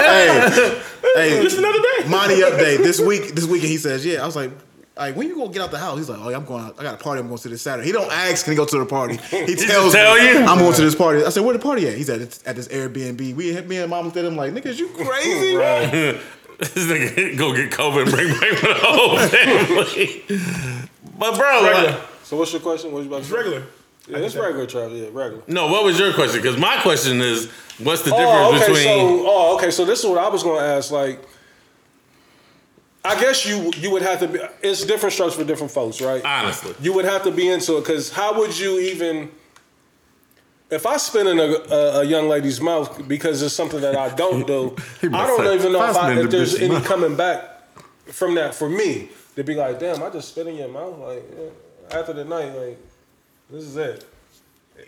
Hey, 1.15 1.31
hey, 1.31 1.43
Just 1.43 1.59
another 1.59 1.79
day. 1.79 2.09
Monty 2.09 2.37
update 2.37 2.79
this 2.79 3.01
week. 3.01 3.35
This 3.35 3.47
weekend, 3.47 3.71
he 3.71 3.79
says, 3.79 4.05
"Yeah." 4.07 4.23
I 4.23 4.27
was 4.27 4.37
like, 4.37 4.51
"Like, 4.97 5.17
when 5.17 5.29
you 5.29 5.35
gonna 5.37 5.53
get 5.53 5.63
out 5.63 5.71
the 5.71 5.79
house?" 5.79 5.99
He's 5.99 6.09
like, 6.09 6.19
"Oh, 6.21 6.29
yeah, 6.29 6.37
I'm 6.37 6.45
going. 6.45 6.65
Out. 6.65 6.75
I 6.79 6.83
got 6.83 6.95
a 6.95 7.03
party. 7.03 7.21
I'm 7.21 7.29
going 7.29 7.39
to 7.39 7.49
this 7.49 7.63
Saturday." 7.63 7.87
He 7.87 7.93
don't 7.93 8.11
ask, 8.13 8.45
"Can 8.45 8.53
he 8.53 8.57
go 8.57 8.65
to 8.65 8.79
the 8.79 8.87
party?" 8.87 9.17
He 9.31 9.55
tells 9.57 9.93
tell 9.93 10.15
me, 10.17 10.29
you? 10.31 10.39
"I'm 10.45 10.59
going 10.59 10.73
to 10.75 10.83
this 10.83 10.95
party." 10.95 11.25
I 11.25 11.29
said, 11.31 11.45
"Where 11.45 11.53
the 11.53 11.59
party 11.63 11.87
at?" 11.89 11.95
He's 11.97 12.11
at 12.11 12.21
it's 12.21 12.43
at 12.47 12.57
this 12.57 12.69
Airbnb. 12.69 13.35
We 13.35 13.61
me 13.63 13.77
and 13.79 13.91
mom 13.91 14.05
looked 14.07 14.17
at 14.17 14.25
him 14.25 14.37
like, 14.37 14.53
"Niggas, 14.53 14.79
you 14.79 14.89
crazy?" 14.89 15.57
this 16.59 16.71
nigga 16.87 17.37
go 17.37 17.53
get 17.55 17.71
COVID 17.73 18.03
and 18.03 18.11
bring 18.13 18.29
back 18.29 18.61
the 18.61 18.75
whole 18.79 19.19
family. 19.19 20.23
But 21.19 21.37
bro, 21.37 21.61
like, 21.63 22.01
So 22.23 22.37
what's 22.37 22.53
your 22.53 22.61
question? 22.63 22.93
What 22.93 23.01
you 23.01 23.07
about 23.09 23.17
to 23.17 23.21
It's 23.23 23.29
say? 23.31 23.37
regular. 23.37 23.63
Yeah, 24.07 24.19
it's 24.19 24.37
regular, 24.37 24.67
Travis. 24.67 25.01
Yeah, 25.01 25.09
regular. 25.13 25.43
no, 25.49 25.69
what 25.69 25.83
was 25.85 25.99
your 25.99 26.13
question? 26.13 26.41
Because 26.43 26.59
my 26.59 26.77
question 26.83 27.21
is, 27.23 27.51
what's 27.83 28.03
the 28.03 28.13
oh, 28.15 28.19
difference 28.19 28.37
Oh, 28.39 28.55
okay. 28.57 28.59
between? 28.67 28.85
So, 28.85 29.25
oh, 29.27 29.57
okay. 29.57 29.71
So 29.71 29.85
this 29.85 30.01
is 30.01 30.07
what 30.07 30.19
I 30.19 30.29
was 30.29 30.43
going 30.43 30.61
to 30.61 30.67
ask. 30.67 30.91
Like, 30.91 31.21
I 33.05 33.21
guess 33.21 33.45
you 33.45 33.71
you 33.77 33.91
would 33.91 34.03
have 34.03 34.21
to 34.21 34.29
be. 34.29 34.39
It's 34.63 34.85
different 34.85 35.13
strokes 35.13 35.35
for 35.35 35.45
different 35.45 35.73
folks, 35.73 36.01
right? 36.01 36.25
honestly, 36.25 36.75
you 36.81 36.93
would 36.95 37.05
have 37.05 37.23
to 37.25 37.31
be 37.31 37.49
into 37.49 37.77
it 37.77 37.81
because 37.81 38.11
how 38.13 38.39
would 38.39 38.59
you 38.59 38.79
even 38.81 39.31
if 40.71 40.87
I 40.87 40.97
spit 40.97 41.27
in 41.27 41.39
a, 41.39 41.43
a, 41.43 42.01
a 42.01 42.05
young 42.05 42.29
lady's 42.29 42.61
mouth 42.61 43.07
because 43.07 43.43
it's 43.43 43.55
something 43.55 43.81
that 43.83 43.97
I 43.97 44.15
don't 44.15 44.47
do, 44.47 44.75
I 45.03 45.27
don't 45.27 45.45
say, 45.45 45.55
even 45.55 45.73
know 45.73 45.85
if, 45.85 45.91
"If 45.91 45.97
I 45.97 46.01
I, 46.01 46.13
spit 46.13 46.19
in 46.19 46.25
if 46.25 46.31
there's 46.31 46.55
any 46.57 46.75
mouth." 46.75 46.85
coming 46.87 47.17
back 47.17 47.51
from 48.07 48.35
that 48.37 48.55
for 48.55 48.69
me 48.69 49.11
to 49.37 49.45
be 49.45 49.55
like, 49.55 49.79
damn, 49.79 50.03
I 50.03 50.11
just 50.11 50.31
spit 50.31 50.47
in 50.47 50.57
your 50.57 50.69
mouth. 50.69 50.99
Like 50.99 51.25
after 51.91 52.13
the 52.13 52.25
night, 52.25 52.55
like 52.57 52.79
this 53.51 53.65
is 53.65 53.77
it. 53.77 54.07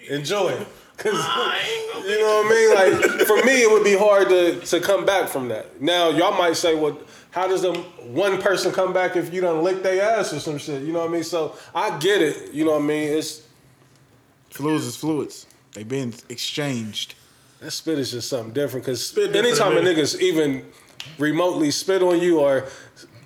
Enjoy 0.09 0.49
it. 0.51 0.67
Cause 0.97 1.13
you 1.13 2.19
know 2.21 2.43
what 2.43 2.47
I 2.47 2.95
mean? 2.95 3.09
Like 3.11 3.27
for 3.27 3.37
me, 3.45 3.63
it 3.63 3.71
would 3.71 3.85
be 3.85 3.97
hard 3.97 4.31
to 4.31 4.61
to 4.61 4.81
come 4.81 5.05
back 5.05 5.29
from 5.29 5.49
that. 5.49 5.81
Now 5.83 6.09
y'all 6.09 6.37
might 6.37 6.57
say, 6.57 6.75
well, 6.75 6.99
how 7.37 7.47
does 7.47 7.61
the 7.61 7.75
one 7.75 8.41
person 8.41 8.73
come 8.73 8.95
back 8.95 9.15
if 9.15 9.33
you 9.33 9.43
don't 9.43 9.63
lick 9.63 9.83
their 9.83 10.03
ass 10.03 10.33
or 10.33 10.41
some 10.41 10.57
shit? 10.57 10.83
You 10.83 10.95
know 10.95 11.01
what 11.01 11.11
I 11.11 11.13
mean? 11.13 11.23
So 11.23 11.55
I 11.75 11.99
get 11.99 12.23
it. 12.23 12.55
You 12.55 12.65
know 12.65 12.71
what 12.71 12.81
I 12.81 12.87
mean? 12.87 13.13
It's 13.13 13.43
Fluids 14.49 14.87
is 14.87 14.97
fluids. 14.97 15.45
They've 15.75 15.87
been 15.87 16.15
exchanged. 16.31 17.15
that 17.61 17.73
spit 17.73 17.99
is 17.99 18.11
just 18.11 18.31
something 18.31 18.55
different. 18.55 18.87
Cause 18.87 19.07
Spit 19.07 19.35
different 19.35 19.61
anytime 19.61 19.77
a 19.77 19.81
niggas 19.83 20.19
even 20.19 20.65
remotely 21.19 21.71
spit 21.71 22.03
on 22.03 22.21
you 22.21 22.41
or 22.41 22.69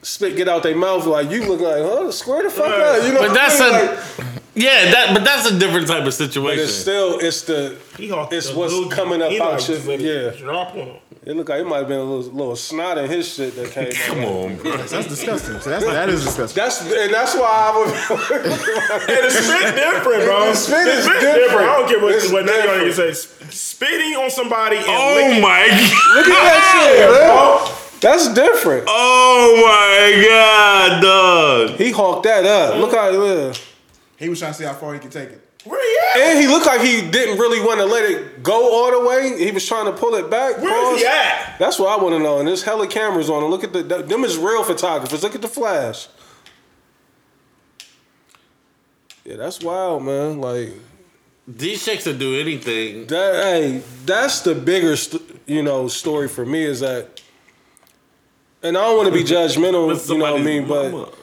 spit 0.02 0.36
get 0.36 0.48
out 0.48 0.64
their 0.64 0.74
mouth, 0.74 1.06
like 1.06 1.30
you 1.30 1.46
look 1.46 1.60
like, 1.60 1.80
huh? 1.80 2.10
Square 2.10 2.42
the 2.42 2.50
fuck 2.50 2.66
up. 2.66 3.04
You 3.04 3.12
know 3.12 3.20
but 3.20 3.28
what 3.28 3.34
that's 3.34 3.60
I 3.60 3.70
mean? 3.70 3.90
a 3.90 3.94
Like, 3.94 4.42
yeah, 4.56 4.90
that 4.90 5.10
but 5.14 5.24
that's 5.24 5.48
a 5.48 5.56
different 5.56 5.86
type 5.86 6.00
of 6.00 6.06
but 6.06 6.14
situation. 6.14 6.64
it's 6.64 6.74
still 6.74 7.20
it's 7.20 7.42
the 7.42 7.78
He 7.96 8.10
it's 8.10 8.50
the 8.50 8.58
what's 8.58 8.92
coming 8.92 9.22
up 9.22 9.30
he 9.30 9.40
out 9.40 9.52
like, 9.52 9.68
your 9.68 9.76
just 9.76 9.86
let 9.86 10.00
it 10.00 10.34
yeah. 10.34 10.36
Drop 10.40 10.70
on 10.74 10.78
him. 10.88 10.96
It 11.22 11.36
looked 11.36 11.50
like 11.50 11.60
it 11.60 11.66
might 11.66 11.78
have 11.78 11.88
been 11.88 11.98
a 12.00 12.02
little, 12.02 12.32
little 12.32 12.56
snot 12.56 12.96
in 12.96 13.10
his 13.10 13.28
shit 13.28 13.54
that 13.56 13.70
came. 13.72 13.92
Come 14.06 14.20
out. 14.20 14.24
on, 14.26 14.56
bro. 14.56 14.76
That's 14.78 15.06
disgusting. 15.06 15.52
That's, 15.54 15.84
that 15.84 16.08
is 16.08 16.24
disgusting. 16.24 16.62
That's 16.62 16.80
and 16.80 17.12
that's 17.12 17.34
why 17.34 17.44
I 17.44 17.76
would. 17.76 17.90
And 19.10 19.26
the 19.26 19.30
spit 19.30 19.74
different, 19.74 20.24
bro. 20.24 20.46
The 20.46 20.54
spit 20.54 20.86
is 20.88 21.04
different. 21.04 21.20
different. 21.36 21.68
I 21.68 21.78
don't 21.78 21.88
care 21.90 22.00
what, 22.00 22.14
It's 22.14 22.32
what 22.32 22.46
none 22.46 22.58
of 22.80 22.86
y'all 22.86 22.92
say. 22.92 23.12
Spitting 23.50 24.14
on 24.16 24.30
somebody 24.30 24.76
and 24.76 24.86
Oh 24.88 25.14
licking. 25.16 25.42
my, 25.42 25.64
Look 26.14 26.26
at 26.26 26.42
that 26.42 26.88
shit, 26.88 27.10
man. 27.10 27.76
That's 28.00 28.32
different. 28.32 28.84
oh 28.88 29.56
my 29.62 30.26
god, 30.26 31.02
dog. 31.02 31.76
He 31.78 31.90
hawked 31.90 32.22
that 32.22 32.46
up. 32.46 32.76
Look 32.78 32.94
how 32.94 33.10
he 33.12 33.18
lived. 33.18 33.60
He 34.16 34.30
was 34.30 34.38
trying 34.38 34.52
to 34.52 34.58
see 34.58 34.64
how 34.64 34.72
far 34.72 34.94
he 34.94 35.00
could 35.00 35.12
take 35.12 35.28
it. 35.28 35.46
Where 35.64 35.80
he 36.14 36.20
at? 36.22 36.28
And 36.30 36.38
he 36.40 36.46
looked 36.48 36.66
like 36.66 36.80
he 36.80 37.02
didn't 37.10 37.38
really 37.38 37.60
want 37.60 37.80
to 37.80 37.86
let 37.86 38.10
it 38.10 38.42
go 38.42 38.72
all 38.72 38.90
the 38.98 39.06
way. 39.06 39.38
He 39.44 39.50
was 39.50 39.66
trying 39.66 39.84
to 39.86 39.92
pull 39.92 40.14
it 40.14 40.30
back. 40.30 40.56
Where 40.58 40.94
is 40.94 41.00
he 41.00 41.06
at? 41.06 41.58
That's 41.58 41.78
what 41.78 41.88
I 41.98 42.02
want 42.02 42.14
to 42.14 42.18
know. 42.18 42.38
And 42.38 42.48
there's 42.48 42.62
hella 42.62 42.86
cameras 42.86 43.28
on 43.28 43.42
him. 43.44 43.50
Look 43.50 43.64
at 43.64 43.72
the 43.72 43.82
them 43.82 44.24
is 44.24 44.38
real 44.38 44.64
photographers. 44.64 45.22
Look 45.22 45.34
at 45.34 45.42
the 45.42 45.48
flash. 45.48 46.08
Yeah, 49.24 49.36
that's 49.36 49.60
wild, 49.60 50.02
man. 50.04 50.40
Like 50.40 50.70
These 51.46 51.84
chicks 51.84 52.06
will 52.06 52.16
do 52.16 52.40
anything. 52.40 53.06
that. 53.08 53.42
Hey, 53.44 53.82
that's 54.06 54.40
the 54.40 54.54
bigger, 54.54 54.96
st- 54.96 55.22
you 55.46 55.62
know, 55.62 55.88
story 55.88 56.28
for 56.28 56.46
me 56.46 56.64
is 56.64 56.80
that. 56.80 57.20
And 58.62 58.76
I 58.76 58.80
don't 58.82 58.96
want 58.96 59.08
to 59.08 59.14
be 59.14 59.24
judgmental, 59.34 59.56
you 59.58 59.70
know 59.72 59.86
what 59.86 59.96
I 59.96 59.98
somebody's 59.98 60.44
mean, 60.44 60.66
but. 60.66 61.14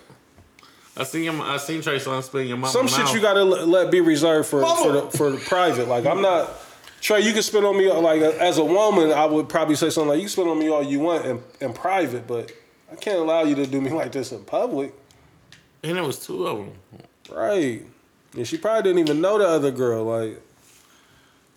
Mama. 0.98 1.04
I 1.04 1.04
seen 1.06 1.24
your, 1.24 1.42
I 1.42 1.58
seen 1.58 1.82
Trey 1.82 1.98
Songz 2.00 2.24
spit 2.24 2.42
in 2.42 2.48
your 2.50 2.58
mama 2.58 2.72
some 2.74 2.86
mouth. 2.86 3.08
shit 3.08 3.16
you 3.16 3.22
gotta 3.22 3.44
let, 3.44 3.68
let 3.68 3.92
be 3.92 4.02
reserved 4.02 4.48
for 4.50 4.62
for 4.66 4.92
the, 4.92 5.02
for 5.12 5.30
the 5.32 5.38
private. 5.38 5.88
Like 5.88 6.06
I'm 6.06 6.22
not 6.22 6.50
Trey. 7.02 7.22
You 7.22 7.34
can 7.34 7.44
spit 7.44 7.64
on 7.64 7.78
me 7.78 7.92
like 7.92 8.22
as 8.22 8.58
a 8.58 8.64
woman. 8.66 9.12
I 9.12 9.26
would 9.26 9.48
probably 9.50 9.76
say 9.76 9.90
something 9.90 10.10
like 10.10 10.18
you 10.18 10.24
can 10.24 10.30
spit 10.30 10.48
on 10.48 10.58
me 10.60 10.70
all 10.70 10.84
you 10.84 11.00
want 11.00 11.26
in, 11.26 11.42
in 11.62 11.74
private, 11.74 12.26
but 12.28 12.52
I 12.92 12.96
can't 12.96 13.20
allow 13.20 13.44
you 13.44 13.56
to 13.56 13.68
do 13.68 13.80
me 13.82 13.92
like 13.92 14.12
this 14.12 14.32
in 14.32 14.44
public. 14.46 14.94
and 15.84 15.96
there 15.98 16.04
was 16.04 16.20
two 16.26 16.48
of 16.48 16.58
them. 16.58 16.72
Right? 17.32 17.84
And 18.36 18.48
she 18.48 18.58
probably 18.58 18.84
didn't 18.84 19.00
even 19.00 19.22
know 19.22 19.38
the 19.38 19.48
other 19.48 19.72
girl. 19.72 20.06
Like, 20.06 20.42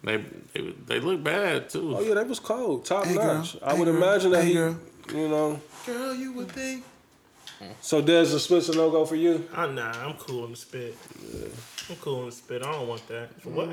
They 0.03 0.17
they, 0.53 0.75
they 0.87 1.01
look 1.01 1.23
bad 1.23 1.69
too. 1.71 1.97
oh 1.97 2.01
yeah, 2.01 2.15
that 2.15 2.27
was 2.29 2.41
cold, 2.41 2.85
top 2.85 3.05
Hey, 3.07 3.15
girl. 3.15 3.35
notch. 3.39 3.57
I 3.63 3.73
Hey, 3.73 3.79
would 3.79 3.85
girl. 3.87 3.97
imagine 3.97 4.31
that 4.33 4.43
Hey, 4.43 4.49
he, 4.49 4.55
girl. 4.55 4.77
you 5.15 5.29
know. 5.29 5.61
Girl, 5.87 6.15
you 6.15 6.33
would 6.33 6.51
think. 6.53 6.85
So 7.81 8.01
there's 8.01 8.33
a 8.33 8.41
spit's 8.41 8.69
a 8.69 8.73
no 8.77 8.91
go 8.91 9.05
for 9.05 9.17
you. 9.17 9.47
Ah, 9.55 9.67
nah, 9.67 9.91
I'm 10.07 10.15
cool 10.15 10.45
in 10.47 10.53
the 10.53 10.57
spit. 10.57 10.97
I'm 11.91 11.97
cool 11.97 12.21
in 12.21 12.27
the 12.27 12.33
spit. 12.33 12.63
I 12.63 12.73
don't 12.73 12.89
want 12.89 13.07
that. 13.09 13.41
For 13.43 13.51
what? 13.51 13.69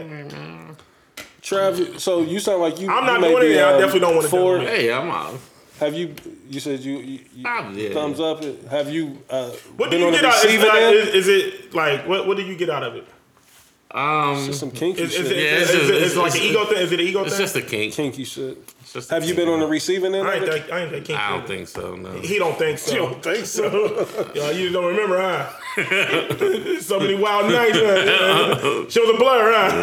Trav, 1.42 2.00
so 2.00 2.22
you 2.22 2.40
sound 2.40 2.62
like 2.62 2.80
you. 2.80 2.90
I'm 2.90 3.06
not 3.06 3.22
may 3.22 3.30
doing 3.30 3.42
be, 3.44 3.54
it. 3.54 3.60
I 3.62 3.74
um, 3.74 3.80
definitely 3.80 4.00
don't 4.02 4.16
wanna 4.16 4.28
do 4.28 4.32
for- 4.32 4.58
it. 4.58 4.68
Hey, 4.68 4.92
I'm 4.92 5.10
out. 5.10 5.40
Have 5.80 5.94
you? 5.94 6.14
You 6.50 6.60
said 6.60 6.80
you. 6.80 6.98
you, 6.98 7.20
you 7.36 7.44
Ah, 7.46 7.70
yeah. 7.72 7.94
Thumbs 7.94 8.20
up. 8.20 8.44
Have 8.70 8.90
you 8.92 9.20
uh, 9.30 9.52
What 9.78 9.92
do 9.92 9.98
you 9.98 10.12
get 10.12 10.26
out? 10.26 10.34
Is, 10.36 10.44
receiving 10.44 10.68
like, 10.68 10.82
is, 10.82 11.08
is 11.10 11.28
it 11.28 11.74
like 11.74 12.08
what? 12.08 12.28
What 12.28 12.38
do 12.38 12.44
you 12.44 12.56
get 12.58 12.70
out 12.70 12.84
of 12.84 12.96
it? 12.96 13.06
Um, 13.92 14.52
Some 14.52 14.72
kinky 14.72 15.04
Is, 15.04 15.14
shit. 15.14 15.26
is, 15.26 15.32
it, 15.32 15.38
Yeah, 15.38 15.44
it's 15.62 15.70
it- 15.70 15.74
just- 15.78 15.84
is 15.92 16.12
it's- 16.12 16.16
like 16.18 16.36
an 16.36 16.42
ego 16.42 16.66
thing? 16.66 16.78
Is 16.80 16.92
it 16.92 17.00
an 17.00 17.06
ego 17.08 17.24
it's 17.24 17.38
thing? 17.38 17.44
just 17.46 17.56
a 17.56 17.62
kink. 17.62 17.94
kinky 17.94 18.24
shit. 18.26 18.58
It's 18.88 18.94
just 18.94 19.10
Have 19.10 19.26
you 19.26 19.36
been 19.36 19.50
on 19.50 19.60
the 19.60 19.68
receiving 19.68 20.16
end? 20.16 20.26
I 20.26 20.36
of 20.36 20.44
ain't 20.44 20.54
it? 20.54 20.62
think. 20.62 20.72
I 20.72 20.80
ain't 20.80 20.92
think. 20.92 21.10
I 21.20 21.30
don't 21.32 21.46
think 21.46 21.68
so. 21.68 21.96
No. 21.98 22.12
He 22.22 22.40
don't 22.40 22.58
think 22.58 22.80
so. 22.80 22.92
You 22.94 22.98
don't 23.00 23.22
think 23.22 23.46
so? 23.46 24.08
Yo, 24.34 24.50
you 24.52 24.70
don't 24.72 24.86
remember, 24.86 25.20
huh? 25.20 25.50
so 26.80 26.98
many 26.98 27.16
wild 27.16 27.52
nights. 27.52 27.78
Huh? 27.82 28.88
Show 28.88 29.12
the 29.12 29.18
blur, 29.20 29.52
huh? 29.54 29.76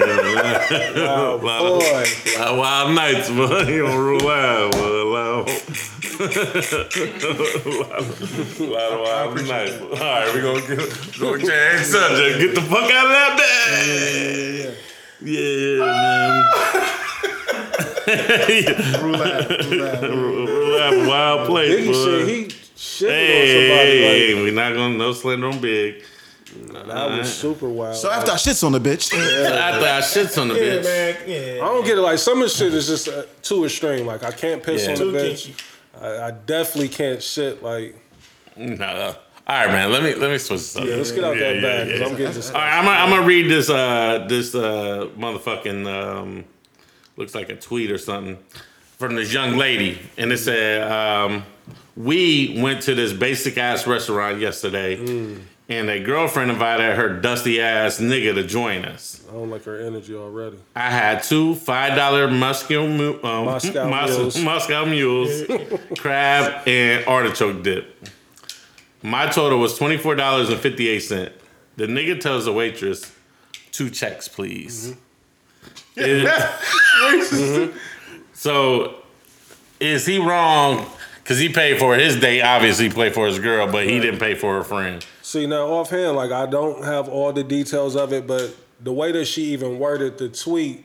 Lot 1.03 1.21
of- 1.35 1.41
boy. 1.43 2.39
lot 2.39 2.49
of 2.49 2.57
wild 2.59 2.95
nights, 2.95 3.29
but 3.29 3.69
you 3.69 3.83
don't 3.83 3.99
rule 3.99 4.27
out. 4.31 4.73
But 4.73 4.81
a 4.81 5.05
lot 5.05 5.49
of, 7.99 8.61
lot 8.61 8.93
of 8.93 9.01
wild 9.01 9.35
nights. 9.47 9.81
All 9.83 9.89
right, 9.91 10.33
we're 10.33 10.43
gonna 10.43 10.61
get, 10.67 11.19
go 11.21 11.37
change 11.37 11.85
subject. 11.85 12.39
Get 12.41 12.55
the 12.55 12.63
fuck 12.63 12.91
out 12.91 13.05
of 13.05 13.13
that 13.13 13.37
bag. 13.37 14.75
Yeah, 15.21 15.79
man. 15.85 15.85
Rule 15.85 15.85
out. 15.85 16.85
Rule 16.85 17.04
out. 18.19 20.11
Rule 20.11 20.79
out 20.81 21.09
wild 21.09 21.49
place, 21.49 21.73
Biggie 21.75 21.87
boy. 21.87 22.27
shit, 22.27 22.29
he 22.29 22.45
shitting 22.77 23.41
on 23.41 23.47
somebody 23.49 23.99
Hey, 24.01 24.35
we're 24.35 24.53
not 24.53 24.75
gonna 24.75 24.97
no 24.97 25.13
slender 25.13 25.49
on 25.49 25.61
big. 25.61 26.03
like 26.73 26.87
that 26.87 27.19
was 27.19 27.33
super 27.35 27.69
wild. 27.69 27.97
So 27.97 28.11
after 28.11 28.33
I 28.33 28.35
shits 28.37 28.65
on 28.65 28.73
the 28.73 28.81
bitch, 28.81 29.13
After 29.15 29.87
I 29.87 30.01
shits 30.01 30.41
on 30.41 30.49
the 30.49 30.55
Yeah, 30.55 30.61
bitch. 30.83 31.27
man. 31.27 31.57
I 31.63 31.67
don't 31.67 31.85
get 31.85 31.99
it. 31.99 32.03
Like 32.03 32.19
some 32.19 32.39
of 32.43 32.45
the 32.49 32.55
shit 32.55 32.73
is 32.75 32.87
just 32.87 33.09
uh, 33.09 33.25
too 33.43 33.65
extreme. 33.65 34.07
Like 34.07 34.23
I 34.25 34.31
can't 34.33 34.63
piss 34.63 34.85
Yeah. 34.87 34.93
on 34.93 34.99
the 34.99 35.05
Too 35.05 35.13
bitch. 35.13 35.61
I, 36.01 36.29
I 36.29 36.31
definitely 36.33 36.89
can't 36.89 37.23
shit. 37.23 37.63
Like 37.63 37.97
Nah. 38.57 39.15
All 39.47 39.55
right, 39.55 39.67
man. 39.71 39.93
Let 39.93 40.03
me 40.03 40.15
let 40.15 40.31
me 40.31 40.39
switch 40.39 40.61
this 40.61 40.77
up. 40.77 40.85
Yeah, 40.87 40.95
let's 40.97 41.11
get 41.13 41.23
out 41.25 41.37
Yeah, 41.37 41.53
that 41.53 41.55
yeah, 41.57 41.61
bag 41.61 41.87
because 41.87 42.01
yeah. 42.01 42.07
I'm 42.07 42.17
getting 42.17 42.35
this. 42.35 42.49
All 42.51 42.55
right, 42.61 42.79
I'm 42.79 42.85
gonna, 42.85 42.97
I'm 42.99 43.11
gonna 43.11 43.27
read 43.27 43.51
this 43.51 43.69
uh 43.69 44.25
this 44.29 44.55
uh 44.55 45.09
motherfucking 45.19 45.87
um 45.87 46.45
looks 47.17 47.35
like 47.35 47.49
a 47.49 47.57
tweet 47.57 47.91
or 47.91 47.99
something 47.99 48.39
from 48.99 49.15
this 49.17 49.33
young 49.33 49.57
lady, 49.57 49.99
and 50.17 50.33
it 50.33 50.39
said 50.39 50.91
um 50.91 51.45
we 51.97 52.59
went 52.61 52.83
to 52.83 52.95
this 52.95 53.13
basic 53.13 53.57
ass 53.59 53.87
restaurant 53.87 54.41
yesterday, 54.41 54.97
and 55.69 55.89
a 55.89 56.01
girlfriend 56.03 56.51
invited 56.51 56.97
her 56.97 57.09
dusty 57.21 57.61
ass 57.61 57.99
nigga 58.01 58.35
to 58.35 58.43
join 58.45 58.85
us. 58.85 59.25
I 59.29 59.33
don't 59.33 59.49
like 59.51 59.65
her 59.65 59.79
energy 59.81 60.15
already. 60.15 60.59
I 60.75 60.91
had 60.91 61.23
two 61.23 61.55
five 61.55 61.97
dollar 61.97 62.29
Moscow 62.31 62.87
mu- 62.87 63.21
um, 63.23 63.45
Moscow 63.47 63.89
Mos- 63.89 64.17
mules. 64.17 64.39
Moscow 64.43 64.85
mules, 64.85 65.43
crab 65.99 66.67
and 66.67 67.05
artichoke 67.07 67.63
dip. 67.63 68.09
My 69.03 69.27
total 69.27 69.59
was 69.59 69.77
twenty 69.79 69.97
four 69.99 70.15
dollars 70.15 70.49
and 70.51 70.59
fifty 70.61 70.89
eight 70.89 71.01
cent. 71.01 71.33
The 71.77 71.87
nigga 71.87 72.21
tells 72.21 72.45
the 72.45 72.53
waitress, 72.53 73.13
two 73.73 73.91
checks, 73.91 74.29
please. 74.29 74.95
Is- 75.97 76.29
Mhm. 77.33 77.73
So, 78.33 78.95
is 79.81 80.07
he 80.07 80.19
wrong? 80.19 80.87
Because 81.23 81.39
he 81.39 81.49
paid 81.49 81.79
for 81.79 81.95
his 81.97 82.17
date. 82.17 82.43
Obviously, 82.43 82.91
paid 82.91 83.15
for 83.15 83.27
his 83.27 83.39
girl, 83.39 83.67
but 83.67 83.87
he 83.87 83.99
didn't 84.01 84.21
pay 84.21 84.35
for 84.35 84.55
her 84.57 84.65
friend. 84.65 85.05
See 85.23 85.47
now 85.47 85.67
offhand, 85.69 86.17
like 86.17 86.31
I 86.33 86.47
don't 86.47 86.85
have 86.85 87.09
all 87.09 87.33
the 87.33 87.43
details 87.45 87.97
of 87.97 88.13
it, 88.13 88.27
but 88.27 88.55
the 88.83 88.93
way 88.93 89.13
that 89.13 89.25
she 89.27 89.45
even 89.53 89.79
worded 89.79 90.19
the 90.19 90.29
tweet 90.29 90.85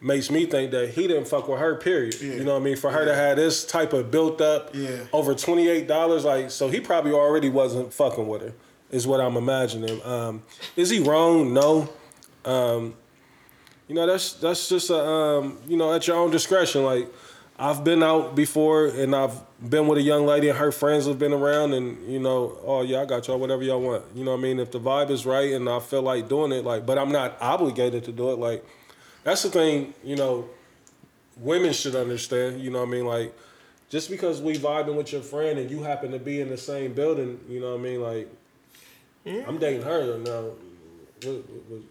makes 0.00 0.30
me 0.30 0.46
think 0.46 0.70
that 0.72 0.90
he 0.90 1.08
didn't 1.08 1.26
fuck 1.26 1.48
with 1.48 1.58
her. 1.58 1.74
Period. 1.76 2.20
You 2.20 2.44
know 2.44 2.52
what 2.54 2.60
I 2.60 2.64
mean? 2.64 2.76
For 2.76 2.90
her 2.90 3.04
to 3.04 3.14
have 3.14 3.36
this 3.36 3.64
type 3.64 3.92
of 3.92 4.10
built 4.10 4.40
up 4.40 4.70
Yeah. 4.74 4.90
over 5.12 5.34
twenty 5.34 5.68
eight 5.68 5.88
dollars, 5.88 6.24
like 6.24 6.50
so 6.50 6.68
he 6.68 6.78
probably 6.80 7.12
already 7.12 7.48
wasn't 7.48 7.92
fucking 7.92 8.28
with 8.28 8.42
her. 8.42 8.52
Is 8.92 9.06
what 9.06 9.20
I'm 9.20 9.36
imagining. 9.36 10.00
Um, 10.04 10.42
is 10.76 10.90
he 10.90 11.00
wrong? 11.00 11.52
No. 11.54 11.88
Um, 12.44 12.94
you 13.92 13.96
know 13.96 14.06
that's 14.06 14.32
that's 14.32 14.70
just 14.70 14.88
a 14.88 14.96
um, 14.96 15.58
you 15.68 15.76
know 15.76 15.92
at 15.92 16.06
your 16.06 16.16
own 16.16 16.30
discretion. 16.30 16.82
Like 16.82 17.12
I've 17.58 17.84
been 17.84 18.02
out 18.02 18.34
before 18.34 18.86
and 18.86 19.14
I've 19.14 19.38
been 19.68 19.86
with 19.86 19.98
a 19.98 20.02
young 20.02 20.24
lady 20.24 20.48
and 20.48 20.56
her 20.56 20.72
friends 20.72 21.04
have 21.04 21.18
been 21.18 21.34
around 21.34 21.74
and 21.74 22.10
you 22.10 22.18
know 22.18 22.56
oh 22.64 22.80
yeah 22.80 23.02
I 23.02 23.04
got 23.04 23.28
y'all 23.28 23.38
whatever 23.38 23.62
y'all 23.62 23.82
want. 23.82 24.04
You 24.14 24.24
know 24.24 24.30
what 24.30 24.38
I 24.38 24.42
mean? 24.44 24.60
If 24.60 24.70
the 24.70 24.80
vibe 24.80 25.10
is 25.10 25.26
right 25.26 25.52
and 25.52 25.68
I 25.68 25.78
feel 25.78 26.00
like 26.00 26.26
doing 26.26 26.52
it, 26.52 26.64
like 26.64 26.86
but 26.86 26.96
I'm 26.96 27.12
not 27.12 27.36
obligated 27.38 28.04
to 28.04 28.12
do 28.12 28.30
it. 28.30 28.38
Like 28.38 28.64
that's 29.24 29.42
the 29.42 29.50
thing. 29.50 29.92
You 30.02 30.16
know, 30.16 30.48
women 31.36 31.74
should 31.74 31.94
understand. 31.94 32.62
You 32.62 32.70
know 32.70 32.78
what 32.78 32.88
I 32.88 32.92
mean? 32.92 33.04
Like 33.04 33.34
just 33.90 34.08
because 34.08 34.40
we 34.40 34.54
vibing 34.54 34.96
with 34.96 35.12
your 35.12 35.20
friend 35.20 35.58
and 35.58 35.70
you 35.70 35.82
happen 35.82 36.12
to 36.12 36.18
be 36.18 36.40
in 36.40 36.48
the 36.48 36.56
same 36.56 36.94
building, 36.94 37.38
you 37.46 37.60
know 37.60 37.72
what 37.72 37.80
I 37.80 37.82
mean? 37.82 38.00
Like 38.00 38.28
I'm 39.46 39.58
dating 39.58 39.82
her 39.82 40.16
now. 40.16 40.44
What, 41.24 41.44
what, 41.68 41.82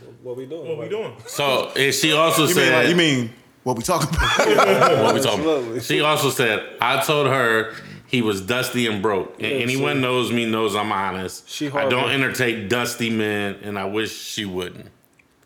what, 0.00 0.12
what 0.22 0.36
we 0.36 0.46
doing? 0.46 0.68
What 0.68 0.78
we 0.78 0.88
doing? 0.88 1.14
So, 1.26 1.72
and 1.76 1.94
she 1.94 2.12
also 2.12 2.42
You 2.42 2.46
mean 2.48 2.54
said, 2.54 2.72
like, 2.74 2.88
you 2.88 2.96
mean 2.96 3.32
what 3.62 3.76
we 3.76 3.82
talking 3.82 4.08
about? 4.14 4.38
what 5.02 5.14
we 5.14 5.20
talking 5.20 5.44
about? 5.44 5.82
She 5.82 6.00
also 6.00 6.30
said, 6.30 6.62
I 6.80 7.02
told 7.02 7.26
her 7.28 7.74
he 8.06 8.22
was 8.22 8.40
dusty 8.40 8.86
and 8.86 9.02
broke. 9.02 9.32
And 9.34 9.42
Yeah, 9.42 9.58
anyone 9.58 9.96
see. 9.96 10.00
knows 10.02 10.32
me 10.32 10.44
knows 10.48 10.74
I'm 10.76 10.92
honest. 10.92 11.48
She 11.48 11.68
I 11.70 11.88
don't 11.88 12.10
entertain 12.10 12.68
dusty 12.68 13.10
men, 13.10 13.56
and 13.62 13.78
I 13.78 13.84
wish 13.86 14.12
she 14.16 14.44
wouldn't. 14.44 14.86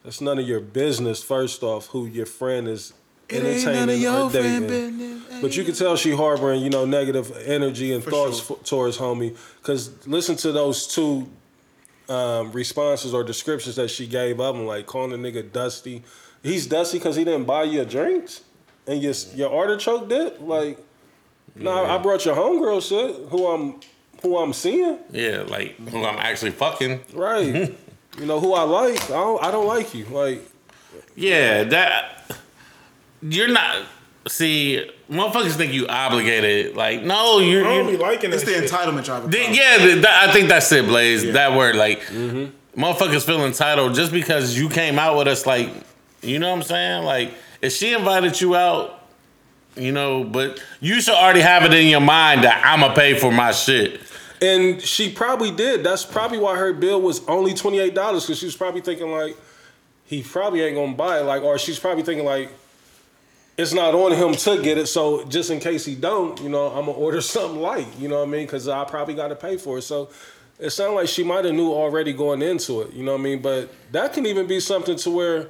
That's 0.05 0.21
none 0.21 0.39
of 0.39 0.47
your 0.47 0.61
business. 0.61 1.23
First 1.23 1.63
off, 1.63 1.87
who 1.89 2.07
your 2.07 2.27
friend 2.27 2.69
is 2.69 2.93
It 3.29 3.37
ain't 3.37 3.45
entertaining 3.67 3.75
none 3.75 3.89
of 3.91 3.99
your 4.01 4.31
friend 4.31 4.67
business. 4.69 5.41
But 5.41 5.57
you 5.57 5.63
eh? 5.63 5.67
can 5.67 5.75
tell 5.75 5.97
she 5.97 6.11
harboring, 6.15 6.63
you 6.63 6.69
know, 6.71 6.85
negative 6.85 7.33
energy 7.47 7.93
and 7.95 8.03
For 8.05 8.11
thoughts 8.11 8.47
sure. 8.47 8.57
f- 8.59 8.65
towards 8.65 8.99
homie. 8.99 9.37
Cause 9.63 9.91
listen 10.07 10.37
to 10.37 10.53
those 10.53 10.87
two 10.87 11.29
um, 12.11 12.53
responses 12.53 13.15
or 13.15 13.25
descriptions 13.25 13.77
that 13.77 13.89
she 13.89 14.07
gave 14.07 14.41
of 14.41 14.57
him, 14.57 14.67
like 14.67 14.87
calling 14.87 15.11
the 15.11 15.33
nigga 15.33 15.51
dusty. 15.51 16.03
He's 16.43 16.67
dusty 16.67 16.99
because 16.99 17.17
he 17.17 17.25
didn't 17.25 17.45
buy 17.45 17.63
you 17.63 17.85
drinks 17.85 18.43
and 18.87 19.03
your 19.03 19.15
your 19.35 19.53
artichoke 19.53 20.09
dip. 20.09 20.41
Like, 20.41 20.79
no, 21.55 21.85
I 21.85 21.99
brought 21.99 22.25
your 22.25 22.35
homegirl 22.35 22.87
shit. 22.87 23.29
Who 23.31 23.47
I'm 23.47 23.81
who 24.23 24.37
I'm 24.39 24.53
seeing. 24.53 24.99
Yeah, 25.11 25.45
like 25.47 25.77
who 25.89 26.05
I'm 26.05 26.19
actually 26.19 26.51
fucking. 26.51 27.01
Right. 27.15 27.75
you 28.19 28.27
know 28.27 28.41
who 28.41 28.55
I 28.55 28.63
like. 28.63 29.03
I 29.05 29.15
don't. 29.15 29.43
I 29.45 29.51
don't 29.51 29.67
like 29.67 29.95
you. 29.95 30.05
Like. 30.07 30.43
Yeah, 31.15 31.65
that 31.65 32.37
you're 33.23 33.49
not. 33.49 33.85
See, 34.29 34.91
motherfuckers 35.11 35.53
think 35.57 35.73
you 35.73 35.87
obligated. 35.89 36.77
Like, 36.77 37.03
no, 37.03 37.39
you're. 37.39 37.64
I 37.66 37.77
don't 37.77 37.87
be 37.87 37.93
you're 37.93 38.01
liking 38.01 38.33
It's 38.33 38.45
the 38.45 38.53
shit. 38.53 38.71
entitlement 38.71 39.05
driving. 39.05 39.31
the- 39.31 39.39
yeah, 39.39 39.79
the, 39.79 39.95
that, 40.03 40.29
I 40.29 40.33
think 40.33 40.49
that's 40.49 40.71
it, 40.73 40.85
Blaze. 40.87 41.33
That 41.33 41.57
word, 41.57 41.75
like, 41.77 42.01
Mm-hmm. 42.03 42.81
motherfuckers 42.81 43.25
feel 43.25 43.45
entitled 43.47 43.95
just 43.95 44.12
because 44.12 44.57
you 44.59 44.68
came 44.68 44.99
out 44.99 45.16
with 45.16 45.27
us. 45.27 45.47
Like, 45.47 45.71
you 46.23 46.39
know 46.39 46.51
what 46.51 46.57
I'm 46.57 46.62
saying? 46.62 47.05
Like, 47.05 47.33
if 47.62 47.73
she 47.73 47.95
invited 47.95 48.39
you 48.41 48.55
out, 48.57 48.99
you 49.75 49.91
know, 49.93 50.23
but 50.25 50.62
you 50.81 51.01
should 51.01 51.14
already 51.14 51.41
have 51.41 51.64
it 51.64 51.73
in 51.73 51.87
your 51.89 52.01
mind 52.01 52.45
that 52.45 52.62
I'ma 52.64 52.93
pay 52.93 53.18
for 53.18 53.33
my 53.33 53.53
shit. 53.53 54.01
And 54.43 54.83
she 54.83 55.11
probably 55.11 55.51
did. 55.51 55.83
That's 55.85 56.05
probably 56.05 56.39
why 56.39 56.57
her 56.57 56.73
bill 56.75 57.01
was 57.01 57.27
only 57.27 57.55
twenty 57.55 57.79
eight 57.79 57.95
dollars 57.95 58.25
because 58.25 58.39
she 58.39 58.47
was 58.47 58.57
probably 58.57 58.81
thinking 58.83 59.11
like, 59.12 59.37
he 60.05 60.23
probably 60.23 60.62
ain't 60.62 60.77
gonna 60.77 60.95
buy 60.95 61.21
it. 61.21 61.23
Like, 61.23 61.43
or 61.43 61.57
she's 61.59 61.79
probably 61.79 62.03
thinking 62.03 62.25
like, 62.27 62.51
it's 63.61 63.75
not 63.75 63.95
on 63.95 64.13
him 64.13 64.35
to 64.35 64.63
get 64.63 64.79
it. 64.79 64.87
So 64.87 65.25
just 65.25 65.51
in 65.51 65.61
case 65.61 65.85
he 65.85 65.95
don't, 65.95 66.41
you 66.41 66.49
know, 66.49 66.69
I'm 66.69 66.87
gonna 66.87 66.93
order 66.93 67.21
something 67.21 67.61
light. 67.61 67.89
You 67.99 68.09
know 68.09 68.21
what 68.21 68.29
I 68.29 68.31
mean? 68.31 68.47
Because 68.47 68.69
I 68.69 68.85
probably 68.85 69.15
got 69.15 69.29
to 69.29 69.37
pay 69.37 69.57
for 69.57 69.79
it. 69.79 69.83
So 69.83 70.09
it 70.59 70.71
sounded 70.71 70.95
like 70.95 71.09
she 71.09 71.23
might 71.23 71.45
have 71.45 71.55
knew 71.55 71.71
already 71.71 72.13
going 72.13 72.43
into 72.43 72.81
it. 72.83 72.93
You 72.93 73.03
know 73.03 73.13
what 73.13 73.21
I 73.21 73.25
mean? 73.25 73.43
But 73.43 73.71
that 73.93 74.13
can 74.13 74.27
even 74.27 74.47
be 74.47 74.61
something 74.61 74.97
to 74.97 75.11
where 75.11 75.49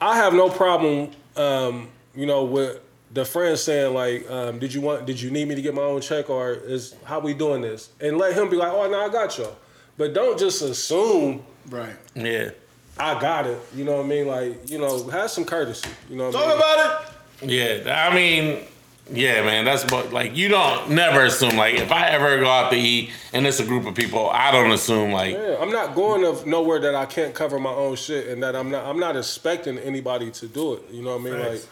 I 0.00 0.16
have 0.16 0.34
no 0.34 0.48
problem, 0.48 1.10
um, 1.36 1.88
you 2.14 2.26
know, 2.26 2.44
with 2.44 2.80
the 3.12 3.24
friend 3.24 3.58
saying 3.58 3.94
like, 3.94 4.28
um, 4.30 4.58
"Did 4.58 4.74
you 4.74 4.80
want? 4.80 5.06
Did 5.06 5.20
you 5.20 5.30
need 5.30 5.48
me 5.48 5.54
to 5.54 5.62
get 5.62 5.74
my 5.74 5.82
own 5.82 6.00
check, 6.00 6.30
or 6.30 6.52
is 6.52 6.94
how 7.04 7.20
we 7.20 7.34
doing 7.34 7.62
this?" 7.62 7.90
And 8.00 8.18
let 8.18 8.34
him 8.34 8.48
be 8.48 8.56
like, 8.56 8.72
"Oh, 8.72 8.88
no, 8.88 9.00
I 9.00 9.08
got 9.08 9.36
y'all." 9.38 9.56
But 9.96 10.12
don't 10.12 10.38
just 10.38 10.62
assume 10.62 11.44
Right. 11.68 11.96
Yeah. 12.14 12.50
I 12.98 13.20
got 13.20 13.46
it. 13.46 13.58
You 13.74 13.84
know 13.84 13.96
what 13.96 14.06
I 14.06 14.08
mean? 14.08 14.26
Like, 14.26 14.70
you 14.70 14.78
know, 14.78 15.08
have 15.08 15.30
some 15.30 15.44
courtesy. 15.44 15.88
You 16.08 16.16
know 16.16 16.26
what 16.30 16.36
I 16.36 16.38
Talk 16.38 16.48
mean? 16.48 16.56
about 16.58 17.02
it. 17.42 17.84
Yeah, 17.86 18.08
I 18.08 18.14
mean, 18.14 18.64
yeah, 19.12 19.42
man, 19.42 19.64
that's 19.64 19.84
what 19.92 20.12
like 20.12 20.34
you 20.34 20.48
don't 20.48 20.90
never 20.90 21.24
assume 21.24 21.56
like 21.56 21.74
if 21.74 21.92
I 21.92 22.08
ever 22.08 22.38
go 22.38 22.48
out 22.48 22.70
to 22.70 22.76
eat 22.78 23.10
and 23.34 23.46
it's 23.46 23.60
a 23.60 23.64
group 23.64 23.86
of 23.86 23.94
people, 23.94 24.30
I 24.30 24.50
don't 24.50 24.70
assume 24.70 25.12
like 25.12 25.34
Yeah, 25.34 25.58
I'm 25.60 25.70
not 25.70 25.94
going 25.94 26.24
of 26.24 26.46
nowhere 26.46 26.78
that 26.80 26.94
I 26.94 27.04
can't 27.04 27.34
cover 27.34 27.58
my 27.58 27.72
own 27.72 27.96
shit, 27.96 28.28
and 28.28 28.42
that 28.42 28.56
I'm 28.56 28.70
not. 28.70 28.86
I'm 28.86 28.98
not 28.98 29.16
expecting 29.16 29.78
anybody 29.78 30.30
to 30.30 30.46
do 30.46 30.74
it. 30.74 30.84
You 30.90 31.02
know 31.02 31.18
what 31.18 31.20
I 31.20 31.30
mean? 31.30 31.42
Facts. 31.42 31.50
Like, 31.50 31.62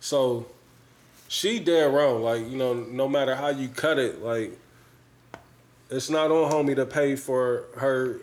so 0.00 0.46
she 1.28 1.60
dead 1.60 1.94
wrong. 1.94 2.22
Like, 2.22 2.48
you 2.48 2.56
know, 2.56 2.74
no 2.74 3.08
matter 3.08 3.36
how 3.36 3.50
you 3.50 3.68
cut 3.68 3.98
it, 3.98 4.20
like, 4.22 4.58
it's 5.90 6.10
not 6.10 6.32
on 6.32 6.50
homie 6.50 6.74
to 6.74 6.86
pay 6.86 7.14
for 7.14 7.64
her 7.76 8.18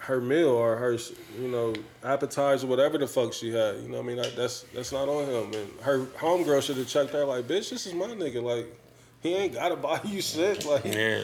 her 0.00 0.20
meal 0.20 0.48
or 0.48 0.76
her, 0.76 0.96
you 1.38 1.48
know, 1.48 1.74
appetizer, 2.02 2.66
whatever 2.66 2.98
the 2.98 3.06
fuck 3.06 3.32
she 3.32 3.52
had. 3.52 3.76
You 3.76 3.88
know 3.88 3.98
what 3.98 4.04
I 4.04 4.08
mean? 4.08 4.16
Like, 4.16 4.34
that's 4.34 4.62
that's 4.74 4.92
not 4.92 5.08
on 5.08 5.26
him. 5.26 5.52
And 5.60 5.80
her 5.82 5.98
homegirl 6.18 6.62
should 6.62 6.78
have 6.78 6.88
checked 6.88 7.12
her 7.12 7.24
like, 7.24 7.44
bitch, 7.46 7.70
this 7.70 7.86
is 7.86 7.94
my 7.94 8.06
nigga. 8.06 8.42
Like, 8.42 8.66
he 9.22 9.34
ain't 9.34 9.52
gotta 9.54 9.76
buy 9.88 10.00
you 10.04 10.22
shit. 10.22 10.64
Like, 10.64 10.84
yeah, 10.86 11.22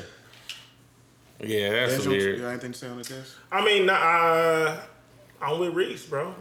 yeah, 1.40 1.70
that's 1.70 1.94
Angel, 1.94 2.12
weird. 2.12 2.36
you 2.36 2.42
got 2.42 2.50
anything 2.50 2.72
to 2.72 2.78
say 2.78 2.88
on 2.88 2.98
the 2.98 3.04
test? 3.04 3.34
I 3.50 3.64
mean, 3.64 3.88
uh, 3.88 4.80
I'm 5.40 5.58
with 5.58 5.74
Reese, 5.74 6.04
bro. 6.06 6.34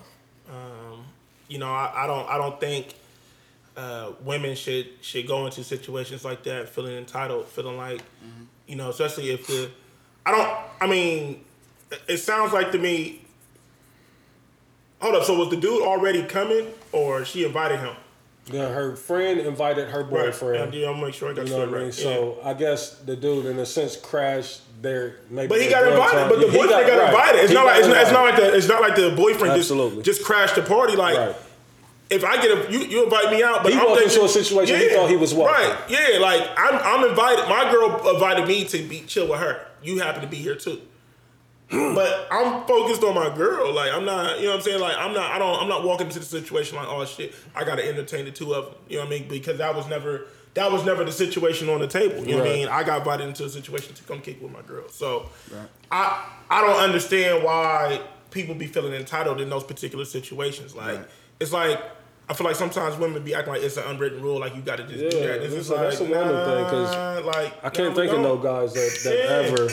Um, 0.49 1.05
you 1.47 1.57
know, 1.57 1.71
I, 1.71 2.03
I 2.03 2.07
don't, 2.07 2.29
I 2.29 2.37
don't 2.37 2.59
think 2.59 2.95
uh, 3.77 4.11
women 4.21 4.55
should 4.55 4.87
should 5.01 5.25
go 5.27 5.45
into 5.45 5.63
situations 5.63 6.25
like 6.25 6.43
that 6.43 6.67
feeling 6.67 6.97
entitled, 6.97 7.47
feeling 7.47 7.77
like, 7.77 8.01
you 8.67 8.75
know, 8.75 8.89
especially 8.89 9.31
if 9.31 9.47
the, 9.47 9.71
I 10.25 10.31
don't, 10.31 10.59
I 10.81 10.87
mean, 10.91 11.44
it- 12.07 12.17
sounds 12.19 12.53
like 12.53 12.71
to 12.71 12.77
me. 12.77 13.21
Hold 15.01 15.15
up, 15.15 15.23
so 15.23 15.37
was 15.37 15.49
the 15.49 15.57
dude 15.57 15.81
already 15.83 16.23
coming, 16.23 16.67
or 16.91 17.25
she 17.25 17.43
invited 17.43 17.79
him? 17.79 17.95
yeah, 18.51 18.69
her 18.69 18.95
friend 18.95 19.39
invited 19.39 19.89
her 19.89 20.03
boyfriend. 20.03 20.71
Yeah, 20.73 20.89
I'm 20.91 21.01
make 21.01 21.15
sure 21.15 21.31
I 21.31 21.33
got 21.33 21.47
You 21.47 21.53
know 21.53 21.59
what 21.61 21.69
I 21.69 21.71
mean? 21.71 21.83
right. 21.85 21.93
So 21.93 22.37
I 22.43 22.53
guess 22.53 22.91
the 22.99 23.15
dude, 23.15 23.47
in 23.47 23.57
a 23.57 23.65
sense, 23.65 23.97
crashed 23.97 24.61
there. 24.83 25.15
Maybe 25.31 25.47
But 25.47 25.61
he 25.61 25.67
got 25.69 25.87
invited. 25.87 26.11
time. 26.17 26.29
But 26.29 26.39
the 26.39 26.45
Yeah, 26.45 26.51
he 26.51 26.57
boyfriend 26.59 26.87
got, 26.87 26.97
right. 26.99 27.09
invited. 27.09 27.39
It's 27.39 27.49
He 27.49 27.55
not 27.55 27.65
like 27.65 27.73
got 27.73 27.79
it's 27.79 27.87
not, 27.89 28.01
it's 28.03 28.11
not 28.11 28.23
like 28.23 28.35
the 28.35 28.55
it's 28.55 28.67
not 28.67 28.81
like 28.81 28.95
the 28.95 29.09
boyfriend 29.15 29.53
Absolutely. 29.55 30.03
just 30.03 30.19
just 30.19 30.27
crashed 30.27 30.53
the 30.55 30.61
party. 30.61 30.95
Like 30.95 31.17
Right. 31.17 31.35
if 32.11 32.23
I 32.23 32.39
get 32.39 32.51
a 32.51 32.71
you, 32.71 32.79
you 32.85 33.03
invite 33.03 33.31
me 33.31 33.41
out, 33.43 33.63
but 33.63 33.73
He 33.73 33.79
I'm 33.79 33.85
walked 33.85 33.99
thinking, 34.01 34.15
into 34.21 34.25
a 34.25 34.29
situation 34.29 34.75
he 34.79 34.89
thought 34.89 35.09
he 35.09 35.15
was 35.17 35.33
welcome. 35.33 35.55
Right. 35.55 35.77
Yeah. 35.89 36.19
Like 36.19 36.47
I'm 36.55 36.75
I'm 36.75 37.09
invited. 37.09 37.49
My 37.49 37.71
girl 37.71 38.13
invited 38.13 38.47
me 38.47 38.63
to 38.65 38.77
be 38.83 39.01
chill 39.07 39.27
with 39.27 39.39
her. 39.39 39.65
You 39.81 39.97
happen 39.99 40.21
to 40.21 40.27
be 40.27 40.37
here 40.37 40.55
too. 40.55 40.81
But 41.69 42.27
I'm 42.31 42.65
focused 42.67 43.03
on 43.03 43.15
my 43.15 43.35
girl. 43.35 43.73
Like 43.73 43.91
I'm 43.91 44.05
not, 44.05 44.39
you 44.39 44.45
know 44.45 44.51
what 44.51 44.57
I'm 44.57 44.61
saying? 44.63 44.79
Like 44.81 44.97
I'm 44.97 45.13
not, 45.13 45.31
I 45.31 45.39
don't, 45.39 45.61
I'm 45.61 45.69
not 45.69 45.83
walking 45.83 46.07
into 46.07 46.19
the 46.19 46.25
situation 46.25 46.77
like, 46.77 46.87
oh 46.87 47.05
shit, 47.05 47.33
I 47.55 47.63
gotta 47.63 47.87
entertain 47.87 48.25
the 48.25 48.31
two 48.31 48.53
of 48.53 48.65
them. 48.65 48.75
You 48.87 48.97
know 48.97 49.05
what 49.05 49.13
I 49.13 49.19
mean? 49.19 49.27
Because 49.27 49.57
that 49.57 49.75
was 49.75 49.87
never 49.87 50.27
that 50.53 50.71
was 50.71 50.85
never 50.85 51.03
the 51.03 51.11
situation 51.11 51.67
on 51.69 51.81
the 51.81 51.87
table. 51.87 52.25
You 52.25 52.37
know 52.37 52.43
what 52.43 52.51
I 52.51 52.53
mean? 52.53 52.67
I 52.67 52.83
got 52.83 52.99
invited 52.99 53.27
into 53.27 53.43
a 53.45 53.49
situation 53.49 53.93
to 53.95 54.03
come 54.03 54.21
kick 54.21 54.41
with 54.41 54.51
my 54.51 54.61
girl. 54.61 54.87
So 54.89 55.29
I 55.91 56.25
I 56.49 56.61
don't 56.61 56.79
understand 56.79 57.43
why 57.43 58.01
people 58.31 58.55
be 58.55 58.67
feeling 58.67 58.93
entitled 58.93 59.41
in 59.41 59.49
those 59.49 59.63
particular 59.63 60.05
situations. 60.05 60.75
Like 60.75 60.99
it's 61.39 61.51
like 61.51 61.81
I 62.27 62.33
feel 62.33 62.47
like 62.47 62.55
sometimes 62.55 62.95
women 62.97 63.23
be 63.23 63.35
acting 63.35 63.53
like 63.53 63.63
it's 63.63 63.77
an 63.77 63.83
unwritten 63.87 64.21
rule, 64.21 64.39
like 64.39 64.55
you 64.55 64.61
got 64.61 64.77
to 64.77 64.83
just 64.83 65.11
do 65.11 65.17
Yeah, 65.17 65.27
that. 65.27 65.41
It's 65.43 65.53
just 65.53 65.71
a- 65.71 65.75
that's 65.75 65.99
a 65.99 66.03
woman 66.05 66.45
thing. 66.45 66.65
Cause 66.65 67.25
like 67.25 67.53
I 67.63 67.69
can't 67.69 67.89
nah, 67.89 68.01
think 68.01 68.13
of 68.13 68.21
no 68.21 68.37
guys 68.37 68.73
that, 68.73 68.99
that 69.03 69.45
ever. 69.45 69.69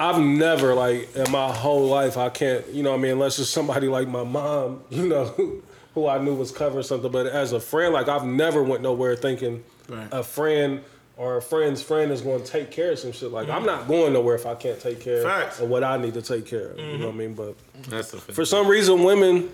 I've 0.00 0.20
never 0.20 0.74
like 0.74 1.14
in 1.16 1.30
my 1.30 1.52
whole 1.52 1.86
life. 1.86 2.16
I 2.16 2.28
can't, 2.28 2.66
you 2.72 2.82
know, 2.82 2.90
what 2.90 2.98
I 2.98 3.02
mean, 3.02 3.12
unless 3.12 3.38
it's 3.38 3.50
somebody 3.50 3.88
like 3.88 4.08
my 4.08 4.24
mom, 4.24 4.82
you 4.90 5.08
know, 5.08 5.26
who, 5.26 5.62
who 5.94 6.06
I 6.06 6.18
knew 6.18 6.34
was 6.34 6.52
covering 6.52 6.84
something. 6.84 7.10
But 7.10 7.26
as 7.26 7.52
a 7.52 7.60
friend, 7.60 7.92
like 7.92 8.08
I've 8.08 8.24
never 8.24 8.62
went 8.62 8.82
nowhere 8.82 9.16
thinking 9.16 9.64
Right. 9.88 10.08
a 10.12 10.22
friend 10.22 10.82
or 11.16 11.38
a 11.38 11.42
friend's 11.42 11.82
friend 11.82 12.12
is 12.12 12.20
going 12.20 12.42
to 12.42 12.46
take 12.46 12.70
care 12.70 12.92
of 12.92 12.98
some 12.98 13.12
shit. 13.12 13.32
Like 13.32 13.48
I'm 13.48 13.64
not 13.64 13.88
going 13.88 14.12
nowhere 14.12 14.34
if 14.34 14.46
I 14.46 14.54
can't 14.54 14.78
take 14.78 15.00
care 15.00 15.22
Facts. 15.22 15.60
of 15.60 15.68
what 15.68 15.82
I 15.82 15.96
need 15.96 16.14
to 16.14 16.22
take 16.22 16.46
care 16.46 16.68
of. 16.68 16.78
You 16.78 16.98
know 16.98 17.06
what 17.06 17.06
I 17.06 17.08
mm-hmm. 17.08 17.18
mean? 17.18 17.34
But 17.34 17.56
That's 17.88 18.10
the 18.10 18.18
for 18.18 18.44
some 18.44 18.68
reason, 18.68 19.02
women, 19.02 19.50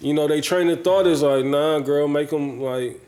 you 0.00 0.14
know, 0.14 0.28
they 0.28 0.40
train 0.40 0.68
the 0.68 0.76
thought 0.76 1.06
is 1.06 1.22
like, 1.22 1.44
nah, 1.44 1.80
girl, 1.80 2.06
make 2.08 2.30
them 2.30 2.60
like, 2.60 3.00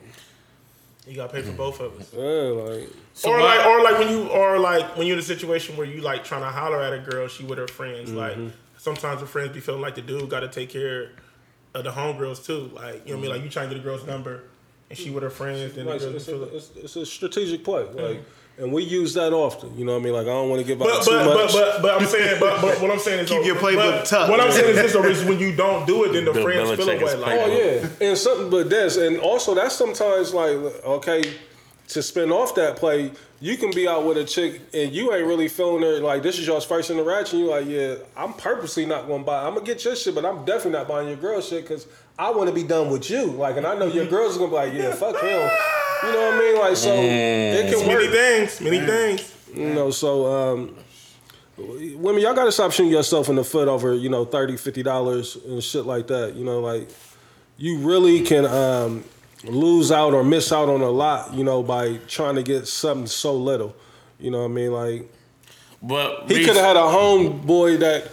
You 1.06 1.14
got 1.16 1.28
to 1.28 1.35
pay 1.35 1.43
for 1.43 1.52
both 1.52 1.81
of 1.81 2.01
us. 2.01 2.12
yeah, 2.12 2.20
like. 2.22 2.89
So 3.20 3.30
or 3.30 3.38
why- 3.38 3.59
like, 3.59 3.66
or 3.66 3.82
like 3.82 3.98
when 3.98 4.09
you, 4.09 4.28
or 4.28 4.59
like 4.59 4.97
when 4.97 5.06
you're 5.06 5.16
in 5.16 5.20
a 5.20 5.22
situation 5.22 5.76
where 5.76 5.86
you 5.86 6.01
like 6.01 6.24
trying 6.24 6.40
to 6.40 6.48
holler 6.48 6.80
at 6.80 6.94
a 6.94 7.01
girl, 7.01 7.28
she 7.28 7.44
with 7.44 7.59
her 7.59 7.68
friends. 7.68 8.09
Mm-hmm. 8.09 8.18
Like 8.18 8.52
sometimes 8.78 9.20
her 9.20 9.26
friends 9.26 9.52
be 9.52 9.60
feeling 9.60 9.82
like 9.82 9.94
the 9.94 10.01
dude 10.01 10.30
got 10.30 10.40
to 10.40 10.48
take 10.48 10.70
care 10.70 11.10
of 11.74 11.84
the 11.84 11.90
homegirls 11.90 12.42
too. 12.47 12.70
Like 12.74 13.06
you 13.06 13.12
know 13.12 13.18
what 13.18 13.18
I 13.18 13.20
mean? 13.20 13.30
Like 13.32 13.42
you 13.42 13.51
trying 13.51 13.68
to 13.68 13.74
get 13.74 13.82
a 13.82 13.84
girl's 13.84 14.06
number, 14.06 14.44
and 14.88 14.98
she 14.98 15.10
with 15.10 15.22
her 15.22 15.28
friends, 15.28 15.74
then 15.74 15.84
the 15.84 15.90
Like, 15.92 16.01
girl 16.01 16.16
it's, 16.16 16.28
a, 16.28 16.42
it's, 16.56 16.70
it's 16.76 16.97
a 16.97 17.05
strategic 17.05 17.62
play, 17.62 17.82
mm-hmm. 17.82 17.98
like, 17.98 18.24
and 18.56 18.72
we 18.72 18.84
use 18.84 19.12
that 19.14 19.34
often. 19.34 19.76
You 19.76 19.84
know 19.84 19.92
what 19.92 20.01
I 20.01 20.05
mean? 20.05 20.14
Like, 20.14 20.22
I 20.22 20.30
don't 20.30 20.48
want 20.48 20.62
to 20.62 20.66
give 20.66 20.80
out 20.80 20.88
But 20.88 21.02
too 21.02 21.10
but, 21.10 21.24
but 21.24 21.44
much. 21.44 21.52
but 21.52 21.82
but 21.82 22.01
I'm 22.01 22.06
saying 22.09 22.40
but, 22.40 22.62
but 22.62 22.80
what 22.80 22.90
I'm 22.90 22.98
saying 22.98 23.20
is 23.24 23.28
Keep 23.28 23.44
your 23.44 23.56
playbook 23.56 23.76
but 23.76 24.06
tucked. 24.06 24.30
What 24.30 24.40
I'm 24.40 24.51
saying 24.51 24.70
is 24.70 24.76
this: 24.76 24.92
though, 24.94 25.05
is 25.05 25.24
when 25.24 25.38
you 25.38 25.55
don't 25.55 25.86
do 25.86 26.05
it, 26.05 26.14
then 26.14 26.24
the 26.24 26.32
Bill 26.32 26.42
friends 26.42 26.70
feel 26.70 26.86
Belichick 26.86 27.02
away. 27.02 27.14
Like 27.16 27.38
oh 27.38 27.88
yeah, 28.01 28.09
and 28.09 28.16
something, 28.16 28.48
but 28.48 28.70
that's 28.70 28.97
and 28.97 29.18
also 29.18 29.55
that's 29.55 29.74
sometimes 29.74 30.32
like 30.32 30.56
okay, 30.84 31.34
to 31.90 32.02
spin 32.02 32.30
off 32.30 32.54
that 32.54 32.76
play, 32.76 33.10
you 33.40 33.56
can 33.56 33.70
be 33.72 33.88
out 33.88 34.04
with 34.04 34.16
a 34.16 34.24
chick 34.24 34.60
and 34.72 34.92
you 34.92 35.12
ain't 35.12 35.26
really 35.26 35.48
feeling 35.48 35.82
her. 35.82 35.98
Like 36.00 36.22
this 36.22 36.38
is 36.38 36.46
your 36.46 36.60
first 36.60 36.90
interaction. 36.90 37.40
You 37.40 37.46
like, 37.46 37.66
yeah, 37.66 37.96
I'm 38.16 38.32
purposely 38.32 38.86
not 38.86 39.08
gonna 39.08 39.24
buy. 39.24 39.44
I'm 39.44 39.54
gonna 39.54 39.66
get 39.66 39.84
your 39.84 39.96
shit, 39.96 40.14
but 40.14 40.24
I'm 40.24 40.44
definitely 40.44 40.72
not 40.72 40.88
buying 40.88 41.08
your 41.08 41.16
girl 41.16 41.40
shit 41.40 41.62
because 41.62 41.86
I 42.18 42.30
want 42.30 42.48
to 42.48 42.54
be 42.54 42.62
done 42.62 42.90
with 42.90 43.10
you. 43.10 43.26
Like, 43.26 43.56
and 43.56 43.66
I 43.66 43.76
know 43.76 43.86
your 43.86 44.06
girl's 44.06 44.38
gonna 44.38 44.50
be 44.50 44.54
like, 44.54 44.72
yeah, 44.74 44.94
fuck 44.94 45.20
him. 45.20 45.50
You 46.02 46.12
know 46.12 46.30
what 46.30 46.34
I 46.34 46.38
mean? 46.38 46.58
Like, 46.58 46.76
so 46.76 46.94
it 46.94 47.74
can 47.74 47.86
many 47.86 48.04
work. 48.04 48.14
things, 48.14 48.60
many 48.60 48.80
things. 48.80 49.34
You 49.54 49.74
know, 49.74 49.90
so 49.90 50.26
um, 50.26 50.76
women, 51.56 52.22
y'all 52.22 52.34
gotta 52.34 52.52
stop 52.52 52.72
shooting 52.72 52.92
yourself 52.92 53.28
in 53.28 53.34
the 53.34 53.44
foot 53.44 53.68
over, 53.68 53.94
you 53.94 54.08
know, 54.08 54.24
30 54.24 54.82
dollars 54.82 55.36
and 55.44 55.62
shit 55.62 55.86
like 55.86 56.06
that. 56.06 56.34
You 56.36 56.44
know, 56.44 56.60
like 56.60 56.88
you 57.56 57.78
really 57.78 58.22
can 58.22 58.46
um, 58.46 59.04
lose 59.44 59.90
out 59.90 60.12
or 60.14 60.22
miss 60.22 60.52
out 60.52 60.68
on 60.68 60.80
a 60.82 60.90
lot, 60.90 61.32
you 61.34 61.44
know, 61.44 61.62
by 61.62 61.96
trying 62.08 62.34
to 62.36 62.42
get 62.42 62.66
something 62.68 63.06
so 63.06 63.34
little. 63.34 63.74
You 64.18 64.30
know 64.30 64.40
what 64.40 64.44
I 64.46 64.48
mean? 64.48 64.72
Like 64.72 65.12
But 65.82 66.30
he 66.30 66.44
could 66.44 66.56
have 66.56 66.64
had 66.64 66.76
a 66.76 66.80
homeboy 66.80 67.78
that 67.80 68.10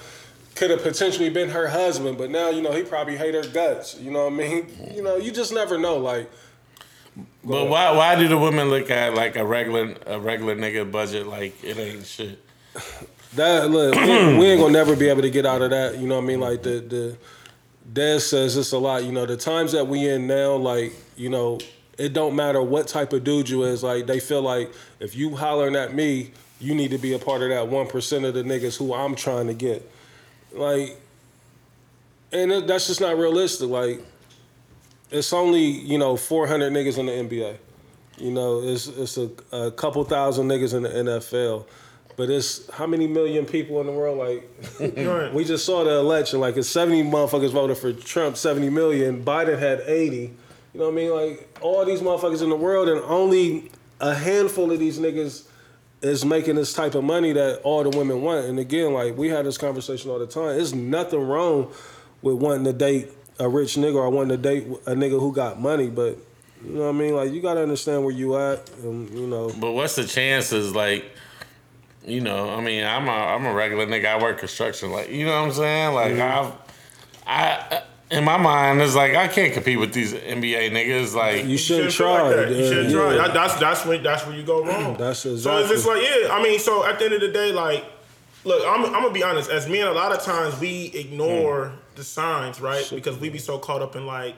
could 0.56 0.72
have 0.72 0.82
potentially 0.82 1.30
been 1.30 1.50
her 1.50 1.68
husband, 1.68 2.18
but 2.18 2.32
now, 2.32 2.50
you 2.50 2.62
know, 2.62 2.72
he 2.72 2.82
probably 2.84 3.16
hate 3.18 3.36
her 3.36 3.44
guts. 3.48 3.96
You 4.00 4.10
know 4.12 4.24
what 4.26 4.34
I 4.34 4.36
mean? 4.36 4.92
You 4.96 5.04
know, 5.04 5.18
you 5.18 5.32
just 5.32 5.54
never 5.54 5.78
know. 5.78 5.98
Like 5.98 6.30
But 7.44 7.68
why 7.70 7.92
why 7.92 8.16
do 8.16 8.28
the 8.28 8.38
women 8.38 8.70
look 8.70 8.90
at 8.90 9.14
like 9.14 9.36
a 9.36 9.46
regular 9.46 9.96
a 10.06 10.20
regular 10.20 10.56
nigga 10.56 10.90
budget 10.92 11.28
like 11.28 11.64
it 11.64 11.78
ain't 11.78 12.06
shit? 12.06 12.44
That 13.36 13.70
look, 13.70 13.96
we, 13.96 14.38
we 14.38 14.46
ain't 14.46 14.62
gonna 14.62 14.72
never 14.74 14.96
be 14.96 15.10
able 15.10 15.22
to 15.22 15.30
get 15.30 15.46
out 15.46 15.62
of 15.62 15.72
that. 15.72 15.98
You 16.00 16.08
know 16.08 16.16
what 16.16 16.24
I 16.24 16.28
mean? 16.28 16.40
Like 16.40 16.64
the 16.64 16.80
the 16.80 17.18
Des 17.92 18.20
says 18.20 18.56
this 18.56 18.72
a 18.74 18.78
lot. 18.78 19.04
You 19.04 19.12
know, 19.12 19.26
the 19.26 19.38
times 19.38 19.72
that 19.72 19.88
we 19.88 20.08
in 20.08 20.28
now, 20.28 20.56
like 20.56 20.94
you 21.16 21.30
know, 21.30 21.60
it 21.98 22.14
don't 22.14 22.36
matter 22.36 22.62
what 22.62 22.88
type 22.88 23.14
of 23.14 23.24
dude 23.24 23.50
you 23.50 23.64
is. 23.64 23.84
Like 23.84 24.08
they 24.08 24.20
feel 24.20 24.42
like 24.42 24.72
if 25.00 25.16
you 25.16 25.36
hollering 25.36 25.76
at 25.76 25.94
me, 25.94 26.32
you 26.60 26.76
need 26.76 26.92
to 26.92 26.98
be 26.98 27.14
a 27.14 27.20
part 27.20 27.42
of 27.42 27.50
that 27.50 27.68
one 27.68 27.88
percent 27.88 28.26
of 28.26 28.34
the 28.34 28.44
niggas 28.44 28.78
who 28.78 28.94
I'm 28.94 29.16
trying 29.16 29.48
to 29.48 29.54
get. 29.54 29.90
Like, 30.54 31.00
and 32.32 32.52
that's 32.68 32.88
just 32.88 33.02
not 33.02 33.18
realistic. 33.18 33.70
Like, 33.70 34.02
it's 35.12 35.32
only 35.34 35.64
you 35.64 35.98
know 35.98 36.18
400 36.18 36.72
niggas 36.72 36.98
in 36.98 37.06
the 37.06 37.12
NBA. 37.12 37.58
You 38.18 38.32
know, 38.32 38.62
it's 38.64 38.88
it's 38.88 39.18
a, 39.18 39.30
a 39.52 39.72
couple 39.72 40.04
thousand 40.04 40.48
niggas 40.48 40.74
in 40.74 40.84
the 40.84 40.90
NFL. 40.90 41.66
But 42.18 42.32
it's 42.32 42.70
how 42.72 42.88
many 42.88 43.06
million 43.06 43.46
people 43.46 43.80
in 43.80 43.86
the 43.86 43.94
world? 43.94 44.18
Like, 44.18 44.50
we 45.34 45.46
just 45.46 45.66
saw 45.66 45.84
the 45.84 45.92
election. 45.92 46.40
Like, 46.40 46.58
it's 46.58 46.68
70 46.68 47.04
motherfuckers 47.04 47.52
voted 47.52 47.78
for 47.78 47.94
Trump, 47.94 48.38
70 48.38 48.72
million. 48.72 49.24
Biden 49.24 49.58
had 49.58 49.82
80. 49.82 50.18
You 50.18 50.34
know 50.74 50.86
what 50.86 50.92
I 50.92 50.96
mean? 50.96 51.12
Like, 51.12 51.58
all 51.62 51.86
these 51.86 52.02
motherfuckers 52.02 52.42
in 52.42 52.50
the 52.50 52.56
world, 52.56 52.90
and 52.90 53.00
only 53.02 53.72
a 54.02 54.16
handful 54.16 54.72
of 54.72 54.80
these 54.80 54.98
niggas 54.98 55.48
is 56.02 56.26
making 56.26 56.56
this 56.56 56.74
type 56.74 56.96
of 56.96 57.04
money 57.04 57.34
that 57.34 57.62
all 57.62 57.84
the 57.84 57.96
women 57.96 58.24
want. 58.24 58.48
And 58.48 58.58
again, 58.58 58.94
like, 58.94 59.16
we 59.16 59.30
had 59.30 59.46
this 59.46 59.60
conversation 59.60 60.10
all 60.10 60.18
the 60.18 60.28
time. 60.28 60.56
There's 60.56 60.74
nothing 60.74 61.22
wrong 61.22 61.72
with 62.24 62.36
wanting 62.36 62.64
to 62.66 62.74
date 62.74 63.10
a 63.40 63.48
rich 63.48 63.76
nigga 63.76 63.96
or 63.96 64.10
wanting 64.10 64.30
to 64.30 64.38
date 64.38 64.64
a 64.88 64.96
nigga 64.96 65.20
who 65.20 65.32
got 65.32 65.60
money, 65.62 65.88
but 65.88 66.18
you 66.66 66.72
know 66.74 66.82
what 66.82 66.90
I 66.90 66.92
mean? 66.94 67.16
Like, 67.16 67.32
you 67.32 67.42
gotta 67.42 67.62
understand 67.62 68.04
where 68.04 68.14
you 68.14 68.36
at, 68.38 68.68
and 68.80 69.08
you 69.12 69.28
know. 69.28 69.52
But 69.60 69.74
what's 69.74 69.96
the 69.96 70.06
chances 70.06 70.74
like 70.74 71.06
you 72.08 72.22
know, 72.22 72.50
I 72.56 72.62
mean, 72.62 72.84
I'm 72.84 73.08
a 73.08 73.12
I'm 73.12 73.46
a 73.46 73.54
regular 73.54 73.86
nigga. 73.86 74.06
I 74.06 74.22
work 74.22 74.40
construction, 74.40 74.92
like 74.92 75.10
you 75.12 75.26
know 75.26 75.34
what 75.40 75.48
I'm 75.48 75.54
saying. 75.54 75.94
Like 75.94 76.14
Mm-hmm. 76.14 76.48
I've, 76.48 76.54
I 77.28 77.84
in 78.10 78.24
my 78.24 78.38
mind, 78.38 78.80
it's 78.82 78.96
like 78.96 79.16
I 79.16 79.28
can't 79.28 79.54
compete 79.54 79.78
with 79.78 79.92
these 79.94 80.14
NBA 80.14 80.72
niggas. 80.72 81.14
Like 81.14 81.46
You 81.46 81.58
shouldn't 81.58 81.92
feel 81.94 82.08
like 82.10 82.20
try. 82.22 82.36
that. 82.46 82.50
You 82.52 82.66
shouldn't 82.68 82.94
try. 82.94 83.12
yeah. 83.16 83.18
That- 83.28 83.34
that's 83.34 83.60
that's 83.60 83.86
where 83.86 83.98
that's 83.98 84.26
where 84.26 84.36
you 84.36 84.44
go 84.44 84.64
wrong. 84.64 84.96
That's 84.98 85.26
exactly. 85.26 85.42
So 85.42 85.58
it's 85.60 85.70
just 85.70 85.88
like 85.88 86.02
yeah. 86.02 86.30
I 86.32 86.42
mean, 86.42 86.58
so 86.60 86.86
at 86.86 87.00
the 87.00 87.06
end 87.06 87.14
of 87.16 87.22
the 87.22 87.28
day, 87.32 87.52
like, 87.52 87.84
look, 88.46 88.64
I'm 88.66 88.86
I'm 88.86 88.92
gonna 88.94 89.12
be 89.12 89.24
honest. 89.24 89.50
As 89.52 89.68
men, 89.68 89.86
a 89.88 89.92
lot 89.92 90.14
of 90.14 90.22
times 90.24 90.58
we 90.60 90.86
ignore 90.94 91.74
the 91.96 92.04
signs, 92.06 92.62
right? 92.62 92.88
Because 92.90 93.18
we 93.18 93.28
be 93.30 93.40
so 93.40 93.58
caught 93.58 93.82
up 93.82 93.96
in 93.98 94.06
like 94.06 94.36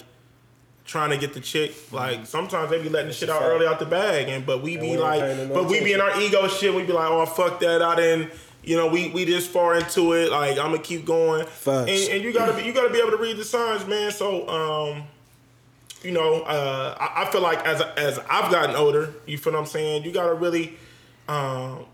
trying 0.89 1.11
to 1.11 1.17
get 1.17 1.33
the 1.33 1.39
chick. 1.39 1.73
Like 1.91 2.25
sometimes 2.25 2.71
they 2.71 2.81
be 2.81 2.89
letting 2.89 3.09
the 3.09 3.13
shit 3.13 3.29
out 3.29 3.43
early 3.43 3.67
out 3.67 3.79
the 3.79 3.85
bag, 3.85 4.27
and 4.27 4.45
but 4.45 4.61
we 4.61 4.75
be 4.77 4.91
we 4.91 4.97
like, 4.97 5.21
but 5.53 5.65
we 5.67 5.83
be 5.83 5.93
in 5.93 6.01
our 6.01 6.19
ego 6.19 6.47
shit. 6.47 6.73
We 6.73 6.83
be 6.83 6.93
like, 6.93 7.09
oh 7.09 7.25
fuck 7.25 7.59
that, 7.59 7.81
I 7.81 7.95
didn't. 7.95 8.31
You 8.63 8.75
know, 8.75 8.87
we 8.87 9.09
we 9.09 9.23
this 9.23 9.47
far 9.47 9.75
into 9.75 10.13
it. 10.13 10.31
Like 10.31 10.57
I'm 10.57 10.71
gonna 10.71 10.79
keep 10.79 11.05
going. 11.05 11.45
And, 11.65 11.89
and 11.89 12.23
you 12.23 12.33
gotta 12.33 12.53
be 12.53 12.63
you 12.63 12.73
gotta 12.73 12.91
be 12.91 12.99
able 12.99 13.11
to 13.11 13.17
read 13.17 13.37
the 13.37 13.45
signs, 13.45 13.85
man. 13.87 14.11
So 14.11 14.47
um 14.49 15.03
you 16.03 16.11
know, 16.11 16.41
uh, 16.43 16.95
I, 16.99 17.23
I 17.23 17.31
feel 17.31 17.41
like 17.41 17.65
as 17.65 17.81
as 17.81 18.19
I've 18.29 18.51
gotten 18.51 18.75
older, 18.75 19.13
you 19.25 19.37
feel 19.37 19.53
what 19.53 19.59
I'm 19.59 19.65
saying. 19.65 20.03
You 20.03 20.11
gotta 20.11 20.33
really, 20.33 20.77
um, 21.27 21.85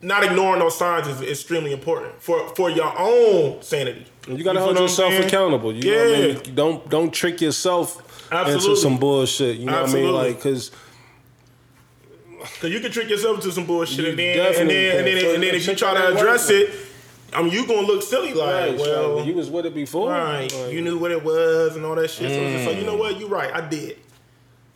not 0.00 0.22
ignoring 0.24 0.60
those 0.60 0.76
signs 0.78 1.08
is 1.08 1.20
extremely 1.22 1.72
important 1.72 2.20
for 2.22 2.48
for 2.54 2.70
your 2.70 2.92
own 2.98 3.62
sanity. 3.62 4.06
You 4.26 4.44
gotta 4.44 4.58
feel 4.58 4.66
hold 4.66 4.78
yourself 4.78 5.12
saying? 5.12 5.24
accountable. 5.24 5.72
You 5.72 5.90
know 5.90 5.96
what 5.98 6.06
I 6.06 6.18
Yeah. 6.18 6.34
mean? 6.34 6.54
Don't 6.54 6.88
don't 6.90 7.12
trick 7.12 7.40
yourself 7.40 8.02
into 8.32 8.76
some 8.76 8.98
bullshit. 8.98 9.56
You 9.56 9.66
know 9.66 9.82
what 9.82 9.90
I 9.90 9.94
mean? 9.94 10.12
Like, 10.12 10.40
cause 10.40 10.70
Cause 12.60 12.70
you 12.70 12.78
can 12.80 12.92
trick 12.92 13.08
yourself 13.10 13.36
into 13.36 13.50
some 13.50 13.66
bullshit, 13.66 13.98
You 13.98 14.10
and 14.10 14.18
then 14.18 14.38
and 14.60 14.70
then 14.70 14.98
and 14.98 15.06
then, 15.06 15.34
and 15.34 15.42
then 15.42 15.54
if 15.54 15.66
you 15.66 15.74
try 15.74 15.92
to 15.94 16.16
address 16.16 16.48
it, 16.50 16.70
I 17.32 17.42
mean, 17.42 17.52
you 17.52 17.66
gonna 17.66 17.86
look 17.86 18.02
silly. 18.02 18.32
Like, 18.32 18.70
right, 18.70 18.78
well, 18.78 19.24
you 19.24 19.34
was 19.34 19.50
with 19.50 19.66
it 19.66 19.74
before. 19.74 20.10
right, 20.10 20.50
Like, 20.52 20.72
you 20.72 20.80
knew 20.80 20.98
what 20.98 21.10
it 21.10 21.22
was 21.22 21.76
and 21.76 21.84
all 21.84 21.96
that 21.96 22.08
shit. 22.08 22.30
So, 22.30 22.36
it's 22.36 22.52
just 22.54 22.66
like, 22.68 22.76
you 22.78 22.84
know 22.84 22.94
mm. 22.96 23.00
what? 23.00 23.18
You're 23.18 23.28
right. 23.28 23.52
I 23.52 23.60
did. 23.60 23.98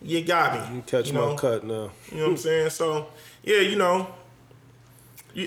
You 0.05 0.23
got 0.25 0.71
me. 0.71 0.77
you 0.77 0.83
catch 0.83 1.09
you 1.09 1.15
my 1.15 1.37
cut 1.37 1.65
now. 1.65 1.93
You 2.11 2.19
know 2.19 2.23
what 2.25 2.31
I'm 2.31 2.37
saying? 2.37 2.71
So 2.71 3.07
yeah, 3.45 3.61
you 3.61 3.77
know, 3.77 3.99
you, 3.99 4.07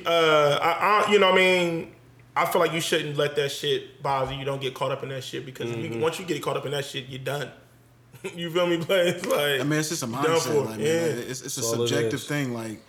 uh, 0.06 0.60
I, 0.62 1.06
I, 1.08 1.12
you 1.12 1.20
know, 1.20 1.32
what 1.32 1.36
I 1.42 1.44
mean, 1.44 1.92
I 2.36 2.46
feel 2.46 2.62
like 2.62 2.74
you 2.74 2.82
shouldn't 2.82 3.18
let 3.18 3.36
that 3.38 3.50
shit 3.50 4.02
bother 4.04 4.34
you. 4.34 4.44
Don't 4.46 4.62
get 4.62 4.74
caught 4.74 4.92
up 4.92 5.04
in 5.04 5.10
that 5.10 5.24
shit 5.24 5.46
because 5.46 5.72
Mm-hmm. 5.72 5.94
you, 5.96 6.00
once 6.00 6.20
you 6.20 6.26
get 6.26 6.42
caught 6.42 6.58
up 6.58 6.66
in 6.66 6.72
that 6.72 6.86
shit, 6.86 7.08
you're 7.08 7.20
done. 7.20 7.50
you 8.36 8.50
feel 8.52 8.68
me? 8.68 8.78
But 8.88 9.08
it's 9.08 9.26
like 9.26 9.62
I 9.62 9.64
mean, 9.64 9.80
it's 9.80 9.90
just 9.90 10.04
a 10.04 10.08
mindset. 10.08 10.42
for. 10.54 10.62
Like, 10.66 10.80
yeah. 10.80 10.86
man, 11.08 11.18
like, 11.20 11.30
it's, 11.30 11.42
it's 11.42 11.58
a 11.58 11.62
all 11.62 11.88
subjective 11.88 12.14
is. 12.22 12.26
thing. 12.28 12.54
Like, 12.54 12.82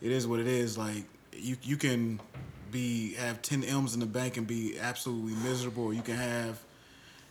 it 0.00 0.10
is 0.12 0.26
what 0.26 0.40
it 0.40 0.46
is. 0.46 0.76
Like, 0.78 1.04
you 1.32 1.56
you 1.62 1.76
can 1.76 2.20
be 2.70 3.14
have 3.14 3.40
ten 3.42 3.62
m's 3.64 3.94
in 3.94 4.00
the 4.00 4.06
bank 4.06 4.36
and 4.36 4.46
be 4.46 4.78
absolutely 4.78 5.34
miserable, 5.48 5.84
or 5.84 5.94
you 5.94 6.02
can 6.02 6.16
have, 6.16 6.58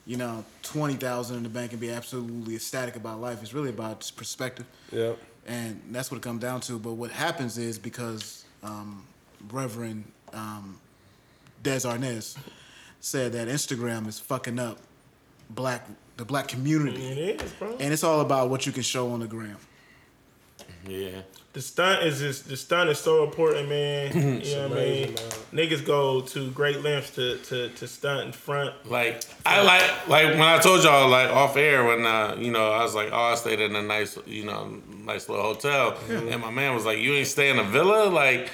you 0.06 0.18
know, 0.18 0.46
twenty 0.64 0.96
thousand 0.96 1.38
in 1.38 1.44
the 1.44 1.50
bank 1.50 1.72
and 1.72 1.82
be 1.82 1.90
absolutely 1.90 2.56
ecstatic 2.56 2.96
about 2.96 3.20
life. 3.22 3.42
It's 3.42 3.54
really 3.54 3.70
about 3.70 4.10
perspective, 4.16 4.66
Yeah. 4.92 5.14
and 5.46 5.82
that's 5.92 6.10
what 6.12 6.18
it 6.18 6.24
comes 6.24 6.42
down 6.42 6.62
to. 6.62 6.78
But 6.80 6.94
what 6.94 7.12
happens 7.12 7.58
is 7.58 7.78
because 7.80 8.46
um, 8.64 9.04
Reverend 9.52 10.04
um, 10.34 10.80
Des 11.64 11.80
Arnaz 11.86 12.38
said 13.00 13.34
that 13.34 13.48
Instagram 13.48 14.08
is 14.08 14.20
fucking 14.20 14.60
up 14.60 14.80
black 15.50 15.88
the 16.18 16.26
black 16.26 16.48
community, 16.48 17.06
It 17.06 17.42
is, 17.42 17.52
bro. 17.54 17.76
and 17.80 17.94
it's 17.94 18.04
all 18.04 18.22
about 18.22 18.50
what 18.50 18.66
you 18.66 18.72
can 18.72 18.82
show 18.84 19.12
on 19.12 19.20
the 19.20 19.28
gram. 19.28 19.58
Yeah. 20.88 21.22
The 21.58 21.64
stunt 21.64 22.04
is 22.04 22.20
just 22.20 22.48
the 22.48 22.56
stunt 22.56 22.88
is 22.92 23.00
so 23.00 23.24
important, 23.24 23.68
man. 23.68 24.42
You 24.46 24.56
know 24.58 24.68
what 24.68 24.78
I 24.78 24.82
mean? 24.84 25.16
Niggas 25.52 25.84
go 25.84 26.22
to 26.22 26.52
great 26.52 26.84
lengths 26.84 27.16
to, 27.16 27.38
to, 27.38 27.70
to 27.70 27.88
stunt 27.88 28.28
in 28.28 28.32
front. 28.32 28.76
Like 28.86 29.24
I 29.44 29.64
like 29.64 30.08
like 30.08 30.28
when 30.34 30.44
I 30.44 30.60
told 30.60 30.84
y'all 30.84 31.10
like 31.10 31.32
off 31.32 31.58
air 31.58 31.84
when 31.84 32.06
uh 32.06 32.36
you 32.38 32.52
know 32.52 32.72
I 32.72 32.84
was 32.84 32.94
like 32.94 33.10
oh 33.12 33.32
I 33.34 33.34
stayed 33.34 33.60
in 33.60 33.76
a 33.76 33.82
nice 33.82 34.20
you 34.28 34.46
know 34.46 34.72
nice 35.04 35.30
little 35.30 35.44
hotel 35.44 35.98
and 36.08 36.40
my 36.40 36.52
man 36.52 36.76
was 36.76 36.86
like 36.86 37.00
you 37.00 37.14
ain't 37.14 37.26
stay 37.26 37.50
in 37.50 37.58
a 37.58 37.64
villa 37.64 38.08
like 38.08 38.52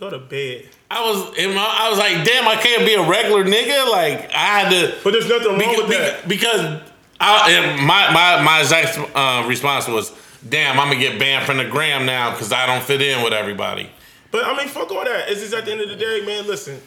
Go 0.00 0.10
to 0.10 0.18
bed. 0.18 0.68
I 0.90 1.00
was 1.08 1.38
in 1.38 1.54
my 1.54 1.64
I 1.64 1.90
was 1.90 1.98
like 2.00 2.24
damn 2.26 2.48
I 2.48 2.56
can't 2.56 2.84
be 2.84 2.94
a 2.94 3.08
regular 3.08 3.44
nigga 3.44 3.88
like 3.88 4.32
I 4.32 4.46
had 4.58 4.70
to 4.70 4.98
But 5.04 5.12
there's 5.12 5.28
nothing 5.28 5.56
wrong 5.60 5.76
with 5.76 5.90
that. 5.90 6.26
because 6.26 6.80
I 7.20 7.76
my 7.76 8.12
my 8.12 8.42
my 8.42 8.60
exact 8.62 8.98
uh, 9.14 9.44
response 9.46 9.86
was 9.86 10.10
damn 10.48 10.78
I'm 10.78 10.88
gonna 10.88 11.00
get 11.00 11.18
banned 11.18 11.46
from 11.46 11.58
the 11.58 11.64
gram 11.64 12.06
now 12.06 12.30
because 12.32 12.52
I 12.52 12.66
don't 12.66 12.82
fit 12.82 13.00
in 13.00 13.22
with 13.22 13.32
everybody. 13.32 13.90
But 14.30 14.44
I 14.46 14.56
mean, 14.56 14.68
fuck 14.68 14.90
all 14.90 15.04
that. 15.04 15.28
It's 15.28 15.40
just 15.40 15.54
at 15.54 15.64
the 15.64 15.72
end 15.72 15.80
of 15.82 15.88
the 15.88 15.96
day, 15.96 16.24
man. 16.24 16.46
Listen, 16.46 16.80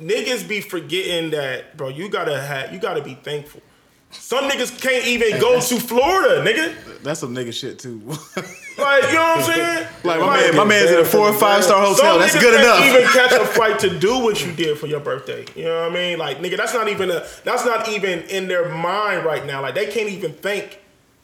niggas 0.00 0.46
be 0.46 0.60
forgetting 0.60 1.30
that, 1.30 1.76
bro. 1.76 1.88
You 1.88 2.08
gotta 2.08 2.40
have, 2.40 2.72
you 2.72 2.78
gotta 2.78 3.02
be 3.02 3.14
thankful. 3.14 3.62
Some 4.10 4.48
niggas 4.48 4.80
can't 4.80 5.06
even 5.06 5.40
go 5.40 5.60
to 5.60 5.80
Florida, 5.80 6.48
nigga. 6.48 7.02
That's 7.02 7.20
some 7.20 7.34
nigga 7.34 7.52
shit 7.52 7.78
too. 7.78 8.02
Like, 8.78 9.04
you 9.04 9.14
know 9.14 9.20
what 9.20 9.38
I'm 9.38 9.44
saying? 9.44 9.88
like 10.04 10.20
my 10.20 10.36
man, 10.36 10.56
my 10.56 10.64
man's 10.64 10.90
in 10.90 10.98
a 10.98 11.04
four 11.04 11.30
or 11.30 11.32
five 11.32 11.64
star 11.64 11.80
hotel. 11.80 11.96
Some 11.96 12.18
That's 12.20 12.34
niggas 12.36 12.40
good 12.42 12.60
can't 12.60 12.84
enough. 12.84 13.00
even 13.00 13.08
catch 13.08 13.32
a 13.32 13.46
flight 13.46 13.78
to 13.78 13.98
do 13.98 14.18
what 14.18 14.44
you 14.44 14.52
did 14.52 14.78
for 14.78 14.86
your 14.86 15.00
birthday. 15.00 15.46
You 15.54 15.64
know 15.64 15.80
what 15.82 15.92
I 15.92 15.94
mean? 15.94 16.18
Like, 16.18 16.40
nigga, 16.40 16.58
that's 16.58 16.74
not 16.74 16.88
even 16.88 17.10
a, 17.10 17.24
that's 17.42 17.64
not 17.64 17.88
even 17.88 18.20
in 18.24 18.48
their 18.48 18.68
mind 18.68 19.24
right 19.24 19.46
now. 19.46 19.62
Like, 19.62 19.74
they 19.74 19.86
can't 19.86 20.10
even 20.10 20.34
think 20.34 20.78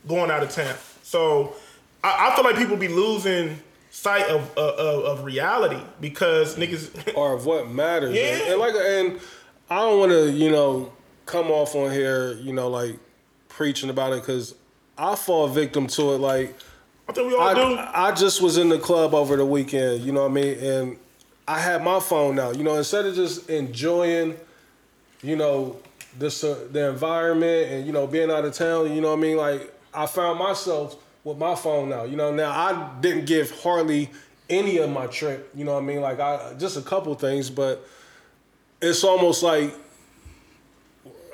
going 0.08 0.30
out 0.30 0.42
of 0.42 0.48
town. 0.48 0.74
So, 1.12 1.52
I, 2.02 2.30
I 2.30 2.34
feel 2.34 2.42
like 2.42 2.56
people 2.56 2.78
be 2.78 2.88
losing 2.88 3.58
sight 3.90 4.30
of 4.30 4.56
of, 4.56 5.04
of, 5.04 5.24
reality 5.24 5.78
because 6.00 6.56
niggas. 6.56 7.14
or 7.14 7.34
of 7.34 7.44
what 7.44 7.68
matters. 7.68 8.14
Yeah. 8.14 8.22
And, 8.22 8.52
and 8.52 8.60
like, 8.60 8.74
and 8.74 9.20
I 9.68 9.80
don't 9.80 9.98
want 9.98 10.12
to, 10.12 10.30
you 10.30 10.50
know, 10.50 10.90
come 11.26 11.50
off 11.50 11.74
on 11.74 11.90
here, 11.90 12.32
you 12.38 12.54
know, 12.54 12.68
like 12.68 12.98
preaching 13.50 13.90
about 13.90 14.14
it 14.14 14.20
because 14.20 14.54
I 14.96 15.14
fall 15.14 15.48
victim 15.48 15.86
to 15.88 16.14
it. 16.14 16.18
Like, 16.18 16.56
I 17.10 17.12
think 17.12 17.28
we 17.28 17.36
all 17.36 17.54
do. 17.54 17.74
I, 17.74 18.08
I 18.08 18.12
just 18.12 18.40
was 18.40 18.56
in 18.56 18.70
the 18.70 18.78
club 18.78 19.12
over 19.12 19.36
the 19.36 19.44
weekend, 19.44 20.04
you 20.04 20.12
know 20.12 20.22
what 20.22 20.30
I 20.30 20.34
mean, 20.34 20.58
and 20.60 20.96
I 21.46 21.58
had 21.58 21.84
my 21.84 22.00
phone 22.00 22.38
out. 22.38 22.56
You 22.56 22.64
know, 22.64 22.76
instead 22.76 23.04
of 23.04 23.14
just 23.14 23.50
enjoying, 23.50 24.34
you 25.22 25.36
know, 25.36 25.76
this 26.18 26.42
uh, 26.42 26.68
the 26.70 26.88
environment 26.88 27.70
and 27.70 27.86
you 27.86 27.92
know 27.92 28.06
being 28.06 28.30
out 28.30 28.46
of 28.46 28.54
town. 28.54 28.94
You 28.94 29.02
know 29.02 29.10
what 29.10 29.18
I 29.18 29.22
mean? 29.22 29.36
Like 29.36 29.71
I 29.94 30.06
found 30.06 30.38
myself 30.38 30.96
with 31.24 31.38
my 31.38 31.54
phone 31.54 31.88
now. 31.88 32.04
You 32.04 32.16
know, 32.16 32.32
now 32.32 32.50
I 32.50 32.90
didn't 33.00 33.26
give 33.26 33.50
hardly 33.62 34.10
any 34.48 34.78
of 34.78 34.90
my 34.90 35.06
trip. 35.06 35.50
You 35.54 35.64
know 35.64 35.74
what 35.74 35.82
I 35.82 35.86
mean? 35.86 36.00
Like 36.00 36.20
I 36.20 36.54
just 36.58 36.76
a 36.76 36.82
couple 36.82 37.14
things, 37.14 37.50
but 37.50 37.86
it's 38.80 39.04
almost 39.04 39.42
like. 39.42 39.74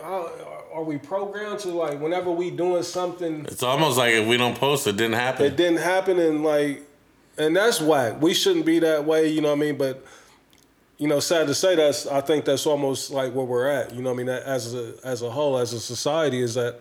Are 0.02 0.84
we 0.84 0.96
programmed 0.96 1.58
to 1.60 1.70
like 1.70 2.00
whenever 2.00 2.30
we 2.30 2.50
doing 2.50 2.84
something 2.84 3.44
It's 3.46 3.64
almost 3.64 3.98
like 3.98 4.12
if 4.12 4.26
we 4.28 4.36
don't 4.36 4.56
post 4.56 4.86
it 4.86 4.96
didn't 4.96 5.16
happen. 5.16 5.46
it 5.46 5.56
didn't 5.56 5.80
happen 5.80 6.20
and 6.20 6.44
like 6.44 6.82
and 7.36 7.56
that's 7.56 7.80
whack 7.80 8.22
we 8.22 8.32
shouldn't 8.32 8.64
be 8.64 8.78
that 8.78 9.04
way 9.04 9.26
you 9.28 9.40
know 9.40 9.48
what 9.48 9.56
i 9.58 9.60
mean 9.60 9.76
but 9.76 10.04
you 10.98 11.08
know 11.08 11.18
sad 11.18 11.48
to 11.48 11.54
say 11.54 11.74
that's 11.74 12.06
i 12.06 12.20
think 12.20 12.44
that's 12.44 12.64
almost 12.64 13.10
like 13.10 13.34
where 13.34 13.44
we're 13.44 13.66
at 13.66 13.92
you 13.92 14.02
know 14.02 14.10
what 14.12 14.20
i 14.20 14.24
mean 14.24 14.28
as 14.28 14.72
a 14.72 14.94
as 15.02 15.22
a 15.22 15.30
whole 15.30 15.58
as 15.58 15.72
a 15.72 15.80
society 15.80 16.40
is 16.40 16.54
that 16.54 16.80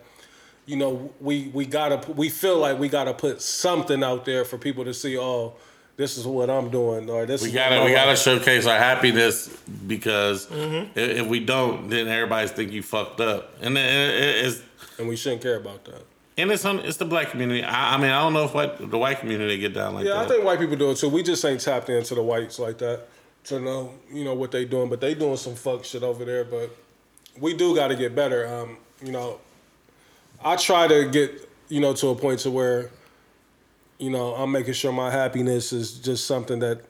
you 0.68 0.76
know 0.76 1.10
we 1.20 1.50
we 1.54 1.64
gotta 1.66 1.98
we 2.12 2.28
feel 2.28 2.58
like 2.58 2.78
we 2.78 2.88
gotta 2.88 3.14
put 3.14 3.40
something 3.42 4.04
out 4.04 4.24
there 4.26 4.44
for 4.44 4.58
people 4.58 4.84
to 4.84 4.92
see 4.92 5.16
oh 5.18 5.54
this 5.96 6.16
is 6.18 6.26
what 6.26 6.48
i'm 6.50 6.68
doing 6.70 7.08
or 7.10 7.24
this 7.26 7.42
We 7.42 7.50
gotta 7.50 7.82
we 7.84 7.90
gotta 7.92 8.14
showcase 8.16 8.66
our 8.66 8.78
happiness 8.78 9.48
because 9.86 10.46
Mm-hmm. 10.46 10.98
if 10.98 11.26
we 11.26 11.40
don't, 11.40 11.88
then 11.88 12.06
everybody's 12.06 12.52
think 12.52 12.70
you 12.72 12.82
fucked 12.82 13.20
up, 13.20 13.54
and 13.62 13.76
it- 13.78 13.84
it- 14.24 14.44
it's 14.46 14.62
and 14.98 15.08
we 15.08 15.16
shouldn't 15.16 15.42
care 15.42 15.56
about 15.56 15.84
that 15.86 16.02
and 16.36 16.52
it's 16.52 16.64
on, 16.64 16.78
it's 16.80 16.98
the 16.98 17.04
black 17.04 17.30
community. 17.30 17.64
I, 17.64 17.94
I 17.94 17.96
mean, 17.96 18.10
I 18.10 18.20
don't 18.20 18.32
know 18.32 18.44
if 18.44 18.54
white, 18.54 18.90
the 18.90 18.98
white 18.98 19.18
community 19.20 19.58
get 19.58 19.74
down 19.74 19.94
like 19.94 20.04
Yeah, 20.04 20.12
that. 20.12 20.18
Yeah, 20.18 20.24
I 20.24 20.28
think 20.28 20.44
white 20.44 20.60
people 20.60 20.76
do 20.76 20.90
it 20.92 20.96
too. 20.96 21.08
We 21.08 21.22
just 21.24 21.44
ain't 21.44 21.60
tapped 21.60 21.88
into 21.88 22.14
the 22.14 22.22
whites 22.22 22.60
like 22.60 22.78
that 22.78 23.08
to 23.44 23.58
know, 23.58 23.92
you 24.12 24.22
know, 24.22 24.34
what 24.34 24.52
they 24.52 24.64
doing. 24.64 24.88
But 24.88 25.00
they 25.00 25.14
doing 25.14 25.36
some 25.36 25.56
fuck 25.56 25.84
shit 25.84 26.04
over 26.04 26.24
there. 26.24 26.44
But 26.44 26.70
we 27.40 27.54
do 27.54 27.74
got 27.74 27.88
to 27.88 27.96
get 27.96 28.14
better. 28.14 28.46
Um, 28.46 28.76
you 29.04 29.10
know, 29.10 29.40
I 30.44 30.56
try 30.56 30.86
to 30.86 31.08
get, 31.08 31.48
you 31.68 31.80
know, 31.80 31.92
to 31.94 32.08
a 32.08 32.14
point 32.14 32.40
to 32.40 32.50
where, 32.50 32.90
you 33.98 34.10
know, 34.10 34.34
I'm 34.34 34.52
making 34.52 34.74
sure 34.74 34.92
my 34.92 35.10
happiness 35.10 35.72
is 35.72 35.98
just 35.98 36.26
something 36.26 36.60
that 36.60 36.80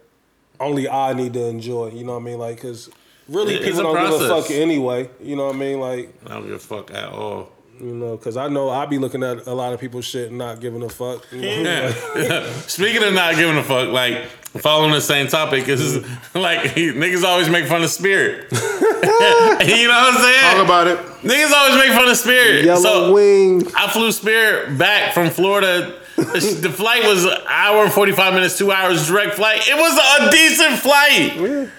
only 0.61 0.89
I 0.89 1.13
need 1.15 1.33
to 1.35 1.45
enjoy. 1.47 1.91
You 1.91 2.05
know 2.05 2.15
what 2.15 2.23
I 2.23 2.25
mean? 2.25 2.39
Like, 2.39 2.61
cause 2.61 2.91
really 3.29 3.55
it's 3.55 3.65
people 3.65 3.83
don't 3.83 4.11
give 4.11 4.21
a 4.21 4.29
fuck 4.29 4.51
anyway. 4.51 5.09
You 5.21 5.37
know 5.37 5.47
what 5.47 5.57
I 5.57 5.59
mean? 5.59 5.81
Like, 5.81 6.15
I 6.27 6.35
don't 6.35 6.45
give 6.45 6.53
a 6.53 6.59
fuck 6.59 6.91
at 6.93 7.09
all. 7.09 7.51
You 7.81 7.95
know, 7.95 8.17
cause 8.17 8.37
I 8.37 8.49
know 8.49 8.71
I 8.71 8.87
be 8.87 8.99
looking 8.99 9.23
at 9.23 9.47
a 9.47 9.55
lot 9.55 9.73
of 9.73 9.81
people's 9.81 10.05
shit 10.05 10.29
and 10.29 10.39
not 10.39 10.61
giving 10.61 10.83
a 10.83 10.89
fuck. 10.89 11.25
You 11.33 11.63
know? 11.63 11.91
Speaking 12.67 13.03
of 13.03 13.13
not 13.15 13.37
giving 13.37 13.57
a 13.57 13.63
fuck, 13.63 13.89
like 13.89 14.25
following 14.61 14.93
the 14.93 15.01
same 15.01 15.29
topic 15.29 15.69
is 15.69 15.97
like 16.35 16.61
niggas 16.73 17.25
always 17.25 17.49
make 17.49 17.67
fun 17.67 17.83
of 17.83 17.91
Spirit. 17.91 18.47
you 18.53 18.59
know 18.59 19.95
what 19.95 20.15
I'm 20.15 20.21
saying? 20.21 20.57
Talk 20.57 20.65
about 20.65 20.87
it. 20.89 20.99
Niggas 21.23 21.53
always 21.53 21.77
make 21.77 21.93
fun 21.93 22.09
of 22.09 22.17
Spirit. 22.17 22.65
Yellow 22.65 22.81
so 22.81 23.13
wing. 23.15 23.67
I 23.77 23.89
flew 23.89 24.13
Spirit 24.13 24.77
back 24.79 25.15
from 25.15 25.31
Florida. 25.31 26.01
The 26.17 26.59
the 26.63 26.71
flight 26.71 27.05
was 27.05 27.25
an 27.25 27.39
hour 27.49 27.85
and 27.85 27.93
45 27.93 28.35
minutes, 28.35 28.59
two 28.59 28.73
hours 28.73 29.07
direct 29.07 29.35
flight. 29.35 29.63
It 29.69 29.77
was 29.77 29.97
a 29.97 30.31
decent 30.33 30.79
flight. 30.79 31.71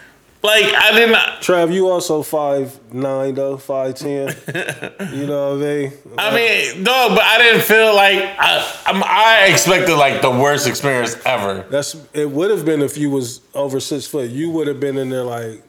Like, 0.41 0.63
I 0.73 0.93
did 0.93 1.11
not. 1.11 1.41
Trav, 1.41 1.73
you 1.73 1.89
also 1.89 2.23
five 2.23 2.79
nine 2.93 3.35
though, 3.35 3.57
five 3.57 3.95
ten. 3.95 4.27
you 5.13 5.27
know 5.27 5.57
what 5.57 5.65
I 5.67 5.67
mean? 5.67 5.93
I 6.17 6.33
mean, 6.35 6.83
no, 6.83 7.09
but 7.09 7.23
I 7.23 7.37
didn't 7.39 7.63
feel 7.63 7.93
like 7.93 8.17
I, 8.39 8.81
I'm, 8.85 9.03
I 9.03 9.47
expected 9.51 9.95
like 9.97 10.21
the 10.21 10.29
worst 10.31 10.65
experience 10.65 11.17
ever. 11.25 11.65
That's 11.69 11.95
it. 12.13 12.31
Would 12.31 12.51
have 12.51 12.63
been 12.63 12.81
if 12.81 12.97
you 12.97 13.09
was 13.09 13.41
over 13.53 13.81
six 13.81 14.05
foot. 14.07 14.29
You 14.29 14.49
would 14.51 14.67
have 14.67 14.79
been 14.79 14.97
in 14.97 15.09
there 15.09 15.23
like 15.25 15.61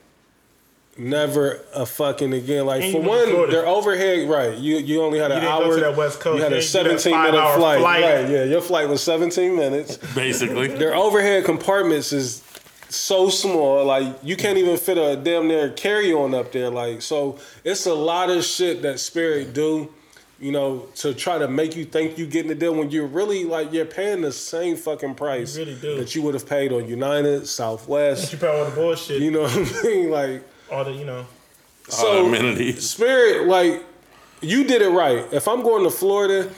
never 0.97 1.61
a 1.75 1.87
fucking 1.87 2.33
again. 2.33 2.67
Like 2.67 2.83
And 2.83 2.93
for 2.93 3.03
you 3.03 3.09
went 3.09 3.23
to 3.23 3.27
one, 3.27 3.35
Florida. 3.49 3.53
their 3.57 3.67
overhead 3.67 4.29
right. 4.29 4.57
You 4.57 4.77
you 4.77 5.03
only 5.03 5.19
had 5.19 5.33
an 5.33 5.41
didn't 5.41 5.59
go 5.59 5.65
hour. 5.67 5.75
to 5.75 5.81
that 5.81 5.97
West 5.97 6.21
Coast. 6.21 6.37
You 6.39 6.43
had 6.45 6.53
a 6.53 6.61
didn't 6.61 6.73
do 6.73 6.79
that 6.91 7.01
seventeen 7.01 7.23
minute 7.23 7.55
flight. 7.57 7.81
flight. 7.81 8.03
Right? 8.05 8.29
Yeah, 8.31 8.45
your 8.45 8.61
flight 8.61 8.89
was 8.89 9.03
seventeen 9.03 9.57
minutes. 9.57 9.97
Basically, 10.15 10.69
Their 10.69 10.95
overhead 10.95 11.45
compartments 11.45 12.13
is 12.13 12.43
so 12.91 13.29
small, 13.29 13.85
like 13.85 14.17
you 14.23 14.37
can't 14.37 14.59
even 14.59 14.77
fit 14.77 14.99
a 14.99 15.17
damn 15.17 15.49
near 15.49 15.71
carry 15.71 16.13
on 16.13 16.35
up 16.35 16.53
there. 16.53 16.71
Like 16.71 17.03
so, 17.03 17.39
it's 17.65 17.87
a 17.87 17.95
lot 17.95 18.31
of 18.31 18.45
shit 18.45 18.83
that 18.83 18.99
Spirit 19.01 19.53
do, 19.53 19.93
you 20.41 20.53
know, 20.53 20.87
to 20.97 21.15
try 21.15 21.39
to 21.39 21.47
make 21.49 21.77
you 21.77 21.85
think 21.85 22.19
you're 22.19 22.27
getting 22.27 22.49
the 22.49 22.55
deal 22.55 22.75
when 22.75 22.91
you're 22.91 23.07
really 23.07 23.45
like 23.45 23.73
you're 23.73 23.85
paying 23.85 24.23
the 24.23 24.33
same 24.33 24.77
fucking 24.77 25.15
price 25.15 25.57
You 25.57 25.65
really 25.65 25.81
do. 25.81 25.97
that 25.99 26.15
you 26.15 26.23
would 26.23 26.35
have 26.35 26.49
paid 26.49 26.73
on 26.73 26.89
United, 26.89 27.47
Southwest. 27.47 28.33
You 28.33 28.39
probably 28.39 28.61
all 28.61 28.71
the 28.71 28.75
bullshit. 28.77 29.21
You 29.23 29.31
know 29.31 29.43
what 29.43 29.57
I 29.57 29.83
mean? 29.85 30.11
Like 30.11 30.43
all 30.71 30.85
the, 30.85 30.93
you 30.93 31.05
know. 31.05 31.19
all 31.21 31.27
so 31.91 32.23
the 32.23 32.29
amenities. 32.29 32.89
Spirit, 32.91 33.47
like 33.49 33.85
you 34.41 34.65
did 34.65 34.83
it 34.83 34.89
right. 34.91 35.27
If 35.33 35.47
I'm 35.49 35.63
going 35.63 35.85
to 35.85 35.91
Florida, 35.91 36.51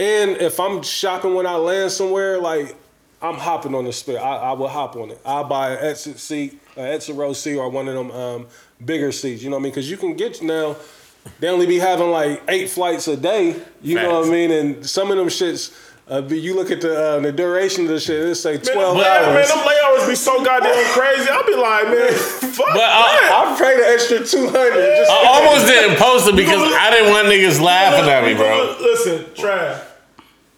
and 0.00 0.30
if 0.38 0.58
I'm 0.60 0.82
shopping 0.82 1.34
when 1.34 1.46
I 1.46 1.54
land 1.56 1.92
somewhere, 1.92 2.38
like 2.38 2.76
I'm 3.20 3.34
hopping 3.34 3.74
on 3.74 3.84
the 3.84 3.92
Spirit. 3.92 4.20
I, 4.20 4.36
I 4.36 4.52
will 4.52 4.68
hop 4.68 4.96
on 4.96 5.10
it. 5.10 5.20
I'll 5.24 5.44
buy 5.44 5.70
an 5.70 5.84
exit 5.84 6.18
seat, 6.18 6.60
an 6.76 6.84
exit 6.84 7.16
row 7.16 7.32
seat, 7.32 7.56
or 7.56 7.68
one 7.68 7.88
of 7.88 7.94
them 7.94 8.10
um, 8.12 8.46
bigger 8.84 9.10
seats. 9.10 9.42
You 9.42 9.50
know 9.50 9.56
what 9.56 9.60
I 9.60 9.64
mean? 9.64 9.72
Because 9.72 9.90
you 9.90 9.96
can 9.96 10.14
get 10.14 10.40
now. 10.42 10.76
They 11.40 11.48
only 11.48 11.66
be 11.66 11.78
having 11.78 12.10
like 12.10 12.42
eight 12.48 12.70
flights 12.70 13.08
a 13.08 13.16
day. 13.16 13.60
You 13.82 13.96
know 13.96 14.20
what 14.20 14.28
I 14.28 14.30
mean? 14.30 14.50
And 14.50 14.86
some 14.88 15.10
of 15.10 15.16
them 15.16 15.26
shits. 15.26 15.74
Uh, 16.08 16.22
you 16.28 16.54
look 16.54 16.70
at 16.70 16.80
the 16.80 16.96
uh, 16.96 17.20
the 17.20 17.32
duration 17.32 17.84
of 17.84 17.90
the 17.90 18.00
shit. 18.00 18.24
It 18.24 18.34
say 18.36 18.56
twelve 18.56 18.96
man, 18.96 19.04
hours. 19.04 19.34
man, 19.34 19.48
them 19.48 19.58
layovers 19.58 20.08
be 20.08 20.14
so 20.14 20.42
goddamn 20.42 20.72
crazy. 20.94 21.28
I'll 21.28 21.44
be 21.44 21.54
like, 21.54 21.84
man, 21.84 22.12
fuck 22.14 22.72
But 22.72 22.80
I, 22.80 23.52
I 23.52 23.58
paid 23.58 23.76
an 23.76 23.92
extra 23.92 24.24
two 24.24 24.48
hundred. 24.48 24.96
Just 24.96 25.10
I 25.10 25.26
almost 25.26 25.66
didn't 25.66 25.98
post 25.98 26.28
it 26.28 26.36
because 26.36 26.62
I 26.62 26.90
didn't 26.90 27.10
want 27.10 27.28
niggas 27.28 27.60
laughing 27.60 28.08
at 28.08 28.24
me, 28.24 28.32
bro. 28.32 28.76
Listen, 28.80 29.24
Trav. 29.34 29.87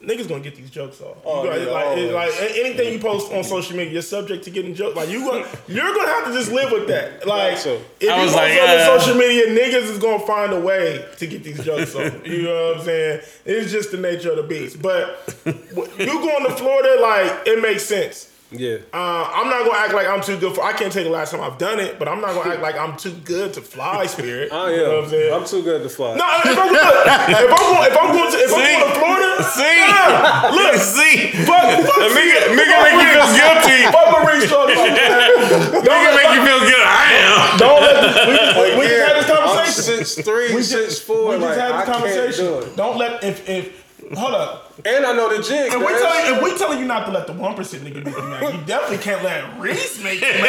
Niggas 0.02 0.28
gonna 0.28 0.40
get 0.42 0.56
these 0.56 0.70
jokes 0.70 1.00
off. 1.02 1.18
Oh, 1.26 1.44
you 1.44 1.50
gotta, 1.50 1.60
yeah, 1.66 1.70
like, 1.72 1.98
it- 1.98 2.14
like 2.14 2.32
anything 2.56 2.92
you 2.94 2.98
post 2.98 3.30
on 3.32 3.44
social 3.54 3.76
media, 3.76 3.92
you're 3.92 4.02
subject 4.02 4.44
to 4.44 4.50
getting 4.50 4.74
jokes. 4.74 4.96
Like 4.96 5.10
you 5.10 5.20
gonna, 5.28 5.46
you're 5.68 5.94
gonna 5.94 6.08
have 6.08 6.24
to 6.26 6.32
just 6.32 6.50
live 6.50 6.72
with 6.72 6.88
that. 6.88 7.26
Like 7.26 7.58
so. 7.58 7.78
if 8.00 8.08
I 8.10 8.16
you 8.16 8.22
was 8.22 8.32
post 8.32 8.36
like, 8.36 8.60
on 8.62 8.68
uh, 8.68 8.98
social 8.98 9.14
media, 9.16 9.46
niggas 9.48 9.90
is 9.90 9.98
gonna 9.98 10.24
find 10.26 10.52
a 10.54 10.60
way 10.60 11.04
to 11.18 11.26
get 11.26 11.44
these 11.44 11.62
jokes 11.62 11.94
off. 11.94 12.26
You 12.26 12.42
know 12.44 12.68
what 12.68 12.78
I'm 12.78 12.84
saying? 12.84 13.20
It's 13.44 13.70
just 13.72 13.90
the 13.90 13.98
nature 13.98 14.30
of 14.30 14.36
the 14.38 14.42
beast. 14.44 14.80
But 14.80 15.34
you 15.44 16.06
going 16.06 16.44
to 16.46 16.52
Florida, 16.56 16.98
like 17.02 17.46
it 17.46 17.60
makes 17.60 17.84
sense. 17.84 18.29
Yeah. 18.52 18.78
Uh, 18.92 19.30
I'm 19.32 19.48
not 19.48 19.64
gonna 19.64 19.78
act 19.78 19.94
like 19.94 20.08
I'm 20.08 20.20
too 20.20 20.38
good 20.38 20.54
for. 20.54 20.64
I 20.64 20.72
can't 20.72 20.92
take 20.92 21.04
the 21.04 21.10
last 21.10 21.30
time 21.30 21.40
I've 21.40 21.56
done 21.58 21.78
it, 21.78 21.98
but 21.98 22.08
I'm 22.08 22.20
not 22.20 22.34
gonna 22.34 22.50
act 22.50 22.62
like 22.62 22.76
I'm 22.76 22.96
too 22.96 23.12
good 23.24 23.52
to 23.54 23.60
fly 23.62 24.06
Spirit. 24.10 24.48
Oh 24.50 24.66
You 24.66 24.76
know 24.78 24.96
what 24.96 25.04
I'm 25.04 25.10
saying? 25.10 25.32
I'm 25.34 25.44
too 25.46 25.62
good 25.62 25.82
to 25.84 25.88
fly. 25.88 26.16
no, 26.16 26.26
if 26.44 26.58
I'm, 26.58 26.72
look, 26.72 27.06
if 27.30 27.52
I'm 27.52 27.62
going, 27.62 27.90
if 27.90 27.96
I'm 28.00 28.10
going 28.12 28.30
to, 28.32 28.38
if 28.42 28.50
I'm 28.50 28.58
going 28.58 28.92
to 28.92 28.98
Florida, 28.98 29.42
See, 29.50 29.80
nah, 29.86 30.50
look, 30.50 30.74
see, 30.98 31.30
fuck, 31.46 31.62
fuck, 31.62 32.10
nigga, 32.10 32.58
nigga 32.58 32.76
make 32.82 32.98
you 32.98 33.08
feel 33.14 33.28
guilty. 33.38 33.78
fuck 33.90 34.06
what 34.12 34.32
Reese 34.34 34.50
talking 34.50 34.74
about. 34.74 34.98
man. 34.98 35.30
Nigga 35.70 35.84
Don't 35.84 36.14
make 36.16 36.30
you 36.34 36.42
feel 36.46 36.60
good. 36.60 36.82
I 36.82 37.06
am. 37.22 37.58
Don't 37.58 37.80
let 37.82 37.96
this, 38.02 38.26
we, 38.26 38.34
just- 38.34 38.78
we 38.78 38.86
just 38.86 39.06
had 39.06 39.16
this 39.16 39.30
I'm 39.30 39.36
conversation. 39.46 40.04
six 40.04 40.14
three, 40.26 40.54
We 40.54 40.62
six 40.62 40.84
just, 40.94 41.02
four. 41.04 41.28
we 41.30 41.34
just 41.36 41.46
like, 41.46 41.58
had 41.58 41.72
I 41.72 41.84
this 41.84 41.94
conversation. 41.94 42.44
can't 42.46 42.64
do 42.64 42.70
it. 42.70 42.76
Don't 42.76 42.98
let 42.98 43.24
if 43.24 43.48
if 43.48 43.89
hold 44.14 44.34
up. 44.34 44.72
And 44.84 45.04
I 45.06 45.12
know 45.14 45.28
the 45.36 45.42
jig. 45.42 45.72
If 45.72 45.78
we 45.78 45.84
man. 45.84 46.00
tell 46.00 46.26
you, 46.26 46.34
if 46.36 46.42
we 46.42 46.58
telling 46.58 46.78
you 46.78 46.84
not 46.86 47.06
to 47.06 47.12
let 47.12 47.26
the 47.26 47.32
one 47.32 47.54
percent 47.54 47.84
nigga 47.84 48.04
make 48.04 48.16
you 48.16 48.22
mad, 48.22 48.54
you 48.54 48.60
definitely 48.66 48.98
can't 48.98 49.22
let 49.22 49.58
Reese 49.60 50.02
make 50.02 50.20
you 50.20 50.26
mad. 50.26 50.40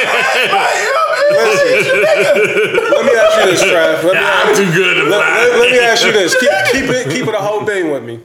Let 2.92 3.06
me 3.06 3.12
ask 3.12 3.38
you 3.40 3.52
this, 3.52 3.64
Trav. 3.64 4.04
Let 4.04 4.14
me, 4.14 4.20
I'm 4.22 4.56
too 4.56 4.72
good 4.76 4.94
to 4.96 5.04
let, 5.04 5.20
let- 5.20 5.60
let 5.60 5.72
me 5.72 5.80
ask 5.80 6.06
you 6.06 6.12
this. 6.12 6.34
Keep, 6.40 6.50
keep 6.72 6.90
it 6.90 7.10
keep 7.12 7.28
it 7.28 7.34
a 7.34 7.38
whole 7.40 7.66
thing 7.66 7.92
with 7.92 8.04
me. 8.04 8.20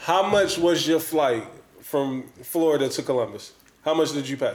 How 0.00 0.28
much 0.28 0.58
was 0.58 0.86
your 0.86 1.00
flight 1.00 1.44
from 1.80 2.24
Florida 2.42 2.88
to 2.88 3.02
Columbus? 3.02 3.52
How 3.84 3.94
much 3.94 4.12
did 4.12 4.28
you 4.28 4.36
pay? 4.36 4.54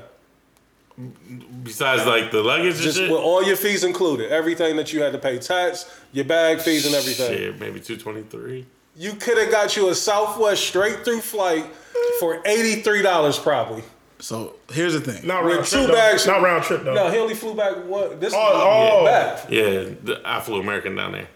Besides 1.63 2.05
like 2.05 2.31
the 2.31 2.43
luggage 2.43 2.75
and 2.75 2.83
Just 2.83 2.97
shit. 2.97 3.09
with 3.09 3.19
all 3.19 3.43
your 3.43 3.55
fees 3.55 3.83
included, 3.83 4.29
everything 4.31 4.75
that 4.75 4.93
you 4.93 5.01
had 5.01 5.13
to 5.13 5.17
pay, 5.19 5.39
tax, 5.39 5.89
your 6.11 6.25
bag 6.25 6.59
fees, 6.59 6.85
and 6.85 6.93
everything. 6.93 7.35
Shit, 7.35 7.59
maybe 7.59 7.79
two 7.79 7.97
twenty 7.97 8.21
three. 8.23 8.65
You 8.95 9.13
could 9.13 9.37
have 9.37 9.49
got 9.51 9.75
you 9.77 9.89
a 9.89 9.95
Southwest 9.95 10.63
straight 10.65 11.03
through 11.05 11.21
flight 11.21 11.65
for 12.19 12.41
eighty 12.45 12.81
three 12.81 13.01
dollars 13.01 13.39
probably. 13.39 13.83
So 14.19 14.53
here's 14.71 14.93
the 14.93 15.01
thing. 15.01 15.25
Not 15.25 15.43
With 15.43 15.55
round 15.55 15.65
two 15.65 15.77
trip, 15.77 15.87
though. 15.87 15.93
bags- 15.95 16.27
Not 16.27 16.41
round 16.43 16.63
trip 16.63 16.83
though. 16.83 16.93
No, 16.93 17.09
he 17.09 17.17
only 17.17 17.33
flew 17.33 17.55
back 17.55 17.75
one. 17.85 18.19
This 18.19 18.33
Oh, 18.35 18.37
is 18.37 19.01
oh. 19.01 19.05
back. 19.05 19.49
Yeah, 19.49 19.95
the, 20.03 20.21
I 20.23 20.39
flew 20.41 20.59
American 20.59 20.95
down 20.95 21.13
there. 21.13 21.27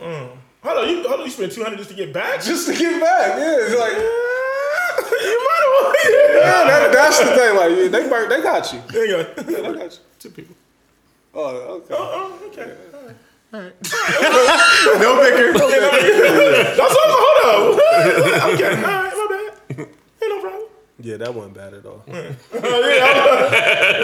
Mm. 0.00 0.28
Hold 0.62 0.78
on, 0.78 0.88
you 0.88 1.02
hold 1.06 1.20
on, 1.20 1.26
you 1.26 1.30
spent 1.30 1.52
two 1.52 1.62
hundred 1.62 1.76
just 1.78 1.90
to 1.90 1.96
get 1.96 2.12
back. 2.12 2.42
Just 2.42 2.66
to 2.68 2.74
get 2.74 3.00
back. 3.00 3.36
Yeah, 3.38 3.56
it's 3.60 3.78
like 3.78 3.92
you 5.22 5.38
might 5.46 5.62
have 5.62 5.84
won. 5.84 5.94
yeah, 6.34 6.64
that, 6.64 6.90
that's 6.92 7.18
the 7.18 7.26
thing. 7.26 7.56
Like 7.56 7.68
they 7.92 8.36
they 8.36 8.42
got 8.42 8.72
you. 8.72 8.82
There 8.90 9.06
you 9.06 9.12
go. 9.12 9.18
Yeah, 9.36 9.42
they 9.70 9.78
got 9.78 9.92
you. 9.92 9.98
Two 10.18 10.30
people. 10.30 10.56
Oh, 11.34 11.48
okay. 11.76 11.94
Oh, 11.96 12.38
oh 12.40 12.46
okay. 12.48 12.74
No 13.56 15.16
bigger. 15.22 15.52
That's 16.76 16.94
all. 16.94 17.12
Hold 17.16 17.38
on. 17.46 17.80
okay. 18.54 18.68
All 18.68 18.82
right. 18.84 19.12
My 19.16 19.26
bad. 19.30 19.78
Ain't 19.78 19.88
no 20.28 20.40
problem. 20.40 20.68
Yeah, 21.00 21.16
that 21.16 21.32
wasn't 21.34 21.54
bad 21.54 21.72
at 21.74 21.86
all. 21.86 22.02
Oh, 22.06 22.12
yeah, 22.12 22.28
I, 22.60 23.16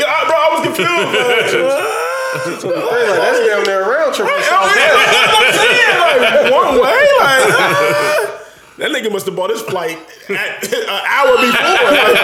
I- 0.09 0.25
bro, 0.29 0.37
I 0.37 0.49
was 0.53 0.63
confused. 0.65 1.53
bro. 1.53 2.73
Like, 2.73 3.07
that's 3.21 3.41
down 3.47 3.65
there 3.65 3.83
round 3.83 4.15
trip. 4.15 4.29
from 4.29 4.41
South 4.43 4.73
yeah, 4.73 4.89
Bend. 4.89 5.13
that's 5.13 5.33
what 5.33 5.45
I'm 5.45 5.53
saying. 5.53 5.97
Like 6.01 6.53
one 6.53 6.73
way. 6.81 7.01
Like 7.21 7.45
ah. 7.53 8.41
that 8.79 8.89
nigga 8.91 9.13
must 9.13 9.27
have 9.27 9.37
bought 9.37 9.51
his 9.51 9.61
flight 9.63 9.99
at, 10.31 10.65
an 10.65 10.89
hour 10.89 11.37
before. 11.37 11.77
Like, 11.93 12.17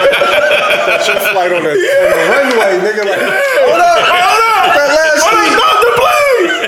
That's 0.89 1.05
your 1.07 1.19
flight 1.29 1.51
on 1.53 1.61
the, 1.61 1.77
on 1.77 1.77
the 1.77 2.25
runway, 2.33 2.71
nigga. 2.81 3.05
Like, 3.05 3.21
hold 3.21 3.81
up, 3.85 4.01
hold 4.01 4.41
up. 4.49 4.73
that 4.73 4.89
last 4.97 5.21
Hold 5.21 5.37
on, 5.37 6.08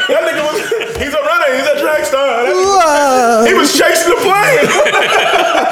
That 0.07 0.22
nigga 0.27 0.43
was. 0.47 0.57
He's 0.97 1.13
a 1.13 1.22
runner. 1.22 1.49
He's 1.55 1.68
a 1.68 1.77
track 1.81 2.05
star. 2.05 2.45
That- 2.45 3.47
He 3.47 3.53
was 3.53 3.72
chasing 3.77 4.09
the 4.09 4.19
plane. 4.22 4.68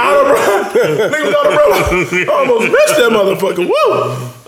out 0.00 0.16
of 0.16 0.32
Nigga 1.10 1.24
was 1.24 1.34
out 1.34 1.46
of 1.46 1.52
road. 1.52 2.28
I 2.28 2.32
almost 2.32 2.72
missed 2.72 2.96
that 2.96 3.10
motherfucker. 3.10 3.64
Woo! 3.66 3.72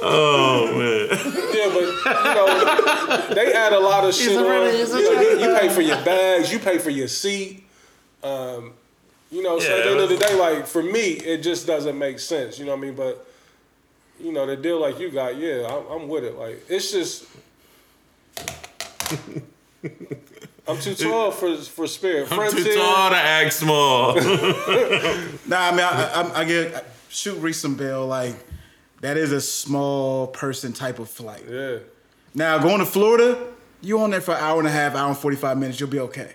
Oh 0.04 0.66
man. 0.76 1.08
Yeah, 1.54 1.68
but 1.72 1.84
you 2.26 2.34
know, 2.34 3.34
they 3.34 3.52
add 3.52 3.72
a 3.72 3.78
lot 3.80 4.04
of 4.04 4.14
shit 4.14 4.32
a 4.36 4.38
on. 4.38 4.44
runner, 4.46 4.70
he's 4.72 4.92
a 4.92 4.98
You, 4.98 5.14
know, 5.14 5.20
you, 5.20 5.38
you 5.52 5.58
pay 5.58 5.68
for 5.68 5.80
your 5.82 6.02
bags, 6.04 6.52
you 6.52 6.58
pay 6.58 6.78
for 6.78 6.90
your 6.90 7.08
seat. 7.08 7.64
Um, 8.22 8.72
you 9.30 9.42
know, 9.42 9.58
so 9.58 9.76
at 9.78 9.84
the 9.84 9.90
end 9.90 10.00
of 10.00 10.08
the 10.08 10.16
day, 10.16 10.34
like 10.34 10.66
for 10.66 10.82
me, 10.82 11.10
it 11.12 11.42
just 11.42 11.66
doesn't 11.66 11.98
make 11.98 12.18
sense. 12.18 12.58
You 12.58 12.64
know 12.66 12.72
what 12.72 12.78
I 12.78 12.82
mean? 12.82 12.94
But 12.94 13.26
you 14.22 14.32
know, 14.32 14.46
the 14.46 14.56
deal 14.56 14.80
like 14.80 14.98
you 14.98 15.10
got, 15.10 15.36
yeah, 15.36 15.66
I'm, 15.66 16.02
I'm 16.02 16.08
with 16.08 16.24
it. 16.24 16.38
Like 16.38 16.64
it's 16.68 16.92
just. 16.92 17.26
I'm 20.66 20.78
too 20.78 20.94
tall 20.94 21.32
for 21.32 21.56
for 21.56 21.86
Spirit. 21.86 22.30
I'm 22.30 22.50
too 22.52 22.74
tall 22.74 23.10
to 23.10 23.16
act 23.16 23.52
small. 23.52 24.14
Nah, 25.44 25.68
I 25.68 25.70
mean, 25.72 25.80
I, 25.80 26.12
I, 26.14 26.40
I 26.40 26.44
get 26.44 26.74
I 26.74 26.82
shoot 27.08 27.34
Reese 27.40 27.60
some 27.60 27.74
bill. 27.74 28.06
Like 28.06 28.36
that 29.00 29.16
is 29.16 29.32
a 29.32 29.40
small 29.40 30.28
person 30.28 30.72
type 30.72 30.98
of 31.00 31.10
flight. 31.10 31.44
Yeah. 31.48 31.78
Now 32.34 32.58
going 32.58 32.78
to 32.78 32.86
Florida, 32.86 33.44
you 33.80 33.98
on 34.00 34.10
there 34.10 34.20
for 34.20 34.34
an 34.34 34.42
hour 34.42 34.60
and 34.60 34.68
a 34.68 34.70
half, 34.70 34.94
hour 34.94 35.08
and 35.08 35.18
forty 35.18 35.36
five 35.36 35.58
minutes, 35.58 35.80
you'll 35.80 35.90
be 35.90 35.98
okay. 36.00 36.34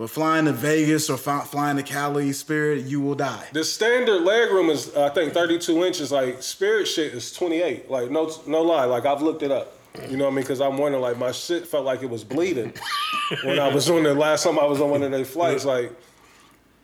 But 0.00 0.08
flying 0.08 0.46
to 0.46 0.52
Vegas 0.52 1.10
or 1.10 1.18
fly, 1.18 1.40
flying 1.40 1.76
to 1.76 1.82
Cali, 1.82 2.32
Spirit, 2.32 2.86
you 2.86 3.02
will 3.02 3.14
die. 3.14 3.46
The 3.52 3.62
standard 3.62 4.22
leg 4.22 4.50
room 4.50 4.70
is 4.70 4.96
I 4.96 5.10
think 5.10 5.34
32 5.34 5.84
inches. 5.84 6.10
Like 6.10 6.42
Spirit 6.42 6.88
shit 6.88 7.12
is 7.12 7.30
28. 7.34 7.90
Like 7.90 8.10
no 8.10 8.32
no 8.46 8.62
lie. 8.62 8.86
Like 8.86 9.04
I've 9.04 9.20
looked 9.20 9.42
it 9.42 9.50
up. 9.50 9.74
You 10.08 10.16
know 10.16 10.24
what 10.24 10.30
I 10.30 10.34
mean? 10.36 10.44
Because 10.44 10.62
I'm 10.62 10.78
wondering 10.78 11.02
like 11.02 11.18
my 11.18 11.32
shit 11.32 11.66
felt 11.66 11.84
like 11.84 12.02
it 12.02 12.08
was 12.08 12.24
bleeding 12.24 12.72
when 13.44 13.58
I 13.58 13.68
was 13.68 13.90
on 13.90 14.04
the 14.04 14.14
last 14.14 14.44
time 14.44 14.58
I 14.58 14.64
was 14.64 14.80
on 14.80 14.88
one 14.88 15.02
of 15.02 15.10
their 15.10 15.26
flights. 15.26 15.66
Like 15.66 15.92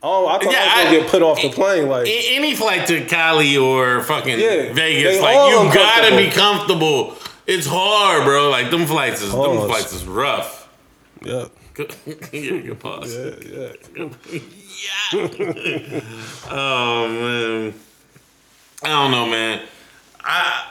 oh 0.02 0.26
I 0.26 0.32
thought 0.32 0.52
Yeah, 0.52 0.58
I 0.60 0.84
was 0.84 0.84
gonna 0.84 1.00
get 1.00 1.10
put 1.10 1.22
off 1.22 1.40
the 1.40 1.48
plane. 1.48 1.88
Like 1.88 2.06
Any 2.06 2.54
flight 2.54 2.86
to 2.88 3.06
Cali 3.06 3.56
or 3.56 4.02
fucking 4.02 4.38
Yeah, 4.38 4.74
Vegas, 4.74 5.22
like 5.22 5.36
you 5.36 5.74
gotta 5.74 6.14
be 6.18 6.30
comfortable. 6.30 7.14
It's 7.46 7.66
hard, 7.66 8.24
bro. 8.24 8.50
Like 8.50 8.70
them 8.70 8.84
flights 8.84 9.22
is 9.22 9.32
them 9.32 9.56
flights 9.66 9.94
is 9.94 10.04
rough. 10.04 10.68
yeah 11.22 11.46
yeah, 11.78 12.58
good 12.60 12.80
pause. 12.80 13.14
yeah. 13.16 13.72
Yeah. 15.12 16.00
oh 16.50 17.08
man, 17.08 17.74
I 18.82 18.88
don't 18.88 19.10
know, 19.10 19.26
man. 19.26 19.62
I 20.20 20.66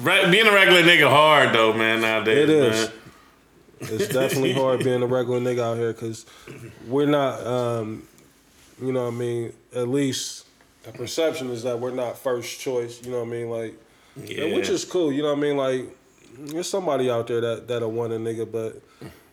re- 0.00 0.30
being 0.30 0.46
a 0.46 0.52
regular 0.52 0.82
nigga 0.82 1.08
hard 1.08 1.54
though, 1.54 1.72
man. 1.72 2.00
Nowadays, 2.00 2.38
It 2.38 2.50
is. 2.50 2.88
Man. 2.88 2.92
It's 3.80 4.08
definitely 4.12 4.52
hard 4.54 4.80
being 4.84 5.02
a 5.02 5.06
regular 5.06 5.40
nigga 5.40 5.60
out 5.60 5.76
here 5.78 5.92
because 5.92 6.26
we're 6.88 7.06
not, 7.06 7.46
um, 7.46 8.02
you 8.82 8.92
know 8.92 9.04
what 9.04 9.14
I 9.14 9.16
mean? 9.16 9.52
At 9.74 9.86
least 9.88 10.46
the 10.82 10.90
perception 10.90 11.50
is 11.50 11.62
that 11.62 11.78
we're 11.78 11.92
not 11.92 12.18
first 12.18 12.58
choice, 12.58 13.00
you 13.04 13.12
know 13.12 13.18
what 13.20 13.28
I 13.28 13.30
mean? 13.30 13.50
Like, 13.50 13.74
Yeah. 14.16 14.52
which 14.54 14.68
is 14.68 14.84
cool, 14.84 15.12
you 15.12 15.22
know 15.22 15.28
what 15.28 15.38
I 15.38 15.40
mean? 15.42 15.56
Like, 15.56 15.96
there's 16.40 16.68
somebody 16.68 17.08
out 17.08 17.28
there 17.28 17.40
that, 17.40 17.68
that'll 17.68 17.92
want 17.92 18.12
a 18.12 18.16
nigga, 18.16 18.50
but, 18.50 18.82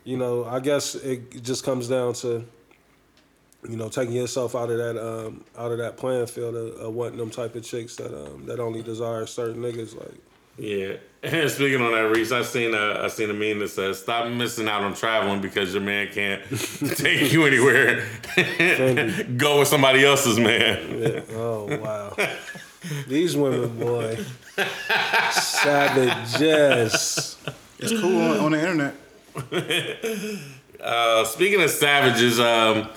you 0.05 0.15
know, 0.17 0.45
I 0.45 0.59
guess 0.61 0.95
it 0.95 1.43
just 1.43 1.65
comes 1.65 1.89
down 1.89 2.13
to, 2.13 2.45
you 3.67 3.75
know, 3.75 3.89
taking 3.89 4.13
yourself 4.15 4.55
out 4.55 4.69
of 4.69 4.77
that 4.77 4.97
um, 4.97 5.43
out 5.57 5.71
of 5.71 5.79
that 5.79 5.97
playing 5.97 6.27
field 6.27 6.55
of, 6.55 6.75
of 6.75 6.93
wanting 6.93 7.17
them 7.17 7.31
type 7.31 7.55
of 7.55 7.63
chicks 7.63 7.95
that 7.97 8.13
um, 8.13 8.45
that 8.45 8.59
only 8.59 8.81
desire 8.83 9.25
certain 9.25 9.61
niggas. 9.61 9.97
Like, 9.99 10.13
Yeah. 10.57 10.97
And 11.25 11.49
speaking 11.49 11.81
on 11.81 11.91
that, 11.93 12.15
Reese, 12.15 12.31
I 12.31 12.43
seen 12.43 12.75
a 12.75 13.01
I 13.03 13.07
seen 13.07 13.31
a 13.31 13.33
meme 13.33 13.57
that 13.57 13.69
says, 13.69 13.97
"Stop 13.99 14.29
missing 14.29 14.67
out 14.67 14.83
on 14.83 14.93
traveling 14.93 15.41
because 15.41 15.73
your 15.73 15.81
man 15.81 16.07
can't 16.13 16.43
take 16.97 17.33
you 17.33 17.47
anywhere. 17.47 18.05
Go 19.37 19.57
with 19.57 19.67
somebody 19.67 20.05
else's 20.05 20.37
man." 20.39 21.23
Oh 21.31 21.65
wow. 21.81 22.15
These 23.07 23.35
women, 23.35 23.75
boy. 23.79 24.23
Savages. 25.31 27.37
It's 27.79 27.99
cool 27.99 28.21
on, 28.21 28.37
on 28.37 28.51
the 28.51 28.59
internet. 28.59 28.93
Uh, 30.81 31.23
speaking 31.25 31.61
of 31.63 31.69
savages, 31.71 32.39
um, 32.39 32.87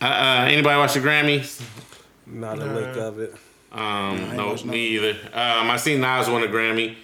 uh, 0.00 0.04
uh, 0.04 0.46
anybody 0.48 0.78
watch 0.78 0.94
the 0.94 1.00
Grammys? 1.00 1.60
Not 2.24 2.58
a 2.58 2.64
lick 2.64 2.96
of 2.96 3.18
it. 3.18 3.34
Um, 3.72 4.36
no, 4.36 4.48
watched 4.48 4.64
me 4.64 4.86
either. 4.96 5.10
Um, 5.34 5.70
I 5.70 5.76
seen 5.76 6.00
Nas 6.00 6.28
win 6.28 6.44
a 6.44 6.46
Grammy. 6.46 6.96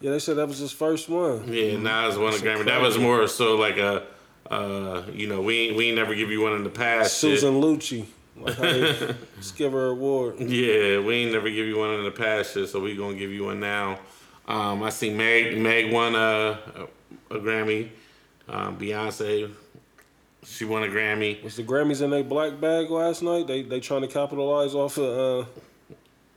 Yeah, 0.00 0.10
they 0.10 0.18
said 0.18 0.36
that 0.36 0.48
was 0.48 0.58
his 0.58 0.72
first 0.72 1.08
one. 1.08 1.52
Yeah, 1.52 1.76
Nas 1.76 2.18
won 2.18 2.32
a 2.32 2.36
Grammy. 2.36 2.64
That 2.64 2.80
was 2.80 2.98
more 2.98 3.28
so 3.28 3.56
like 3.56 3.76
a, 3.76 4.02
uh, 4.50 5.02
you 5.12 5.28
know, 5.28 5.40
we 5.40 5.72
we 5.72 5.88
ain't 5.88 5.96
never 5.96 6.14
give 6.14 6.30
you 6.30 6.40
one 6.42 6.54
in 6.54 6.64
the 6.64 6.70
past. 6.70 7.20
shit. 7.20 7.38
Susan 7.38 7.60
Lucci. 7.60 8.06
Like 8.36 8.56
how 8.56 8.62
they 8.62 9.14
just 9.36 9.56
give 9.56 9.72
her 9.72 9.86
an 9.86 9.92
award. 9.92 10.40
Yeah, 10.40 10.98
we 10.98 11.14
ain't 11.16 11.32
never 11.32 11.48
give 11.48 11.66
you 11.66 11.78
one 11.78 11.94
in 11.94 12.04
the 12.04 12.10
past, 12.10 12.54
shit, 12.54 12.68
so 12.68 12.80
we 12.80 12.96
gonna 12.96 13.16
give 13.16 13.30
you 13.30 13.44
one 13.44 13.60
now. 13.60 14.00
Um, 14.48 14.82
I 14.82 14.90
seen 14.90 15.16
Meg 15.16 15.56
Meg 15.58 15.92
won 15.92 16.16
a 16.16 16.58
a, 17.30 17.34
a 17.36 17.40
Grammy. 17.40 17.88
Um, 18.48 18.78
Beyonce, 18.78 19.50
she 20.44 20.64
won 20.64 20.82
a 20.84 20.86
Grammy. 20.88 21.42
Was 21.42 21.56
the 21.56 21.62
Grammys 21.62 22.02
in 22.02 22.10
their 22.10 22.22
black 22.24 22.60
bag 22.60 22.90
last 22.90 23.22
night? 23.22 23.46
They 23.46 23.62
they 23.62 23.80
trying 23.80 24.02
to 24.02 24.08
capitalize 24.08 24.74
off 24.74 24.98
of 24.98 25.44
uh, 25.46 25.48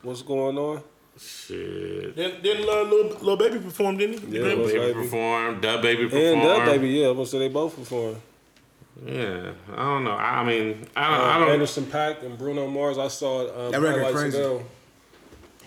what's 0.03 0.21
going 0.21 0.57
on? 0.57 0.81
Shit. 1.19 2.15
Didn't, 2.15 2.43
didn't 2.43 2.69
uh, 2.69 2.83
little, 2.83 3.09
little 3.19 3.37
baby 3.37 3.59
perform? 3.59 3.97
Didn't 3.97 4.19
he? 4.19 4.37
Yeah, 4.37 4.49
Dub 4.49 4.57
Baby 4.67 4.77
Baby. 4.77 4.93
performed. 4.93 5.63
DaBaby 5.63 6.01
And 6.01 6.11
performed. 6.11 6.43
that 6.43 6.65
baby, 6.67 6.89
yeah, 6.89 7.07
I 7.07 7.11
was 7.11 7.31
say 7.31 7.39
they 7.39 7.49
both 7.49 7.75
performed. 7.75 8.21
Yeah, 9.05 9.51
I 9.73 9.75
don't 9.75 10.03
know. 10.03 10.11
I 10.11 10.43
mean, 10.43 10.85
I 10.95 11.09
don't. 11.09 11.19
I 11.27 11.35
Uh, 11.35 11.39
don't. 11.39 11.49
Anderson 11.51 11.85
.Paak 11.85 12.23
and 12.23 12.37
Bruno 12.37 12.67
Mars. 12.67 12.97
I 12.97 13.07
saw 13.09 13.45
uh, 13.47 13.71
That 13.71 13.81
record 13.81 14.03
highlights 14.03 14.35
of 14.35 14.65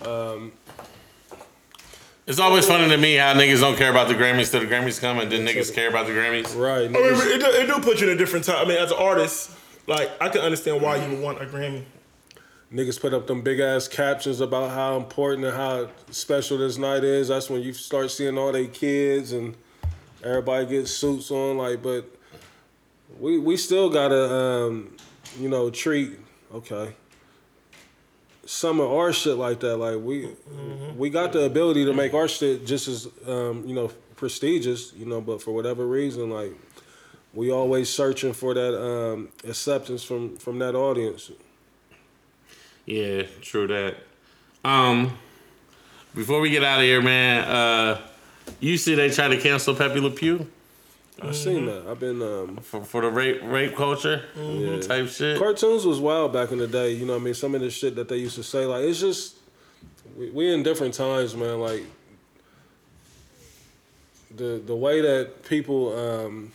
crazy. 0.01 0.51
Them. 2.35 2.43
It's 2.43 2.49
always 2.49 2.65
funny 2.65 2.89
to 2.89 2.97
me 2.97 3.15
how 3.15 3.33
niggas 3.33 3.59
don't 3.59 3.77
care 3.77 3.89
about 3.89 4.07
the 4.07 4.13
Grammys 4.13 4.51
till 4.51 4.61
the 4.61 4.65
Grammys 4.67 4.99
come, 4.99 5.19
and 5.19 5.31
then 5.31 5.45
niggas 5.45 5.73
care 5.73 5.89
about 5.89 6.07
the 6.07 6.13
Grammys. 6.13 6.59
Right. 6.59 6.85
I 6.85 6.87
mean, 6.87 7.03
it 7.03 7.39
do, 7.39 7.45
it 7.47 7.67
do 7.67 7.81
put 7.81 8.01
you 8.01 8.07
in 8.07 8.13
a 8.13 8.17
different 8.17 8.45
time. 8.45 8.65
I 8.65 8.67
mean, 8.67 8.77
as 8.77 8.91
an 8.91 8.97
artist, 8.97 9.51
like 9.87 10.11
I 10.21 10.29
can 10.29 10.41
understand 10.41 10.81
why 10.81 10.97
you 10.97 11.09
would 11.11 11.21
want 11.21 11.41
a 11.41 11.45
Grammy. 11.45 11.83
Niggas 12.73 13.01
put 13.01 13.13
up 13.13 13.27
them 13.27 13.41
big 13.41 13.59
ass 13.59 13.89
captions 13.89 14.39
about 14.39 14.71
how 14.71 14.95
important 14.95 15.45
and 15.45 15.55
how 15.55 15.89
special 16.09 16.57
this 16.57 16.77
night 16.77 17.03
is. 17.03 17.27
That's 17.27 17.49
when 17.49 17.61
you 17.61 17.73
start 17.73 18.11
seeing 18.11 18.37
all 18.37 18.53
they 18.53 18.67
kids 18.67 19.33
and 19.33 19.55
everybody 20.23 20.65
gets 20.65 20.91
suits 20.91 21.31
on. 21.31 21.57
Like, 21.57 21.83
but 21.83 22.05
we 23.19 23.39
we 23.39 23.57
still 23.57 23.89
gotta 23.89 24.33
um, 24.33 24.95
you 25.37 25.49
know 25.49 25.69
treat 25.69 26.17
okay 26.53 26.93
some 28.45 28.79
of 28.79 28.91
our 28.91 29.13
shit 29.13 29.37
like 29.37 29.59
that. 29.61 29.77
Like 29.77 29.97
we 29.99 30.29
we 30.97 31.09
got 31.09 31.33
the 31.33 31.43
ability 31.43 31.85
to 31.85 31.93
make 31.93 32.13
our 32.13 32.27
shit 32.27 32.65
just 32.65 32.87
as 32.87 33.07
um, 33.27 33.63
you 33.65 33.75
know 33.75 33.91
prestigious. 34.15 34.93
You 34.93 35.05
know, 35.05 35.21
but 35.21 35.41
for 35.41 35.51
whatever 35.51 35.85
reason, 35.85 36.29
like 36.29 36.53
we 37.33 37.51
always 37.51 37.89
searching 37.89 38.33
for 38.33 38.53
that 38.53 38.81
um, 38.81 39.29
acceptance 39.43 40.03
from 40.03 40.37
from 40.37 40.59
that 40.59 40.75
audience. 40.75 41.31
Yeah, 42.85 43.23
true 43.41 43.67
that. 43.67 43.95
Um, 44.63 45.17
before 46.13 46.39
we 46.41 46.49
get 46.49 46.63
out 46.63 46.79
of 46.79 46.85
here, 46.85 47.01
man, 47.01 47.43
uh, 47.43 48.01
you 48.59 48.77
see 48.77 48.95
they 48.95 49.09
try 49.09 49.27
to 49.27 49.37
cancel 49.37 49.75
Pepe 49.75 49.99
Le 49.99 50.09
Pew 50.09 50.47
I 51.23 51.31
seen 51.33 51.65
that. 51.67 51.87
I've 51.87 51.99
been 51.99 52.21
um, 52.21 52.57
for, 52.57 52.83
for 52.83 53.01
the 53.01 53.09
rape 53.09 53.41
rape 53.43 53.75
culture 53.75 54.23
type 54.81 55.07
shit. 55.07 55.37
cartoons 55.37 55.85
was 55.85 55.99
wild 55.99 56.33
back 56.33 56.51
in 56.51 56.57
the 56.57 56.67
day. 56.67 56.91
You 56.91 57.05
know, 57.05 57.13
what 57.13 57.21
I 57.21 57.25
mean, 57.25 57.33
some 57.33 57.53
of 57.53 57.61
the 57.61 57.69
shit 57.69 57.95
that 57.95 58.07
they 58.09 58.17
used 58.17 58.35
to 58.35 58.43
say, 58.43 58.65
like 58.65 58.83
it's 58.83 58.99
just 58.99 59.37
we, 60.17 60.29
we 60.31 60.53
in 60.53 60.63
different 60.63 60.93
times, 60.93 61.35
man. 61.35 61.59
Like 61.59 61.83
the 64.35 64.61
the 64.65 64.75
way 64.75 65.01
that 65.01 65.43
people, 65.43 65.97
um, 65.97 66.51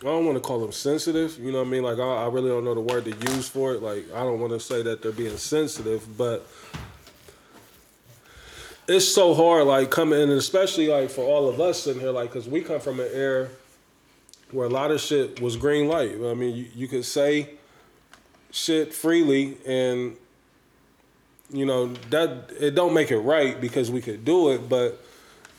I 0.00 0.04
don't 0.04 0.26
want 0.26 0.36
to 0.36 0.42
call 0.42 0.60
them 0.60 0.72
sensitive. 0.72 1.38
You 1.38 1.52
know 1.52 1.58
what 1.58 1.68
I 1.68 1.70
mean? 1.70 1.82
Like 1.82 1.98
I, 1.98 2.24
I 2.24 2.28
really 2.28 2.48
don't 2.50 2.64
know 2.64 2.74
the 2.74 2.80
word 2.80 3.04
to 3.06 3.32
use 3.32 3.48
for 3.48 3.72
it. 3.72 3.82
Like 3.82 4.04
I 4.14 4.20
don't 4.20 4.40
want 4.40 4.52
to 4.52 4.60
say 4.60 4.82
that 4.82 5.02
they're 5.02 5.12
being 5.12 5.36
sensitive, 5.38 6.16
but 6.18 6.46
it's 8.90 9.06
so 9.06 9.34
hard. 9.34 9.66
Like 9.66 9.90
coming 9.90 10.20
in, 10.20 10.30
and 10.30 10.38
especially 10.38 10.88
like 10.88 11.10
for 11.10 11.22
all 11.22 11.48
of 11.48 11.60
us 11.60 11.84
sitting 11.84 12.00
here, 12.00 12.10
like 12.10 12.32
because 12.32 12.48
we 12.48 12.60
come 12.60 12.80
from 12.80 12.98
an 12.98 13.08
era 13.12 13.48
where 14.50 14.66
a 14.66 14.70
lot 14.70 14.90
of 14.90 15.00
shit 15.00 15.40
was 15.40 15.56
green 15.56 15.86
light. 15.86 16.14
I 16.14 16.34
mean, 16.34 16.56
you, 16.56 16.66
you 16.74 16.88
could 16.88 17.04
say 17.04 17.50
shit 18.50 18.92
freely, 18.92 19.56
and 19.64 20.16
you 21.52 21.64
know 21.64 21.92
that 22.10 22.50
it 22.58 22.74
don't 22.74 22.92
make 22.92 23.12
it 23.12 23.18
right 23.18 23.60
because 23.60 23.92
we 23.92 24.00
could 24.00 24.24
do 24.24 24.50
it. 24.50 24.68
But 24.68 25.00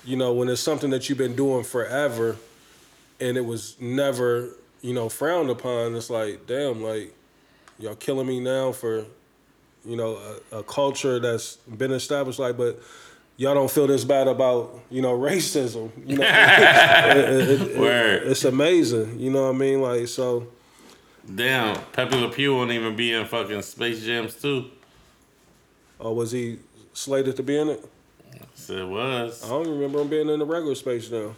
you 0.04 0.18
know, 0.18 0.34
when 0.34 0.50
it's 0.50 0.62
something 0.62 0.90
that 0.90 1.08
you've 1.08 1.18
been 1.18 1.36
doing 1.36 1.64
forever, 1.64 2.36
and 3.22 3.38
it 3.38 3.46
was 3.46 3.80
never 3.80 4.50
you 4.82 4.94
know 4.94 5.08
frowned 5.08 5.50
upon, 5.50 5.96
it's 5.96 6.10
like 6.10 6.48
damn, 6.48 6.84
like 6.84 7.16
y'all 7.80 7.96
killing 7.96 8.28
me 8.28 8.42
now 8.42 8.74
for 8.74 9.06
you 9.86 9.96
know 9.96 10.20
a, 10.52 10.58
a 10.58 10.64
culture 10.64 11.18
that's 11.18 11.56
been 11.56 11.92
established. 11.92 12.40
Like, 12.40 12.58
but. 12.58 12.82
Y'all 13.42 13.56
don't 13.56 13.72
feel 13.72 13.88
this 13.88 14.04
bad 14.04 14.28
about 14.28 14.80
you 14.92 15.02
know 15.02 15.18
racism, 15.30 15.90
you 16.06 16.18
know. 16.18 16.26
It- 16.28 17.50
it- 17.50 17.62
it- 17.72 17.80
Word. 17.80 18.28
it's 18.28 18.44
amazing. 18.46 19.20
You 19.20 19.32
know 19.32 19.46
what 19.48 19.56
I 19.56 19.58
mean? 19.58 19.82
Like 19.82 20.08
so. 20.08 20.46
Damn, 21.36 21.76
Pepe 21.92 22.16
Le 22.18 22.30
Pew 22.30 22.56
won't 22.56 22.70
even 22.72 22.96
be 22.96 23.12
in 23.14 23.26
fucking 23.26 23.64
Space 23.64 24.04
Jams 24.04 24.36
too. 24.36 24.70
Or 25.98 26.16
was 26.16 26.32
he 26.32 26.60
slated 26.94 27.36
to 27.38 27.44
be 27.44 27.58
in 27.58 27.70
it? 27.70 27.84
So 28.54 28.74
it 28.76 28.88
was 28.88 29.44
I 29.44 29.50
don't 29.50 29.68
remember 29.70 30.02
him 30.02 30.08
being 30.10 30.30
in 30.30 30.38
the 30.38 30.46
regular 30.46 30.76
space 30.76 31.10
now. 31.10 31.36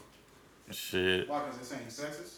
shit. 0.72 1.30
Why? 1.30 1.40
Because 1.46 1.70
they're 1.70 1.80
saying 1.80 1.88
sexist? 2.12 2.34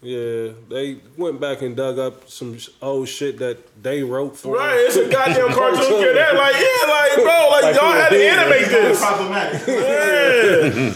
Yeah, 0.00 0.52
they 0.68 0.98
went 1.16 1.40
back 1.40 1.60
and 1.62 1.74
dug 1.76 1.98
up 1.98 2.28
some 2.28 2.56
old 2.80 3.08
shit 3.08 3.38
that 3.38 3.82
they 3.82 4.02
wrote 4.04 4.36
for. 4.36 4.54
Right, 4.56 4.76
it's 4.86 4.94
a 4.94 5.08
goddamn 5.08 5.48
cartoon. 5.52 5.80
Cartoon. 5.80 6.14
That 6.14 6.34
like, 6.36 6.54
yeah, 6.54 6.88
like, 6.88 7.14
bro, 7.16 7.48
like, 7.50 7.62
Like, 7.64 7.74
y'all 7.74 7.92
had 7.92 8.08
to 8.10 8.28
animate 8.28 8.68
this. 8.68 9.00
Problematic. 9.04 9.62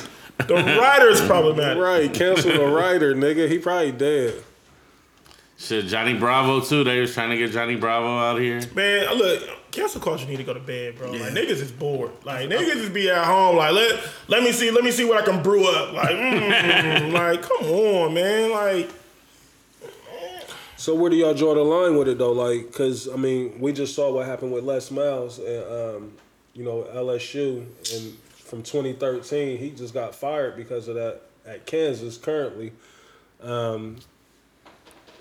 Yeah. 0.42 0.46
the 0.46 0.54
writer's 0.54 1.20
problematic. 1.20 1.82
Right, 1.82 2.12
cancel 2.12 2.52
the 2.52 2.66
writer, 2.66 3.14
nigga. 3.14 3.48
He 3.48 3.58
probably 3.58 3.92
dead. 3.92 4.42
Shit, 5.58 5.86
Johnny 5.86 6.14
Bravo 6.14 6.60
too. 6.60 6.82
They 6.82 7.00
was 7.00 7.12
trying 7.14 7.30
to 7.30 7.36
get 7.36 7.52
Johnny 7.52 7.76
Bravo 7.76 8.18
out 8.18 8.40
here. 8.40 8.60
Man, 8.74 9.14
look, 9.14 9.42
cancel 9.73 10.01
culture 10.01 10.27
need 10.27 10.36
to 10.36 10.44
go 10.44 10.55
to 10.55 10.61
bed, 10.61 10.97
bro. 10.97 11.11
Like 11.11 11.32
niggas 11.32 11.61
is 11.61 11.73
bored. 11.73 12.12
Like 12.24 12.49
niggas 12.49 12.74
just 12.74 12.93
be 12.94 13.11
at 13.11 13.24
home. 13.24 13.57
Like 13.57 13.73
let 13.73 14.01
let 14.28 14.43
me 14.43 14.53
see, 14.53 14.70
let 14.70 14.85
me 14.85 14.93
see 14.93 15.05
what 15.05 15.20
I 15.20 15.24
can 15.24 15.43
brew 15.43 15.66
up. 15.66 15.93
Like, 15.93 16.11
mm, 16.11 17.12
like 17.15 17.43
come 17.43 17.66
on, 17.66 18.15
man. 18.15 18.51
Like 18.53 18.90
So 20.77 20.94
where 20.94 21.11
do 21.11 21.16
y'all 21.16 21.35
draw 21.35 21.55
the 21.55 21.62
line 21.62 21.97
with 21.97 22.09
it 22.09 22.19
though? 22.19 22.32
Like, 22.32 22.73
cause 22.73 23.09
I 23.09 23.16
mean, 23.16 23.59
we 23.61 23.73
just 23.73 23.94
saw 23.94 24.12
what 24.12 24.27
happened 24.27 24.53
with 24.53 24.65
Les 24.65 24.90
Miles 24.90 25.39
and 25.39 25.65
um, 25.65 26.12
you 26.55 26.65
know 26.65 26.86
LSU, 26.94 27.59
and 27.94 28.15
from 28.35 28.62
2013 28.62 29.59
he 29.59 29.70
just 29.70 29.94
got 29.94 30.15
fired 30.15 30.57
because 30.57 30.89
of 30.89 30.97
that 30.97 31.23
at 31.47 31.66
Kansas 31.66 32.19
currently. 32.19 32.73
Um, 33.40 33.97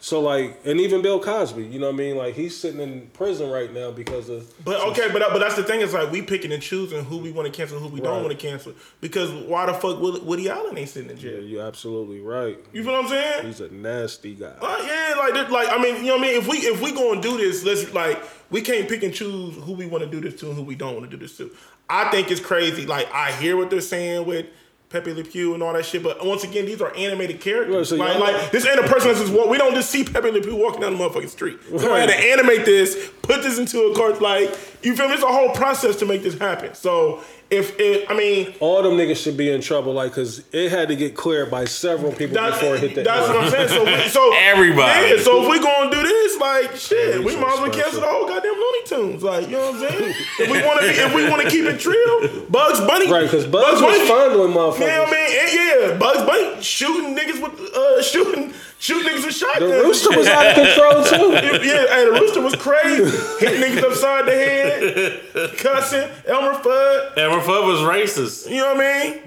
so 0.03 0.19
like, 0.19 0.59
and 0.65 0.81
even 0.81 1.03
Bill 1.03 1.19
Cosby, 1.19 1.63
you 1.63 1.77
know 1.77 1.85
what 1.85 1.93
I 1.93 1.97
mean? 1.97 2.17
Like 2.17 2.33
he's 2.33 2.59
sitting 2.59 2.81
in 2.81 3.07
prison 3.13 3.51
right 3.51 3.71
now 3.71 3.91
because 3.91 4.29
of. 4.29 4.51
But 4.65 4.81
okay, 4.89 5.09
but 5.13 5.21
but 5.31 5.37
that's 5.37 5.55
the 5.55 5.63
thing 5.63 5.81
is 5.81 5.93
like 5.93 6.11
we 6.11 6.23
picking 6.23 6.51
and 6.51 6.61
choosing 6.61 7.05
who 7.05 7.19
we 7.19 7.31
want 7.31 7.45
to 7.45 7.55
cancel, 7.55 7.77
who 7.77 7.87
we 7.87 8.01
don't 8.01 8.23
want 8.23 8.31
to 8.31 8.35
cancel. 8.35 8.73
Because 8.99 9.31
why 9.31 9.67
the 9.67 9.75
fuck 9.75 9.99
Woody, 10.01 10.49
Allen 10.49 10.75
ain't 10.75 10.89
sitting 10.89 11.11
in 11.11 11.17
jail? 11.17 11.35
Yeah, 11.35 11.41
you're 11.41 11.67
absolutely 11.67 12.19
right. 12.19 12.57
You 12.73 12.83
feel 12.83 12.93
what 12.93 13.03
I'm 13.03 13.09
saying? 13.09 13.45
He's 13.45 13.61
a 13.61 13.69
nasty 13.69 14.33
guy. 14.33 14.55
Uh, 14.59 14.83
yeah, 14.87 15.13
like 15.19 15.51
like 15.51 15.69
I 15.69 15.77
mean, 15.77 15.97
you 15.97 16.07
know 16.07 16.17
what 16.17 16.25
I 16.25 16.27
mean. 16.29 16.41
If 16.41 16.47
we 16.47 16.57
if 16.57 16.81
we 16.81 16.91
gonna 16.93 17.21
do 17.21 17.37
this, 17.37 17.63
let's 17.63 17.93
like 17.93 18.23
we 18.49 18.61
can't 18.61 18.89
pick 18.89 19.03
and 19.03 19.13
choose 19.13 19.55
who 19.63 19.73
we 19.73 19.85
want 19.85 20.03
to 20.03 20.09
do 20.09 20.19
this 20.19 20.39
to 20.39 20.47
and 20.47 20.55
who 20.55 20.63
we 20.63 20.73
don't 20.73 20.95
want 20.95 21.11
to 21.11 21.15
do 21.15 21.23
this 21.23 21.37
to. 21.37 21.51
I 21.87 22.09
think 22.09 22.31
it's 22.31 22.41
crazy. 22.41 22.87
Like 22.87 23.07
I 23.13 23.33
hear 23.33 23.55
what 23.55 23.69
they're 23.69 23.81
saying 23.81 24.25
with 24.25 24.47
Pepe 24.91 25.13
Le 25.13 25.23
Pew 25.23 25.53
and 25.53 25.63
all 25.63 25.73
that 25.73 25.85
shit, 25.85 26.03
but 26.03 26.25
once 26.25 26.43
again, 26.43 26.65
these 26.65 26.81
are 26.81 26.93
animated 26.95 27.39
characters. 27.39 27.91
Right, 27.91 28.13
so 28.13 28.19
like, 28.19 28.33
like 28.33 28.51
this 28.51 28.65
ain't 28.67 28.79
a 28.79 28.87
person 28.87 29.09
that's 29.09 29.21
just 29.21 29.33
walk. 29.33 29.49
We 29.49 29.57
don't 29.57 29.73
just 29.73 29.89
see 29.89 30.03
Pepe 30.03 30.31
Le 30.31 30.41
Pew 30.41 30.55
walking 30.55 30.81
down 30.81 30.97
the 30.97 30.99
motherfucking 31.03 31.29
street. 31.29 31.59
Somebody 31.63 32.01
had 32.01 32.09
to 32.09 32.15
animate 32.15 32.65
this, 32.65 33.09
put 33.21 33.41
this 33.41 33.57
into 33.57 33.79
a 33.83 33.95
cart. 33.95 34.21
Like 34.21 34.49
you 34.81 34.95
feel 34.95 35.07
me? 35.07 35.13
It's 35.13 35.23
a 35.23 35.27
whole 35.27 35.49
process 35.49 35.95
to 35.97 36.05
make 36.05 36.23
this 36.23 36.37
happen. 36.37 36.73
So 36.73 37.23
if 37.51 37.77
it, 37.79 38.09
I 38.09 38.15
mean. 38.15 38.53
All 38.59 38.81
them 38.81 38.93
niggas 38.93 39.17
should 39.21 39.35
be 39.37 39.51
in 39.51 39.61
trouble, 39.61 39.93
like, 39.93 40.13
cause 40.13 40.43
it 40.53 40.71
had 40.71 40.87
to 40.87 40.95
get 40.95 41.15
cleared 41.15 41.51
by 41.51 41.65
several 41.65 42.11
people 42.13 42.35
That's, 42.35 42.57
before 42.57 42.75
it 42.75 42.81
hit 42.81 42.95
the. 42.95 43.03
that's 43.03 43.27
what 43.27 43.43
I'm 43.43 43.51
saying. 43.51 43.67
So, 43.69 43.85
we, 43.85 44.07
so 44.09 44.33
Everybody. 44.51 45.09
Yeah, 45.09 45.21
so 45.21 45.43
if 45.43 45.49
we 45.51 45.59
gonna 45.59 45.91
do 45.91 46.01
this, 46.01 46.39
like 46.39 46.75
shit, 46.75 47.23
we 47.23 47.35
might 47.35 47.53
as 47.53 47.59
well 47.59 47.69
cancel 47.71 48.01
the 48.01 48.07
whole 48.07 48.27
goddamn 48.27 48.53
Looney 48.53 48.83
Tunes. 48.85 49.23
Like, 49.23 49.45
you 49.47 49.57
know 49.57 49.71
what 49.71 49.83
I'm 49.83 49.89
saying? 49.99 50.15
if 50.39 50.49
we 50.49 50.61
want 50.63 50.79
to, 50.81 50.87
if 50.87 51.13
we 51.13 51.29
want 51.29 51.41
to 51.43 51.49
keep 51.49 51.65
it 51.65 51.79
trill, 51.79 52.45
Bugs 52.49 52.79
Bunny, 52.79 53.11
Right, 53.11 53.29
cause 53.29 53.45
Bugs 53.45 53.81
was 53.81 54.07
fondling 54.07 54.53
motherfuckers. 54.53 54.79
You 54.79 54.87
know 54.87 55.05
I 55.05 55.11
mean? 55.11 55.39
And 55.39 55.91
yeah, 55.91 55.97
Bugs 55.97 56.23
Bunny 56.23 56.61
shooting 56.63 57.15
niggas 57.15 57.41
with 57.41 57.59
uh 57.75 58.01
shooting 58.01 58.53
shooting 58.81 59.07
niggas 59.13 59.25
with 59.25 59.35
shotguns. 59.35 59.71
The 59.71 59.81
rooster 59.83 60.17
was 60.17 60.27
out 60.27 60.47
of 60.47 60.55
control 60.55 61.03
too. 61.05 61.65
Yeah, 61.65 61.85
and 61.99 62.15
the 62.15 62.19
rooster 62.19 62.41
was 62.41 62.55
crazy. 62.55 63.05
Hitting 63.39 63.61
niggas 63.61 63.83
upside 63.83 64.25
the 64.25 64.31
head, 64.31 65.57
cussing. 65.57 66.09
Elmer 66.25 66.57
Fudd, 66.59 67.17
Elmer 67.17 67.41
Fudd 67.41 67.67
was 67.67 67.79
racist. 67.81 68.49
you 68.49 68.57
know 68.57 68.73
what 68.73 68.85
I 68.85 69.03
mean? 69.11 69.21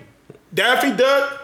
Daffy 0.52 0.90
Duck. 0.94 1.40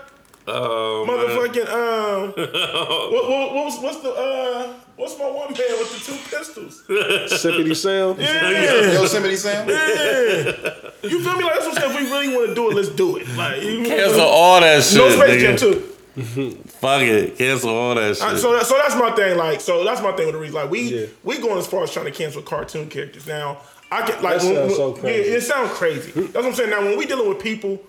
Oh, 0.47 1.05
man. 1.07 1.17
Motherfucking 1.17 1.69
um, 1.69 2.31
what, 3.13 3.29
what, 3.31 3.55
what's 3.55 3.79
what's 3.81 4.01
the 4.01 4.11
uh, 4.11 4.73
what's 4.97 5.17
my 5.19 5.27
one 5.27 5.53
man 5.53 5.79
with 5.79 5.93
the 5.93 6.13
two 6.13 6.19
pistols? 6.37 6.83
Sippity 6.89 7.77
Sam. 7.77 8.19
Yeah, 8.19 8.93
Yosemite 8.95 9.37
Sam? 9.37 9.69
yeah. 9.69 10.91
You 11.03 11.23
feel 11.23 11.37
me? 11.37 11.45
Like 11.45 11.55
that's 11.55 11.67
what 11.67 11.83
I'm 11.85 11.93
saying. 11.93 11.93
If 11.93 12.01
we 12.01 12.11
really 12.11 12.29
want 12.35 12.49
to 12.49 12.55
do 12.55 12.71
it, 12.71 12.75
let's 12.75 12.89
do 12.89 13.17
it. 13.19 13.29
Like 13.37 13.63
you 13.63 13.85
Cancel 13.85 14.21
all 14.23 14.61
that 14.61 14.83
shit. 14.83 14.99
no 14.99 15.11
space 15.11 15.41
jam 15.43 15.57
too. 15.57 15.87
Fuck 16.81 17.03
it. 17.03 17.37
Cancel 17.39 17.71
all 17.71 17.95
that 17.95 18.17
shit. 18.17 18.25
Uh, 18.25 18.37
So 18.37 18.53
that, 18.53 18.67
so 18.67 18.77
that's 18.77 18.95
my 18.97 19.11
thing. 19.13 19.37
Like 19.37 19.61
so 19.61 19.85
that's 19.85 20.03
my 20.03 20.13
thing 20.13 20.27
with 20.27 20.35
the 20.35 20.41
reason. 20.41 20.55
Like 20.57 20.71
we 20.71 20.81
Yeah. 20.83 21.07
we 21.25 21.39
going 21.39 21.59
as 21.59 21.67
far 21.67 21.83
as 21.85 21.93
trying 21.93 22.07
to 22.07 22.13
cancel 22.13 22.43
cartoon 22.43 22.89
characters. 22.89 23.27
Now 23.27 23.59
I 23.93 24.03
can 24.03 24.23
like 24.23 24.39
That 24.41 24.45
when- 24.47 24.55
sounds 24.55 24.69
when- 24.69 24.77
so 24.77 24.93
crazy. 24.93 25.31
Yeah, 25.31 25.37
it 25.37 25.41
sounds 25.43 25.71
crazy. 25.73 26.11
That's 26.13 26.35
what 26.35 26.45
I'm 26.47 26.55
saying. 26.55 26.71
Now 26.71 26.81
when 26.83 26.97
we 26.99 27.07
dealing 27.07 27.29
with 27.29 27.41
people, 27.41 27.81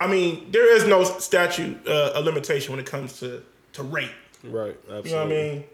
I 0.00 0.06
mean 0.06 0.50
there 0.50 0.74
is 0.76 0.86
no 0.86 1.04
statute 1.04 1.86
uh, 1.86 2.12
a 2.14 2.20
limitation 2.20 2.72
when 2.72 2.80
it 2.80 2.86
comes 2.86 3.18
to 3.20 3.42
to 3.74 3.82
rape. 3.82 4.10
Right, 4.44 4.76
absolutely. 4.88 5.10
You 5.10 5.16
know 5.16 5.22
what 5.24 5.32
I 5.32 5.52
mean? 5.52 5.64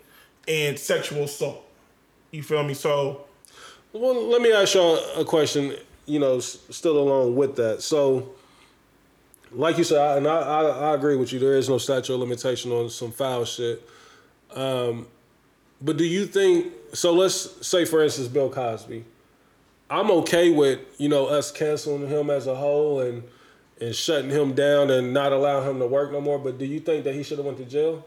And 0.48 0.78
sexual 0.78 1.24
assault. 1.24 1.62
You 2.30 2.42
feel 2.42 2.62
me? 2.64 2.74
So 2.74 3.22
Well, 3.92 4.28
let 4.28 4.42
me 4.42 4.52
ask 4.52 4.74
y'all 4.74 4.98
a 5.16 5.24
question. 5.24 5.74
You 6.04 6.18
know, 6.20 6.36
s- 6.36 6.58
still 6.70 6.98
along 6.98 7.34
with 7.36 7.56
that. 7.56 7.82
So, 7.82 8.28
like 9.52 9.78
you 9.78 9.84
said, 9.84 9.98
I, 9.98 10.16
and 10.16 10.26
I, 10.26 10.38
I, 10.40 10.62
I 10.90 10.94
agree 10.94 11.16
with 11.16 11.32
you. 11.32 11.38
There 11.38 11.56
is 11.56 11.68
no 11.68 11.78
statute 11.78 12.12
of 12.12 12.20
limitation 12.20 12.72
on 12.72 12.90
some 12.90 13.12
foul 13.12 13.44
shit. 13.44 13.82
Um, 14.54 15.06
but 15.80 15.96
do 15.96 16.04
you 16.04 16.26
think? 16.26 16.72
So 16.92 17.12
let's 17.12 17.66
say, 17.66 17.84
for 17.84 18.02
instance, 18.02 18.28
Bill 18.28 18.50
Cosby. 18.50 19.04
I'm 19.88 20.10
okay 20.10 20.50
with 20.50 20.80
you 20.98 21.08
know 21.08 21.26
us 21.26 21.52
canceling 21.52 22.08
him 22.08 22.28
as 22.30 22.46
a 22.46 22.54
whole 22.56 23.00
and 23.00 23.22
and 23.80 23.94
shutting 23.94 24.30
him 24.30 24.52
down 24.54 24.90
and 24.90 25.12
not 25.12 25.32
allowing 25.32 25.68
him 25.70 25.78
to 25.78 25.86
work 25.86 26.10
no 26.10 26.20
more. 26.20 26.38
But 26.38 26.58
do 26.58 26.64
you 26.64 26.80
think 26.80 27.04
that 27.04 27.14
he 27.14 27.22
should 27.22 27.38
have 27.38 27.46
went 27.46 27.58
to 27.58 27.64
jail? 27.64 28.04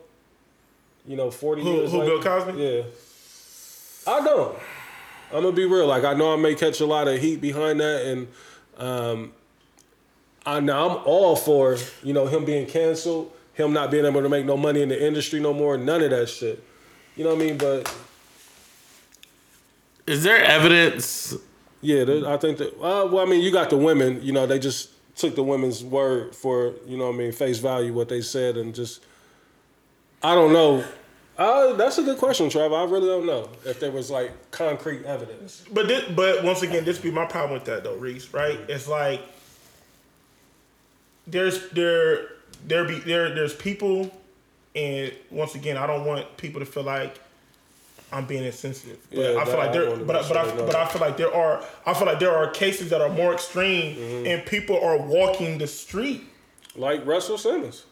You 1.05 1.15
know, 1.15 1.31
forty 1.31 1.61
Who- 1.61 1.75
years. 1.75 1.91
who, 1.91 1.99
later? 1.99 2.19
Bill 2.19 2.23
Cosby? 2.23 2.61
Yeah. 2.61 2.81
I 4.07 4.25
don't. 4.25 4.57
I'm 5.31 5.43
gonna 5.43 5.51
be 5.51 5.65
real. 5.65 5.85
Like 5.87 6.03
I 6.03 6.13
know 6.15 6.33
I 6.33 6.37
may 6.37 6.55
catch 6.55 6.79
a 6.81 6.85
lot 6.85 7.07
of 7.07 7.21
heat 7.21 7.39
behind 7.39 7.79
that, 7.79 8.05
and 8.05 8.27
um, 8.77 9.31
I 10.45 10.59
now 10.59 10.89
I'm 10.89 11.03
all 11.05 11.35
for 11.35 11.77
you 12.03 12.13
know 12.13 12.27
him 12.27 12.45
being 12.45 12.65
canceled, 12.65 13.31
him 13.53 13.73
not 13.73 13.91
being 13.91 14.05
able 14.05 14.21
to 14.21 14.29
make 14.29 14.45
no 14.45 14.57
money 14.57 14.81
in 14.81 14.89
the 14.89 15.05
industry 15.07 15.39
no 15.39 15.53
more, 15.53 15.77
none 15.77 16.01
of 16.01 16.09
that 16.11 16.29
shit. 16.29 16.63
You 17.15 17.23
know 17.25 17.35
what 17.35 17.41
I 17.43 17.45
mean? 17.45 17.57
But 17.57 17.93
Is 20.07 20.23
there 20.23 20.41
evidence? 20.43 21.35
yeah, 21.81 22.03
there- 22.03 22.27
I 22.27 22.37
think 22.37 22.57
that. 22.59 22.73
Uh, 22.75 23.07
well, 23.11 23.19
I 23.19 23.25
mean, 23.25 23.41
you 23.41 23.51
got 23.51 23.69
the 23.69 23.77
women. 23.77 24.21
You 24.23 24.31
know, 24.31 24.45
they 24.47 24.59
just 24.59 24.89
took 25.15 25.35
the 25.35 25.43
women's 25.43 25.83
word 25.83 26.33
for 26.35 26.73
you 26.87 26.97
know 26.97 27.07
what 27.07 27.15
I 27.15 27.17
mean 27.17 27.31
face 27.31 27.59
value 27.59 27.93
what 27.93 28.09
they 28.09 28.21
said 28.21 28.57
and 28.57 28.73
just. 28.73 29.03
I 30.21 30.35
don't 30.35 30.51
know. 30.51 30.83
Uh, 31.37 31.71
that's 31.73 31.97
a 31.97 32.03
good 32.03 32.17
question, 32.17 32.49
Trevor. 32.49 32.75
I 32.75 32.83
really 32.83 33.07
don't 33.07 33.25
know 33.25 33.47
if 33.65 33.79
there 33.79 33.91
was 33.91 34.11
like 34.11 34.51
concrete 34.51 35.05
evidence. 35.05 35.63
But 35.71 35.87
this, 35.87 36.03
but 36.13 36.43
once 36.43 36.61
again, 36.63 36.83
this 36.83 36.97
be 36.99 37.11
my 37.11 37.25
problem 37.25 37.53
with 37.53 37.63
that 37.65 37.83
though, 37.85 37.95
Reese. 37.95 38.33
Right? 38.33 38.59
It's 38.67 38.87
like 38.89 39.21
there's 41.29 41.69
there 41.69 42.29
there 42.67 42.85
be 42.85 42.99
there 42.99 43.33
there's 43.33 43.53
people, 43.53 44.11
and 44.75 45.11
once 45.31 45.55
again, 45.55 45.77
I 45.77 45.87
don't 45.87 46.05
want 46.05 46.37
people 46.37 46.59
to 46.59 46.65
feel 46.65 46.83
like 46.83 47.19
I'm 48.11 48.25
being 48.25 48.43
insensitive. 48.43 48.97
But 49.09 49.19
Yeah, 49.19 49.39
I 49.39 49.45
feel 49.45 49.57
like 49.57 49.69
I 49.69 49.71
there, 49.71 49.95
but 49.97 50.15
I, 50.15 50.19
make 50.21 50.27
but 50.29 50.37
I, 50.37 50.55
but 50.65 50.75
I 50.75 50.87
feel 50.87 51.01
like 51.01 51.17
there 51.17 51.33
are 51.33 51.63
I 51.85 51.93
feel 51.93 52.05
like 52.07 52.19
there 52.19 52.35
are 52.35 52.49
cases 52.51 52.89
that 52.89 53.01
are 53.01 53.09
more 53.09 53.33
extreme, 53.33 53.95
Mm-hmm. 53.95 54.25
and 54.27 54.45
people 54.45 54.79
are 54.79 54.97
walking 54.97 55.57
the 55.57 55.67
street 55.67 56.21
Like 56.75 57.05
Russell 57.05 57.37
Simmons. 57.37 57.85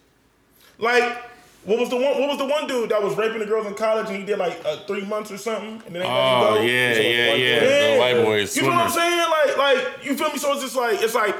like. 0.77 1.17
What 1.63 1.79
was 1.79 1.89
the 1.89 1.97
one? 1.97 2.17
What 2.17 2.29
was 2.29 2.37
the 2.37 2.45
one 2.45 2.65
dude 2.65 2.91
that 2.91 3.03
was 3.03 3.17
raping 3.17 3.39
the 3.39 3.45
girls 3.45 3.65
in 3.65 3.73
college 3.73 4.07
and 4.07 4.15
he 4.15 4.23
did 4.23 4.37
like 4.39 4.57
uh, 4.63 4.77
three 4.87 5.03
months 5.03 5.31
or 5.31 5.37
something? 5.37 5.81
And 5.85 5.93
then 5.93 5.93
they 5.93 5.99
let 5.99 6.07
him 6.07 6.47
Oh 6.47 6.55
go? 6.55 6.61
yeah, 6.61 6.93
yeah, 6.97 7.33
yeah. 7.33 7.93
The 7.93 7.99
white 7.99 8.23
boy 8.23 8.45
You 8.45 8.61
know 8.61 8.67
what 8.69 8.77
I'm 8.85 8.89
saying? 8.89 9.19
Like, 9.19 9.57
like 9.57 10.05
you 10.05 10.15
feel 10.15 10.29
me? 10.31 10.37
So 10.37 10.53
it's 10.53 10.61
just 10.61 10.77
like 10.77 11.01
it's 11.01 11.13
like 11.15 11.35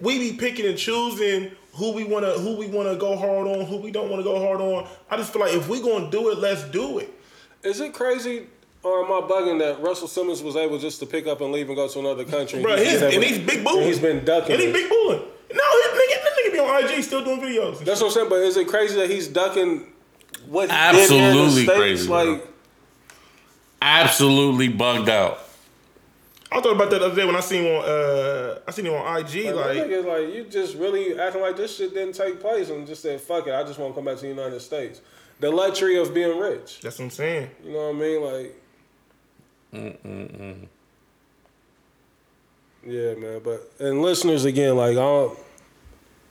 we 0.00 0.18
be 0.18 0.36
picking 0.36 0.66
and 0.66 0.76
choosing 0.78 1.50
who 1.74 1.92
we 1.92 2.04
wanna 2.04 2.32
who 2.32 2.56
we 2.56 2.66
wanna 2.66 2.96
go 2.96 3.16
hard 3.16 3.46
on, 3.46 3.66
who 3.66 3.76
we 3.78 3.90
don't 3.90 4.08
wanna 4.10 4.22
go 4.22 4.38
hard 4.40 4.60
on. 4.60 4.86
I 5.10 5.16
just 5.16 5.32
feel 5.32 5.42
like 5.42 5.54
if 5.54 5.68
we 5.68 5.80
gonna 5.80 6.10
do 6.10 6.30
it, 6.30 6.38
let's 6.38 6.62
do 6.64 6.98
it. 6.98 7.12
Is 7.62 7.80
it 7.80 7.92
crazy 7.94 8.46
or 8.82 9.04
am 9.04 9.10
I 9.12 9.26
bugging 9.26 9.58
that 9.58 9.80
Russell 9.82 10.06
Simmons 10.08 10.42
was 10.42 10.54
able 10.56 10.78
just 10.78 11.00
to 11.00 11.06
pick 11.06 11.26
up 11.26 11.40
and 11.40 11.50
leave 11.52 11.66
and 11.68 11.76
go 11.76 11.88
to 11.88 11.98
another 11.98 12.24
country? 12.24 12.62
Bro, 12.62 12.76
he's, 12.76 13.00
been 13.00 13.02
able- 13.12 13.14
and 13.14 13.24
he's 13.24 13.38
big 13.38 13.64
bulling. 13.64 13.78
and 13.78 13.86
He's 13.88 13.98
been 13.98 14.24
ducking. 14.24 14.52
And 14.52 14.60
he's 14.60 14.70
it. 14.70 14.72
big 14.74 14.88
bulling. 14.88 15.18
No, 15.52 15.62
he, 15.64 16.14
nigga, 16.14 16.22
that 16.22 16.32
nigga 16.38 16.52
be 16.52 16.58
on 16.58 16.84
IG 16.98 17.02
still 17.04 17.24
doing 17.24 17.40
videos. 17.40 17.78
That's 17.84 18.00
what 18.00 18.08
I'm 18.08 18.12
saying. 18.12 18.28
But 18.28 18.42
is 18.42 18.56
it 18.56 18.68
crazy 18.68 18.96
that 18.96 19.10
he's 19.10 19.26
ducking 19.28 19.92
what 20.46 20.70
he 20.70 20.76
did 20.76 21.10
in 21.12 21.18
the 21.18 21.24
Absolutely 21.24 21.62
States? 21.64 21.78
crazy, 21.78 22.06
bro. 22.06 22.24
Like, 22.34 22.46
Absolutely 23.82 24.68
bugged 24.68 25.08
out. 25.08 25.40
I 26.56 26.60
thought 26.60 26.74
about 26.74 26.90
that 26.90 27.00
the 27.00 27.06
other 27.06 27.14
day 27.14 27.24
when 27.26 27.36
I 27.36 27.40
seen 27.40 27.64
him 27.64 27.76
on 27.76 27.84
uh 27.84 28.58
I 28.66 28.70
seen 28.70 28.86
him 28.86 28.94
on 28.94 29.20
IG 29.20 29.46
like, 29.46 29.54
like 29.54 29.78
nigga, 29.78 30.04
like 30.04 30.34
you 30.34 30.44
just 30.44 30.76
really 30.76 31.18
acting 31.18 31.42
like 31.42 31.56
this 31.56 31.76
shit 31.76 31.92
didn't 31.92 32.14
take 32.14 32.40
place 32.40 32.70
and 32.70 32.86
just 32.86 33.02
said, 33.02 33.20
"Fuck 33.20 33.46
it, 33.46 33.54
I 33.54 33.62
just 33.64 33.78
want 33.78 33.92
to 33.92 33.94
come 33.96 34.04
back 34.06 34.16
to 34.16 34.22
the 34.22 34.28
United 34.28 34.60
States." 34.60 35.00
The 35.38 35.50
luxury 35.50 35.98
of 35.98 36.14
being 36.14 36.38
rich. 36.38 36.80
that's 36.80 36.98
what 36.98 37.06
I'm 37.06 37.10
saying. 37.10 37.50
You 37.62 37.72
know 37.72 37.90
what 37.90 37.96
I 37.96 37.98
mean? 37.98 38.22
Like, 38.22 38.62
mm 39.74 39.96
mm 39.98 40.68
yeah, 42.86 43.14
man. 43.14 43.40
But 43.42 43.70
and 43.78 44.00
listeners, 44.00 44.44
again, 44.44 44.76
like 44.76 44.92
I, 44.92 44.94
don't, 44.94 45.38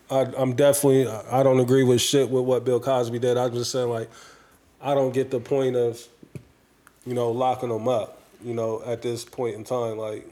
I, 0.10 0.20
I'm 0.38 0.56
definitely, 0.56 1.08
I 1.08 1.44
don't 1.44 1.60
agree 1.60 1.84
with 1.84 2.02
shit 2.02 2.30
with 2.30 2.46
what 2.46 2.64
Bill 2.64 2.80
Cosby 2.80 3.20
did. 3.20 3.38
I'm 3.38 3.54
just 3.54 3.72
saying, 3.72 3.90
like, 3.90 4.10
I 4.82 4.94
don't 4.94 5.14
get 5.14 5.32
the 5.32 5.40
point 5.40 5.76
of, 5.76 6.02
you 7.06 7.14
know, 7.14 7.32
locking 7.32 7.70
them 7.70 7.88
up. 7.88 8.22
You 8.46 8.54
know, 8.54 8.84
at 8.86 9.02
this 9.02 9.26
point 9.26 9.56
in 9.56 9.64
time, 9.64 9.98
like, 9.98 10.24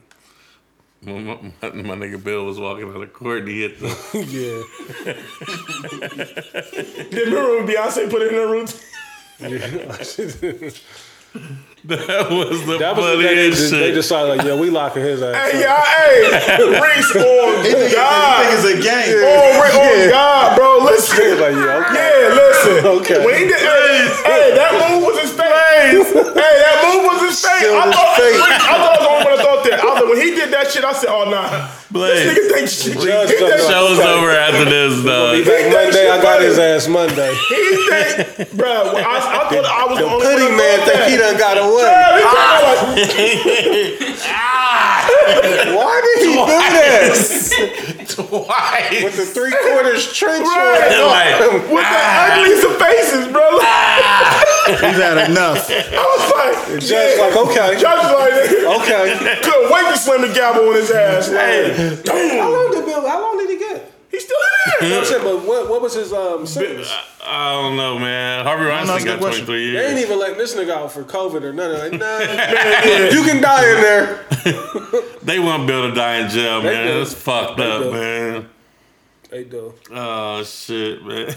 My, 1.04 1.14
my, 1.14 1.34
my 1.62 1.96
nigga 1.96 2.24
Bill 2.24 2.46
was 2.46 2.60
walking 2.60 2.88
out 2.88 3.02
of 3.02 3.12
court 3.12 3.40
and 3.40 3.48
he 3.48 3.62
hit 3.62 3.80
the. 3.80 3.88
yeah, 4.30 4.62
Then 7.10 7.26
remember 7.26 7.58
when 7.58 7.68
Beyonce 7.68 8.08
put 8.12 8.22
it 8.22 8.28
in 8.34 8.36
her 8.36 8.48
routine? 8.48 8.80
That 11.86 12.30
was 12.30 12.64
the 12.66 12.78
that 12.78 12.96
was 12.96 13.18
the 13.18 13.24
day 13.24 13.36
they, 13.36 13.50
just, 13.50 13.72
they 13.72 13.92
decided, 13.92 14.38
like, 14.38 14.46
yeah, 14.48 14.56
we 14.56 14.70
locking 14.70 15.02
his 15.02 15.20
ass. 15.22 15.34
Hey, 15.52 15.66
y'all, 15.66 15.82
hey, 15.82 16.80
Reese, 16.80 17.12
oh, 17.18 17.58
on 17.58 17.66
He 17.66 17.74
think, 17.74 17.90
he 17.90 17.98
think 17.98 18.54
it's 18.54 18.64
a 18.70 18.78
game. 18.80 19.18
Oh, 19.20 19.60
Rick, 19.60 19.74
oh 19.74 20.10
God, 20.14 20.56
bro, 20.56 20.78
listen. 20.86 21.42
like, 21.42 21.52
yeah, 21.58 21.84
okay. 21.84 21.98
Yeah, 21.98 22.38
listen. 22.38 22.86
Okay. 23.02 23.26
When 23.26 23.34
he 23.36 23.46
did, 23.50 23.60
hey, 23.60 24.14
hey, 24.24 24.54
that 24.56 24.72
move 24.78 25.04
was 25.10 25.20
his 25.20 25.32
face. 25.36 25.53
hey, 26.38 26.56
that 26.62 26.76
move 26.86 27.02
was 27.10 27.20
his 27.30 27.40
face. 27.42 27.64
Still 27.64 27.78
I 27.78 27.86
his 27.86 27.96
thought, 27.96 28.16
face. 28.18 28.40
I 28.44 28.76
thought 28.78 28.94
I 28.94 28.94
was 28.94 29.00
the 29.00 29.10
only 29.10 29.26
one 29.26 29.38
that 29.38 29.44
thought 29.46 29.62
that. 29.66 29.78
I 29.80 29.86
was 29.86 29.96
like, 30.02 30.10
when 30.10 30.20
he 30.22 30.30
did 30.36 30.50
that 30.54 30.72
shit, 30.72 30.84
I 30.84 30.94
said, 30.94 31.10
oh 31.10 31.30
nah. 31.30 31.70
Blaze. 31.94 32.26
This 32.26 32.34
nigga 32.34 32.46
thinks 32.54 32.72
shit. 32.74 32.98
He 32.98 33.06
Judge 33.06 33.30
think. 33.30 33.70
Show's 33.70 34.00
over 34.00 34.32
after 34.32 34.66
this, 34.66 34.98
Be 34.98 35.10
dog. 35.10 35.46
back 35.46 35.66
Monday. 35.70 36.10
I 36.10 36.18
got 36.22 36.42
his 36.42 36.58
ass 36.58 36.88
Monday. 36.88 37.34
he 37.50 37.62
think, 37.90 38.58
bro. 38.58 38.98
I, 38.98 39.18
I 39.18 39.50
thought 39.50 39.66
I 39.66 39.86
was 39.86 39.98
the, 40.00 40.06
only 40.06 40.26
Putty 40.26 40.50
one 40.50 40.58
man 40.58 40.80
that 40.86 41.06
think 41.06 41.14
he 41.14 41.18
done 41.22 41.38
got 41.38 41.58
away. 41.62 41.86
Yeah, 41.86 42.18
he 42.98 44.18
ah. 44.26 44.74
Why 45.76 46.02
did 46.02 46.20
he 46.26 46.34
do 46.34 46.46
that? 46.74 48.03
Twice. 48.30 49.04
With 49.04 49.18
the 49.18 49.26
three 49.26 49.52
quarters 49.52 50.12
trench 50.14 50.46
Right. 50.48 51.00
on. 51.00 51.08
Like, 51.08 51.40
like, 51.40 51.52
with 51.72 51.88
the 51.88 52.02
ah. 52.02 52.34
ugliest 52.34 52.66
of 52.66 52.76
faces, 52.78 53.28
bro. 53.32 53.42
Ah. 53.62 54.44
He's 54.68 54.80
had 54.80 55.30
enough. 55.30 55.70
I 55.70 55.94
was 55.94 56.32
like, 56.32 56.82
Judge 56.82 57.20
like, 57.20 57.36
okay, 57.36 57.80
Judge 57.80 58.04
like, 58.12 58.82
okay. 58.82 59.40
couldn't 59.44 59.72
wait 59.72 59.92
to 59.92 59.98
slam 59.98 60.22
the 60.22 60.34
gavel 60.34 60.70
on 60.70 60.76
his 60.76 60.90
ass. 60.92 61.30
Like, 61.30 62.08
How 62.08 62.52
long 62.52 62.72
did 62.72 62.86
Bill? 62.86 63.08
How 63.08 63.22
long 63.22 63.38
did 63.38 63.50
he 63.50 63.58
get? 63.60 63.93
He's 64.14 64.24
still 64.24 64.38
in 64.82 64.88
You 64.88 64.96
know 64.96 65.02
there. 65.02 65.02
what 65.02 65.04
I'm 65.04 65.06
saying, 65.06 65.24
but 65.42 65.48
what, 65.48 65.70
what 65.70 65.82
was 65.82 65.94
his 65.96 66.14
um 66.14 66.46
sentence? 66.46 66.90
I 67.26 67.52
don't 67.54 67.76
know, 67.76 68.00
man. 68.00 68.46
Harvey 68.46 68.64
know, 68.64 68.70
Weinstein 68.70 69.02
a 69.02 69.06
got 69.06 69.12
good 69.14 69.20
question. 69.20 69.46
23 69.46 69.72
They 69.74 69.86
ain't 69.90 70.00
even 70.00 70.20
letting 70.20 70.38
this 70.38 70.56
nigga 70.56 70.70
out 70.72 70.92
for 70.92 71.04
COVID 71.04 71.42
or 71.44 71.52
nothing. 71.54 71.92
Like, 71.92 72.00
nah, 72.00 72.20
you 73.16 73.24
can 73.24 73.42
die 73.42 73.76
in 73.76 73.82
there. 73.82 74.26
They 75.24 75.40
want 75.40 75.68
Bill 75.68 75.90
to 75.90 75.96
die 75.96 76.18
in 76.18 76.30
jail, 76.30 76.62
They 76.62 76.74
man. 76.74 76.88
do. 76.88 77.00
That's 77.00 77.14
fucked 77.14 77.58
They 77.58 77.64
up, 77.72 77.84
do. 77.84 77.92
man. 77.92 78.50
They 79.30 79.44
do. 79.46 79.74
Oh 79.92 80.44
shit, 80.44 81.02
man. 81.06 81.34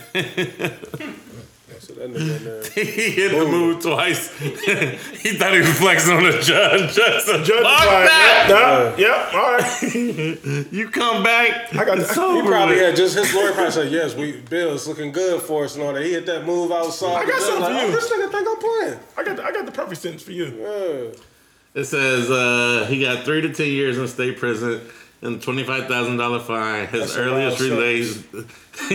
So 1.87 1.93
that 1.95 2.13
nigga 2.13 2.37
in 2.39 2.45
there. 2.45 2.65
he 2.85 3.11
hit 3.13 3.31
the 3.31 3.47
move 3.47 3.81
twice. 3.81 4.37
he 4.41 5.35
thought 5.35 5.53
he 5.53 5.61
was 5.61 5.79
flexing 5.79 6.17
on 6.17 6.25
the 6.25 6.33
judge. 6.43 6.91
Said, 6.91 7.45
Judge 7.45 7.63
"Fuck 7.63 7.63
that. 7.63 8.97
yeah, 8.99 9.07
yeah, 9.07 9.31
all 9.33 9.53
right. 9.53 10.73
You 10.73 10.89
come 10.89 11.23
back. 11.23 11.73
I 11.77 11.85
got 11.85 11.99
it's 12.01 12.13
the- 12.13 12.21
over 12.21 12.43
He 12.43 12.49
probably 12.49 12.79
had 12.79 12.97
just 12.97 13.17
his 13.17 13.33
lawyer 13.33 13.53
probably 13.53 13.71
said, 13.71 13.93
yes, 13.93 14.17
we 14.17 14.33
Bill 14.33 14.75
it's 14.75 14.89
looking 14.89 15.13
good 15.13 15.41
for 15.43 15.65
us 15.65 15.77
and 15.77 15.85
all 15.85 15.93
that. 15.93 16.03
He 16.05 16.11
hit 16.11 16.27
that 16.27 16.45
move 16.45 16.73
outside. 16.73 17.23
I 17.23 17.25
got 17.25 17.41
something 17.41 17.63
like, 17.63 17.73
for 17.73 17.79
oh, 17.79 17.87
you. 17.87 17.93
this 17.93 18.11
nigga 18.11 18.33
think 18.33 18.49
I'm 18.49 18.59
playing. 18.59 19.01
I 19.17 19.23
got, 19.23 19.37
the, 19.37 19.45
I 19.45 19.53
got 19.53 19.67
the 19.67 19.73
perfect 19.73 20.01
sentence 20.01 20.23
for 20.25 20.33
you. 20.33 20.47
Yeah. 20.47 21.81
It 21.81 21.85
says 21.85 22.29
uh, 22.29 22.87
he 22.89 23.01
got 23.01 23.25
three 23.25 23.43
to 23.43 23.55
ten 23.55 23.69
years 23.69 23.97
in 23.97 24.09
state 24.09 24.39
prison 24.39 24.81
and 25.23 25.43
twenty 25.43 25.65
five 25.65 25.87
thousand 25.89 26.17
dollar 26.17 26.41
fine. 26.41 26.87
His 26.89 27.15
That's 27.15 27.17
earliest 27.17 27.61
release, 27.61 28.25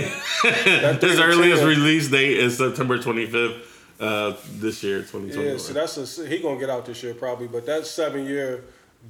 his 1.02 1.20
earliest 1.20 1.64
release 1.64 2.10
date 2.10 2.38
is 2.38 2.58
September 2.58 2.98
twenty 3.02 3.26
fifth. 3.26 3.68
Uh, 4.00 4.36
this 4.54 4.82
year, 4.84 5.04
twenty 5.04 5.32
twenty 5.32 5.50
Yeah, 5.52 5.58
so 5.58 5.74
that's 5.74 5.98
a, 6.18 6.28
he 6.28 6.40
gonna 6.40 6.60
get 6.60 6.70
out 6.72 6.86
this 6.88 7.04
year 7.04 7.14
probably, 7.14 7.48
but 7.48 7.66
that 7.68 7.86
seven 7.86 8.26
year 8.26 8.64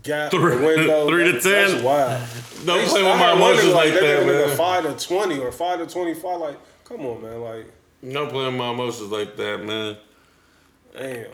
gap 0.03 0.31
Three- 0.31 0.57
window, 0.57 1.07
three 1.09 1.23
to 1.31 1.39
10. 1.39 1.41
That's 1.41 1.81
wild. 1.81 2.21
Don't 2.65 2.77
They- 2.79 2.87
play 2.89 3.03
with 3.03 3.17
my 3.17 3.31
emotions 3.33 3.73
like 3.73 3.93
they 3.93 3.99
that, 4.01 4.25
man. 4.25 4.57
Five 4.57 4.83
to 4.99 5.07
twenty 5.07 5.39
or 5.39 5.51
five 5.53 5.79
to 5.79 5.87
twenty 5.87 6.13
five. 6.13 6.39
Like, 6.41 6.57
come 6.83 7.05
on, 7.05 7.21
man. 7.21 7.39
Like, 7.41 7.65
Don't 8.11 8.29
play 8.29 8.45
with 8.45 8.55
my 8.55 8.71
emotions 8.71 9.09
like 9.11 9.37
that, 9.37 9.63
man. 9.63 9.95
damn. 10.93 11.27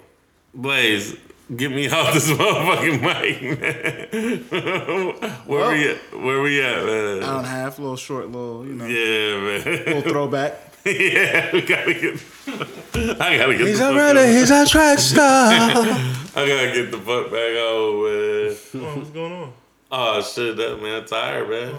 Blaze, 0.54 1.16
get 1.56 1.72
me 1.72 1.90
off 1.90 2.14
this 2.14 2.30
motherfucking 2.32 3.02
mic, 3.02 3.60
man. 3.60 5.38
Where 5.46 5.72
we 5.72 5.90
at? 5.90 5.98
Where 6.22 6.42
we 6.42 6.62
at, 6.62 6.86
man? 6.86 7.24
Hour 7.24 7.38
and 7.38 7.46
a 7.46 7.50
half, 7.50 7.80
little 7.80 7.96
short, 7.98 8.28
little, 8.32 8.66
you 8.66 8.74
know, 8.74 8.86
Yeah, 8.86 9.40
man. 9.40 9.86
little 9.86 10.02
throwback. 10.12 10.64
yeah, 10.86 11.52
we 11.52 11.62
gotta 11.64 11.94
get. 11.94 12.22
I 13.22 13.38
gotta 13.38 13.58
get. 13.58 13.68
He's 13.68 13.80
the 13.80 13.86
a 13.86 13.88
fuck 13.90 13.96
runner. 13.98 14.20
out. 14.22 14.28
He's 14.30 14.52
a 14.52 14.66
track 14.66 15.00
star. 15.00 15.52
I 15.52 16.14
gotta 16.36 16.72
get 16.74 16.92
the 16.92 16.98
fuck 16.98 17.26
back 17.32 17.56
home, 17.58 18.04
man. 18.04 18.56
Oh, 18.76 18.96
what's 18.98 19.10
going 19.10 19.32
on? 19.34 19.54
Oh 19.92 20.22
shit, 20.22 20.56
that 20.58 20.82
man, 20.82 21.02
I'm 21.02 21.06
tired, 21.06 21.50
man. 21.50 21.76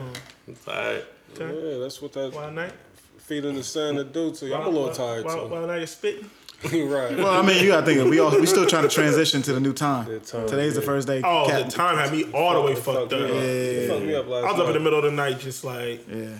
I'm 0.47 0.55
tired. 0.57 1.05
Okay. 1.39 1.73
Yeah, 1.73 1.79
that's 1.79 2.01
what 2.03 2.13
that 2.15 2.33
Wild 2.35 2.55
night. 2.55 2.73
feet 3.19 3.45
in 3.45 3.55
the 3.55 3.63
sand 3.63 3.97
to 3.99 4.05
do 4.05 4.31
to 4.33 4.47
you. 4.47 4.55
I'm 4.55 4.67
a 4.67 4.69
little 4.69 4.93
tired 4.93 5.25
Wild, 5.25 5.49
too. 5.49 5.55
wild 5.55 5.67
night 5.69 5.83
is 5.83 5.91
spitting. 5.91 6.29
right. 6.65 7.17
Well, 7.17 7.29
I 7.29 7.43
mean, 7.43 7.63
you 7.63 7.69
gotta 7.71 7.87
think 7.87 8.11
we 8.11 8.19
all 8.19 8.31
we 8.37 8.47
still 8.47 8.67
trying 8.67 8.83
to 8.83 8.89
transition 8.89 9.43
to 9.43 9.53
the 9.53 9.61
new 9.61 9.73
time. 9.73 10.11
Yeah, 10.11 10.19
time, 10.19 10.49
Today's 10.49 10.75
the 10.75 10.83
first 10.83 11.07
day. 11.07 11.23
Oh, 11.25 11.47
Cap- 11.49 11.67
the 11.67 11.71
time 11.71 11.97
had 11.99 12.11
me 12.13 12.25
all 12.33 12.55
the 12.55 12.63
way 12.63 12.75
fucked 12.75 13.13
up. 13.13 13.21
me 13.21 13.27
up. 13.27 13.33
It 13.33 13.89
fucked 13.89 14.05
me 14.05 14.15
up 14.15 14.27
last 14.27 14.45
I 14.45 14.53
was 14.53 14.61
up 14.61 14.67
in 14.69 14.73
the 14.75 14.81
middle 14.81 14.99
of 14.99 15.05
the 15.05 15.13
night, 15.13 15.39
just 15.39 15.63
like. 15.63 16.05
Yeah. 16.09 16.39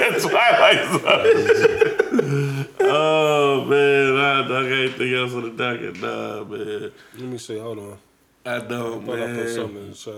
That's 0.00 0.24
why 0.24 0.50
I 0.52 0.58
like 0.60 0.80
Zone. 1.00 2.66
Oh 2.84 3.64
man, 3.64 4.16
I, 4.16 4.44
I 4.44 4.48
got 4.48 4.64
anything 4.66 5.14
else 5.14 5.32
on 5.32 5.42
the 5.42 5.50
docket? 5.50 6.00
Nah, 6.00 6.44
man. 6.44 6.92
Let 7.14 7.22
me 7.28 7.38
see. 7.38 7.58
Hold 7.58 7.78
on. 7.78 7.98
I 8.44 8.58
don't, 8.58 9.04
Thought 9.06 9.18
I 9.18 9.26
put 9.26 9.36
man. 9.36 9.48
something 9.48 9.76
in 9.76 9.90
the 9.90 9.96
chat. 9.96 10.14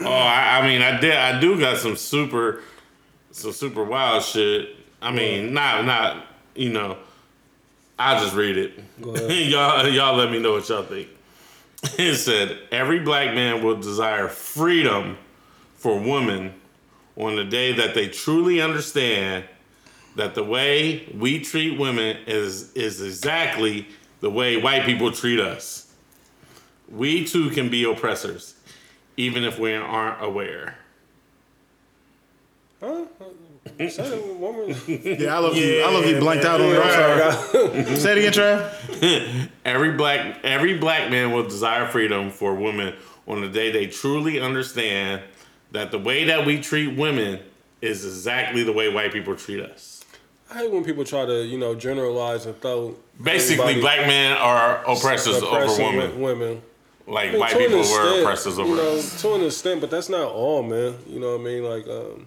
Oh, 0.00 0.06
I, 0.12 0.58
I 0.58 0.66
mean, 0.66 0.82
I 0.82 1.00
did. 1.00 1.14
I 1.16 1.40
do 1.40 1.58
got 1.58 1.78
some 1.78 1.96
super, 1.96 2.60
some 3.30 3.52
super 3.52 3.84
wild 3.84 4.22
shit. 4.24 4.76
I 5.02 5.10
mean, 5.10 5.52
not, 5.52 5.84
not, 5.84 6.26
you 6.54 6.72
know. 6.72 6.96
I'll 7.98 8.22
just 8.22 8.34
read 8.34 8.56
it. 8.56 9.00
Go 9.02 9.14
ahead. 9.14 9.30
y'all, 9.48 9.88
y'all, 9.88 10.16
let 10.16 10.30
me 10.30 10.38
know 10.38 10.52
what 10.52 10.68
y'all 10.68 10.82
think. 10.82 11.08
It 11.98 12.14
said, 12.16 12.58
"Every 12.70 13.00
black 13.00 13.34
man 13.34 13.62
will 13.62 13.76
desire 13.76 14.28
freedom 14.28 15.18
for 15.76 15.98
women 15.98 16.54
on 17.16 17.34
the 17.34 17.44
day 17.44 17.72
that 17.72 17.94
they 17.94 18.08
truly 18.08 18.60
understand 18.60 19.44
that 20.14 20.36
the 20.36 20.44
way 20.44 21.08
we 21.12 21.40
treat 21.40 21.78
women 21.78 22.18
is 22.26 22.72
is 22.74 23.02
exactly 23.02 23.88
the 24.20 24.30
way 24.30 24.56
white 24.56 24.84
people 24.84 25.10
treat 25.10 25.40
us. 25.40 25.92
We 26.88 27.24
too 27.24 27.50
can 27.50 27.68
be 27.68 27.82
oppressors, 27.82 28.54
even 29.16 29.42
if 29.42 29.58
we 29.58 29.74
aren't 29.74 30.22
aware." 30.22 30.76
Huh? 32.80 33.04
Say 33.78 33.86
it 33.86 34.36
one 34.36 34.54
more- 34.54 34.64
Yeah, 34.88 35.36
I 35.36 35.38
love 35.38 35.56
you. 35.56 35.82
I 35.82 35.90
love 35.90 36.04
you 36.06 36.18
blanked 36.18 36.44
out 36.44 36.60
on 36.60 36.68
it. 36.70 36.78
I'm 36.78 37.42
sorry. 37.52 37.96
Say 37.96 38.12
it 38.12 38.18
again, 38.18 38.32
Trav. 38.32 39.48
Every 39.64 39.92
black 39.92 40.40
every 40.44 40.78
black 40.78 41.10
man 41.10 41.30
will 41.32 41.44
desire 41.44 41.86
freedom 41.86 42.30
for 42.30 42.54
women 42.54 42.94
on 43.28 43.40
the 43.40 43.48
day 43.48 43.70
they 43.70 43.86
truly 43.86 44.40
understand 44.40 45.22
that 45.70 45.90
the 45.92 45.98
way 45.98 46.24
that 46.24 46.44
we 46.44 46.60
treat 46.60 46.96
women 46.98 47.40
is 47.80 48.04
exactly 48.04 48.64
the 48.64 48.72
way 48.72 48.88
white 48.92 49.12
people 49.12 49.34
treat 49.36 49.60
us. 49.60 50.04
I 50.50 50.58
hate 50.58 50.70
when 50.72 50.84
people 50.84 51.04
try 51.04 51.24
to, 51.24 51.44
you 51.44 51.58
know, 51.58 51.74
generalize 51.74 52.44
and 52.46 52.60
throw 52.60 52.94
Basically, 53.22 53.80
black 53.80 54.06
men 54.06 54.36
are 54.36 54.84
oppressors 54.84 55.42
over 55.42 55.66
women. 55.82 56.20
Women. 56.20 56.62
Like 57.06 57.28
I 57.28 57.32
mean, 57.32 57.40
white 57.40 57.50
to 57.52 57.58
an 57.58 57.64
people 57.64 57.80
were 57.92 58.20
oppressors 58.20 58.58
over 58.58 58.68
you 58.68 58.76
know, 58.76 58.96
us. 58.96 59.20
to 59.22 59.34
an 59.34 59.44
extent, 59.44 59.80
but 59.80 59.90
that's 59.90 60.08
not 60.08 60.30
all, 60.30 60.62
man. 60.62 60.94
You 61.06 61.20
know 61.20 61.36
what 61.36 61.40
I 61.40 61.44
mean? 61.44 61.64
Like, 61.64 61.86
um, 61.88 62.26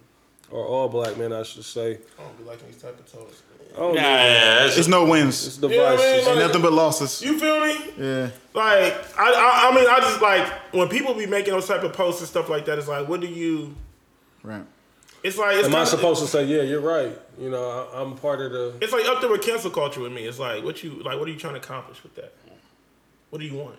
or 0.51 0.65
all 0.65 0.87
black 0.89 1.17
men, 1.17 1.33
I 1.33 1.43
should 1.43 1.63
say. 1.65 1.99
I 2.19 2.23
don't 2.23 2.37
be 2.37 2.43
liking 2.43 2.67
these 2.67 2.81
type 2.81 2.99
of 2.99 3.11
toes. 3.11 3.41
I 3.75 3.79
don't 3.79 3.93
Yeah, 3.95 4.01
know. 4.01 4.07
yeah, 4.07 4.65
It's 4.67 4.87
no 4.87 5.01
It's 5.03 5.11
wins. 5.11 5.57
devices. 5.57 5.75
Yeah, 5.75 5.95
man, 5.95 6.27
Ain't 6.29 6.47
nothing 6.47 6.61
but 6.61 6.71
losses. 6.73 7.21
You 7.21 7.37
feel 7.37 7.59
me? 7.65 7.75
Yeah. 7.97 8.29
Like 8.53 8.93
I, 9.19 9.33
I, 9.33 9.69
I 9.71 9.75
mean, 9.75 9.85
I 9.89 9.99
just 9.99 10.21
like 10.21 10.47
when 10.73 10.87
people 10.87 11.13
be 11.13 11.25
making 11.25 11.53
those 11.53 11.67
type 11.67 11.83
of 11.83 11.91
posts 11.93 12.21
and 12.21 12.29
stuff 12.29 12.47
like 12.49 12.65
that. 12.65 12.77
It's 12.79 12.87
like, 12.87 13.07
what 13.09 13.19
do 13.19 13.27
you? 13.27 13.75
Right. 14.43 14.63
It's 15.23 15.37
like 15.37 15.55
it's 15.57 15.65
Am 15.67 15.71
I 15.73 15.79
kinda- 15.79 15.89
supposed 15.89 16.21
to 16.21 16.27
say, 16.27 16.45
yeah, 16.45 16.61
you're 16.61 16.79
right? 16.79 17.17
You 17.39 17.49
know, 17.49 17.89
I, 17.93 18.01
I'm 18.01 18.15
part 18.15 18.39
of 18.41 18.51
the. 18.53 18.75
It's 18.79 18.93
like 18.93 19.05
up 19.07 19.19
there 19.19 19.29
with 19.29 19.41
cancel 19.41 19.71
culture 19.71 19.99
with 19.99 20.13
me. 20.13 20.23
It's 20.25 20.39
like, 20.39 20.63
what 20.63 20.81
you 20.83 21.01
like? 21.03 21.17
What 21.19 21.27
are 21.27 21.31
you 21.31 21.37
trying 21.39 21.55
to 21.55 21.59
accomplish 21.59 22.01
with 22.03 22.15
that? 22.15 22.31
What 23.31 23.39
do 23.39 23.45
you 23.45 23.55
want? 23.55 23.75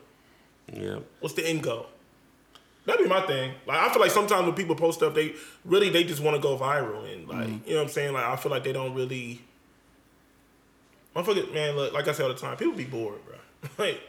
yeah. 0.73 0.99
What's 1.21 1.35
the 1.37 1.49
end 1.49 1.63
goal? 1.63 1.87
That'd 2.87 3.03
be 3.03 3.09
my 3.09 3.21
thing. 3.23 3.53
Like 3.67 3.79
I 3.79 3.93
feel 3.93 4.01
like 4.01 4.13
sometimes 4.13 4.47
when 4.47 4.55
people 4.55 4.77
post 4.77 4.99
stuff, 4.99 5.13
they 5.15 5.35
really 5.65 5.91
they 5.91 6.05
just 6.05 6.23
want 6.23 6.37
to 6.37 6.43
go 6.43 6.57
viral 6.57 7.13
and 7.13 7.29
like 7.29 7.49
mm-hmm. 7.49 7.69
you 7.69 7.75
know 7.75 7.81
what 7.81 7.89
I'm 7.89 7.93
saying. 7.93 8.15
Like 8.15 8.25
I 8.25 8.37
feel 8.37 8.51
like 8.53 8.65
they 8.65 8.73
don't 8.73 8.95
really. 8.95 9.43
Motherfucker, 11.15 11.53
man, 11.53 11.77
look, 11.77 11.93
like 11.93 12.07
I 12.07 12.13
say 12.13 12.23
all 12.23 12.29
the 12.29 12.35
time, 12.37 12.57
people 12.57 12.75
be 12.75 12.85
bored, 12.85 13.19
bro. 13.27 13.37
like 13.85 14.01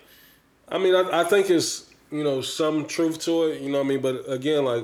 I 0.70 0.78
mean, 0.78 0.94
I, 0.94 1.22
I 1.22 1.24
think 1.24 1.49
it's 1.49 1.91
you 2.12 2.24
know 2.24 2.41
some 2.41 2.86
truth 2.86 3.20
to 3.22 3.45
it. 3.45 3.62
You 3.62 3.72
know 3.72 3.80
what 3.80 3.86
I 3.86 3.90
mean? 3.90 4.02
But 4.02 4.30
again, 4.30 4.64
like, 4.64 4.84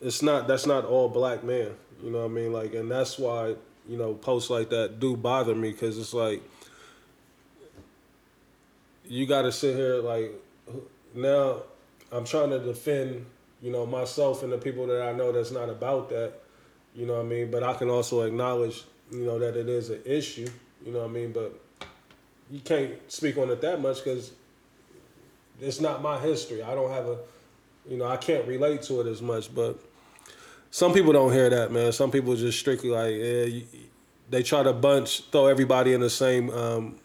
it's 0.00 0.22
not. 0.22 0.48
That's 0.48 0.66
not 0.66 0.84
all 0.84 1.08
black 1.08 1.44
men. 1.44 1.70
You 2.02 2.10
know 2.10 2.20
what 2.20 2.24
I 2.30 2.34
mean? 2.34 2.52
Like, 2.52 2.74
and 2.74 2.90
that's 2.90 3.18
why 3.18 3.54
you 3.88 3.96
know 3.96 4.14
posts 4.14 4.50
like 4.50 4.70
that 4.70 4.98
do 4.98 5.16
bother 5.16 5.54
me 5.54 5.70
because 5.70 5.96
it's 5.96 6.12
like 6.12 6.42
you 9.06 9.26
got 9.26 9.42
to 9.42 9.52
sit 9.52 9.76
here 9.76 9.96
like 9.96 10.32
now. 11.14 11.62
I'm 12.10 12.24
trying 12.24 12.48
to 12.50 12.58
defend 12.58 13.26
you 13.60 13.70
know 13.70 13.84
myself 13.84 14.42
and 14.42 14.52
the 14.52 14.58
people 14.58 14.86
that 14.86 15.02
I 15.02 15.12
know 15.12 15.32
that's 15.32 15.50
not 15.50 15.68
about 15.68 16.08
that. 16.10 16.32
You 16.94 17.06
know 17.06 17.14
what 17.14 17.26
I 17.26 17.28
mean? 17.28 17.50
But 17.50 17.62
I 17.62 17.74
can 17.74 17.90
also 17.90 18.22
acknowledge 18.22 18.84
you 19.10 19.24
know 19.24 19.38
that 19.38 19.56
it 19.56 19.68
is 19.68 19.90
an 19.90 20.00
issue. 20.04 20.48
You 20.84 20.92
know 20.92 21.00
what 21.00 21.10
I 21.10 21.12
mean? 21.12 21.32
But 21.32 21.60
you 22.50 22.60
can't 22.60 22.92
speak 23.10 23.36
on 23.36 23.50
it 23.50 23.60
that 23.60 23.80
much 23.80 24.02
because 24.02 24.32
it's 25.60 25.80
not 25.80 26.02
my 26.02 26.18
history. 26.18 26.62
I 26.62 26.74
don't 26.74 26.90
have 26.90 27.06
a, 27.06 27.18
you 27.88 27.96
know, 27.96 28.06
I 28.06 28.16
can't 28.16 28.46
relate 28.46 28.82
to 28.82 29.00
it 29.00 29.06
as 29.06 29.20
much. 29.20 29.54
But 29.54 29.78
some 30.70 30.92
people 30.92 31.12
don't 31.12 31.32
hear 31.32 31.50
that, 31.50 31.72
man. 31.72 31.92
Some 31.92 32.10
people 32.10 32.34
just 32.36 32.58
strictly 32.58 32.90
like, 32.90 33.14
yeah, 33.14 33.44
you, 33.44 33.66
they 34.30 34.42
try 34.42 34.62
to 34.62 34.72
bunch, 34.72 35.24
throw 35.30 35.46
everybody 35.46 35.94
in 35.94 36.00
the 36.00 36.10
same, 36.10 36.50
um, 36.50 36.96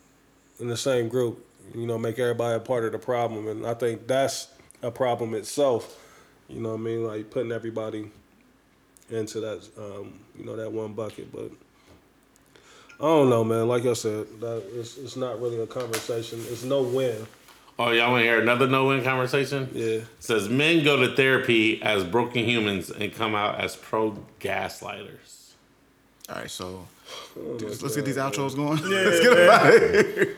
in 0.59 0.67
the 0.67 0.77
same 0.77 1.09
group. 1.09 1.45
You 1.73 1.87
know, 1.87 1.97
make 1.97 2.19
everybody 2.19 2.55
a 2.55 2.59
part 2.59 2.85
of 2.85 2.91
the 2.91 2.99
problem, 2.99 3.47
and 3.47 3.65
I 3.65 3.73
think 3.73 4.07
that's 4.07 4.47
a 4.81 4.91
problem 4.91 5.33
itself. 5.33 5.99
You 6.47 6.59
know 6.61 6.69
what 6.69 6.75
I 6.75 6.81
mean? 6.81 7.05
Like 7.05 7.31
putting 7.31 7.51
everybody 7.51 8.11
into 9.09 9.39
that, 9.39 9.67
um, 9.77 10.19
you 10.37 10.45
know, 10.45 10.55
that 10.55 10.71
one 10.71 10.93
bucket, 10.93 11.31
but. 11.31 11.51
I 12.99 13.05
don't 13.05 13.29
know, 13.29 13.43
man. 13.43 13.67
Like 13.67 13.85
I 13.85 13.93
said, 13.93 14.27
that 14.39 14.63
it's, 14.75 14.97
it's 14.97 15.17
not 15.17 15.41
really 15.41 15.59
a 15.59 15.67
conversation. 15.67 16.39
It's 16.49 16.63
no 16.63 16.83
win. 16.83 17.25
Oh, 17.79 17.89
y'all 17.89 18.11
want 18.11 18.21
to 18.21 18.25
hear 18.25 18.39
another 18.39 18.67
no-win 18.67 19.03
conversation? 19.03 19.67
Yeah. 19.73 19.85
It 19.85 20.07
says 20.19 20.47
men 20.47 20.83
go 20.83 20.95
to 20.97 21.15
therapy 21.15 21.81
as 21.81 22.03
broken 22.03 22.45
humans 22.45 22.91
and 22.91 23.11
come 23.13 23.33
out 23.33 23.59
as 23.59 23.75
pro 23.75 24.23
gaslighters. 24.39 25.53
All 26.29 26.35
right, 26.35 26.51
so 26.51 26.87
Oh 27.35 27.57
let's, 27.61 27.81
let's 27.81 27.95
get 27.95 28.05
these 28.05 28.17
outros 28.17 28.55
going. 28.55 28.77
Yeah, 28.83 29.01
let's 29.01 29.19
get 29.19 29.29
them 29.35 29.47
man. 29.47 29.49
out 29.49 29.73
of 29.73 29.81
here. 29.81 30.37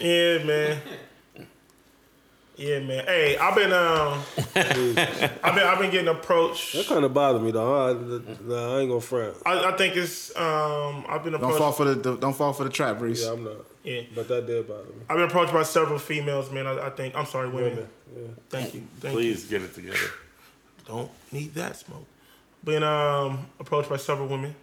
Yeah, 0.00 0.44
man. 0.44 0.78
Yeah, 2.56 2.80
man. 2.80 3.04
Hey, 3.04 3.36
I've 3.36 3.54
been 3.54 3.72
um, 3.72 4.22
I've 4.54 5.54
been 5.54 5.66
I've 5.66 5.78
been 5.78 5.90
getting 5.90 6.08
approached. 6.08 6.72
That 6.72 6.86
kind 6.86 7.04
of 7.04 7.12
bothered 7.12 7.42
me 7.42 7.50
though. 7.50 7.74
I, 7.74 7.92
nah, 7.92 8.76
I 8.76 8.80
ain't 8.80 8.88
gonna 8.88 9.00
front. 9.00 9.36
I, 9.44 9.72
I 9.72 9.76
think 9.76 9.94
it's 9.96 10.34
um, 10.36 11.04
I've 11.06 11.22
been 11.22 11.34
approached. 11.34 11.40
Don't 11.40 11.42
approached. 11.42 11.58
fall 11.58 11.72
for 11.72 11.84
the 11.84 12.16
don't 12.16 12.36
fall 12.36 12.52
for 12.54 12.64
the 12.64 12.70
trap, 12.70 13.00
Reese. 13.00 13.24
Yeah, 13.24 13.32
I'm 13.32 13.44
not. 13.44 13.52
yeah, 13.84 14.02
But 14.14 14.28
that 14.28 14.46
did 14.46 14.66
bother 14.66 14.84
me. 14.84 15.02
I've 15.10 15.16
been 15.16 15.28
approached 15.28 15.52
by 15.52 15.64
several 15.64 15.98
females, 15.98 16.50
man. 16.50 16.66
I, 16.66 16.86
I 16.86 16.90
think 16.90 17.14
I'm 17.14 17.26
sorry, 17.26 17.48
women. 17.50 17.76
Women. 17.76 17.88
Yeah. 18.16 18.22
Thank 18.48 18.74
you. 18.74 18.86
Thank 19.00 19.14
you. 19.14 19.20
Please 19.20 19.44
get 19.44 19.60
it 19.60 19.74
together. 19.74 19.98
Don't 20.86 21.10
need 21.32 21.52
that 21.54 21.76
smoke. 21.76 22.06
Been 22.64 22.82
um, 22.82 23.46
approached 23.60 23.90
by 23.90 23.98
several 23.98 24.28
women. 24.28 24.54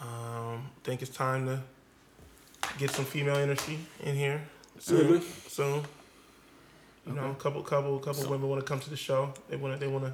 Um, 0.00 0.70
think 0.84 1.02
it's 1.02 1.14
time 1.14 1.46
to 1.46 1.60
get 2.78 2.90
some 2.90 3.04
female 3.04 3.36
energy 3.36 3.78
in 4.02 4.14
here 4.16 4.40
soon. 4.78 5.06
Really? 5.06 5.20
Soon. 5.48 5.82
You 7.06 7.14
know, 7.14 7.30
a 7.30 7.34
couple, 7.34 7.62
couple, 7.62 7.98
couple 7.98 8.28
women 8.30 8.48
want 8.48 8.60
to 8.60 8.66
come 8.66 8.78
to 8.80 8.90
the 8.90 8.96
show. 8.96 9.32
They 9.48 9.56
want 9.56 9.74
to, 9.74 9.80
they 9.80 9.88
want 9.90 10.04
to 10.04 10.12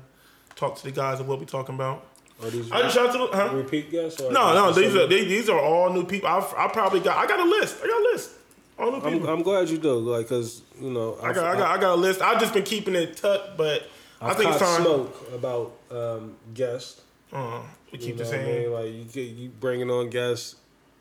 talk 0.54 0.76
to 0.76 0.84
the 0.84 0.92
guys 0.92 1.20
of 1.20 1.28
what 1.28 1.38
we're 1.38 1.44
talking 1.44 1.74
about. 1.74 2.06
Are 2.42 2.50
these 2.50 2.70
I 2.70 2.82
just 2.82 2.94
shout 2.94 3.08
out 3.08 3.12
to 3.12 3.18
the, 3.18 3.26
huh? 3.48 3.54
repeat 3.56 3.90
guests? 3.90 4.20
No, 4.20 4.30
no, 4.30 4.72
these 4.72 4.94
are 4.94 5.06
they, 5.06 5.24
these 5.24 5.48
are 5.48 5.58
all 5.58 5.92
new 5.92 6.04
people. 6.04 6.28
I've, 6.28 6.52
I 6.54 6.68
probably 6.68 7.00
got 7.00 7.16
I 7.16 7.26
got 7.26 7.40
a 7.40 7.48
list. 7.48 7.78
I 7.82 7.86
got 7.86 8.00
a 8.00 8.04
list. 8.12 8.30
All 8.78 8.92
new 8.92 8.98
I'm. 8.98 9.26
I'm 9.26 9.42
glad 9.42 9.70
you 9.70 9.78
do, 9.78 9.94
like, 9.94 10.28
cause 10.28 10.60
you 10.80 10.90
know, 10.90 11.16
I 11.22 11.32
got 11.32 11.44
I 11.46 11.58
got 11.58 11.78
I 11.78 11.80
got 11.80 11.92
a 11.94 12.00
list. 12.00 12.20
I've 12.20 12.38
just 12.38 12.52
been 12.52 12.62
keeping 12.64 12.94
it 12.94 13.16
tucked, 13.16 13.56
but 13.56 13.88
I 14.20 14.28
I've 14.30 14.36
think 14.36 14.50
it's 14.50 14.58
time. 14.58 14.82
smoke 14.82 15.32
about 15.32 15.72
um, 15.90 16.36
guests. 16.52 17.00
Uh, 17.32 17.62
we 17.90 17.98
You 17.98 18.04
keep 18.04 18.16
know 18.18 18.24
the 18.24 18.30
what 18.30 18.38
I 18.40 18.44
same. 18.44 18.62
mean? 18.62 18.72
Like 18.72 18.92
you 18.92 19.04
get 19.04 19.34
you 19.36 19.48
bringing 19.48 19.90
on 19.90 20.10
guests 20.10 20.56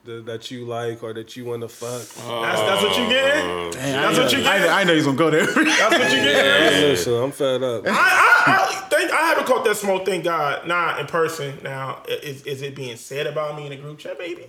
that, 0.06 0.26
that 0.26 0.52
you 0.52 0.66
like 0.66 1.04
or 1.04 1.14
that 1.14 1.36
you 1.36 1.46
want 1.46 1.62
to 1.62 1.68
fuck. 1.68 2.02
That's 2.02 2.62
that's 2.62 2.82
what 2.84 2.98
you 2.98 3.08
getting. 3.10 3.46
Oh, 3.50 3.72
that's 3.72 4.18
what 4.18 4.32
you 4.32 4.38
get. 4.40 4.48
I, 4.70 4.82
I 4.82 4.84
know 4.84 4.94
he's 4.96 5.06
gonna 5.06 5.18
go 5.18 5.30
there. 5.30 5.46
That's 5.46 5.56
what 5.56 6.12
you 6.12 6.18
getting. 6.24 6.82
Listen, 6.82 7.14
I'm 7.16 7.32
fed 7.32 7.62
up. 7.64 7.84
I, 7.88 7.90
I, 7.92 8.86
I 8.86 8.90
think 8.90 9.12
I 9.12 9.22
haven't 9.30 9.46
caught 9.48 9.66
that 9.66 9.76
smoke. 9.78 10.06
Thank 10.06 10.24
God, 10.24 10.68
not 10.68 11.00
in 11.00 11.08
person. 11.08 11.60
Now, 11.64 12.04
is 12.08 12.44
is 12.44 12.62
it 12.62 12.76
being 12.76 12.96
said 12.98 13.28
about 13.28 13.56
me 13.58 13.66
in 13.66 13.72
a 13.72 13.78
group 13.78 13.98
chat? 14.00 14.18
Maybe. 14.20 14.48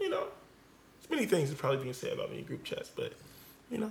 You 0.00 0.08
know, 0.10 0.24
there's 1.00 1.10
many 1.10 1.26
things 1.26 1.48
that's 1.48 1.60
probably 1.60 1.78
being 1.82 1.94
said 1.94 2.12
about 2.12 2.30
me 2.30 2.38
in 2.38 2.44
group 2.44 2.62
chats, 2.64 2.90
but 2.94 3.12
you 3.70 3.78
know, 3.78 3.90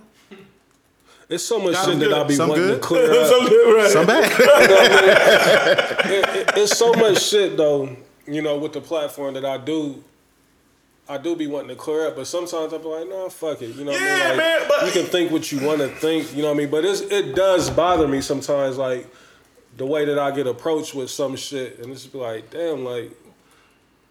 It's 1.28 1.44
so 1.44 1.58
much 1.58 1.74
shit 1.76 1.84
shit 1.84 1.92
'em 1.94 1.98
that. 2.00 2.12
I'll 2.12 2.24
be 2.24 2.34
Some 2.34 2.48
wanting 2.50 2.66
good. 2.66 2.74
to 2.82 2.86
clear 2.86 3.10
up. 3.20 3.26
so 3.28 3.48
good, 3.48 3.76
right? 3.76 3.90
Some 3.90 4.06
bad. 4.06 4.30
it- 6.10 6.50
it's 6.56 6.76
so 6.78 6.92
much 6.92 7.22
shit 7.22 7.56
though, 7.56 7.96
you 8.26 8.42
know, 8.42 8.58
with 8.58 8.72
the 8.72 8.80
platform 8.80 9.34
that 9.34 9.44
I 9.44 9.58
do 9.58 10.02
I 11.08 11.18
do 11.18 11.34
be 11.34 11.46
wanting 11.46 11.68
to 11.70 11.74
clear 11.74 12.06
up, 12.06 12.16
but 12.16 12.26
sometimes 12.26 12.72
I 12.72 12.78
be 12.78 12.84
like, 12.84 13.08
nah, 13.08 13.28
fuck 13.28 13.60
it. 13.60 13.74
You 13.74 13.84
know 13.84 13.90
what 13.92 14.00
I 14.00 14.04
mean? 14.04 14.28
Like, 14.28 14.36
man, 14.36 14.60
but- 14.68 14.86
you 14.86 14.92
can 14.92 15.10
think 15.10 15.30
what 15.32 15.50
you 15.50 15.66
want 15.66 15.80
to 15.80 15.88
think. 15.88 16.34
You 16.34 16.42
know 16.42 16.48
what 16.48 16.54
I 16.54 16.58
mean? 16.58 16.70
But 16.70 16.84
it's, 16.84 17.00
it 17.00 17.34
does 17.34 17.70
bother 17.70 18.06
me 18.06 18.20
sometimes, 18.20 18.78
like 18.78 19.12
the 19.76 19.86
way 19.86 20.04
that 20.04 20.18
I 20.18 20.30
get 20.30 20.46
approached 20.46 20.94
with 20.94 21.10
some 21.10 21.34
shit, 21.34 21.78
and 21.80 21.90
it's 21.92 22.12
like, 22.14 22.50
damn, 22.50 22.84
like, 22.84 23.10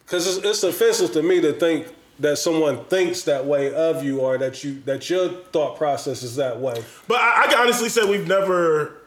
because 0.05 0.37
it's, 0.37 0.45
it's 0.45 0.63
offensive 0.63 1.13
to 1.13 1.23
me 1.23 1.39
to 1.41 1.53
think 1.53 1.87
that 2.19 2.37
someone 2.37 2.83
thinks 2.85 3.23
that 3.23 3.45
way 3.45 3.73
of 3.73 4.03
you, 4.03 4.19
or 4.19 4.37
that 4.37 4.63
you 4.63 4.81
that 4.85 5.09
your 5.09 5.29
thought 5.29 5.77
process 5.77 6.23
is 6.23 6.35
that 6.35 6.59
way. 6.59 6.83
But 7.07 7.19
I, 7.21 7.43
I 7.43 7.47
can 7.47 7.59
honestly 7.59 7.89
say 7.89 8.07
we've 8.07 8.27
never, 8.27 8.97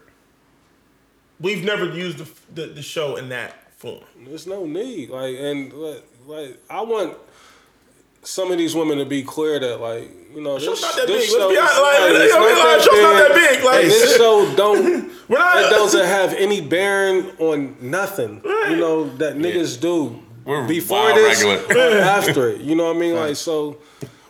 we've 1.38 1.62
never 1.64 1.84
used 1.90 2.18
the, 2.18 2.28
the, 2.54 2.66
the 2.74 2.82
show 2.82 3.16
in 3.16 3.28
that 3.28 3.72
form. 3.74 4.02
There's 4.26 4.46
no 4.46 4.64
need, 4.64 5.10
like, 5.10 5.36
and 5.36 5.72
like, 5.72 6.04
like 6.26 6.58
I 6.70 6.80
want 6.80 7.18
some 8.24 8.50
of 8.52 8.58
these 8.58 8.74
women 8.74 8.98
to 8.98 9.04
be 9.04 9.22
clear 9.22 9.58
that, 9.60 9.80
like, 9.80 10.10
you 10.34 10.40
know, 10.42 10.58
show's 10.58 10.80
this, 10.80 10.82
not 10.82 10.96
that 10.96 11.06
this 11.06 11.30
big. 11.32 11.40
Let's 11.40 11.50
be 11.50 11.56
show 11.56 11.60
honest, 11.60 11.74
is- 11.74 11.80
like, 11.82 12.24
it's 12.24 12.34
not 12.34 12.64
that 12.64 12.82
show's 12.82 13.02
not 13.02 13.12
that 13.28 13.34
big. 13.34 13.56
big, 13.56 13.64
like- 13.64 13.82
this 13.84 14.16
show 14.18 14.54
don't. 14.56 15.10
We're 15.28 15.38
not- 15.38 15.58
it 15.58 15.70
doesn't 15.70 16.04
have 16.18 16.34
any 16.34 16.60
bearing 16.60 17.30
on 17.38 17.76
nothing. 17.80 18.40
You 18.44 18.76
know 18.76 19.08
that 19.18 19.36
niggas 19.36 19.80
do 19.80 20.20
We're 20.44 20.66
before 20.66 20.98
wild 20.98 21.16
this, 21.18 21.42
regular. 21.44 21.98
after 22.00 22.48
it. 22.50 22.60
You 22.62 22.74
know 22.74 22.86
what 22.86 22.96
I 22.96 22.98
mean? 22.98 23.14
Like 23.14 23.36
so. 23.36 23.78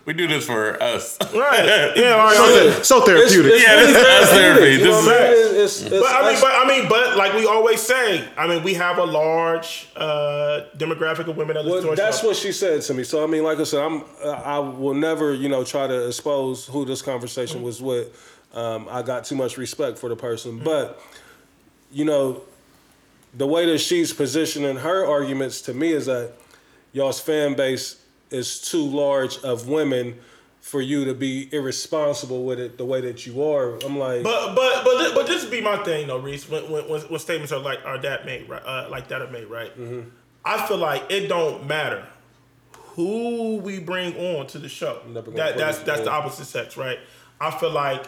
We 0.06 0.12
do 0.12 0.26
this 0.26 0.44
for 0.46 0.80
us. 0.82 1.16
Right. 1.34 1.92
Yeah. 1.96 2.10
All 2.12 2.26
right, 2.26 2.36
So, 2.36 2.44
okay. 2.70 2.82
so 2.82 3.00
therapeutic. 3.00 3.52
it's 3.52 3.62
Yeah, 3.64 3.76
this 3.76 3.90
is 3.90 3.96
us 3.96 4.30
therapy. 4.30 4.70
You 4.72 4.78
know 4.84 5.02
This 5.02 5.06
what 5.06 5.20
I 5.20 5.26
is- 5.28 5.52
It's, 5.82 5.92
it's, 5.92 6.02
But 6.04 6.12
I 6.14 6.30
mean, 6.32 6.40
but 6.40 6.52
I 6.54 6.68
mean, 6.68 6.88
but 6.88 7.16
like 7.16 7.32
we 7.34 7.46
always 7.46 7.80
say, 7.80 8.28
I 8.36 8.46
mean, 8.46 8.62
we 8.62 8.74
have 8.74 8.98
a 8.98 9.04
large 9.04 9.88
uh, 9.96 10.62
demographic 10.76 11.26
of 11.28 11.36
women 11.36 11.54
that 11.56 11.64
listen 11.64 11.86
Well, 11.88 11.96
to 11.96 12.02
that's 12.02 12.22
what 12.22 12.36
she 12.36 12.52
said 12.52 12.82
to 12.82 12.94
me. 12.94 13.02
So 13.04 13.24
I 13.24 13.26
mean, 13.26 13.42
like 13.44 13.58
I 13.58 13.64
said, 13.64 13.82
I'm 13.82 14.04
I 14.24 14.58
will 14.58 14.94
never 14.94 15.32
you 15.34 15.48
know 15.48 15.64
try 15.64 15.86
to 15.86 16.06
expose 16.06 16.66
who 16.66 16.84
this 16.84 17.00
conversation 17.02 17.62
was 17.62 17.80
with. 17.80 18.12
Um, 18.54 18.86
I 18.90 19.02
got 19.02 19.24
too 19.24 19.34
much 19.36 19.56
respect 19.56 19.98
for 19.98 20.08
the 20.08 20.16
person, 20.16 20.58
but 20.58 21.00
you 21.90 22.04
know, 22.04 22.42
the 23.32 23.46
way 23.46 23.66
that 23.66 23.78
she's 23.78 24.12
positioning 24.12 24.76
her 24.76 25.04
arguments 25.06 25.62
to 25.62 25.74
me 25.74 25.92
is 25.92 26.06
that 26.06 26.32
y'all's 26.92 27.18
fan 27.20 27.54
base 27.54 27.96
is 28.34 28.60
too 28.60 28.84
large 28.84 29.38
of 29.38 29.68
women 29.68 30.18
for 30.60 30.80
you 30.80 31.04
to 31.04 31.14
be 31.14 31.48
irresponsible 31.52 32.44
with 32.44 32.58
it 32.58 32.78
the 32.78 32.84
way 32.84 33.00
that 33.02 33.26
you 33.26 33.42
are. 33.42 33.78
I'm 33.84 33.98
like, 33.98 34.22
But 34.22 34.54
but 34.54 34.84
but 34.84 34.98
this, 34.98 35.12
but 35.12 35.26
this 35.26 35.44
be 35.44 35.60
my 35.60 35.76
thing 35.84 36.06
though, 36.06 36.18
Reese. 36.18 36.48
When, 36.48 36.70
when, 36.70 36.84
when 36.84 37.18
statements 37.20 37.52
are 37.52 37.60
like 37.60 37.84
are 37.84 37.98
that 37.98 38.24
made 38.24 38.48
right, 38.48 38.62
uh, 38.64 38.88
like 38.90 39.08
that 39.08 39.22
are 39.22 39.30
made 39.30 39.46
right. 39.46 39.70
Mm-hmm. 39.78 40.08
I 40.44 40.66
feel 40.66 40.78
like 40.78 41.10
it 41.10 41.28
don't 41.28 41.66
matter 41.66 42.06
who 42.72 43.56
we 43.56 43.78
bring 43.80 44.16
on 44.16 44.46
to 44.48 44.58
the 44.58 44.68
show. 44.68 45.00
That 45.12 45.56
that's 45.58 45.78
that's 45.80 46.02
the 46.02 46.10
opposite 46.10 46.46
sex, 46.46 46.76
right? 46.76 46.98
I 47.40 47.50
feel 47.50 47.70
like 47.70 48.06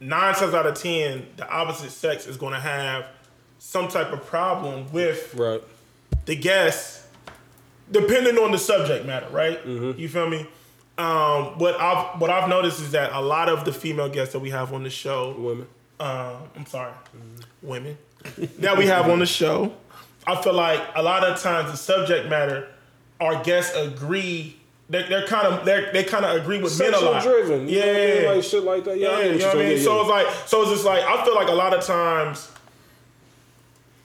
nine 0.00 0.34
times 0.34 0.54
out 0.54 0.66
of 0.66 0.74
ten, 0.74 1.26
the 1.36 1.48
opposite 1.48 1.90
sex 1.90 2.26
is 2.26 2.36
going 2.36 2.54
to 2.54 2.60
have 2.60 3.06
some 3.58 3.88
type 3.88 4.12
of 4.12 4.24
problem 4.24 4.90
with 4.92 5.34
right, 5.34 5.62
the 6.24 6.36
guests, 6.36 6.99
depending 7.90 8.36
on 8.38 8.52
the 8.52 8.58
subject 8.58 9.06
matter, 9.06 9.28
right? 9.30 9.58
Mm-hmm. 9.64 9.98
You 9.98 10.08
feel 10.08 10.28
me? 10.28 10.46
Um, 10.98 11.58
what 11.58 11.80
I've 11.80 12.20
what 12.20 12.30
I've 12.30 12.48
noticed 12.48 12.80
is 12.80 12.90
that 12.92 13.12
a 13.12 13.20
lot 13.20 13.48
of 13.48 13.64
the 13.64 13.72
female 13.72 14.08
guests 14.08 14.32
that 14.34 14.40
we 14.40 14.50
have 14.50 14.72
on 14.74 14.82
the 14.82 14.90
show, 14.90 15.34
women. 15.38 15.66
um, 15.98 16.36
I'm 16.56 16.66
sorry, 16.66 16.92
women 17.62 17.96
that 18.58 18.76
we 18.76 18.86
have 18.86 19.08
on 19.08 19.18
the 19.18 19.26
show, 19.26 19.72
I 20.26 20.40
feel 20.42 20.52
like 20.52 20.80
a 20.94 21.02
lot 21.02 21.24
of 21.24 21.40
times 21.40 21.70
the 21.70 21.76
subject 21.78 22.28
matter, 22.28 22.68
our 23.18 23.42
guests 23.42 23.74
agree. 23.74 24.56
They're, 24.90 25.08
they're 25.08 25.26
kind 25.26 25.46
of 25.46 25.64
they're, 25.64 25.92
they 25.92 26.02
kind 26.04 26.24
of 26.24 26.36
agree 26.42 26.60
with 26.60 26.76
men 26.78 26.88
a 26.88 26.92
Sexual 26.92 27.12
lot. 27.12 27.22
driven, 27.22 27.68
you 27.68 27.78
know 27.78 27.84
I 27.84 27.94
mean? 27.94 28.22
yeah, 28.24 28.30
like 28.32 28.42
shit 28.44 28.64
like 28.64 28.84
that. 28.84 28.98
Yeah, 28.98 29.20
yeah, 29.20 29.24
you 29.32 29.38
know 29.38 29.46
what 29.46 29.56
I 29.56 29.58
mean. 29.60 29.68
saying. 29.68 29.84
So 29.84 30.00
it's 30.00 30.10
like, 30.10 30.26
so 30.46 30.62
it's 30.62 30.70
just 30.72 30.84
like 30.84 31.02
I 31.04 31.24
feel 31.24 31.34
like 31.36 31.48
a 31.48 31.52
lot 31.52 31.72
of 31.72 31.82
times 31.84 32.50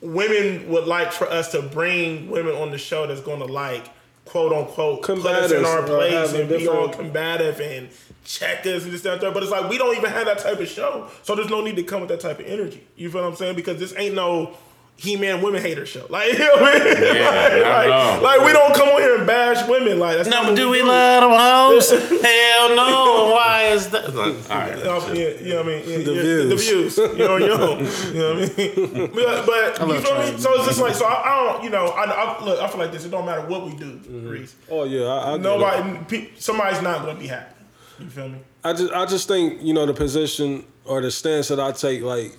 women 0.00 0.68
would 0.68 0.86
like 0.86 1.12
for 1.12 1.26
us 1.26 1.52
to 1.52 1.62
bring 1.62 2.30
women 2.30 2.54
on 2.54 2.70
the 2.70 2.78
show 2.78 3.06
that's 3.06 3.20
going 3.20 3.40
to 3.40 3.46
like 3.46 3.88
quote 4.24 4.52
unquote 4.52 5.02
put 5.02 5.24
us 5.26 5.52
in 5.52 5.64
our 5.64 5.80
uh, 5.80 5.86
place 5.86 6.32
and 6.32 6.48
be 6.48 6.68
all 6.68 6.88
combative 6.88 7.60
and 7.60 7.88
check 8.24 8.66
us 8.66 8.84
and 8.84 8.92
this 8.92 9.04
and 9.04 9.20
that. 9.20 9.32
But 9.34 9.42
it's 9.42 9.52
like 9.52 9.70
we 9.70 9.78
don't 9.78 9.96
even 9.96 10.10
have 10.10 10.26
that 10.26 10.38
type 10.38 10.60
of 10.60 10.68
show, 10.68 11.08
so 11.22 11.34
there's 11.34 11.48
no 11.48 11.62
need 11.62 11.76
to 11.76 11.82
come 11.82 12.00
with 12.00 12.10
that 12.10 12.20
type 12.20 12.40
of 12.40 12.46
energy. 12.46 12.86
You 12.96 13.10
feel 13.10 13.22
what 13.22 13.28
I'm 13.28 13.36
saying? 13.36 13.56
Because 13.56 13.78
this 13.78 13.94
ain't 13.96 14.14
no. 14.14 14.56
He-Man 14.98 15.42
women 15.42 15.60
hater 15.60 15.84
show, 15.84 16.06
like 16.08 16.32
you 16.32 16.38
know 16.38 16.48
what 16.54 16.80
I 16.80 16.84
mean? 16.84 16.96
Yeah, 16.96 17.28
like, 17.28 17.64
I 17.66 17.86
like, 17.86 17.88
know. 18.18 18.22
like, 18.24 18.40
we 18.46 18.52
don't 18.52 18.74
come 18.74 18.88
on 18.88 19.00
here 19.02 19.16
and 19.18 19.26
bash 19.26 19.68
women, 19.68 19.98
like 19.98 20.16
that's 20.16 20.28
not 20.28 20.44
No, 20.44 20.48
what 20.50 20.56
do 20.56 20.70
we 20.70 20.78
do. 20.78 20.86
love 20.88 21.20
them 21.22 21.38
hoes? 21.38 21.90
Hell 22.22 22.74
no. 22.74 23.30
Why 23.34 23.64
is 23.72 23.88
that? 23.90 24.06
All 24.06 24.58
right. 24.58 24.72
Uh, 24.78 25.12
yeah, 25.12 25.28
you 25.40 25.48
know 25.50 25.56
what 25.56 25.66
I 25.66 25.68
mean? 25.68 25.90
Yeah, 25.90 25.96
The 25.98 26.12
views. 26.14 26.48
The 26.48 26.56
views. 26.56 27.18
You're 27.18 27.30
on 27.30 27.40
your. 27.42 27.50
You 27.50 28.18
know 28.18 28.34
what 28.34 28.52
I 28.52 28.56
mean? 28.56 29.10
But, 29.14 29.46
but 29.78 29.88
you 29.88 30.00
feel 30.00 30.18
me? 30.32 30.38
So 30.38 30.54
it's 30.54 30.66
just 30.66 30.80
like, 30.80 30.94
so 30.94 31.04
I, 31.04 31.22
I 31.24 31.52
don't, 31.52 31.64
you 31.64 31.70
know, 31.70 31.86
I, 31.88 32.04
I, 32.04 32.44
look, 32.44 32.58
I 32.60 32.66
feel 32.68 32.78
like 32.78 32.92
this. 32.92 33.04
It 33.04 33.10
don't 33.10 33.26
matter 33.26 33.42
what 33.46 33.66
we 33.66 33.74
do, 33.74 34.00
Reese. 34.08 34.56
Oh 34.70 34.84
yeah, 34.84 35.04
I, 35.04 35.34
I. 35.34 35.36
Nobody, 35.36 35.98
pe- 36.08 36.30
somebody's 36.38 36.80
not 36.80 37.02
going 37.02 37.16
to 37.16 37.20
be 37.20 37.28
happy. 37.28 37.54
You 37.98 38.08
feel 38.08 38.28
me? 38.30 38.38
I 38.64 38.72
just 38.72 38.92
I 38.92 39.04
just 39.06 39.28
think 39.28 39.60
you 39.62 39.74
know 39.74 39.84
the 39.86 39.94
position 39.94 40.64
or 40.86 41.02
the 41.02 41.10
stance 41.10 41.48
that 41.48 41.60
I 41.60 41.72
take 41.72 42.00
like 42.02 42.36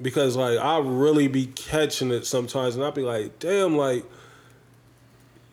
because 0.00 0.36
like 0.36 0.58
I 0.58 0.78
really 0.78 1.28
be 1.28 1.46
catching 1.46 2.10
it 2.10 2.26
sometimes 2.26 2.76
and 2.76 2.84
I 2.84 2.90
be 2.90 3.02
like 3.02 3.38
damn 3.38 3.76
like 3.76 4.04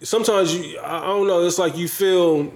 sometimes 0.02 0.56
you 0.56 0.80
I 0.80 1.02
don't 1.02 1.28
know 1.28 1.46
it's 1.46 1.60
like 1.60 1.78
you 1.78 1.88
feel 1.88 2.54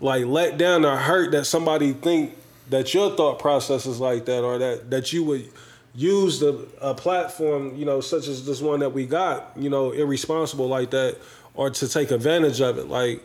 like 0.00 0.24
let 0.26 0.58
down 0.58 0.84
or 0.84 0.96
hurt 0.96 1.32
that 1.32 1.44
somebody 1.44 1.92
think 1.92 2.36
that 2.70 2.94
your 2.94 3.16
thought 3.16 3.38
process 3.38 3.86
is 3.86 3.98
like 3.98 4.26
that 4.26 4.44
or 4.44 4.58
that 4.58 4.90
that 4.90 5.12
you 5.12 5.24
would 5.24 5.50
use 5.94 6.38
the 6.38 6.68
a 6.80 6.94
platform 6.94 7.74
you 7.74 7.84
know 7.84 8.00
such 8.00 8.28
as 8.28 8.46
this 8.46 8.60
one 8.60 8.80
that 8.80 8.90
we 8.90 9.06
got 9.06 9.50
you 9.56 9.68
know 9.68 9.90
irresponsible 9.90 10.68
like 10.68 10.90
that 10.90 11.16
or 11.54 11.70
to 11.70 11.88
take 11.88 12.10
advantage 12.12 12.60
of 12.60 12.78
it 12.78 12.86
like 12.86 13.22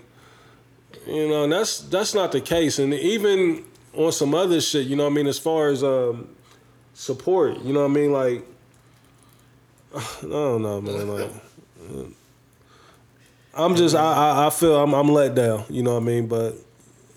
you 1.07 1.27
know, 1.27 1.43
and 1.43 1.51
that's 1.51 1.79
that's 1.79 2.13
not 2.13 2.31
the 2.31 2.41
case. 2.41 2.79
And 2.79 2.93
even 2.93 3.65
on 3.93 4.11
some 4.11 4.33
other 4.33 4.61
shit, 4.61 4.87
you 4.87 4.95
know 4.95 5.07
I 5.07 5.09
mean, 5.09 5.27
as 5.27 5.39
far 5.39 5.69
as 5.69 5.83
um 5.83 6.29
support, 6.93 7.59
you 7.61 7.73
know 7.73 7.81
what 7.81 7.91
I 7.91 7.93
mean, 7.93 8.11
like 8.11 8.45
I 9.95 10.01
don't 10.21 10.61
know, 10.61 10.81
man. 10.81 11.07
Like 11.07 11.31
I'm 13.53 13.75
just 13.75 13.95
I, 13.95 14.47
I 14.47 14.49
feel 14.49 14.75
I'm 14.75 14.93
I'm 14.93 15.09
let 15.09 15.35
down, 15.35 15.65
you 15.69 15.83
know 15.83 15.93
what 15.93 16.03
I 16.03 16.05
mean, 16.05 16.27
but 16.27 16.55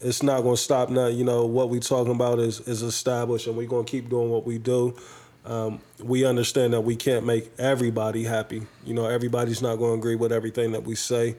it's 0.03 0.23
not 0.23 0.43
gonna 0.43 0.57
stop 0.57 0.91
now. 0.91 1.07
You 1.07 1.25
know, 1.25 1.47
what 1.47 1.71
we 1.71 1.81
talking 1.81 2.13
about 2.15 2.39
is 2.39 2.61
is 2.61 2.83
established 2.83 3.47
and 3.47 3.57
we're 3.57 3.69
gonna 3.69 3.85
keep 3.85 4.11
doing 4.11 4.31
what 4.31 4.47
we 4.47 4.59
do. 4.59 4.95
Um, 5.47 5.81
we 6.03 6.25
understand 6.27 6.75
that 6.75 6.83
we 6.83 6.97
can't 6.97 7.25
make 7.25 7.53
everybody 7.59 8.25
happy. 8.25 8.67
You 8.85 8.95
know, 8.95 9.07
everybody's 9.07 9.63
not 9.63 9.77
gonna 9.77 9.95
agree 9.95 10.17
with 10.17 10.33
everything 10.33 10.73
that 10.73 10.85
we 10.85 10.95
say. 10.95 11.37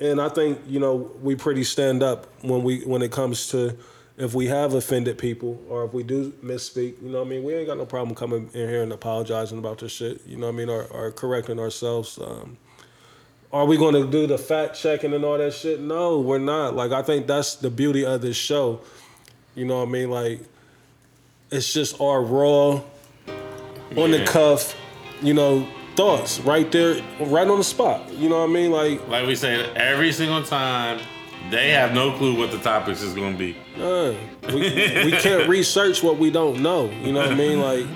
And 0.00 0.20
I 0.20 0.28
think 0.30 0.60
you 0.66 0.80
know 0.80 1.12
we 1.22 1.36
pretty 1.36 1.64
stand 1.64 2.02
up 2.02 2.26
when 2.42 2.62
we 2.62 2.80
when 2.82 3.02
it 3.02 3.12
comes 3.12 3.48
to 3.48 3.76
if 4.16 4.34
we 4.34 4.46
have 4.46 4.74
offended 4.74 5.18
people 5.18 5.60
or 5.68 5.84
if 5.84 5.92
we 5.92 6.02
do 6.02 6.32
misspeak. 6.42 7.00
You 7.02 7.08
know, 7.10 7.18
what 7.18 7.26
I 7.26 7.30
mean, 7.30 7.44
we 7.44 7.54
ain't 7.54 7.66
got 7.66 7.78
no 7.78 7.86
problem 7.86 8.14
coming 8.14 8.48
in 8.52 8.68
here 8.68 8.82
and 8.82 8.92
apologizing 8.92 9.58
about 9.58 9.78
this 9.78 9.92
shit. 9.92 10.20
You 10.26 10.36
know, 10.36 10.46
what 10.46 10.54
I 10.54 10.58
mean, 10.58 10.68
or, 10.68 10.84
or 10.84 11.10
correcting 11.10 11.58
ourselves. 11.58 12.18
Um, 12.18 12.56
are 13.52 13.66
we 13.66 13.76
going 13.76 13.94
to 13.94 14.10
do 14.10 14.26
the 14.26 14.38
fact 14.38 14.76
checking 14.76 15.12
and 15.14 15.24
all 15.24 15.38
that 15.38 15.54
shit? 15.54 15.80
No, 15.80 16.20
we're 16.20 16.38
not. 16.38 16.74
Like 16.74 16.92
I 16.92 17.02
think 17.02 17.26
that's 17.26 17.56
the 17.56 17.70
beauty 17.70 18.04
of 18.04 18.20
this 18.20 18.36
show. 18.36 18.80
You 19.54 19.64
know 19.64 19.78
what 19.78 19.88
I 19.88 19.92
mean? 19.92 20.10
Like 20.10 20.40
it's 21.50 21.72
just 21.72 22.00
our 22.00 22.20
raw, 22.20 22.82
on 23.96 24.10
the 24.10 24.24
cuff, 24.24 24.74
you 25.22 25.34
know, 25.34 25.66
thoughts 25.94 26.40
right 26.40 26.70
there, 26.72 27.00
right 27.20 27.46
on 27.46 27.58
the 27.58 27.64
spot. 27.64 28.12
You 28.12 28.28
know 28.28 28.40
what 28.40 28.50
I 28.50 28.52
mean? 28.52 28.70
Like 28.72 29.06
Like 29.08 29.26
we 29.26 29.36
say 29.36 29.64
every 29.74 30.12
single 30.12 30.42
time, 30.42 31.00
they 31.50 31.70
have 31.70 31.92
no 31.92 32.16
clue 32.16 32.36
what 32.36 32.50
the 32.50 32.58
topics 32.58 33.02
is 33.02 33.14
going 33.14 33.32
to 33.32 33.38
be. 33.38 33.56
Uh, 33.80 34.14
we, 34.52 34.60
we 35.04 35.12
can't 35.12 35.48
research 35.48 36.02
what 36.02 36.18
we 36.18 36.30
don't 36.30 36.62
know. 36.62 36.90
You 37.02 37.12
know 37.12 37.20
what 37.20 37.32
I 37.32 37.34
mean? 37.34 37.60
Like, 37.60 37.86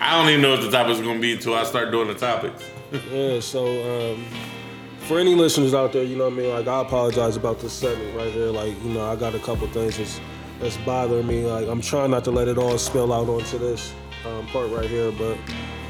I 0.00 0.18
don't 0.18 0.28
even 0.30 0.42
know 0.42 0.52
what 0.52 0.62
the 0.62 0.70
topics 0.70 0.98
is 0.98 1.04
going 1.04 1.16
to 1.16 1.20
be 1.20 1.32
until 1.32 1.54
I 1.54 1.64
start 1.64 1.90
doing 1.90 2.08
the 2.08 2.14
topics. 2.14 2.62
yeah. 3.10 3.40
So, 3.40 4.14
um, 4.14 4.24
for 5.00 5.18
any 5.18 5.34
listeners 5.34 5.74
out 5.74 5.92
there, 5.92 6.02
you 6.02 6.16
know 6.16 6.24
what 6.24 6.32
I 6.32 6.36
mean? 6.36 6.50
Like, 6.50 6.66
I 6.66 6.80
apologize 6.80 7.36
about 7.36 7.60
this 7.60 7.72
segment 7.72 8.16
right 8.16 8.32
here. 8.32 8.46
Like, 8.46 8.80
you 8.82 8.90
know, 8.90 9.04
I 9.10 9.16
got 9.16 9.34
a 9.34 9.38
couple 9.38 9.66
things 9.68 9.98
that's 9.98 10.20
that's 10.58 10.76
bothering 10.78 11.26
me. 11.26 11.44
Like, 11.44 11.68
I'm 11.68 11.80
trying 11.80 12.10
not 12.10 12.24
to 12.24 12.30
let 12.30 12.48
it 12.48 12.58
all 12.58 12.78
spill 12.78 13.12
out 13.12 13.28
onto 13.28 13.58
this 13.58 13.92
um, 14.26 14.46
part 14.48 14.70
right 14.70 14.88
here, 14.88 15.12
but 15.12 15.38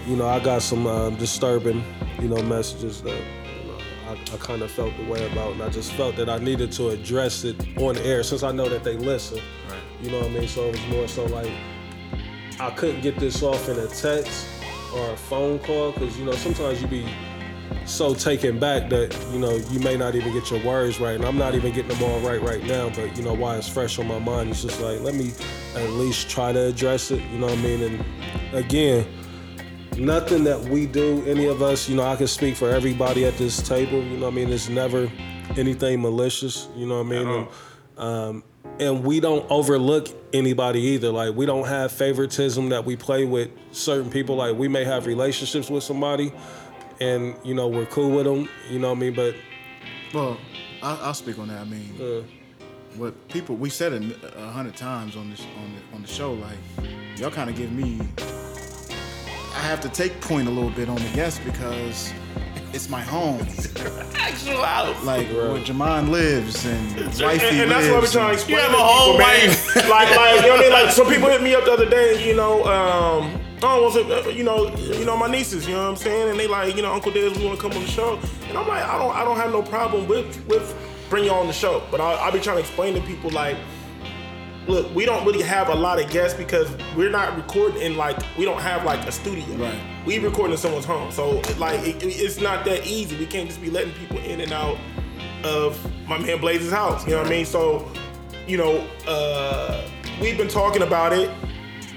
you 0.06 0.16
know, 0.16 0.26
I 0.26 0.38
got 0.40 0.62
some 0.62 0.86
um, 0.86 1.16
disturbing, 1.16 1.82
you 2.20 2.28
know, 2.28 2.42
messages 2.42 3.02
that. 3.02 3.22
I, 4.06 4.12
I 4.12 4.36
kind 4.38 4.62
of 4.62 4.70
felt 4.70 4.96
the 4.96 5.04
way 5.04 5.30
about, 5.30 5.52
and 5.52 5.62
I 5.62 5.68
just 5.68 5.92
felt 5.92 6.16
that 6.16 6.28
I 6.28 6.38
needed 6.38 6.70
to 6.72 6.90
address 6.90 7.44
it 7.44 7.56
on 7.78 7.96
air 7.98 8.22
since 8.22 8.42
I 8.42 8.52
know 8.52 8.68
that 8.68 8.84
they 8.84 8.96
listen. 8.96 9.40
You 10.00 10.10
know 10.10 10.20
what 10.20 10.30
I 10.30 10.34
mean? 10.34 10.48
So 10.48 10.64
it 10.66 10.72
was 10.72 10.86
more 10.88 11.08
so 11.08 11.24
like 11.26 11.50
I 12.60 12.70
couldn't 12.70 13.00
get 13.00 13.18
this 13.18 13.42
off 13.42 13.68
in 13.68 13.78
a 13.78 13.86
text 13.88 14.46
or 14.94 15.10
a 15.10 15.16
phone 15.16 15.58
call 15.58 15.92
because 15.92 16.16
you 16.18 16.24
know 16.24 16.32
sometimes 16.32 16.80
you 16.80 16.88
be 16.88 17.06
so 17.84 18.14
taken 18.14 18.58
back 18.58 18.88
that 18.90 19.16
you 19.32 19.38
know 19.38 19.56
you 19.70 19.80
may 19.80 19.96
not 19.96 20.14
even 20.14 20.32
get 20.32 20.50
your 20.50 20.62
words 20.64 21.00
right, 21.00 21.16
and 21.16 21.24
I'm 21.24 21.38
not 21.38 21.54
even 21.54 21.72
getting 21.72 21.96
them 21.96 22.02
all 22.02 22.20
right 22.20 22.40
right 22.40 22.62
now. 22.64 22.90
But 22.90 23.16
you 23.16 23.24
know 23.24 23.34
why 23.34 23.56
it's 23.56 23.68
fresh 23.68 23.98
on 23.98 24.06
my 24.06 24.18
mind. 24.18 24.50
It's 24.50 24.62
just 24.62 24.80
like 24.80 25.00
let 25.00 25.14
me 25.14 25.32
at 25.74 25.90
least 25.90 26.30
try 26.30 26.52
to 26.52 26.66
address 26.66 27.10
it. 27.10 27.22
You 27.32 27.38
know 27.38 27.46
what 27.46 27.58
I 27.58 27.62
mean? 27.62 27.82
And 27.82 28.54
again, 28.54 29.06
nothing 29.98 30.44
that 30.44 30.60
we 30.60 30.86
do, 30.86 31.24
any 31.27 31.47
of 31.47 31.62
us, 31.62 31.89
you 31.89 31.97
know, 31.97 32.05
I 32.05 32.16
can 32.16 32.27
speak 32.27 32.56
for 32.56 32.70
everybody 32.70 33.24
at 33.24 33.36
this 33.36 33.60
table. 33.66 34.02
You 34.02 34.18
know 34.18 34.27
what 34.27 34.32
I 34.32 34.36
mean? 34.36 34.52
It's 34.52 34.68
never 34.68 35.10
anything 35.56 36.01
malicious. 36.01 36.68
You 36.77 36.86
know 36.86 37.02
what 37.02 37.06
I 37.06 37.18
mean? 37.18 37.28
And, 37.28 37.48
um, 37.98 38.44
and 38.78 39.05
we 39.05 39.20
don't 39.20 39.48
overlook 39.51 40.09
anybody 40.32 40.81
either. 40.81 41.10
Like 41.10 41.35
we 41.35 41.47
don't 41.47 41.66
have 41.66 41.93
favoritism 41.93 42.68
that 42.70 42.85
we 42.85 42.97
play 42.97 43.24
with 43.24 43.51
certain 43.73 44.10
people. 44.10 44.36
Like 44.36 44.56
we 44.56 44.68
may 44.68 44.85
have 44.85 45.06
relationships 45.06 45.70
with 45.70 45.82
somebody, 45.82 46.32
and 47.01 47.36
you 47.43 47.55
know 47.55 47.68
we're 47.68 47.86
cool 47.86 48.10
with 48.10 48.27
them. 48.27 48.48
You 48.68 48.78
know 48.78 48.90
what 48.90 48.98
I 48.98 49.01
mean? 49.01 49.14
But 49.14 49.35
Well, 50.12 50.39
I'll, 50.82 50.98
I'll 51.06 51.14
speak 51.14 51.39
on 51.39 51.48
that. 51.48 51.60
I 51.60 51.64
mean, 51.64 51.94
uh, 52.01 52.23
what 52.97 53.28
people 53.28 53.56
we 53.56 53.70
said 53.70 53.93
it 53.93 54.16
a 54.36 54.51
hundred 54.51 54.77
times 54.77 55.16
on 55.16 55.31
this 55.31 55.40
on 55.40 55.74
the, 55.74 55.97
on 55.97 56.02
the 56.02 56.09
show. 56.09 56.35
Like 56.35 56.59
y'all 57.16 57.31
kind 57.31 57.48
of 57.48 57.56
give 57.56 57.73
me. 57.73 58.01
I 59.56 59.60
have 59.60 59.80
to 59.80 59.88
take 59.88 60.20
point 60.20 60.48
a 60.48 60.50
little 60.50 60.70
bit 60.70 60.90
on 60.90 60.96
the 60.96 61.08
guest 61.14 61.42
because 61.42 62.12
it's 62.74 62.90
my 62.90 63.00
home. 63.00 63.40
Actual 64.14 64.62
house. 64.62 65.02
Like 65.02 65.26
where 65.28 65.56
Jamon 65.60 66.10
lives 66.10 66.66
and 66.66 66.94
wifey 66.94 67.46
and, 67.46 67.60
and 67.62 67.70
that's 67.70 67.86
what 67.86 67.94
we 67.94 68.00
lives. 68.00 68.12
trying 68.12 68.28
to 68.28 68.34
explain. 68.34 68.58
You 68.58 68.62
have 68.62 68.72
to 68.72 68.76
a 68.76 68.80
whole 68.80 69.12
people, 69.12 69.26
wife. 69.26 69.76
like, 69.88 70.14
like, 70.14 70.36
you 70.36 70.42
know 70.42 70.48
what 70.48 70.58
I 70.58 70.62
mean? 70.62 70.72
Like, 70.72 70.90
some 70.90 71.08
people 71.08 71.30
hit 71.30 71.42
me 71.42 71.54
up 71.54 71.64
the 71.64 71.72
other 71.72 71.88
day, 71.88 72.28
you 72.28 72.36
know, 72.36 72.66
um, 72.66 73.40
oh, 73.62 73.84
was 73.84 73.96
it, 73.96 74.10
uh, 74.10 74.28
you 74.28 74.44
know, 74.44 74.76
you 74.76 75.06
know, 75.06 75.16
my 75.16 75.26
nieces, 75.26 75.66
you 75.66 75.72
know 75.72 75.84
what 75.84 75.90
I'm 75.90 75.96
saying? 75.96 76.30
And 76.30 76.38
they 76.38 76.46
like, 76.46 76.76
you 76.76 76.82
know, 76.82 76.92
Uncle 76.92 77.10
Dez, 77.10 77.34
we 77.38 77.46
want 77.46 77.58
to 77.58 77.62
come 77.62 77.72
on 77.72 77.82
the 77.82 77.90
show. 77.90 78.20
And 78.48 78.58
I'm 78.58 78.68
like, 78.68 78.84
I 78.84 78.98
don't, 78.98 79.16
I 79.16 79.24
don't 79.24 79.38
have 79.38 79.52
no 79.52 79.62
problem 79.62 80.06
with, 80.06 80.46
with 80.48 80.76
bringing 81.08 81.30
you 81.30 81.34
on 81.34 81.46
the 81.46 81.54
show. 81.54 81.82
But 81.90 82.02
I, 82.02 82.12
I'll 82.16 82.32
be 82.32 82.40
trying 82.40 82.56
to 82.56 82.60
explain 82.60 82.94
to 82.94 83.00
people, 83.00 83.30
like, 83.30 83.56
look, 84.66 84.94
we 84.94 85.05
don't 85.05 85.24
really 85.26 85.43
have 85.43 85.68
a 85.68 85.74
lot 85.74 86.01
of 86.01 86.10
guests 86.10 86.36
because 86.36 86.68
we're 86.97 87.10
not 87.10 87.36
recording 87.36 87.80
in 87.82 87.97
like 87.97 88.16
we 88.38 88.44
don't 88.44 88.60
have 88.60 88.84
like 88.84 89.06
a 89.06 89.12
studio. 89.12 89.44
Right. 89.56 89.80
We 90.06 90.18
recording 90.18 90.52
in 90.52 90.59
someone's 90.59 90.84
home, 90.84 91.10
so 91.10 91.40
like 91.59 91.80
it, 91.86 92.02
it's 92.02 92.40
not 92.40 92.64
that 92.64 92.86
easy. 92.86 93.16
We 93.16 93.26
can't 93.26 93.48
just 93.48 93.60
be 93.60 93.70
letting 93.70 93.93
people 93.94 94.18
in 94.18 94.40
and 94.40 94.52
out 94.52 94.78
of 95.44 95.78
my 96.09 96.18
man 96.18 96.38
Blaze's 96.38 96.72
house. 96.72 97.05
You 97.05 97.12
know 97.12 97.18
what 97.18 97.26
I 97.26 97.30
mean? 97.30 97.47
So, 97.47 97.90
you 98.47 98.56
know, 98.56 98.86
uh, 99.06 99.88
we've 100.20 100.36
been 100.38 100.48
talking 100.48 100.82
about 100.82 101.12
it. 101.12 101.30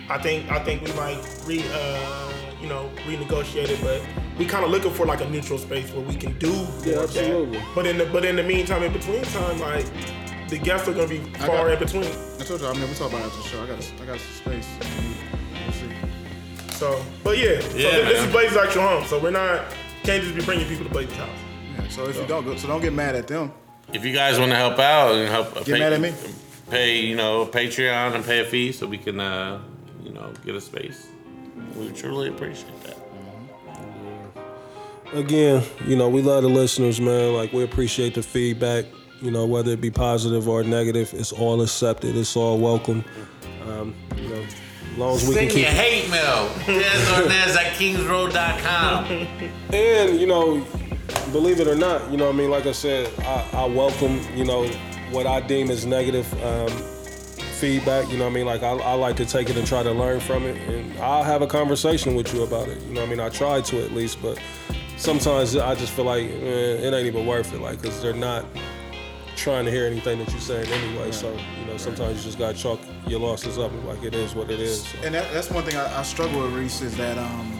I 0.09 0.17
think 0.17 0.49
I 0.51 0.63
think 0.63 0.81
we 0.83 0.91
might 0.93 1.19
re 1.45 1.63
uh, 1.71 2.31
you 2.61 2.67
know 2.67 2.89
renegotiate 3.05 3.69
it, 3.69 3.79
but 3.81 4.01
we 4.39 4.45
kind 4.45 4.65
of 4.65 4.71
looking 4.71 4.91
for 4.91 5.05
like 5.05 5.21
a 5.21 5.29
neutral 5.29 5.59
space 5.59 5.91
where 5.91 6.01
we 6.05 6.15
can 6.15 6.37
do 6.39 6.49
Yeah, 6.49 7.03
of 7.03 7.13
that. 7.13 7.25
absolutely. 7.25 7.61
But 7.75 7.85
in 7.85 7.97
the 7.99 8.05
but 8.05 8.25
in 8.25 8.35
the 8.35 8.43
meantime, 8.43 8.81
in 8.83 8.91
between 8.91 9.23
time, 9.23 9.59
like 9.59 9.85
the 10.49 10.57
guests 10.57 10.87
are 10.87 10.93
gonna 10.93 11.07
be 11.07 11.19
far 11.39 11.47
got- 11.67 11.71
in 11.73 11.79
between. 11.79 12.03
I 12.39 12.43
told 12.43 12.61
you. 12.61 12.67
I 12.67 12.73
mean, 12.73 12.87
we 12.89 12.95
talk 12.95 13.09
about 13.11 13.21
it 13.21 13.25
after 13.27 13.41
the 13.41 13.47
show. 13.47 13.63
I 13.63 13.67
got 13.67 13.91
I 14.01 14.05
got 14.05 14.19
some 14.19 14.53
space. 14.53 14.67
We'll 14.79 15.71
see. 15.73 16.75
So, 16.77 17.03
but 17.23 17.37
yeah, 17.37 17.59
so 17.59 17.77
Yeah, 17.77 17.91
thi- 17.91 18.01
this 18.03 18.17
man. 18.19 18.25
is 18.27 18.31
Blaze's 18.31 18.57
actual 18.57 18.81
home. 18.83 19.05
So 19.05 19.19
we're 19.19 19.31
not 19.31 19.65
can't 20.03 20.23
just 20.23 20.35
be 20.35 20.43
bringing 20.43 20.67
people 20.67 20.85
to 20.85 20.91
Blaze's 20.91 21.15
house. 21.15 21.29
Yeah, 21.77 21.87
so 21.89 22.07
if 22.07 22.15
you 22.17 22.25
don't 22.25 22.45
go, 22.45 22.55
so 22.55 22.67
don't 22.67 22.81
get 22.81 22.93
mad 22.93 23.15
at 23.15 23.27
them. 23.27 23.51
If 23.93 24.05
you 24.05 24.13
guys 24.13 24.39
want 24.39 24.51
to 24.51 24.57
help 24.57 24.77
out 24.79 25.15
and 25.15 25.27
help, 25.29 25.65
Get 25.65 25.79
mad 25.79 25.93
at 25.93 25.99
me? 26.01 26.13
Pay 26.69 26.99
you 27.01 27.15
know 27.15 27.45
Patreon 27.47 28.13
and 28.15 28.23
pay 28.23 28.39
a 28.39 28.45
fee 28.45 28.71
so 28.71 28.85
we 28.87 28.97
can 28.97 29.19
uh, 29.19 29.59
you 30.03 30.11
know 30.11 30.31
get 30.45 30.55
a 30.55 30.61
space. 30.61 31.07
We 31.75 31.91
truly 31.91 32.29
appreciate 32.29 32.81
that. 32.83 32.97
again, 35.13 35.63
you 35.85 35.95
know, 35.95 36.07
we 36.09 36.21
love 36.21 36.43
the 36.43 36.49
listeners, 36.49 37.01
man. 37.01 37.33
Like 37.33 37.51
we 37.53 37.63
appreciate 37.63 38.13
the 38.15 38.23
feedback. 38.23 38.85
You 39.21 39.31
know, 39.31 39.45
whether 39.45 39.71
it 39.71 39.81
be 39.81 39.91
positive 39.91 40.47
or 40.47 40.63
negative, 40.63 41.13
it's 41.13 41.33
all 41.33 41.61
accepted. 41.61 42.15
It's 42.15 42.35
all 42.37 42.57
welcome. 42.57 43.03
Um, 43.67 43.93
you 44.15 44.29
know, 44.29 44.41
as 44.41 44.97
long 44.97 45.15
as 45.15 45.27
we 45.27 45.33
Send 45.33 45.49
can 45.49 45.57
keep. 45.57 45.67
hate 45.67 46.09
mail. 46.09 46.49
Des 46.65 47.05
Ornez 47.13 47.55
at 47.55 47.73
kingsroad.com. 47.73 49.27
And 49.73 50.19
you 50.19 50.25
know, 50.25 50.65
believe 51.33 51.59
it 51.59 51.67
or 51.67 51.75
not, 51.75 52.09
you 52.09 52.17
know, 52.17 52.29
I 52.29 52.31
mean, 52.31 52.49
like 52.49 52.65
I 52.65 52.71
said, 52.71 53.11
I, 53.19 53.45
I 53.53 53.65
welcome, 53.65 54.21
you 54.35 54.45
know, 54.45 54.65
what 55.11 55.27
I 55.27 55.41
deem 55.41 55.69
as 55.69 55.85
negative 55.85 56.31
um, 56.43 56.69
feedback. 57.59 58.09
You 58.09 58.17
know, 58.17 58.23
what 58.23 58.31
I 58.31 58.35
mean, 58.35 58.45
like 58.45 58.63
I, 58.63 58.71
I 58.71 58.93
like 58.93 59.17
to 59.17 59.25
take 59.25 59.49
it 59.49 59.57
and 59.57 59.67
try 59.67 59.83
to 59.83 59.91
learn 59.91 60.21
from 60.21 60.43
it, 60.43 60.55
and 60.69 60.97
I'll 60.99 61.23
have 61.23 61.41
a 61.41 61.47
conversation 61.47 62.15
with 62.15 62.33
you 62.33 62.43
about 62.43 62.69
it. 62.69 62.81
You 62.83 62.93
know, 62.93 63.01
what 63.01 63.07
I 63.07 63.09
mean, 63.09 63.19
I 63.19 63.27
try 63.27 63.59
to 63.59 63.83
at 63.83 63.91
least, 63.91 64.21
but 64.21 64.39
sometimes 64.97 65.57
I 65.57 65.75
just 65.75 65.91
feel 65.91 66.05
like 66.05 66.23
eh, 66.23 66.87
it 66.87 66.93
ain't 66.93 67.05
even 67.07 67.25
worth 67.25 67.53
it, 67.53 67.59
like, 67.59 67.83
cause 67.83 68.01
they're 68.01 68.13
not 68.13 68.45
trying 69.39 69.63
to 69.63 69.71
hear 69.71 69.85
anything 69.85 70.19
that 70.19 70.29
you're 70.31 70.39
saying 70.41 70.67
anyway. 70.67 71.11
So, 71.11 71.31
you 71.59 71.65
know, 71.65 71.77
sometimes 71.77 72.17
you 72.17 72.23
just 72.23 72.37
gotta 72.37 72.57
chalk 72.57 72.79
your 73.07 73.21
losses 73.21 73.57
up 73.57 73.71
like 73.85 74.03
it 74.03 74.13
is 74.13 74.35
what 74.35 74.51
it 74.51 74.59
is. 74.59 74.85
So. 74.85 74.97
And 75.03 75.15
that, 75.15 75.31
that's 75.31 75.49
one 75.49 75.63
thing 75.63 75.77
I, 75.77 75.99
I 75.99 76.03
struggle 76.03 76.41
with, 76.41 76.53
Reese, 76.53 76.81
is 76.81 76.95
that 76.97 77.17
um, 77.17 77.51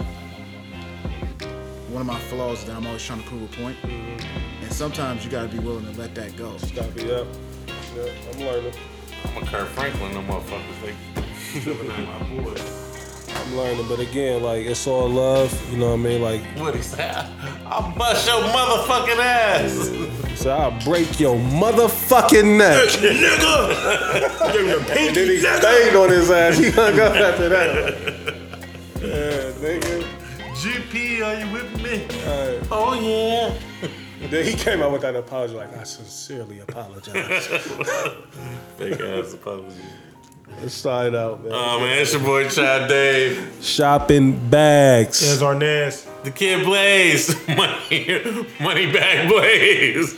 one 1.90 2.02
of 2.02 2.08
my 2.08 2.20
flaws 2.20 2.60
is 2.60 2.66
that 2.66 2.76
I'm 2.76 2.86
always 2.86 3.04
trying 3.04 3.22
to 3.22 3.28
prove 3.28 3.44
a 3.44 3.56
point. 3.62 3.78
And 3.84 4.72
sometimes 4.74 5.24
you 5.24 5.32
got 5.32 5.50
to 5.50 5.56
be 5.58 5.60
willing 5.60 5.92
to 5.92 6.00
let 6.00 6.14
that 6.16 6.36
go. 6.36 6.52
Gotta 6.76 6.92
be 6.92 7.12
up. 7.12 7.28
Yeah, 7.96 8.12
I'm 8.34 8.40
learning. 8.40 8.74
I'm 9.24 9.44
a 9.44 9.46
Kirk 9.46 9.68
Franklin, 9.70 10.14
them 10.14 10.28
motherfuckers. 10.28 10.84
Like, 10.84 11.66
living 11.66 11.92
out 11.92 12.30
my 12.30 12.44
boys. 12.44 12.89
I'm 13.40 13.56
learning, 13.58 13.88
but 13.88 14.00
again, 14.00 14.44
like 14.44 14.66
it's 14.66 14.86
all 14.88 15.10
love. 15.10 15.52
You 15.72 15.78
know 15.78 15.88
what 15.92 15.94
I 15.94 15.98
mean? 15.98 16.22
Like 16.22 16.42
What 16.58 16.76
he 16.76 16.82
said? 16.82 17.26
I'll 17.66 17.92
bust 17.98 18.28
your 18.28 18.42
motherfucking 18.42 19.18
ass. 19.20 20.40
So 20.40 20.52
I'll 20.52 20.80
break 20.84 21.20
your 21.20 21.36
motherfucking 21.38 22.58
neck. 22.58 22.90
Nigga. 23.00 24.54
Give 24.54 24.62
him 24.62 24.68
the 24.68 24.78
and 24.78 24.88
pinky. 24.88 25.14
then 25.14 25.28
he 25.28 25.40
stayed 25.40 25.96
on 25.96 26.10
his 26.10 26.32
ass. 26.32 26.58
He 26.58 26.70
hung 26.72 27.00
up 27.00 27.14
after 27.16 27.50
that. 27.50 28.36
Yeah, 29.00 29.52
nigga. 29.62 30.04
GP, 30.56 31.24
are 31.26 31.40
you 31.46 31.54
with 31.54 31.74
me? 31.82 32.04
Alright. 32.28 32.68
Oh 32.70 32.94
yeah. 33.00 33.88
Then 34.28 34.46
he 34.46 34.54
came 34.56 34.82
out 34.84 34.92
with 34.92 35.04
that 35.04 35.16
apology, 35.16 35.54
like, 35.56 35.74
I 35.78 35.84
sincerely 35.84 36.60
apologize. 36.60 37.48
Big 38.78 39.00
ass 39.00 39.34
apology. 39.34 39.78
Let's 40.58 40.74
start 40.74 41.16
out, 41.16 41.42
man. 41.44 41.54
Oh 41.56 41.80
man, 41.80 42.00
it's 42.02 42.12
your 42.14 42.22
boy 42.22 42.50
Chad 42.50 42.90
Dave, 42.90 43.50
Shopping 43.62 44.50
bags. 44.50 45.22
There's 45.22 45.42
Arnaz. 45.42 46.06
the 46.24 46.32
kid 46.32 46.66
Blaze, 46.66 47.30
money, 47.48 48.50
money 48.60 48.92
bag 48.92 49.30
Blaze. 49.30 50.16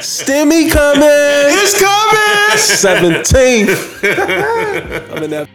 Stimmy 0.00 0.68
coming! 0.70 1.04
It's 1.04 1.80
coming! 1.80 3.12
17th. 3.22 5.12
I'm 5.16 5.22
in 5.22 5.30
that. 5.30 5.48